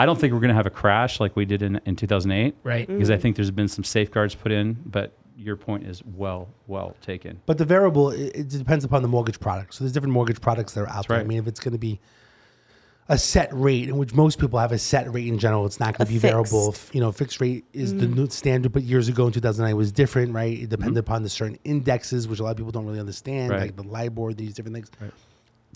I 0.00 0.06
don't 0.06 0.18
think 0.18 0.32
we're 0.32 0.40
going 0.40 0.48
to 0.48 0.54
have 0.54 0.64
a 0.64 0.70
crash 0.70 1.20
like 1.20 1.36
we 1.36 1.44
did 1.44 1.60
in, 1.60 1.78
in 1.84 1.94
2008. 1.94 2.56
Right. 2.64 2.86
Because 2.88 3.10
I 3.10 3.18
mm. 3.18 3.20
think 3.20 3.36
there's 3.36 3.50
been 3.50 3.68
some 3.68 3.84
safeguards 3.84 4.34
put 4.34 4.50
in, 4.50 4.78
but 4.86 5.12
your 5.36 5.56
point 5.56 5.84
is 5.86 6.02
well, 6.16 6.48
well 6.66 6.96
taken. 7.02 7.42
But 7.44 7.58
the 7.58 7.66
variable, 7.66 8.08
it, 8.08 8.34
it 8.34 8.48
depends 8.48 8.82
upon 8.82 9.02
the 9.02 9.08
mortgage 9.08 9.38
product. 9.38 9.74
So 9.74 9.84
there's 9.84 9.92
different 9.92 10.14
mortgage 10.14 10.40
products 10.40 10.72
that 10.72 10.80
are 10.80 10.88
out 10.88 11.06
there. 11.06 11.18
I 11.18 11.24
mean, 11.24 11.36
if 11.36 11.46
it's 11.46 11.60
going 11.60 11.72
to 11.72 11.78
be 11.78 12.00
a 13.10 13.18
set 13.18 13.50
rate, 13.52 13.90
in 13.90 13.98
which 13.98 14.14
most 14.14 14.38
people 14.38 14.58
have 14.58 14.72
a 14.72 14.78
set 14.78 15.12
rate 15.12 15.26
in 15.26 15.38
general, 15.38 15.66
it's 15.66 15.78
not 15.78 15.98
going 15.98 16.06
to 16.06 16.12
be 16.14 16.18
fixed. 16.18 16.32
variable. 16.32 16.70
If, 16.70 16.94
you 16.94 17.02
know, 17.02 17.12
fixed 17.12 17.38
rate 17.38 17.66
is 17.74 17.94
the 17.94 18.06
mm. 18.06 18.14
new 18.14 18.30
standard, 18.30 18.72
but 18.72 18.84
years 18.84 19.06
ago 19.06 19.26
in 19.26 19.34
2009 19.34 19.76
was 19.76 19.92
different, 19.92 20.32
right? 20.32 20.60
It 20.60 20.70
depended 20.70 20.92
mm-hmm. 20.92 21.10
upon 21.10 21.24
the 21.24 21.28
certain 21.28 21.58
indexes, 21.64 22.26
which 22.26 22.40
a 22.40 22.42
lot 22.42 22.52
of 22.52 22.56
people 22.56 22.72
don't 22.72 22.86
really 22.86 23.00
understand, 23.00 23.50
Right. 23.50 23.60
like 23.60 23.76
the 23.76 23.82
LIBOR, 23.82 24.32
these 24.32 24.54
different 24.54 24.76
things. 24.76 24.90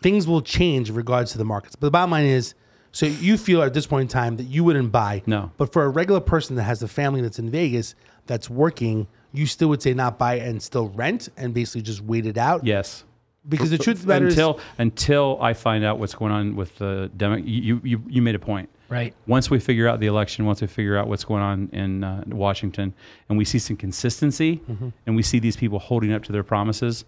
Things 0.00 0.26
will 0.26 0.40
change 0.40 0.88
in 0.88 0.94
regards 0.94 1.32
to 1.32 1.38
the 1.38 1.44
markets. 1.44 1.76
But 1.76 1.88
the 1.88 1.90
bottom 1.90 2.12
line 2.12 2.24
is, 2.24 2.54
so 2.94 3.06
you 3.06 3.36
feel 3.36 3.60
at 3.62 3.74
this 3.74 3.86
point 3.86 4.02
in 4.02 4.08
time 4.08 4.36
that 4.36 4.44
you 4.44 4.62
wouldn't 4.64 4.90
buy. 4.92 5.22
No. 5.26 5.50
But 5.58 5.72
for 5.72 5.84
a 5.84 5.88
regular 5.88 6.20
person 6.20 6.56
that 6.56 6.62
has 6.62 6.82
a 6.82 6.88
family 6.88 7.20
that's 7.20 7.38
in 7.38 7.50
Vegas 7.50 7.94
that's 8.26 8.48
working, 8.48 9.06
you 9.32 9.46
still 9.46 9.68
would 9.68 9.82
say 9.82 9.92
not 9.94 10.16
buy 10.18 10.36
and 10.36 10.62
still 10.62 10.88
rent 10.88 11.28
and 11.36 11.52
basically 11.52 11.82
just 11.82 12.00
wait 12.00 12.24
it 12.24 12.38
out. 12.38 12.64
Yes. 12.64 13.04
Because 13.46 13.70
the 13.70 13.76
truth 13.78 13.96
of 13.98 14.02
the 14.06 14.08
matter 14.08 14.26
is, 14.28 14.34
until 14.34 14.60
until 14.78 15.38
I 15.42 15.52
find 15.52 15.84
out 15.84 15.98
what's 15.98 16.14
going 16.14 16.32
on 16.32 16.56
with 16.56 16.78
the 16.78 17.10
demo, 17.16 17.36
you, 17.36 17.78
you 17.84 18.02
you 18.08 18.22
made 18.22 18.34
a 18.34 18.38
point. 18.38 18.70
Right. 18.88 19.12
Once 19.26 19.50
we 19.50 19.58
figure 19.58 19.86
out 19.88 19.98
the 20.00 20.06
election, 20.06 20.46
once 20.46 20.60
we 20.62 20.66
figure 20.66 20.96
out 20.96 21.08
what's 21.08 21.24
going 21.24 21.42
on 21.42 21.68
in 21.72 22.04
uh, 22.04 22.22
Washington, 22.28 22.94
and 23.28 23.36
we 23.36 23.44
see 23.44 23.58
some 23.58 23.76
consistency, 23.76 24.62
Mm-hmm. 24.70 24.88
and 25.06 25.16
we 25.16 25.22
see 25.22 25.38
these 25.40 25.56
people 25.56 25.78
holding 25.78 26.12
up 26.12 26.22
to 26.24 26.32
their 26.32 26.42
promises, 26.44 27.04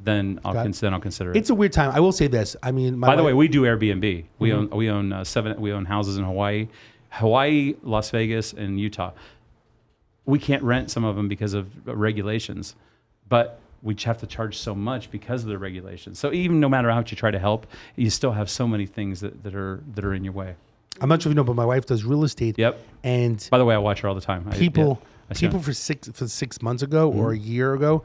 then 0.00 0.40
I'll 0.44 0.52
Got 0.52 0.60
it. 0.60 0.62
cons- 0.64 0.80
then 0.80 0.92
I'll 0.94 1.00
consider 1.00 1.30
it. 1.30 1.36
it's 1.36 1.50
a 1.50 1.54
weird 1.54 1.72
time. 1.72 1.90
I 1.92 2.00
will 2.00 2.12
say 2.12 2.26
this. 2.26 2.56
I 2.62 2.72
mean, 2.72 2.98
my 2.98 3.06
By 3.08 3.16
the 3.16 3.22
way, 3.22 3.32
wife- 3.32 3.38
we 3.38 3.48
do 3.48 3.62
Airbnb. 3.62 4.24
We 4.38 4.50
Mm-hmm. 4.50 4.58
own 4.58 4.70
we 4.78 4.90
own 4.90 5.12
uh, 5.12 5.24
seven. 5.24 5.60
We 5.60 5.72
own 5.72 5.84
houses 5.86 6.18
in 6.18 6.24
Hawaii, 6.24 6.68
Hawaii, 7.10 7.74
Las 7.82 8.10
Vegas, 8.10 8.52
and 8.52 8.78
Utah. 8.80 9.12
We 10.26 10.38
can't 10.38 10.62
rent 10.62 10.90
some 10.90 11.04
of 11.04 11.16
them 11.16 11.28
because 11.28 11.52
of 11.54 11.68
regulations, 11.86 12.74
but 13.28 13.60
we 13.82 13.94
have 14.04 14.16
to 14.18 14.26
charge 14.26 14.56
so 14.56 14.74
much 14.74 15.10
because 15.10 15.42
of 15.42 15.48
the 15.50 15.58
regulations. 15.58 16.18
So 16.18 16.32
even 16.32 16.60
no 16.60 16.68
matter 16.70 16.88
how 16.88 16.96
much 16.96 17.10
you 17.10 17.16
try 17.16 17.30
to 17.30 17.38
help, 17.38 17.66
you 17.96 18.08
still 18.08 18.32
have 18.32 18.48
so 18.48 18.66
many 18.66 18.86
things 18.86 19.20
that, 19.20 19.42
that 19.42 19.54
are 19.54 19.80
that 19.94 20.04
are 20.04 20.14
in 20.14 20.24
your 20.24 20.32
way. 20.32 20.54
I'm 21.00 21.08
not 21.08 21.20
sure 21.20 21.30
if 21.30 21.34
you 21.34 21.36
know, 21.36 21.44
but 21.44 21.56
my 21.56 21.66
wife 21.66 21.86
does 21.86 22.04
real 22.04 22.24
estate. 22.24 22.58
Yep. 22.58 22.80
And 23.02 23.46
By 23.50 23.58
the 23.58 23.64
way, 23.64 23.74
I 23.74 23.78
watch 23.78 24.00
her 24.00 24.08
all 24.08 24.14
the 24.14 24.20
time. 24.20 24.46
I- 24.50 24.56
people, 24.56 24.98
yeah, 25.02 25.08
I 25.30 25.34
see 25.34 25.46
people 25.46 25.60
for 25.60 25.72
six 25.74 26.08
for 26.08 26.26
six 26.28 26.62
months 26.62 26.82
ago 26.82 27.10
or 27.10 27.32
Mm-hmm. 27.32 27.44
a 27.44 27.46
year 27.46 27.74
ago, 27.74 28.02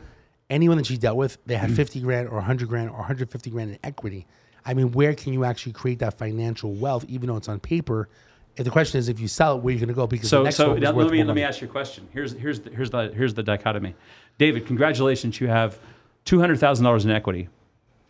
anyone 0.50 0.78
that 0.78 0.88
she 0.88 0.98
dealt 0.98 1.18
with, 1.18 1.38
they 1.46 1.56
had 1.56 1.72
50 1.72 2.02
grand 2.02 2.28
or 2.28 2.36
100 2.36 2.68
grand 2.68 2.90
or 2.90 2.98
150 2.98 3.50
grand 3.50 3.72
in 3.72 3.80
equity. 3.84 4.26
I 4.66 4.74
mean, 4.74 4.92
where 4.92 5.14
can 5.14 5.34
you 5.34 5.46
actually 5.46 5.74
create 5.74 6.00
that 6.00 6.18
financial 6.18 6.74
wealth, 6.74 7.06
even 7.08 7.28
though 7.28 7.38
it's 7.38 7.50
on 7.50 7.60
paper? 7.60 8.10
And 8.58 8.66
the 8.66 8.72
question 8.72 9.00
is, 9.00 9.08
if 9.08 9.20
you 9.20 9.28
sell 9.28 9.56
it, 9.56 9.64
where 9.64 9.72
are 9.72 9.74
you 9.74 9.80
going 9.80 9.88
to 9.88 9.94
go? 9.94 10.06
Because 10.06 10.30
the 10.30 10.44
next 10.44 10.58
so 10.58 10.72
one 10.72 10.80
now 10.82 10.92
let 10.92 11.12
me 11.12 11.24
let 11.24 11.36
me 11.36 11.44
ask 11.44 11.62
you 11.62 11.68
a 11.68 11.72
question. 11.72 12.08
Here's 12.12 12.34
here's 12.34 12.60
the, 12.60 12.70
here's 12.72 12.90
the 12.90 13.12
here's 13.16 13.34
the 13.34 13.44
dichotomy. 13.44 13.96
David, 14.38 14.66
congratulations, 14.66 15.40
you 15.40 15.48
have 15.48 15.80
two 16.26 16.40
hundred 16.40 16.60
thousand 16.60 16.84
dollars 16.84 17.06
in 17.06 17.12
equity. 17.12 17.48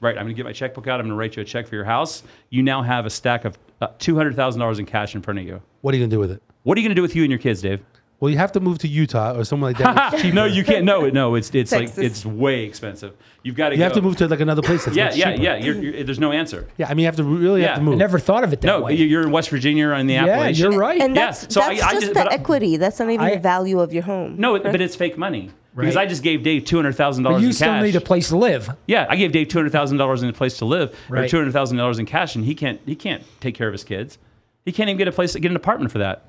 Right, 0.01 0.17
I'm 0.17 0.23
going 0.23 0.29
to 0.29 0.33
get 0.33 0.45
my 0.45 0.53
checkbook 0.53 0.87
out. 0.87 1.01
I'm 1.01 1.07
going 1.07 1.09
to 1.09 1.15
write 1.15 1.35
you 1.35 1.41
a 1.41 1.45
check 1.45 1.67
for 1.67 1.75
your 1.75 1.83
house. 1.83 2.23
You 2.49 2.63
now 2.63 2.81
have 2.81 3.05
a 3.05 3.09
stack 3.09 3.45
of 3.45 3.59
uh, 3.81 3.89
two 3.99 4.15
hundred 4.15 4.35
thousand 4.35 4.59
dollars 4.59 4.79
in 4.79 4.85
cash 4.85 5.13
in 5.13 5.21
front 5.21 5.39
of 5.39 5.45
you. 5.45 5.61
What 5.81 5.93
are 5.93 5.97
you 5.97 6.01
going 6.01 6.09
to 6.09 6.15
do 6.15 6.19
with 6.19 6.31
it? 6.31 6.41
What 6.63 6.77
are 6.77 6.81
you 6.81 6.87
going 6.87 6.95
to 6.95 6.99
do 6.99 7.03
with 7.03 7.15
you 7.15 7.23
and 7.23 7.31
your 7.31 7.39
kids, 7.39 7.61
Dave? 7.61 7.81
Well, 8.19 8.29
you 8.29 8.37
have 8.37 8.51
to 8.51 8.59
move 8.59 8.79
to 8.79 8.87
Utah 8.89 9.33
or 9.37 9.45
somewhere 9.45 9.71
like 9.71 9.77
that. 9.77 10.13
It's 10.13 10.21
cheaper. 10.23 10.35
no, 10.35 10.43
you 10.45 10.65
can't. 10.65 10.83
No, 10.83 11.07
no, 11.09 11.35
it's 11.35 11.49
it's 11.53 11.71
like 11.71 11.97
it's 11.97 12.25
way 12.25 12.65
expensive. 12.65 13.15
You've 13.43 13.55
got 13.55 13.69
to. 13.69 13.77
You 13.77 13.83
have 13.83 13.93
to 13.93 14.01
move 14.01 14.17
to 14.17 14.27
like 14.27 14.41
another 14.41 14.61
place 14.61 14.83
that's 14.83 14.97
Yeah, 14.97 15.05
much 15.05 15.15
yeah, 15.15 15.31
cheaper. 15.31 15.43
yeah. 15.43 15.55
You're, 15.55 15.75
you're, 15.75 16.03
there's 16.03 16.19
no 16.19 16.33
answer. 16.33 16.67
Yeah, 16.77 16.87
I 16.89 16.93
mean, 16.95 16.99
you 16.99 17.05
have 17.05 17.15
to 17.15 17.23
really 17.23 17.61
Yeah. 17.61 17.67
have 17.69 17.77
to 17.77 17.83
move. 17.83 17.93
I 17.93 17.97
never 17.97 18.19
thought 18.19 18.43
of 18.43 18.51
it 18.51 18.59
that 18.59 18.67
way. 18.67 18.79
No, 18.79 18.85
way. 18.87 18.95
you're 18.95 19.21
in 19.21 19.31
West 19.31 19.49
Virginia 19.49 19.87
or 19.87 19.93
in 19.93 20.07
the 20.07 20.15
yeah, 20.15 20.25
Appalachian. 20.25 20.71
you're 20.71 20.79
right. 20.79 20.99
And 21.01 21.15
Yeah, 21.15 21.27
that's, 21.27 21.53
so 21.53 21.61
that's 21.61 21.81
I 21.81 21.91
just 21.93 22.01
just- 22.01 22.13
the 22.13 22.29
equity. 22.29 22.75
That's 22.75 22.99
not 22.99 23.09
even 23.09 23.25
I- 23.25 23.35
the 23.35 23.39
value 23.41 23.79
of 23.79 23.93
your 23.93 24.03
home. 24.03 24.35
No, 24.37 24.53
right? 24.53 24.63
but 24.63 24.81
it's 24.81 24.97
fake 24.97 25.17
money 25.17 25.51
because 25.75 25.95
I 25.95 26.05
just 26.05 26.21
gave 26.21 26.43
Dave 26.43 26.65
two 26.65 26.75
hundred 26.75 26.95
thousand 26.97 27.23
But 27.23 27.29
dollars 27.29 27.41
you 27.43 27.47
in 27.49 27.53
still 27.53 27.67
cash. 27.69 27.83
need 27.83 27.95
a 27.95 28.01
place 28.01 28.27
to 28.29 28.37
live. 28.37 28.69
Yeah, 28.85 29.05
I 29.09 29.15
gave 29.15 29.31
Dave 29.31 29.47
two 29.47 29.59
hundred 29.59 29.71
thousand 29.71 29.97
dollars 29.97 30.21
in 30.23 30.27
a 30.27 30.33
place 30.33 30.57
to 30.57 30.65
live, 30.65 30.93
or 31.09 31.25
two 31.25 31.37
hundred 31.37 31.53
thousand 31.53 31.77
dollars 31.77 31.99
in 31.99 32.05
cash, 32.05 32.35
and 32.35 32.43
he 32.43 32.53
can't 32.53 32.81
he 32.85 32.95
can't 32.95 33.23
take 33.39 33.55
care 33.55 33.67
of 33.69 33.73
his 33.73 33.85
kids. 33.85 34.17
He 34.65 34.73
can't 34.73 34.89
even 34.89 34.97
get 34.97 35.07
a 35.07 35.13
place 35.13 35.33
get 35.35 35.49
an 35.49 35.55
apartment 35.55 35.93
for 35.93 35.99
that. 35.99 36.25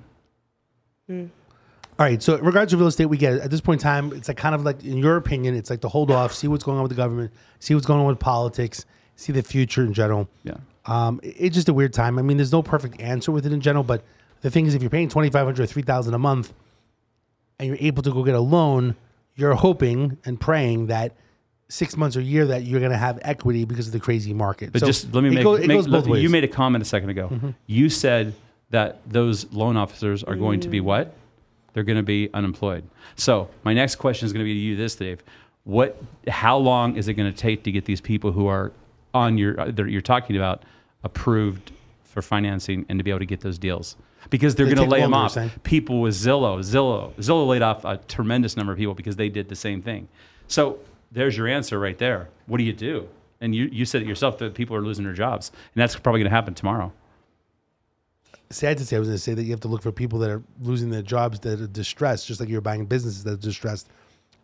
Hmm. 1.09 1.24
All 2.01 2.07
right. 2.07 2.22
So, 2.22 2.36
in 2.36 2.44
regards 2.46 2.70
to 2.72 2.78
real 2.78 2.86
estate, 2.86 3.05
we 3.07 3.18
get 3.18 3.34
it. 3.34 3.42
at 3.42 3.51
this 3.51 3.61
point 3.61 3.80
in 3.80 3.82
time, 3.82 4.12
it's 4.14 4.26
like 4.28 4.38
kind 4.38 4.55
of 4.55 4.64
like, 4.64 4.82
in 4.82 4.96
your 4.96 5.16
opinion, 5.16 5.55
it's 5.55 5.68
like 5.68 5.82
to 5.82 5.88
hold 5.88 6.11
off, 6.11 6.32
see 6.32 6.48
what's 6.48 6.64
going 6.64 6.78
on 6.78 6.82
with 6.82 6.90
the 6.90 6.96
government, 6.96 7.30
see 7.59 7.74
what's 7.74 7.86
going 7.86 8.01
on 8.01 8.07
with 8.07 8.18
politics, 8.18 8.86
see 9.16 9.34
the 9.34 9.42
future 9.42 9.84
in 9.84 9.92
general. 9.92 10.26
Yeah. 10.42 10.55
Um, 10.86 11.20
it- 11.22 11.36
it's 11.38 11.55
just 11.55 11.68
a 11.68 11.74
weird 11.74 11.92
time. 11.92 12.18
I 12.18 12.22
mean, 12.22 12.38
there's 12.38 12.53
no 12.53 12.62
perfect 12.62 12.98
answer 13.03 13.30
with 13.32 13.44
it 13.44 13.53
in 13.53 13.61
general, 13.61 13.84
but 13.84 14.03
the 14.40 14.51
thing 14.51 14.64
is, 14.64 14.74
if 14.74 14.80
you're 14.80 14.88
paying 14.90 15.11
twenty 15.11 15.28
five 15.28 15.44
hundred 15.44 15.64
or 15.64 15.66
three 15.66 15.82
thousand 15.82 16.14
a 16.14 16.18
month, 16.18 16.55
and 17.59 17.68
you're 17.68 17.76
able 17.80 18.03
to 18.03 18.11
go 18.11 18.24
get 18.24 18.34
a 18.34 18.40
loan, 18.40 18.96
you're 19.36 19.53
hoping 19.55 20.16
and 20.24 20.40
praying 20.40 20.86
that 20.86 21.12
six 21.68 21.98
months 21.98 22.16
or 22.16 22.20
a 22.20 22.22
year 22.22 22.46
that 22.46 22.64
you're 22.64 22.80
going 22.80 22.92
to 22.92 22.98
have 22.98 23.18
equity 23.22 23.66
because 23.66 23.86
of 23.88 23.92
the 23.92 24.01
crazy 24.01 24.32
market. 24.32 24.72
But 24.72 24.80
So 24.80 24.86
just 24.86 25.12
let 25.12 25.22
me 25.22 25.28
it 25.28 25.32
make, 25.34 25.44
go- 25.44 25.55
it 25.57 25.66
make- 25.66 25.76
goes 25.76 25.86
both 25.86 26.05
look, 26.05 26.12
ways. 26.14 26.22
you 26.22 26.30
made 26.30 26.44
a 26.44 26.48
comment 26.48 26.80
a 26.80 26.86
second 26.86 27.11
ago. 27.11 27.53
You 27.66 27.90
said 27.90 28.32
that 28.70 29.01
those 29.07 29.53
loan 29.53 29.76
officers 29.76 30.24
are 30.24 30.34
going 30.34 30.61
to 30.61 30.68
be 30.70 30.80
what? 30.80 31.14
They're 31.73 31.85
going 31.85 31.99
to 31.99 32.03
be 32.03 32.31
unemployed. 32.35 32.85
So 33.16 33.49
my 33.64 33.75
next 33.75 33.97
question 33.97 34.27
is 34.27 34.33
going 34.33 34.45
to 34.45 34.49
be 34.49 34.55
to 34.55 34.61
you, 34.61 34.77
this 34.77 34.95
Dave. 34.97 35.23
What? 35.64 36.01
How 36.29 36.57
long 36.57 36.97
is 36.97 37.09
it 37.09 37.14
going 37.14 37.31
to 37.33 37.37
take 37.37 37.62
to 37.64 37.73
get 37.73 37.85
these 37.85 38.01
people 38.01 38.33
who 38.33 38.47
are 38.47 38.73
on 39.14 39.39
your 39.39 39.61
uh, 39.61 39.71
that 39.71 39.89
you're 39.89 40.01
talking 40.01 40.37
about 40.37 40.64
approved 41.05 41.73
for 42.03 42.23
financing 42.23 42.87
and 42.89 42.99
to 42.99 43.05
be 43.05 43.11
able 43.11 43.21
to 43.21 43.27
get 43.27 43.41
those 43.41 43.59
deals? 43.59 43.97
Because 44.31 44.55
they're 44.55 44.66
They 44.66 44.75
going 44.75 44.89
to 44.89 44.93
lay 44.93 45.01
them 45.01 45.14
off. 45.14 45.37
People 45.62 46.01
with 46.01 46.14
Zillow, 46.14 46.59
Zillow, 46.61 47.14
Zillow 47.14 47.47
laid 47.47 47.62
off 47.62 47.85
a 47.85 47.97
tremendous 48.09 48.57
number 48.57 48.73
of 48.73 48.79
people 48.79 48.95
because 48.95 49.16
they 49.16 49.29
did 49.29 49.49
the 49.49 49.57
same 49.57 49.81
thing. 49.81 50.09
So 50.47 50.79
there's 51.11 51.37
your 51.37 51.49
answer 51.49 51.79
right 51.79 51.97
there. 51.97 52.29
What 52.47 52.59
do 52.59 52.64
you 52.64 52.73
do? 52.73 53.09
And 53.41 53.55
you, 53.55 53.64
you 53.73 53.87
said 53.87 54.03
it 54.03 54.09
yourself 54.09 54.39
that 54.39 54.55
people 54.55 54.77
are 54.77 54.83
losing 54.83 55.05
their 55.05 55.14
jobs, 55.14 55.51
and 55.75 55.81
that's 55.81 55.97
probably 55.97 56.21
going 56.21 56.31
to 56.31 56.35
happen 56.35 56.53
tomorrow. 56.53 56.93
Sad 58.51 58.78
to 58.78 58.84
say, 58.84 58.96
I 58.96 58.98
was 58.98 59.09
going 59.09 59.16
to 59.16 59.22
say 59.22 59.34
that 59.34 59.44
you 59.44 59.51
have 59.53 59.61
to 59.61 59.68
look 59.68 59.82
for 59.82 59.92
people 59.92 60.18
that 60.20 60.30
are 60.30 60.42
losing 60.61 60.90
their 60.90 61.03
jobs 61.03 61.40
that 61.40 61.61
are 61.61 61.66
distressed, 61.66 62.26
just 62.26 62.40
like 62.40 62.48
you're 62.48 62.61
buying 62.61 62.84
businesses 62.86 63.24
that 63.24 63.32
are 63.32 63.36
distressed. 63.36 63.88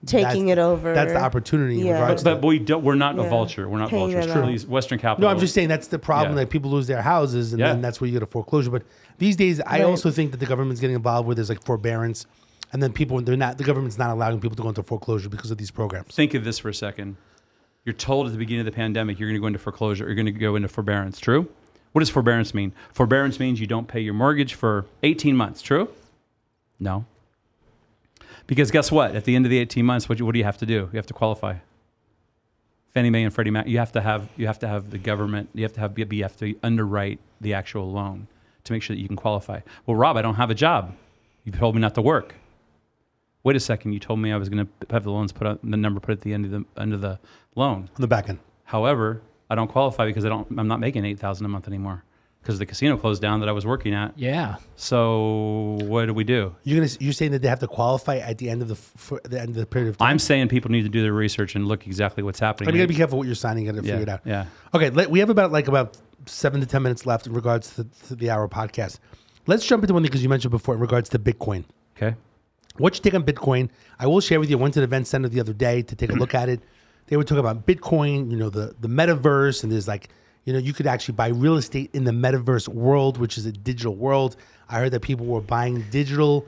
Taking 0.04 0.46
That's- 0.46 0.58
it 0.58 0.58
over. 0.58 0.94
That's 0.94 1.12
the 1.12 1.20
opportunity 1.20 1.80
in 1.80 1.86
Yeah. 1.86 2.00
regards 2.00 2.22
But, 2.22 2.34
to 2.34 2.40
but 2.40 2.46
we 2.46 2.58
don't, 2.58 2.84
we're 2.84 2.94
not 2.94 3.18
a 3.18 3.22
vulture. 3.24 3.68
We're 3.68 3.78
not 3.78 3.88
Paying 3.88 4.12
vultures. 4.12 4.32
them 4.32 4.44
out. 4.44 4.68
Western 4.68 4.98
Capital. 4.98 5.26
No, 5.28 5.32
I'm 5.34 5.40
just 5.40 5.54
saying 5.54 5.68
that's 5.68 5.88
the 5.88 5.98
problem 5.98 6.36
Yeah. 6.36 6.44
that 6.44 6.50
people 6.50 6.70
lose 6.70 6.86
their 6.86 7.00
houses, 7.02 7.52
and 7.52 7.60
Yeah. 7.60 7.72
then 7.72 7.80
that's 7.80 8.00
where 8.00 8.06
you 8.06 8.12
get 8.12 8.22
a 8.22 8.26
foreclosure. 8.26 8.70
But 8.70 8.82
these 9.18 9.36
days, 9.36 9.60
I 9.66 9.82
also 9.82 10.10
think 10.10 10.32
that 10.32 10.36
the 10.36 10.46
government's 10.46 10.80
getting 10.80 10.96
involved 10.96 11.26
where 11.26 11.34
there's 11.34 11.48
like 11.48 11.64
forbearance, 11.64 12.26
and 12.72 12.82
then 12.82 12.92
people 12.92 13.20
they're 13.22 13.36
not 13.36 13.56
the 13.58 13.64
government's 13.64 13.96
not 13.98 14.10
allowing 14.10 14.38
people 14.38 14.54
to 14.56 14.62
go 14.62 14.68
into 14.68 14.82
foreclosure 14.82 15.30
because 15.30 15.50
of 15.50 15.56
these 15.58 15.70
programs. 15.70 16.14
Think 16.14 16.34
of 16.34 16.44
this 16.44 16.58
for 16.58 16.68
a 16.68 16.74
second. 16.74 17.16
You're 17.86 17.94
told 17.94 18.26
at 18.26 18.32
the 18.32 18.38
beginning 18.38 18.60
of 18.60 18.66
the 18.66 18.72
pandemic 18.72 19.18
you're 19.18 19.28
going 19.30 19.36
to 19.36 19.40
go 19.40 19.46
into 19.46 19.58
foreclosure. 19.58 20.04
You're 20.04 20.14
going 20.14 20.26
to 20.26 20.32
go 20.32 20.56
into 20.56 20.68
forbearance. 20.68 21.18
True. 21.18 21.48
What 21.96 22.00
does 22.00 22.10
forbearance 22.10 22.52
mean? 22.52 22.74
Forbearance 22.92 23.40
means 23.40 23.58
you 23.58 23.66
don't 23.66 23.88
pay 23.88 24.00
your 24.00 24.12
mortgage 24.12 24.52
for 24.52 24.84
18 25.02 25.34
months. 25.34 25.62
True. 25.62 25.88
No. 26.78 27.06
Because 28.46 28.70
guess 28.70 28.92
what? 28.92 29.16
At 29.16 29.24
the 29.24 29.34
end 29.34 29.46
of 29.46 29.50
the 29.50 29.56
18 29.56 29.86
months, 29.86 30.06
what, 30.06 30.18
do 30.18 30.20
you- 30.20 30.26
what 30.26 30.32
do 30.32 30.38
you 30.38 30.44
have 30.44 30.58
to 30.58 30.66
do? 30.66 30.90
You 30.92 30.96
have 30.98 31.06
to 31.06 31.14
qualify. 31.14 31.54
Fannie 32.92 33.08
Mae 33.08 33.24
and 33.24 33.32
Freddie 33.32 33.50
Mac. 33.50 33.66
You 33.66 33.78
have 33.78 33.92
to 33.92 34.02
have 34.02 34.28
you 34.36 34.46
have 34.46 34.58
to 34.58 34.68
have 34.68 34.90
the 34.90 34.98
government. 34.98 35.48
You 35.54 35.62
have 35.62 35.72
to 35.72 35.80
have 35.80 35.98
you 36.12 36.22
have 36.22 36.36
to 36.36 36.54
underwrite 36.62 37.18
the 37.40 37.54
actual 37.54 37.90
loan 37.90 38.26
to 38.64 38.74
make 38.74 38.82
sure 38.82 38.94
that 38.94 39.00
you 39.00 39.08
can 39.08 39.16
qualify. 39.16 39.60
Well, 39.86 39.94
Rob, 39.96 40.18
I 40.18 40.22
don't 40.22 40.34
have 40.34 40.50
a 40.50 40.54
job. 40.54 40.94
You 41.44 41.52
told 41.52 41.74
me 41.76 41.80
not 41.80 41.94
to 41.94 42.02
work. 42.02 42.34
Wait 43.42 43.56
a 43.56 43.60
second. 43.60 43.94
You 43.94 44.00
told 44.00 44.18
me 44.18 44.32
I 44.32 44.36
was 44.36 44.50
going 44.50 44.66
to 44.66 44.86
have 44.92 45.04
the 45.04 45.12
loans 45.12 45.32
put 45.32 45.46
on 45.46 45.58
the 45.62 45.78
number 45.78 45.98
put 45.98 46.12
at 46.12 46.20
the 46.20 46.34
end 46.34 46.44
of 46.44 46.50
the 46.50 46.64
end 46.78 46.92
of 46.92 47.00
the 47.00 47.18
loan. 47.54 47.88
On 47.96 48.00
the 48.02 48.06
back 48.06 48.28
end, 48.28 48.40
However, 48.64 49.22
I 49.48 49.54
don't 49.54 49.68
qualify 49.68 50.06
because 50.06 50.24
I 50.24 50.28
don't. 50.28 50.46
I'm 50.58 50.68
not 50.68 50.80
making 50.80 51.04
eight 51.04 51.18
thousand 51.18 51.46
a 51.46 51.48
month 51.48 51.68
anymore 51.68 52.04
because 52.46 52.60
the 52.60 52.66
casino 52.66 52.96
closed 52.96 53.20
down 53.20 53.40
that 53.40 53.48
I 53.48 53.52
was 53.52 53.66
working 53.66 53.92
at. 53.92 54.16
Yeah. 54.16 54.56
So 54.76 55.78
what 55.82 56.06
do 56.06 56.14
we 56.14 56.22
do? 56.22 56.54
you're 56.62 56.78
gonna 56.80 56.92
you're 57.00 57.12
saying 57.12 57.32
that 57.32 57.42
they 57.42 57.48
have 57.48 57.58
to 57.58 57.66
qualify 57.66 58.18
at 58.18 58.38
the 58.38 58.48
end 58.48 58.62
of 58.62 58.68
the 58.68 58.76
for 58.76 59.20
the 59.24 59.40
end 59.40 59.50
of 59.50 59.56
the 59.56 59.66
period 59.66 59.88
of 59.88 59.98
time. 59.98 60.08
I'm 60.08 60.18
saying 60.20 60.48
people 60.48 60.70
need 60.70 60.82
to 60.82 60.88
do 60.88 61.02
their 61.02 61.12
research 61.12 61.56
and 61.56 61.66
look 61.66 61.86
exactly 61.86 62.22
what's 62.22 62.38
happening. 62.38 62.66
But 62.66 62.74
you 62.74 62.80
gotta 62.80 62.88
be 62.88 62.94
careful 62.94 63.18
what 63.18 63.26
you're 63.26 63.34
signing. 63.34 63.66
You 63.66 63.72
gotta 63.72 63.84
yeah, 63.84 63.92
figure 63.92 64.02
it 64.04 64.08
out. 64.08 64.20
yeah. 64.24 64.46
Okay, 64.74 64.90
let, 64.90 65.10
we 65.10 65.18
have 65.18 65.30
about 65.30 65.50
like 65.50 65.66
about 65.66 65.96
seven 66.26 66.60
to 66.60 66.66
ten 66.66 66.82
minutes 66.82 67.04
left 67.04 67.26
in 67.26 67.32
regards 67.32 67.74
to, 67.74 67.84
to 68.06 68.14
the 68.14 68.30
hour 68.30 68.48
podcast. 68.48 69.00
Let's 69.48 69.66
jump 69.66 69.82
into 69.82 69.94
one 69.94 70.02
thing 70.02 70.08
because 70.08 70.22
you 70.22 70.28
mentioned 70.28 70.52
before 70.52 70.74
in 70.74 70.80
regards 70.80 71.08
to 71.10 71.18
Bitcoin. 71.18 71.64
Okay. 71.96 72.16
What's 72.78 72.98
your 72.98 73.04
take 73.04 73.14
on 73.14 73.24
Bitcoin? 73.24 73.70
I 73.98 74.06
will 74.06 74.20
share 74.20 74.38
with 74.38 74.50
you. 74.50 74.58
I 74.58 74.60
went 74.60 74.74
to 74.74 74.80
the 74.80 74.84
event 74.84 75.06
center 75.06 75.28
the 75.28 75.40
other 75.40 75.52
day 75.52 75.82
to 75.82 75.96
take 75.96 76.10
a 76.10 76.14
look 76.14 76.34
at 76.34 76.48
it. 76.48 76.60
They 77.06 77.16
were 77.16 77.24
talking 77.24 77.40
about 77.40 77.66
Bitcoin, 77.66 78.30
you 78.30 78.36
know, 78.36 78.50
the 78.50 78.74
the 78.80 78.88
metaverse, 78.88 79.62
and 79.62 79.72
there's 79.72 79.88
like, 79.88 80.08
You 80.44 80.52
know, 80.52 80.58
you 80.58 80.72
could 80.72 80.86
actually 80.86 81.14
buy 81.14 81.28
real 81.28 81.56
estate 81.56 81.90
in 81.92 82.04
the 82.04 82.12
metaverse 82.12 82.68
world, 82.68 83.18
which 83.18 83.38
is 83.38 83.46
a 83.46 83.52
digital 83.52 83.94
world. 83.94 84.36
I 84.68 84.78
heard 84.80 84.92
that 84.92 85.00
people 85.02 85.26
were 85.26 85.40
buying 85.40 85.84
digital 85.90 86.46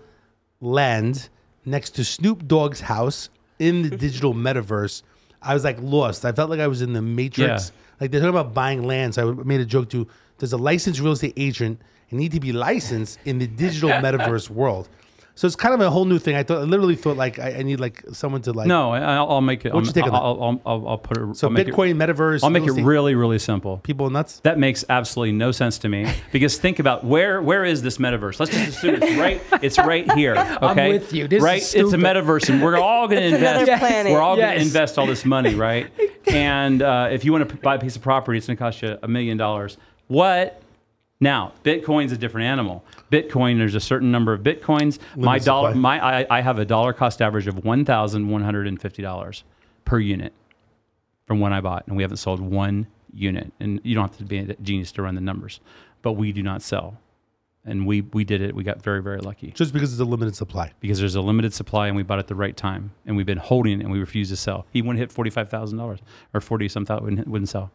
land 0.61 1.28
next 1.64 1.90
to 1.96 2.04
Snoop 2.04 2.46
Dogg's 2.46 2.80
house 2.80 3.30
in 3.59 3.82
the 3.82 3.96
digital 4.06 4.34
metaverse. 4.34 5.02
I 5.40 5.54
was 5.54 5.64
like 5.64 5.78
lost. 5.80 6.24
I 6.24 6.32
felt 6.32 6.50
like 6.50 6.61
I 6.61 6.66
was 6.66 6.82
in 6.82 6.92
the 6.92 7.02
Matrix. 7.02 7.68
Yeah. 7.68 7.74
Like 8.00 8.11
they're 8.11 8.20
talking 8.20 8.38
about 8.38 8.54
buying 8.54 8.84
land. 8.84 9.14
So 9.14 9.30
I 9.30 9.42
made 9.44 9.61
a 9.61 9.64
joke 9.64 9.88
to 9.90 10.06
does 10.38 10.52
a 10.52 10.56
licensed 10.56 11.00
real 11.00 11.12
estate 11.12 11.34
agent 11.36 11.80
need 12.11 12.32
to 12.32 12.40
be 12.40 12.52
licensed 12.52 13.18
in 13.24 13.38
the 13.38 13.46
digital 13.46 13.90
metaverse 14.04 14.48
world? 14.50 14.88
So 15.39 15.47
it's 15.47 15.55
kind 15.55 15.72
of 15.72 15.80
a 15.80 15.89
whole 15.89 16.05
new 16.05 16.18
thing. 16.18 16.34
I 16.34 16.43
thought 16.43 16.59
I 16.59 16.64
literally 16.64 16.97
thought 16.97 17.16
like 17.16 17.39
I, 17.39 17.59
I 17.59 17.62
need 17.62 17.78
like 17.78 18.03
someone 18.12 18.43
to 18.43 18.53
like 18.53 18.66
No, 18.66 18.91
I- 18.91 19.14
I'll, 19.14 19.30
I'll 19.30 19.41
make 19.41 19.64
it. 19.64 19.72
What's 19.72 19.95
your 19.95 20.05
I'll, 20.05 20.11
take 20.11 20.12
on 20.12 20.12
that? 20.12 20.18
I'll, 20.18 20.43
I'll, 20.43 20.61
I'll, 20.66 20.89
I'll 20.89 20.99
put 20.99 21.16
it. 21.16 21.36
So 21.36 21.47
I'll 21.47 21.53
make 21.53 21.68
Bitcoin, 21.68 21.91
It, 21.91 21.97
metaverse. 21.97 22.43
I'll 22.43 22.51
make 22.51 22.64
it 22.64 22.72
really, 22.72 23.14
really 23.14 23.39
simple. 23.39 23.76
people 23.84 24.11
nuts. 24.11 24.41
That 24.41 24.59
makes 24.59 24.84
absolutely 24.89 25.30
no 25.30 25.53
sense 25.53 25.78
to 25.78 25.89
me 25.89 26.12
because 26.32 26.59
think 26.59 26.80
about 26.80 27.05
where 27.05 27.41
where 27.41 27.64
is 27.64 27.82
this 27.82 27.99
metaverse? 27.99 28.41
Let's 28.41 28.51
just 28.51 28.78
assume 28.78 29.01
it's 29.01 29.16
right 29.16 29.41
it's 29.62 29.78
right 29.78 30.11
here. 30.14 30.34
Okay, 30.59 30.86
I'm 30.86 30.93
with 30.93 31.12
you. 31.12 31.28
This 31.28 31.39
is 31.39 31.45
right, 31.45 31.62
it's 31.62 31.93
a 31.93 31.97
metaverse, 31.97 32.49
and 32.49 32.61
we're 32.61 32.76
all 32.82 33.07
going 33.07 33.20
to 33.20 33.36
invest. 33.36 33.70
planet. 33.78 34.12
We're 34.12 34.20
all 34.20 34.34
going 34.34 34.57
to 34.57 34.61
invest 34.61 34.99
all 34.99 35.07
this 35.07 35.24
money, 35.24 35.55
right? 35.55 35.89
and 36.26 36.82
uh, 36.82 37.11
if 37.12 37.24
you 37.24 37.30
want 37.30 37.49
to 37.49 37.57
buy 37.59 37.76
a 37.76 37.78
piece 37.78 37.95
of 37.95 38.03
property, 38.03 38.39
it's 38.39 38.49
going 38.49 38.57
to 38.57 38.61
cost 38.61 38.82
you 38.82 38.99
a 39.01 39.07
million 39.07 39.36
dollars. 39.36 39.76
What? 40.09 40.61
Now, 41.20 41.52
Bitcoin's 41.64 42.12
a 42.12 42.16
different 42.16 42.46
animal. 42.46 42.84
Bitcoin, 43.10 43.58
there's 43.58 43.74
a 43.74 43.80
certain 43.80 44.10
number 44.12 44.32
of 44.32 44.42
bitcoins. 44.42 44.98
my 45.16 45.38
dollar, 45.38 45.70
supply. 45.70 45.98
my 45.98 46.20
I, 46.20 46.38
I 46.38 46.40
have 46.40 46.58
a 46.58 46.64
dollar 46.64 46.92
cost 46.92 47.20
average 47.20 47.48
of 47.48 47.64
one 47.64 47.84
thousand 47.84 48.28
one 48.28 48.42
hundred 48.42 48.68
and 48.68 48.80
fifty 48.80 49.02
dollars 49.02 49.42
per 49.84 49.98
unit 49.98 50.32
from 51.26 51.40
when 51.40 51.52
I 51.52 51.60
bought, 51.60 51.86
and 51.88 51.96
we 51.96 52.02
haven't 52.04 52.18
sold 52.18 52.40
one 52.40 52.86
unit. 53.12 53.52
And 53.58 53.80
you 53.82 53.94
don't 53.94 54.08
have 54.08 54.16
to 54.18 54.24
be 54.24 54.38
a 54.38 54.54
genius 54.56 54.92
to 54.92 55.02
run 55.02 55.14
the 55.16 55.20
numbers, 55.20 55.60
but 56.02 56.12
we 56.12 56.32
do 56.32 56.42
not 56.42 56.62
sell. 56.62 56.98
And 57.64 57.84
we 57.86 58.02
we 58.02 58.22
did 58.24 58.40
it. 58.40 58.54
We 58.54 58.62
got 58.62 58.80
very 58.80 59.02
very 59.02 59.18
lucky 59.18 59.50
Just 59.50 59.72
because 59.74 59.92
it's 59.92 60.00
a 60.00 60.04
limited 60.04 60.36
supply. 60.36 60.72
because 60.80 61.00
there's 61.00 61.16
a 61.16 61.20
limited 61.20 61.52
supply, 61.52 61.88
and 61.88 61.96
we 61.96 62.04
bought 62.04 62.20
at 62.20 62.28
the 62.28 62.34
right 62.36 62.56
time, 62.56 62.92
and 63.04 63.16
we've 63.16 63.26
been 63.26 63.36
holding 63.38 63.80
it, 63.80 63.82
and 63.82 63.92
we 63.92 63.98
refuse 63.98 64.28
to 64.30 64.36
sell. 64.36 64.66
He 64.70 64.80
wouldn't 64.82 65.00
hit 65.00 65.10
forty 65.10 65.30
five 65.30 65.50
thousand 65.50 65.78
dollars 65.78 65.98
or 66.32 66.40
forty 66.40 66.68
some 66.68 66.86
thousand 66.86 67.04
wouldn't, 67.04 67.28
wouldn't 67.28 67.48
sell 67.48 67.72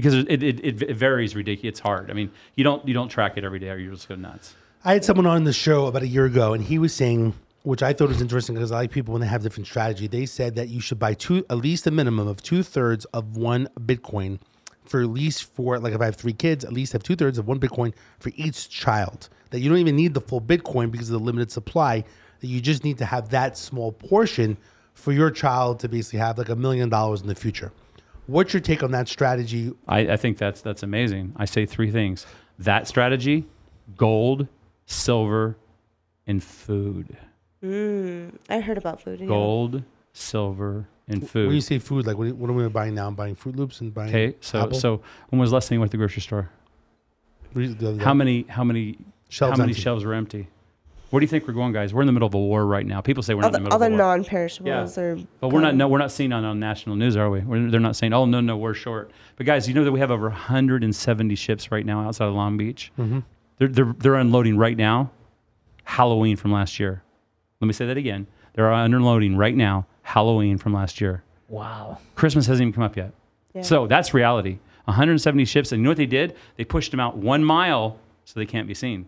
because 0.00 0.14
it, 0.14 0.42
it, 0.42 0.82
it, 0.82 0.94
varies 0.94 1.34
ridiculous. 1.34 1.72
It's 1.72 1.80
hard. 1.80 2.10
I 2.10 2.12
mean, 2.12 2.30
you 2.54 2.64
don't 2.64 2.86
you 2.86 2.92
don't 2.92 3.08
track 3.08 3.38
it 3.38 3.44
every 3.44 3.58
day, 3.58 3.70
or 3.70 3.78
you 3.78 3.90
just 3.90 4.08
go 4.08 4.14
nuts. 4.14 4.54
I 4.84 4.92
had 4.92 5.04
someone 5.06 5.26
on 5.26 5.44
the 5.44 5.54
show 5.54 5.86
about 5.86 6.02
a 6.02 6.06
year 6.06 6.26
ago, 6.26 6.52
and 6.52 6.62
he 6.62 6.78
was 6.78 6.92
saying, 6.92 7.32
which 7.62 7.82
I 7.82 7.94
thought 7.94 8.08
was 8.08 8.20
interesting 8.20 8.54
because 8.54 8.72
I 8.72 8.76
like 8.76 8.90
people 8.90 9.12
when 9.12 9.22
they 9.22 9.26
have 9.26 9.42
different 9.42 9.66
strategy. 9.66 10.06
They 10.06 10.26
said 10.26 10.54
that 10.56 10.68
you 10.68 10.80
should 10.80 10.98
buy 10.98 11.14
two, 11.14 11.46
at 11.48 11.56
least 11.56 11.86
a 11.86 11.90
minimum 11.90 12.28
of 12.28 12.42
two 12.42 12.62
thirds 12.62 13.06
of 13.06 13.38
one 13.38 13.68
Bitcoin 13.80 14.38
for 14.84 15.00
at 15.00 15.08
least 15.08 15.44
four. 15.44 15.78
like 15.78 15.94
if 15.94 16.00
I 16.02 16.04
have 16.04 16.16
three 16.16 16.34
kids, 16.34 16.62
at 16.62 16.74
least 16.74 16.92
have 16.92 17.02
two 17.02 17.16
thirds 17.16 17.38
of 17.38 17.48
one 17.48 17.58
Bitcoin 17.58 17.94
for 18.18 18.30
each 18.36 18.68
child. 18.68 19.30
That 19.50 19.60
you 19.60 19.70
don't 19.70 19.78
even 19.78 19.96
need 19.96 20.12
the 20.12 20.20
full 20.20 20.42
Bitcoin 20.42 20.90
because 20.90 21.08
of 21.08 21.18
the 21.18 21.24
limited 21.24 21.50
supply. 21.50 22.04
That 22.40 22.46
you 22.48 22.60
just 22.60 22.84
need 22.84 22.98
to 22.98 23.06
have 23.06 23.30
that 23.30 23.56
small 23.56 23.92
portion 23.92 24.58
for 24.92 25.12
your 25.12 25.30
child 25.30 25.80
to 25.80 25.88
basically 25.88 26.18
have 26.18 26.36
like 26.36 26.50
a 26.50 26.56
million 26.56 26.90
dollars 26.90 27.22
in 27.22 27.28
the 27.28 27.34
future. 27.34 27.72
What's 28.26 28.52
your 28.52 28.60
take 28.60 28.82
on 28.82 28.90
that 28.92 29.08
strategy? 29.08 29.72
I, 29.86 30.00
I 30.00 30.16
think 30.16 30.38
that's 30.38 30.60
that's 30.60 30.82
amazing. 30.82 31.32
I 31.36 31.44
say 31.44 31.66
three 31.66 31.90
things: 31.90 32.26
that 32.58 32.88
strategy, 32.88 33.44
gold, 33.96 34.48
silver, 34.86 35.56
and 36.26 36.42
food. 36.42 37.16
Mm, 37.62 38.32
I 38.48 38.60
heard 38.60 38.78
about 38.78 39.00
food. 39.00 39.20
yeah. 39.20 39.26
Gold, 39.26 39.82
silver, 40.12 40.88
and 41.08 41.28
food. 41.28 41.46
When 41.46 41.54
you 41.54 41.60
say 41.60 41.78
food, 41.78 42.06
like 42.06 42.18
what, 42.18 42.32
what 42.34 42.50
am 42.50 42.64
I 42.64 42.68
buying 42.68 42.94
now? 42.94 43.06
I'm 43.08 43.14
buying 43.14 43.36
Froot 43.36 43.56
Loops 43.56 43.80
and 43.80 43.94
buying. 43.94 44.08
Okay, 44.10 44.36
so 44.40 44.62
Apple? 44.62 44.78
so 44.78 45.00
when 45.28 45.40
was 45.40 45.50
the 45.50 45.54
last 45.54 45.68
time 45.68 45.76
you 45.76 45.80
went 45.80 45.92
to 45.92 45.96
the 45.96 46.00
grocery 46.00 46.22
store? 46.22 46.50
The 47.54 47.64
other 47.70 47.98
day. 47.98 48.04
How 48.04 48.12
many 48.12 48.42
how 48.48 48.64
many 48.64 48.98
Shelves 49.28 49.52
how 49.52 49.62
many 49.62 49.70
empty. 49.72 49.82
shelves 49.82 50.04
were 50.04 50.14
empty? 50.14 50.48
Where 51.10 51.20
do 51.20 51.24
you 51.24 51.28
think 51.28 51.46
we're 51.46 51.54
going, 51.54 51.72
guys? 51.72 51.94
We're 51.94 52.00
in 52.02 52.06
the 52.06 52.12
middle 52.12 52.26
of 52.26 52.34
a 52.34 52.38
war 52.38 52.66
right 52.66 52.84
now. 52.84 53.00
People 53.00 53.22
say 53.22 53.34
we're 53.34 53.44
All 53.44 53.50
not 53.50 53.58
in 53.58 53.64
the, 53.64 53.68
the 53.70 53.74
all 53.74 53.78
middle 53.80 53.96
the 53.96 54.02
of 54.02 54.08
a 54.08 54.08
war. 54.08 54.16
non-perishables 54.18 54.98
are. 54.98 55.18
But 55.40 55.48
we're 55.48 55.60
not. 55.60 55.74
No, 55.76 55.86
we're 55.88 55.98
not 55.98 56.10
seeing 56.10 56.32
on, 56.32 56.44
on 56.44 56.58
national 56.58 56.96
news, 56.96 57.16
are 57.16 57.30
we? 57.30 57.40
We're, 57.40 57.70
they're 57.70 57.78
not 57.80 57.94
saying, 57.96 58.12
"Oh 58.12 58.24
no, 58.26 58.40
no, 58.40 58.56
we're 58.56 58.74
short." 58.74 59.10
But 59.36 59.46
guys, 59.46 59.68
you 59.68 59.74
know 59.74 59.84
that 59.84 59.92
we 59.92 60.00
have 60.00 60.10
over 60.10 60.28
170 60.28 61.34
ships 61.36 61.70
right 61.70 61.86
now 61.86 62.00
outside 62.06 62.26
of 62.26 62.34
Long 62.34 62.56
Beach. 62.56 62.90
Mm-hmm. 62.98 63.20
They're, 63.58 63.68
they're 63.68 63.94
they're 63.98 64.14
unloading 64.16 64.56
right 64.58 64.76
now. 64.76 65.10
Halloween 65.84 66.36
from 66.36 66.50
last 66.52 66.80
year. 66.80 67.02
Let 67.60 67.66
me 67.68 67.72
say 67.72 67.86
that 67.86 67.96
again. 67.96 68.26
They're 68.54 68.70
unloading 68.72 69.36
right 69.36 69.54
now. 69.54 69.86
Halloween 70.02 70.58
from 70.58 70.72
last 70.72 71.00
year. 71.00 71.22
Wow. 71.48 71.98
Christmas 72.16 72.46
hasn't 72.46 72.62
even 72.62 72.72
come 72.72 72.82
up 72.82 72.96
yet. 72.96 73.12
Yeah. 73.54 73.62
So 73.62 73.86
that's 73.86 74.12
reality. 74.12 74.58
170 74.86 75.44
ships, 75.44 75.70
and 75.72 75.80
you 75.80 75.84
know 75.84 75.90
what 75.90 75.96
they 75.96 76.06
did? 76.06 76.36
They 76.56 76.64
pushed 76.64 76.90
them 76.90 77.00
out 77.00 77.16
one 77.16 77.44
mile 77.44 77.98
so 78.24 78.38
they 78.40 78.46
can't 78.46 78.66
be 78.68 78.74
seen. 78.74 79.06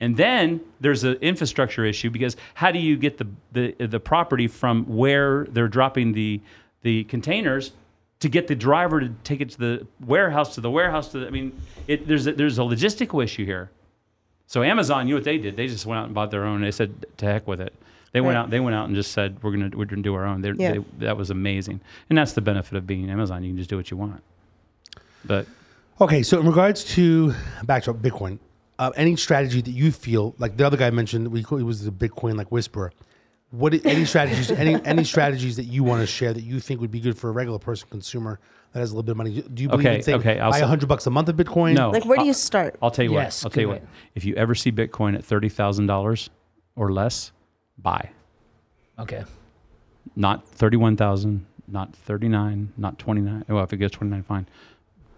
And 0.00 0.16
then 0.16 0.60
there's 0.80 1.02
an 1.04 1.14
infrastructure 1.14 1.84
issue 1.84 2.10
because 2.10 2.36
how 2.54 2.70
do 2.70 2.78
you 2.78 2.96
get 2.96 3.18
the, 3.18 3.26
the 3.52 3.86
the 3.86 3.98
property 4.00 4.46
from 4.46 4.84
where 4.84 5.44
they're 5.50 5.66
dropping 5.68 6.12
the 6.12 6.40
the 6.82 7.04
containers 7.04 7.72
to 8.20 8.28
get 8.28 8.46
the 8.46 8.54
driver 8.54 9.00
to 9.00 9.08
take 9.24 9.40
it 9.40 9.50
to 9.50 9.58
the 9.58 9.86
warehouse 10.04 10.54
to 10.54 10.60
the 10.60 10.70
warehouse 10.70 11.08
to 11.12 11.18
the, 11.20 11.26
I 11.26 11.30
mean 11.30 11.52
it, 11.88 12.06
there's 12.06 12.26
a, 12.28 12.32
there's 12.32 12.58
a 12.58 12.62
logistical 12.62 13.22
issue 13.24 13.44
here. 13.44 13.70
So 14.46 14.62
Amazon, 14.62 15.08
you 15.08 15.14
know 15.14 15.18
what 15.18 15.24
they 15.24 15.38
did? 15.38 15.56
They 15.56 15.66
just 15.66 15.84
went 15.84 15.98
out 15.98 16.06
and 16.06 16.14
bought 16.14 16.30
their 16.30 16.44
own. 16.44 16.60
They 16.62 16.70
said 16.70 17.04
to 17.18 17.26
heck 17.26 17.46
with 17.48 17.60
it. 17.60 17.74
They 18.12 18.20
went 18.20 18.36
Right. 18.36 18.42
out. 18.42 18.50
They 18.50 18.60
went 18.60 18.74
out 18.76 18.86
and 18.86 18.94
just 18.94 19.12
said 19.12 19.42
we're 19.42 19.50
gonna 19.50 19.70
we're 19.76 19.84
gonna 19.84 20.02
do 20.02 20.14
our 20.14 20.24
own. 20.24 20.42
Yeah. 20.44 20.74
They, 20.74 20.84
that 21.00 21.16
was 21.16 21.30
amazing, 21.30 21.80
and 22.08 22.16
that's 22.16 22.32
the 22.32 22.40
benefit 22.40 22.76
of 22.76 22.86
being 22.86 23.10
Amazon. 23.10 23.42
You 23.42 23.50
can 23.50 23.58
just 23.58 23.68
do 23.68 23.76
what 23.76 23.90
you 23.90 23.96
want. 23.96 24.22
But 25.24 25.46
Okay, 26.00 26.22
so 26.22 26.38
in 26.38 26.46
regards 26.46 26.84
to 26.94 27.34
back 27.64 27.82
to 27.82 27.92
Bitcoin, 27.92 28.38
uh, 28.78 28.90
any 28.96 29.16
strategy 29.16 29.60
that 29.60 29.70
you 29.70 29.90
feel 29.92 30.34
like 30.38 30.56
the 30.56 30.66
other 30.66 30.76
guy 30.76 30.90
mentioned, 30.90 31.28
we 31.28 31.42
call, 31.42 31.58
he 31.58 31.64
was 31.64 31.84
the 31.84 31.90
Bitcoin 31.90 32.36
like 32.36 32.50
whisperer. 32.52 32.92
What 33.50 33.72
any 33.86 34.04
strategies? 34.04 34.50
any 34.50 34.74
any 34.84 35.04
strategies 35.04 35.56
that 35.56 35.64
you 35.64 35.82
want 35.82 36.02
to 36.02 36.06
share 36.06 36.34
that 36.34 36.42
you 36.42 36.60
think 36.60 36.80
would 36.82 36.90
be 36.90 37.00
good 37.00 37.16
for 37.16 37.30
a 37.30 37.32
regular 37.32 37.58
person 37.58 37.88
consumer 37.90 38.38
that 38.72 38.80
has 38.80 38.90
a 38.90 38.94
little 38.94 39.02
bit 39.04 39.12
of 39.12 39.16
money? 39.16 39.40
Do 39.42 39.62
you 39.62 39.70
believe 39.70 39.86
Okay, 39.86 39.96
in 39.96 40.02
saying 40.02 40.18
okay, 40.20 40.38
I'll 40.38 40.50
buy 40.50 40.60
say- 40.60 40.66
hundred 40.66 40.86
bucks 40.88 41.06
a 41.06 41.10
month 41.10 41.30
of 41.30 41.36
Bitcoin? 41.36 41.72
no, 41.74 41.90
Like, 41.90 42.04
where 42.04 42.16
do 42.16 42.20
I'll- 42.20 42.26
you 42.26 42.34
start? 42.34 42.76
I'll 42.82 42.90
tell 42.90 43.06
you 43.06 43.12
Yes, 43.14 43.42
what. 43.42 43.46
I'll 43.48 43.54
tell 43.54 43.60
you 43.62 43.68
good 43.68 43.82
what. 43.82 43.88
If 44.14 44.26
you 44.26 44.34
ever 44.34 44.54
see 44.54 44.70
Bitcoin 44.70 45.14
at 45.14 45.24
thirty 45.24 45.48
thousand 45.48 45.86
dollars 45.86 46.28
or 46.76 46.92
less, 46.92 47.32
buy. 47.78 48.10
Okay. 48.98 49.24
Not 50.14 50.46
thirty-one 50.46 50.96
thousand, 50.98 51.46
not 51.66 51.96
thirty-nine, 51.96 52.74
not 52.76 52.98
twenty-nine. 52.98 53.44
Well, 53.48 53.64
if 53.64 53.72
it 53.72 53.78
gets 53.78 53.94
twenty-nine, 53.96 54.24
fine. 54.24 54.46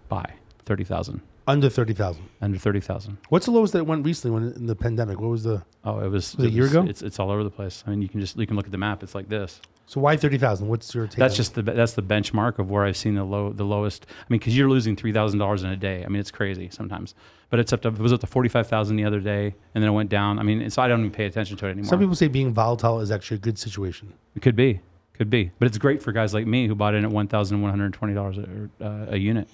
Buy 0.07 0.35
thirty 0.63 0.85
thousand. 0.85 1.19
Under 1.47 1.69
thirty 1.69 1.93
thousand. 1.93 2.23
Under 2.41 2.57
thirty 2.57 2.79
thousand. 2.79 3.17
What's 3.29 3.45
the 3.45 3.51
lowest 3.51 3.73
that 3.73 3.79
it 3.79 3.87
went 3.87 4.05
recently 4.05 4.33
when 4.39 4.53
in 4.53 4.65
the 4.67 4.75
pandemic? 4.75 5.19
What 5.19 5.29
was 5.29 5.43
the 5.43 5.63
Oh, 5.83 5.99
it 5.99 6.09
was, 6.09 6.35
Was 6.37 6.45
it 6.45 6.49
a 6.49 6.51
year 6.51 6.67
ago? 6.67 6.85
It's, 6.87 7.01
it's 7.01 7.19
all 7.19 7.31
over 7.31 7.43
the 7.43 7.49
place. 7.49 7.83
I 7.87 7.89
mean, 7.89 8.01
you 8.01 8.09
can 8.09 8.19
just 8.19 8.37
you 8.37 8.45
can 8.47 8.55
look 8.55 8.65
at 8.65 8.71
the 8.71 8.77
map. 8.77 9.01
It's 9.01 9.15
like 9.15 9.27
this. 9.29 9.59
so 9.87 9.99
why 9.99 10.15
thirty 10.15 10.37
thousand? 10.37 10.67
What's 10.67 10.93
your 10.93 11.07
take? 11.07 11.17
That's 11.17 11.35
just 11.35 11.55
the 11.55 11.63
that's 11.63 11.93
the 11.93 12.03
benchmark 12.03 12.59
of 12.59 12.69
where 12.69 12.85
I've 12.85 12.97
seen 12.97 13.15
the 13.15 13.23
low 13.23 13.51
the 13.51 13.63
lowest. 13.65 14.05
I 14.09 14.23
mean, 14.29 14.39
because 14.39 14.55
you're 14.55 14.69
losing 14.69 14.95
three 14.95 15.11
thousand 15.11 15.39
dollars 15.39 15.63
in 15.63 15.71
a 15.71 15.75
day. 15.77 16.03
I 16.05 16.07
mean, 16.09 16.19
it's 16.19 16.31
crazy 16.31 16.69
sometimes. 16.71 17.15
But 17.49 17.59
it's 17.59 17.73
up 17.73 17.81
to 17.81 17.89
it 17.89 17.97
was 17.97 18.13
up 18.13 18.19
to 18.21 18.27
forty 18.27 18.47
five 18.49 18.67
thousand 18.67 18.95
the 18.97 19.05
other 19.05 19.19
day, 19.19 19.55
and 19.73 19.83
then 19.83 19.89
it 19.89 19.93
went 19.93 20.09
down. 20.09 20.37
I 20.39 20.43
mean, 20.43 20.61
it's 20.61 20.77
I 20.77 20.87
don't 20.87 20.99
even 20.99 21.11
pay 21.11 21.25
attention 21.25 21.57
to 21.57 21.65
it 21.65 21.69
it? 21.69 21.71
anymore. 21.71 21.89
Some 21.89 21.99
people 21.99 22.15
say 22.15 22.27
being 22.27 22.53
volatile 22.53 22.99
is 22.99 23.09
actually 23.11 23.37
a 23.37 23.41
good 23.41 23.57
situation. 23.57 24.13
It 24.35 24.41
could 24.41 24.55
be, 24.55 24.79
could 25.13 25.29
be, 25.29 25.51
but 25.59 25.67
it's 25.67 25.77
great 25.77 26.01
for 26.01 26.11
guys 26.11 26.33
like 26.33 26.45
me 26.47 26.67
who 26.67 26.75
bought 26.75 26.93
in 26.93 27.03
at 27.03 27.11
one 27.11 27.27
thousand 27.27 27.61
one 27.61 27.71
hundred 27.71 27.91
twenty 27.93 28.13
dollars 28.13 28.37
uh, 28.37 29.05
a 29.09 29.17
unit. 29.17 29.49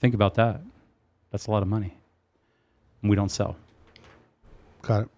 Think 0.00 0.14
about 0.14 0.34
that. 0.34 0.60
That's 1.34 1.48
a 1.48 1.50
lot 1.50 1.62
of 1.62 1.68
money. 1.68 1.92
And 3.02 3.10
we 3.10 3.16
don't 3.16 3.28
sell. 3.28 3.56
Got 4.82 5.02
it. 5.02 5.08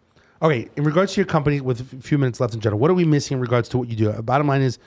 Okay, 0.40 0.66
in 0.74 0.84
regards 0.84 1.12
to 1.12 1.20
your 1.20 1.26
company, 1.26 1.60
with 1.60 1.92
a 1.92 2.00
few 2.00 2.16
minutes 2.16 2.40
left 2.40 2.54
in 2.54 2.60
general, 2.60 2.80
what 2.80 2.90
are 2.90 2.94
we 2.94 3.04
missing 3.04 3.34
in 3.34 3.40
regards 3.42 3.68
to 3.68 3.76
what 3.76 3.88
you 3.88 3.96
do? 3.96 4.10
Bottom 4.22 4.46
line 4.46 4.62
is, 4.62 4.78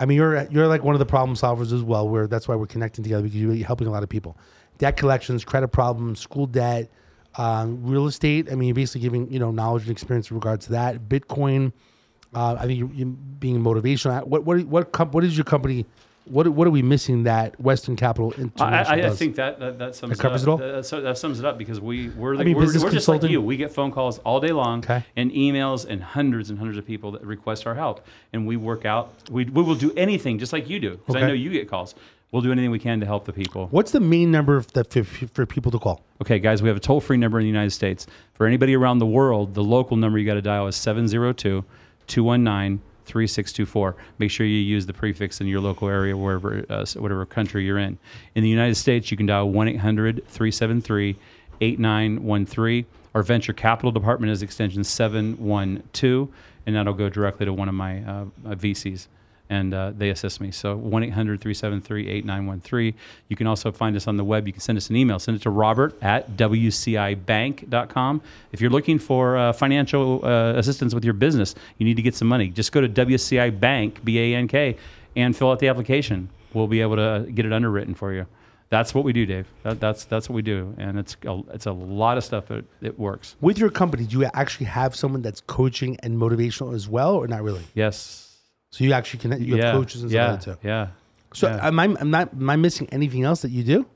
I 0.00 0.06
mean, 0.06 0.16
you're 0.16 0.42
you're 0.50 0.66
like 0.66 0.82
one 0.82 0.96
of 0.96 0.98
the 0.98 1.06
problem 1.06 1.36
solvers 1.36 1.72
as 1.72 1.84
well. 1.84 2.08
Where 2.08 2.26
that's 2.26 2.48
why 2.48 2.56
we're 2.56 2.66
connecting 2.66 3.04
together 3.04 3.22
because 3.22 3.36
you're 3.36 3.64
helping 3.64 3.86
a 3.86 3.92
lot 3.92 4.02
of 4.02 4.08
people. 4.08 4.36
Debt 4.78 4.96
collections, 4.96 5.44
credit 5.44 5.68
problems, 5.68 6.18
school 6.18 6.46
debt, 6.46 6.90
um, 7.36 7.78
real 7.84 8.08
estate. 8.08 8.48
I 8.50 8.56
mean, 8.56 8.66
you're 8.66 8.74
basically 8.74 9.02
giving 9.02 9.30
you 9.30 9.38
know 9.38 9.52
knowledge 9.52 9.82
and 9.82 9.92
experience 9.92 10.32
in 10.32 10.36
regards 10.36 10.66
to 10.66 10.72
that. 10.72 11.08
Bitcoin. 11.08 11.72
Uh, 12.34 12.56
I 12.58 12.66
think 12.66 12.92
you, 12.92 13.06
being 13.06 13.62
motivational. 13.62 14.26
What 14.26 14.44
what 14.44 14.64
what 14.64 15.14
what 15.14 15.22
is 15.22 15.36
your 15.36 15.44
company? 15.44 15.86
What 16.24 16.48
what 16.48 16.68
are 16.68 16.70
we 16.70 16.82
missing 16.82 17.24
that 17.24 17.60
Western 17.60 17.96
Capital 17.96 18.32
I, 18.36 18.40
International 18.42 18.88
I, 18.88 18.94
I 18.94 19.00
does? 19.00 19.18
think 19.18 19.36
that 19.36 19.58
that, 19.58 19.78
that 19.78 19.94
sums 19.96 20.16
That 20.16 20.22
covers 20.22 20.42
it 20.42 20.46
it 20.46 20.50
all? 20.50 20.56
That, 20.58 21.02
that 21.02 21.18
sums 21.18 21.40
it 21.40 21.44
up 21.44 21.58
because 21.58 21.80
we 21.80 22.10
we're, 22.10 22.36
the, 22.36 22.44
mean, 22.44 22.56
we're, 22.56 22.62
business 22.62 22.84
we're 22.84 22.90
just 22.90 23.08
like 23.08 23.22
you. 23.24 23.40
We 23.40 23.56
get 23.56 23.72
phone 23.72 23.90
calls 23.90 24.18
all 24.20 24.38
day 24.40 24.52
long 24.52 24.78
Okay. 24.80 25.04
and 25.16 25.32
emails 25.32 25.86
and 25.86 26.02
hundreds 26.02 26.50
and 26.50 26.58
hundreds 26.58 26.78
of 26.78 26.86
people 26.86 27.10
that 27.12 27.24
request 27.24 27.66
our 27.66 27.74
help, 27.74 28.06
and 28.32 28.46
we 28.46 28.56
work 28.56 28.84
out. 28.84 29.12
We 29.30 29.44
we 29.46 29.62
will 29.62 29.74
do 29.74 29.92
anything 29.96 30.38
just 30.38 30.52
like 30.52 30.68
you 30.68 30.78
do 30.78 30.92
because 30.96 31.16
Okay. 31.16 31.24
I 31.24 31.28
know 31.28 31.34
you 31.34 31.50
get 31.50 31.68
calls. 31.68 31.94
We'll 32.30 32.40
do 32.40 32.50
anything 32.50 32.70
we 32.70 32.78
can 32.78 32.98
to 33.00 33.04
help 33.06 33.26
the 33.26 33.32
people. 33.32 33.66
What's 33.72 33.90
the 33.90 34.00
main 34.00 34.30
number 34.30 34.62
that 34.72 34.90
for, 34.90 35.04
for 35.04 35.44
people 35.44 35.70
to 35.70 35.78
call? 35.78 36.02
Okay, 36.22 36.38
guys, 36.38 36.62
we 36.62 36.68
have 36.68 36.78
a 36.78 36.80
toll 36.80 36.98
free 37.00 37.18
number 37.18 37.38
in 37.38 37.42
the 37.44 37.48
United 37.48 37.72
States. 37.72 38.06
For 38.32 38.46
anybody 38.46 38.74
around 38.74 39.00
the 39.00 39.06
world, 39.06 39.52
the 39.52 39.62
local 39.62 39.98
number 39.98 40.18
you 40.18 40.24
got 40.24 40.34
to 40.34 40.40
dial 40.42 40.66
is 40.66 40.74
702 40.76 41.62
219 42.06 42.80
3624. 43.04 43.96
Make 44.18 44.30
sure 44.30 44.46
you 44.46 44.58
use 44.58 44.86
the 44.86 44.92
prefix 44.92 45.40
in 45.40 45.46
your 45.46 45.60
local 45.60 45.88
area, 45.88 46.16
wherever, 46.16 46.64
uh, 46.68 46.84
whatever 46.96 47.26
country 47.26 47.64
you're 47.64 47.78
in. 47.78 47.98
In 48.34 48.42
the 48.42 48.48
United 48.48 48.76
States, 48.76 49.10
you 49.10 49.16
can 49.16 49.26
dial 49.26 49.50
1 49.50 49.68
800 49.68 50.24
373 50.28 51.16
8913. 51.60 52.86
Our 53.14 53.22
venture 53.22 53.52
capital 53.52 53.92
department 53.92 54.32
is 54.32 54.42
extension 54.42 54.82
712, 54.84 56.28
and 56.66 56.76
that'll 56.76 56.94
go 56.94 57.08
directly 57.08 57.46
to 57.46 57.52
one 57.52 57.68
of 57.68 57.74
my, 57.74 58.02
uh, 58.02 58.24
my 58.42 58.54
VCs 58.54 59.08
and 59.52 59.74
uh, 59.74 59.92
they 59.94 60.08
assist 60.08 60.40
me. 60.40 60.50
So 60.50 60.74
1 60.76 61.04
800 61.04 61.40
373 61.40 62.08
8913. 62.08 62.94
You 63.28 63.36
can 63.36 63.46
also 63.46 63.70
find 63.70 63.94
us 63.94 64.08
on 64.08 64.16
the 64.16 64.24
web. 64.24 64.46
You 64.46 64.52
can 64.54 64.62
send 64.62 64.78
us 64.78 64.88
an 64.88 64.96
email. 64.96 65.18
Send 65.18 65.36
it 65.36 65.42
to 65.42 65.50
robert 65.50 65.94
at 66.02 66.36
wcibank.com. 66.38 68.22
If 68.52 68.62
you're 68.62 68.70
looking 68.70 68.98
for 68.98 69.36
uh, 69.36 69.52
financial 69.52 70.24
uh, 70.24 70.54
assistance 70.54 70.94
with 70.94 71.04
your 71.04 71.12
business, 71.12 71.54
you 71.76 71.84
need 71.84 71.96
to 71.96 72.02
get 72.02 72.14
some 72.14 72.28
money. 72.28 72.48
Just 72.48 72.72
go 72.72 72.80
to 72.80 72.88
WCI 72.88 73.60
Bank, 73.60 74.02
B 74.02 74.18
A 74.18 74.34
N 74.36 74.48
K, 74.48 74.76
and 75.16 75.36
fill 75.36 75.50
out 75.50 75.58
the 75.58 75.68
application. 75.68 76.30
We'll 76.54 76.66
be 76.66 76.80
able 76.80 76.96
to 76.96 77.30
get 77.30 77.44
it 77.44 77.52
underwritten 77.52 77.94
for 77.94 78.14
you. 78.14 78.26
That's 78.70 78.94
what 78.94 79.04
we 79.04 79.12
do, 79.12 79.26
Dave. 79.26 79.46
That, 79.64 79.80
that's 79.80 80.04
that's 80.04 80.30
what 80.30 80.34
we 80.34 80.40
do, 80.40 80.74
and 80.78 80.98
it's 80.98 81.14
a, 81.26 81.42
it's 81.52 81.66
a 81.66 81.72
lot 81.72 82.16
of 82.16 82.24
stuff, 82.24 82.44
but 82.48 82.64
it 82.80 82.98
works. 82.98 83.36
With 83.42 83.58
your 83.58 83.68
company, 83.68 84.06
do 84.06 84.18
you 84.18 84.30
actually 84.32 84.64
have 84.66 84.96
someone 84.96 85.20
that's 85.20 85.42
coaching 85.42 85.98
and 86.02 86.16
motivational 86.16 86.74
as 86.74 86.88
well, 86.88 87.14
or 87.16 87.28
not 87.28 87.42
really? 87.42 87.64
Yes. 87.74 88.31
So 88.72 88.84
you 88.84 88.92
actually 88.94 89.20
can 89.20 89.44
you 89.44 89.54
have 89.56 89.64
yeah. 89.64 89.72
coaches 89.72 90.02
and 90.02 90.10
stuff 90.10 90.16
yeah. 90.16 90.30
like 90.32 90.40
that 90.40 90.60
too. 90.60 90.66
Yeah. 90.66 90.88
So 91.34 91.48
Yeah. 91.48 91.66
am 91.68 91.78
I 91.78 91.84
am 91.84 92.10
not 92.10 92.32
am 92.32 92.50
I 92.50 92.56
missing 92.56 92.88
anything 92.90 93.22
else 93.22 93.42
that 93.42 93.50
you 93.50 93.62
do? 93.62 93.86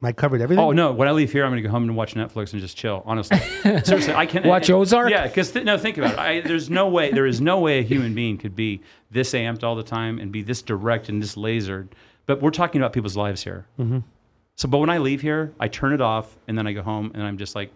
Am 0.00 0.06
I 0.06 0.12
covered 0.12 0.40
everything? 0.40 0.64
Oh 0.64 0.70
no! 0.70 0.92
When 0.92 1.08
I 1.08 1.10
leave 1.10 1.32
here, 1.32 1.44
I'm 1.44 1.50
going 1.50 1.62
to 1.62 1.66
go 1.66 1.72
home 1.72 1.82
and 1.82 1.96
watch 1.96 2.14
Netflix 2.14 2.52
and 2.52 2.62
just 2.62 2.76
chill. 2.76 3.02
Honestly, 3.04 3.38
seriously, 3.84 4.14
I 4.14 4.26
can't 4.26 4.46
Watch 4.46 4.70
Ozark? 4.70 5.10
Yeah, 5.10 5.26
because 5.26 5.50
th- 5.50 5.64
no, 5.64 5.76
think 5.76 5.98
about 5.98 6.12
it. 6.12 6.18
I, 6.18 6.40
there's 6.40 6.70
no 6.70 6.88
way. 6.88 7.10
There 7.10 7.26
is 7.26 7.40
no 7.40 7.58
way 7.58 7.80
a 7.80 7.82
human 7.82 8.14
being 8.14 8.38
could 8.38 8.54
be 8.54 8.80
this 9.10 9.32
amped 9.32 9.64
all 9.64 9.74
the 9.74 9.82
time 9.82 10.20
and 10.20 10.30
be 10.30 10.42
this 10.42 10.62
direct 10.62 11.08
and 11.08 11.20
this 11.20 11.34
lasered. 11.34 11.88
But 12.26 12.40
we're 12.40 12.50
talking 12.50 12.80
about 12.80 12.92
people's 12.92 13.16
lives 13.16 13.42
here. 13.42 13.66
Mm-hmm. 13.76 13.98
So, 14.54 14.68
but 14.68 14.78
when 14.78 14.90
I 14.90 14.98
leave 14.98 15.20
here, 15.20 15.52
I 15.58 15.66
turn 15.66 15.92
it 15.92 16.00
off 16.00 16.36
and 16.46 16.56
then 16.56 16.68
I 16.68 16.72
go 16.72 16.82
home 16.82 17.10
and 17.14 17.22
I'm 17.24 17.36
just 17.36 17.56
like 17.56 17.72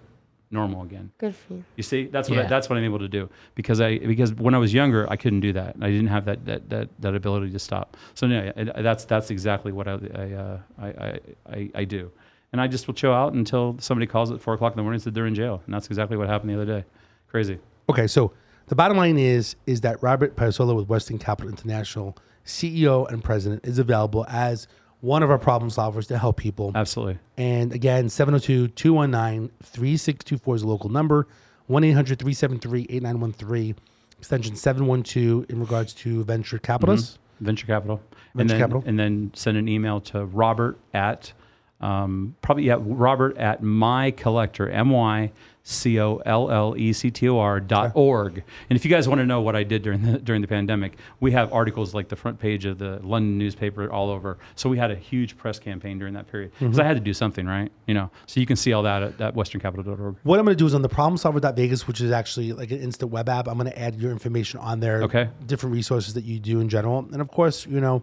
normal 0.52 0.82
again. 0.82 1.10
Good 1.18 1.34
for 1.34 1.54
you. 1.54 1.64
You 1.76 1.82
see, 1.82 2.06
that's 2.06 2.28
what 2.28 2.38
I, 2.38 2.42
that's 2.48 2.68
what 2.68 2.78
I'm 2.78 2.84
able 2.84 2.98
to 2.98 3.08
do 3.08 3.28
because 3.54 3.80
I 3.80 3.98
because 3.98 4.32
when 4.34 4.54
I 4.54 4.58
was 4.58 4.72
younger, 4.74 5.10
I 5.10 5.16
couldn't 5.16 5.40
do 5.40 5.52
that. 5.54 5.76
I 5.80 5.88
didn't 5.90 6.08
have 6.08 6.24
that 6.26 6.44
that 6.46 6.68
that, 6.70 6.88
that 7.00 7.14
ability 7.14 7.50
to 7.50 7.58
stop. 7.58 7.96
So 8.14 8.26
no, 8.26 8.52
I- 8.56 8.82
that's 8.82 9.04
that's 9.04 9.30
exactly 9.30 9.72
what 9.72 9.88
I 9.88 9.92
I, 9.92 10.32
uh, 10.32 10.58
I, 10.80 10.86
I 10.86 11.20
I 11.50 11.70
I 11.74 11.84
do, 11.84 12.10
and 12.52 12.60
I 12.60 12.68
just 12.68 12.86
will 12.86 12.94
chill 12.94 13.12
out 13.12 13.32
until 13.32 13.76
somebody 13.80 14.06
calls 14.06 14.30
at 14.30 14.40
four 14.40 14.54
o'clock 14.54 14.72
in 14.72 14.76
the 14.76 14.82
morning 14.82 14.96
and 14.96 15.02
said 15.02 15.14
they're 15.14 15.26
in 15.26 15.34
jail, 15.34 15.62
and 15.64 15.74
that's 15.74 15.86
exactly 15.86 16.16
what 16.16 16.28
happened 16.28 16.50
the 16.50 16.54
other 16.54 16.66
day. 16.80 16.84
Crazy. 17.28 17.58
Okay, 17.88 18.06
so 18.06 18.32
the 18.66 18.74
bottom 18.74 18.96
line 18.96 19.18
is 19.18 19.56
is 19.66 19.80
that 19.80 20.02
Robert 20.02 20.36
Paisola 20.36 20.74
with 20.76 20.88
Western 20.88 21.18
Capital 21.18 21.50
International, 21.50 22.16
CEO 22.44 23.10
and 23.10 23.24
president, 23.24 23.66
is 23.66 23.78
available 23.78 24.24
as 24.28 24.68
one 25.02 25.22
of 25.22 25.30
our 25.30 25.38
problem 25.38 25.70
solvers 25.70 26.06
to 26.06 26.16
help 26.16 26.38
people. 26.38 26.72
Absolutely. 26.74 27.18
And 27.36 27.70
again, 27.72 28.06
702-219-3624 28.06 30.56
is 30.56 30.62
a 30.62 30.66
local 30.66 30.88
number. 30.88 31.28
1-800-373-8913, 31.68 33.76
extension 34.18 34.56
712 34.56 35.50
in 35.50 35.60
regards 35.60 35.92
to 35.94 36.24
venture 36.24 36.58
capitalists. 36.58 37.18
Venture 37.40 37.66
capital. 37.66 38.00
and 38.00 38.08
Venture 38.34 38.54
then, 38.54 38.60
capital. 38.60 38.82
And 38.86 38.98
then 38.98 39.30
send 39.34 39.58
an 39.58 39.68
email 39.68 40.00
to 40.00 40.24
Robert 40.26 40.78
at 40.94 41.32
um, 41.80 42.34
probably 42.42 42.64
yeah 42.64 42.76
Robert 42.78 43.36
at 43.38 43.62
my 43.62 44.10
collector 44.12 44.68
M 44.70 44.90
Y 44.90 45.32
C 45.64 46.00
O 46.00 46.16
L 46.26 46.50
L 46.50 46.74
E 46.76 46.92
C 46.92 47.10
T 47.10 47.28
O 47.28 47.38
R 47.38 47.60
dot 47.60 47.92
org. 47.94 48.42
And 48.68 48.76
if 48.76 48.84
you 48.84 48.90
guys 48.90 49.08
want 49.08 49.20
to 49.20 49.26
know 49.26 49.40
what 49.40 49.54
I 49.54 49.62
did 49.62 49.82
during 49.82 50.02
the 50.02 50.18
during 50.18 50.42
the 50.42 50.48
pandemic, 50.48 50.96
we 51.20 51.32
have 51.32 51.52
articles 51.52 51.94
like 51.94 52.08
the 52.08 52.16
front 52.16 52.38
page 52.38 52.64
of 52.64 52.78
the 52.78 52.98
London 53.02 53.38
newspaper 53.38 53.90
all 53.90 54.10
over. 54.10 54.38
So 54.56 54.68
we 54.68 54.78
had 54.78 54.90
a 54.90 54.96
huge 54.96 55.36
press 55.36 55.58
campaign 55.58 55.98
during 55.98 56.14
that 56.14 56.30
period 56.30 56.52
mm-hmm. 56.54 56.66
because 56.66 56.80
I 56.80 56.84
had 56.84 56.96
to 56.96 57.02
do 57.02 57.14
something, 57.14 57.46
right? 57.46 57.70
You 57.86 57.94
know, 57.94 58.10
so 58.26 58.40
you 58.40 58.46
can 58.46 58.56
see 58.56 58.72
all 58.72 58.82
that 58.82 59.02
at, 59.02 59.20
at 59.20 59.34
westerncapital.org. 59.34 60.16
What 60.22 60.38
I'm 60.38 60.44
going 60.44 60.56
to 60.56 60.58
do 60.58 60.66
is 60.66 60.74
on 60.74 60.82
the 60.82 60.88
problemsolver.vegas, 60.88 61.86
which 61.86 62.00
is 62.00 62.10
actually 62.10 62.52
like 62.52 62.70
an 62.70 62.80
instant 62.80 63.12
web 63.12 63.28
app, 63.28 63.48
I'm 63.48 63.58
going 63.58 63.70
to 63.70 63.78
add 63.78 63.96
your 63.96 64.10
information 64.10 64.60
on 64.60 64.80
there. 64.80 65.02
Okay. 65.02 65.28
Different 65.46 65.74
resources 65.74 66.14
that 66.14 66.24
you 66.24 66.38
do 66.38 66.60
in 66.60 66.68
general. 66.68 66.98
And 67.12 67.20
of 67.20 67.28
course, 67.28 67.66
you 67.66 67.80
know, 67.80 68.02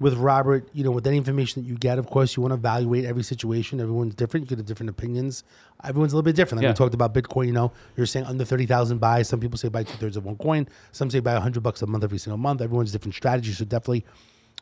with 0.00 0.14
Robert, 0.14 0.68
you 0.72 0.84
know, 0.84 0.90
with 0.92 1.06
any 1.06 1.16
information 1.16 1.62
that 1.62 1.68
you 1.68 1.76
get, 1.76 1.98
of 1.98 2.06
course, 2.06 2.36
you 2.36 2.42
want 2.42 2.52
to 2.52 2.56
evaluate 2.56 3.04
every 3.04 3.22
situation. 3.24 3.80
Everyone's 3.80 4.14
different. 4.14 4.48
You 4.48 4.56
get 4.56 4.64
different 4.64 4.90
opinions. 4.90 5.42
Everyone's 5.82 6.12
a 6.12 6.16
little 6.16 6.24
bit 6.24 6.36
different. 6.36 6.58
Like 6.58 6.64
Yeah. 6.64 6.70
we 6.70 6.76
talked 6.76 6.94
about 6.94 7.14
Bitcoin, 7.14 7.46
you 7.46 7.52
know, 7.52 7.72
you're 7.96 8.06
saying 8.06 8.26
under 8.26 8.44
30,000 8.44 8.98
buy. 8.98 9.22
Some 9.22 9.40
people 9.40 9.58
say 9.58 9.68
buy 9.68 9.82
two 9.82 9.96
thirds 9.98 10.16
of 10.16 10.24
one 10.24 10.36
coin. 10.36 10.68
Some 10.92 11.10
say 11.10 11.18
buy 11.20 11.32
100 11.34 11.62
bucks 11.62 11.82
a 11.82 11.86
month 11.86 12.04
every 12.04 12.18
single 12.18 12.38
month. 12.38 12.60
Everyone's 12.60 12.92
different 12.92 13.14
strategy. 13.14 13.52
So 13.52 13.64
definitely, 13.64 14.04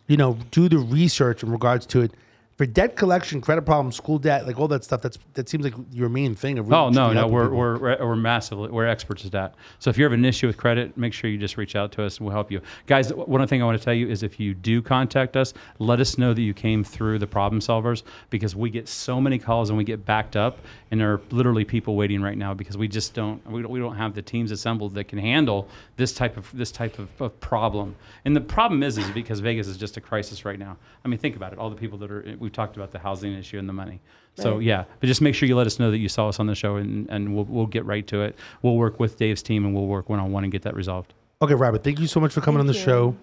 you 0.06 0.16
know, 0.16 0.38
do 0.52 0.68
the 0.68 0.78
research 0.78 1.42
in 1.42 1.50
regards 1.50 1.84
to 1.86 2.00
it. 2.02 2.12
For 2.56 2.64
debt 2.64 2.96
collection, 2.96 3.42
credit 3.42 3.66
problems, 3.66 3.96
school 3.96 4.18
debt, 4.18 4.46
like 4.46 4.58
all 4.58 4.68
that 4.68 4.82
stuff, 4.82 5.02
that's 5.02 5.18
that 5.34 5.46
seems 5.46 5.62
like 5.62 5.74
your 5.92 6.08
main 6.08 6.34
thing. 6.34 6.58
Of 6.58 6.68
really 6.68 6.80
Oh 6.80 6.88
no, 6.88 7.12
no, 7.12 7.26
we're, 7.26 7.50
we're 7.50 7.78
we're 7.78 8.06
we're 8.06 8.16
massively 8.16 8.70
we're 8.70 8.86
experts 8.86 9.26
at 9.26 9.32
that. 9.32 9.54
So 9.78 9.90
if 9.90 9.98
you 9.98 10.04
have 10.04 10.14
an 10.14 10.24
issue 10.24 10.46
with 10.46 10.56
credit, 10.56 10.96
make 10.96 11.12
sure 11.12 11.28
you 11.28 11.36
just 11.36 11.58
reach 11.58 11.76
out 11.76 11.92
to 11.92 12.04
us 12.04 12.16
and 12.16 12.26
we'll 12.26 12.32
help 12.32 12.50
you, 12.50 12.62
guys. 12.86 13.12
One 13.12 13.42
other 13.42 13.46
thing 13.46 13.60
I 13.60 13.66
want 13.66 13.78
to 13.78 13.84
tell 13.84 13.92
you 13.92 14.08
is 14.08 14.22
if 14.22 14.40
you 14.40 14.54
do 14.54 14.80
contact 14.80 15.36
us, 15.36 15.52
let 15.78 16.00
us 16.00 16.16
know 16.16 16.32
that 16.32 16.40
you 16.40 16.54
came 16.54 16.82
through 16.82 17.18
the 17.18 17.26
problem 17.26 17.60
solvers 17.60 18.04
because 18.30 18.56
we 18.56 18.70
get 18.70 18.88
so 18.88 19.20
many 19.20 19.38
calls 19.38 19.68
and 19.68 19.76
we 19.76 19.84
get 19.84 20.06
backed 20.06 20.34
up, 20.34 20.58
and 20.90 20.98
there 20.98 21.12
are 21.12 21.20
literally 21.30 21.66
people 21.66 21.94
waiting 21.94 22.22
right 22.22 22.38
now 22.38 22.54
because 22.54 22.78
we 22.78 22.88
just 22.88 23.12
don't 23.12 23.46
we 23.50 23.60
don't, 23.60 23.70
we 23.70 23.80
don't 23.80 23.96
have 23.96 24.14
the 24.14 24.22
teams 24.22 24.50
assembled 24.50 24.94
that 24.94 25.08
can 25.08 25.18
handle 25.18 25.68
this 25.98 26.14
type 26.14 26.38
of 26.38 26.50
this 26.54 26.72
type 26.72 26.98
of, 26.98 27.10
of 27.20 27.38
problem. 27.38 27.96
And 28.24 28.34
the 28.34 28.40
problem 28.40 28.82
is 28.82 28.96
is 28.96 29.10
because 29.10 29.40
Vegas 29.40 29.66
is 29.66 29.76
just 29.76 29.98
a 29.98 30.00
crisis 30.00 30.46
right 30.46 30.58
now. 30.58 30.78
I 31.04 31.08
mean, 31.08 31.18
think 31.18 31.36
about 31.36 31.52
it. 31.52 31.58
All 31.58 31.68
the 31.68 31.76
people 31.76 31.98
that 31.98 32.10
are 32.10 32.24
we've 32.46 32.52
talked 32.52 32.76
about 32.76 32.92
the 32.92 32.98
housing 33.00 33.34
issue 33.34 33.58
and 33.58 33.68
the 33.68 33.72
money. 33.72 34.00
So 34.36 34.54
Right. 34.54 34.62
yeah, 34.62 34.84
but 35.00 35.06
just 35.08 35.20
make 35.20 35.34
sure 35.34 35.48
you 35.48 35.56
let 35.56 35.66
us 35.66 35.80
know 35.80 35.90
that 35.90 35.98
you 35.98 36.08
saw 36.08 36.28
us 36.28 36.38
on 36.38 36.46
the 36.46 36.54
show, 36.54 36.76
and, 36.76 37.08
and 37.10 37.34
we'll, 37.34 37.44
we'll 37.44 37.66
get 37.66 37.84
right 37.84 38.06
to 38.06 38.22
it. 38.22 38.36
We'll 38.62 38.76
work 38.76 39.00
with 39.00 39.16
Dave's 39.16 39.42
team, 39.42 39.64
and 39.64 39.74
we'll 39.74 39.86
work 39.86 40.08
one 40.08 40.20
on 40.20 40.30
one 40.30 40.44
and 40.44 40.52
get 40.52 40.62
that 40.62 40.76
resolved. 40.76 41.12
Okay, 41.42 41.54
Robert, 41.54 41.82
thank 41.82 41.98
you 41.98 42.06
so 42.06 42.20
much 42.20 42.32
for 42.32 42.40
coming 42.40 42.60
on 42.60 42.66
the 42.66 42.72
Thank 42.72 42.84
show. 42.84 43.16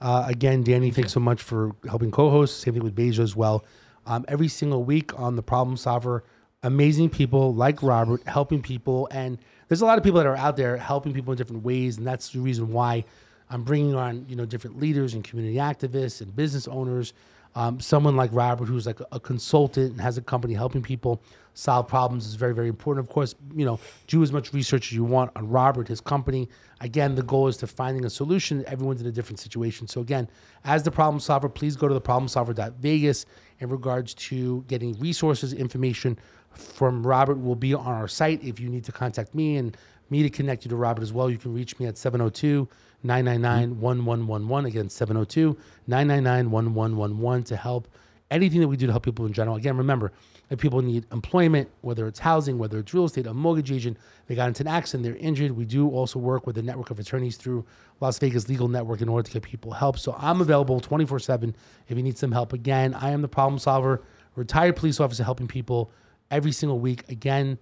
Uh, 0.00 0.24
again, 0.26 0.62
Danny, 0.62 0.90
thanks 0.90 1.12
so 1.12 1.20
much 1.20 1.42
for 1.42 1.72
helping 1.88 2.10
co-host. 2.10 2.60
Same 2.60 2.74
thing 2.74 2.82
with 2.82 2.96
Beja 2.96 3.20
as 3.20 3.36
well. 3.36 3.64
Um, 4.06 4.24
every 4.26 4.48
single 4.48 4.82
week 4.82 5.16
on 5.18 5.36
the 5.36 5.42
Problem 5.42 5.76
Solver, 5.76 6.24
amazing 6.62 7.10
people 7.10 7.54
like 7.54 7.82
Robert 7.82 8.26
helping 8.26 8.62
people, 8.62 9.08
and 9.10 9.38
there's 9.68 9.82
a 9.82 9.86
lot 9.86 9.98
of 9.98 10.04
people 10.04 10.18
that 10.18 10.26
are 10.26 10.36
out 10.36 10.56
there 10.56 10.76
helping 10.76 11.12
people 11.12 11.32
in 11.32 11.38
different 11.38 11.62
ways, 11.64 11.98
and 11.98 12.06
that's 12.06 12.30
the 12.30 12.40
reason 12.40 12.72
why 12.72 13.04
I'm 13.50 13.62
bringing 13.62 13.94
on 13.94 14.26
you 14.28 14.34
know 14.36 14.44
different 14.46 14.78
leaders 14.80 15.14
and 15.14 15.22
community 15.22 15.56
activists 15.56 16.20
and 16.20 16.34
business 16.34 16.66
owners. 16.66 17.12
Um, 17.54 17.80
someone 17.80 18.16
like 18.16 18.30
Robert, 18.32 18.66
who's 18.66 18.86
like 18.86 19.00
a 19.12 19.20
consultant 19.20 19.92
and 19.92 20.00
has 20.00 20.16
a 20.16 20.22
company 20.22 20.54
helping 20.54 20.82
people 20.82 21.22
solve 21.54 21.86
problems, 21.86 22.26
is 22.26 22.34
very, 22.34 22.54
very 22.54 22.68
important. 22.68 23.06
Of 23.06 23.12
course, 23.12 23.34
you 23.54 23.66
know, 23.66 23.78
do 24.06 24.22
as 24.22 24.32
much 24.32 24.54
research 24.54 24.88
as 24.88 24.92
you 24.92 25.04
want 25.04 25.30
on 25.36 25.48
Robert, 25.48 25.88
his 25.88 26.00
company. 26.00 26.48
Again, 26.80 27.14
the 27.14 27.22
goal 27.22 27.48
is 27.48 27.58
to 27.58 27.66
finding 27.66 28.06
a 28.06 28.10
solution. 28.10 28.64
Everyone's 28.66 29.02
in 29.02 29.06
a 29.06 29.12
different 29.12 29.38
situation. 29.38 29.86
So 29.86 30.00
again, 30.00 30.28
as 30.64 30.82
the 30.82 30.90
problem 30.90 31.20
solver, 31.20 31.48
please 31.48 31.76
go 31.76 31.88
to 31.88 31.94
the 31.94 32.00
problemsolver.vegas 32.00 33.26
in 33.60 33.68
regards 33.68 34.14
to 34.14 34.64
getting 34.66 34.98
resources, 34.98 35.52
information 35.52 36.18
from 36.54 37.06
Robert 37.06 37.40
will 37.40 37.54
be 37.54 37.74
on 37.74 37.86
our 37.86 38.08
site. 38.08 38.42
If 38.42 38.60
you 38.60 38.68
need 38.68 38.84
to 38.84 38.92
contact 38.92 39.34
me 39.34 39.56
and 39.56 39.76
me 40.10 40.22
to 40.22 40.30
connect 40.30 40.64
you 40.64 40.68
to 40.70 40.76
Robert 40.76 41.02
as 41.02 41.12
well, 41.12 41.30
you 41.30 41.38
can 41.38 41.54
reach 41.54 41.78
me 41.78 41.86
at 41.86 41.96
702 41.96 42.68
999 43.02 43.74
mm-hmm. 43.74 44.06
1111. 44.06 44.66
Again, 44.66 44.88
702 44.88 45.56
999 45.86 46.50
1111 46.50 47.44
to 47.44 47.56
help 47.56 47.88
anything 48.30 48.60
that 48.60 48.68
we 48.68 48.76
do 48.76 48.86
to 48.86 48.92
help 48.92 49.04
people 49.04 49.26
in 49.26 49.32
general. 49.32 49.56
Again, 49.56 49.76
remember, 49.76 50.12
if 50.50 50.58
people 50.58 50.82
need 50.82 51.06
employment, 51.12 51.68
whether 51.80 52.06
it's 52.06 52.18
housing, 52.18 52.58
whether 52.58 52.78
it's 52.78 52.92
real 52.92 53.04
estate, 53.04 53.26
a 53.26 53.34
mortgage 53.34 53.70
agent, 53.70 53.96
they 54.26 54.34
got 54.34 54.48
into 54.48 54.62
an 54.62 54.68
accident, 54.68 55.04
they're 55.04 55.16
injured. 55.16 55.52
We 55.52 55.64
do 55.64 55.88
also 55.88 56.18
work 56.18 56.46
with 56.46 56.58
a 56.58 56.62
network 56.62 56.90
of 56.90 56.98
attorneys 56.98 57.36
through 57.36 57.64
Las 58.00 58.18
Vegas 58.18 58.48
Legal 58.48 58.68
Network 58.68 59.00
in 59.00 59.08
order 59.08 59.26
to 59.26 59.32
get 59.32 59.42
people 59.42 59.72
help. 59.72 59.98
So 59.98 60.14
I'm 60.18 60.40
available 60.40 60.80
24 60.80 61.20
7 61.20 61.54
if 61.88 61.96
you 61.96 62.02
need 62.02 62.18
some 62.18 62.32
help. 62.32 62.52
Again, 62.52 62.94
I 62.94 63.10
am 63.10 63.22
the 63.22 63.28
problem 63.28 63.58
solver, 63.58 64.02
retired 64.34 64.76
police 64.76 65.00
officer 65.00 65.24
helping 65.24 65.48
people 65.48 65.90
every 66.30 66.52
single 66.52 66.78
week. 66.78 67.08
Again, 67.08 67.58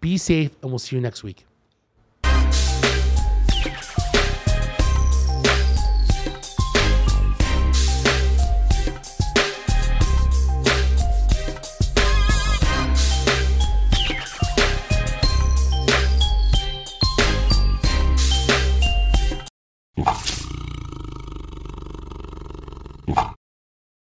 be 0.00 0.16
safe, 0.16 0.50
and 0.62 0.70
we'll 0.70 0.78
see 0.78 0.96
you 0.96 1.02
next 1.02 1.22
week. 1.22 1.47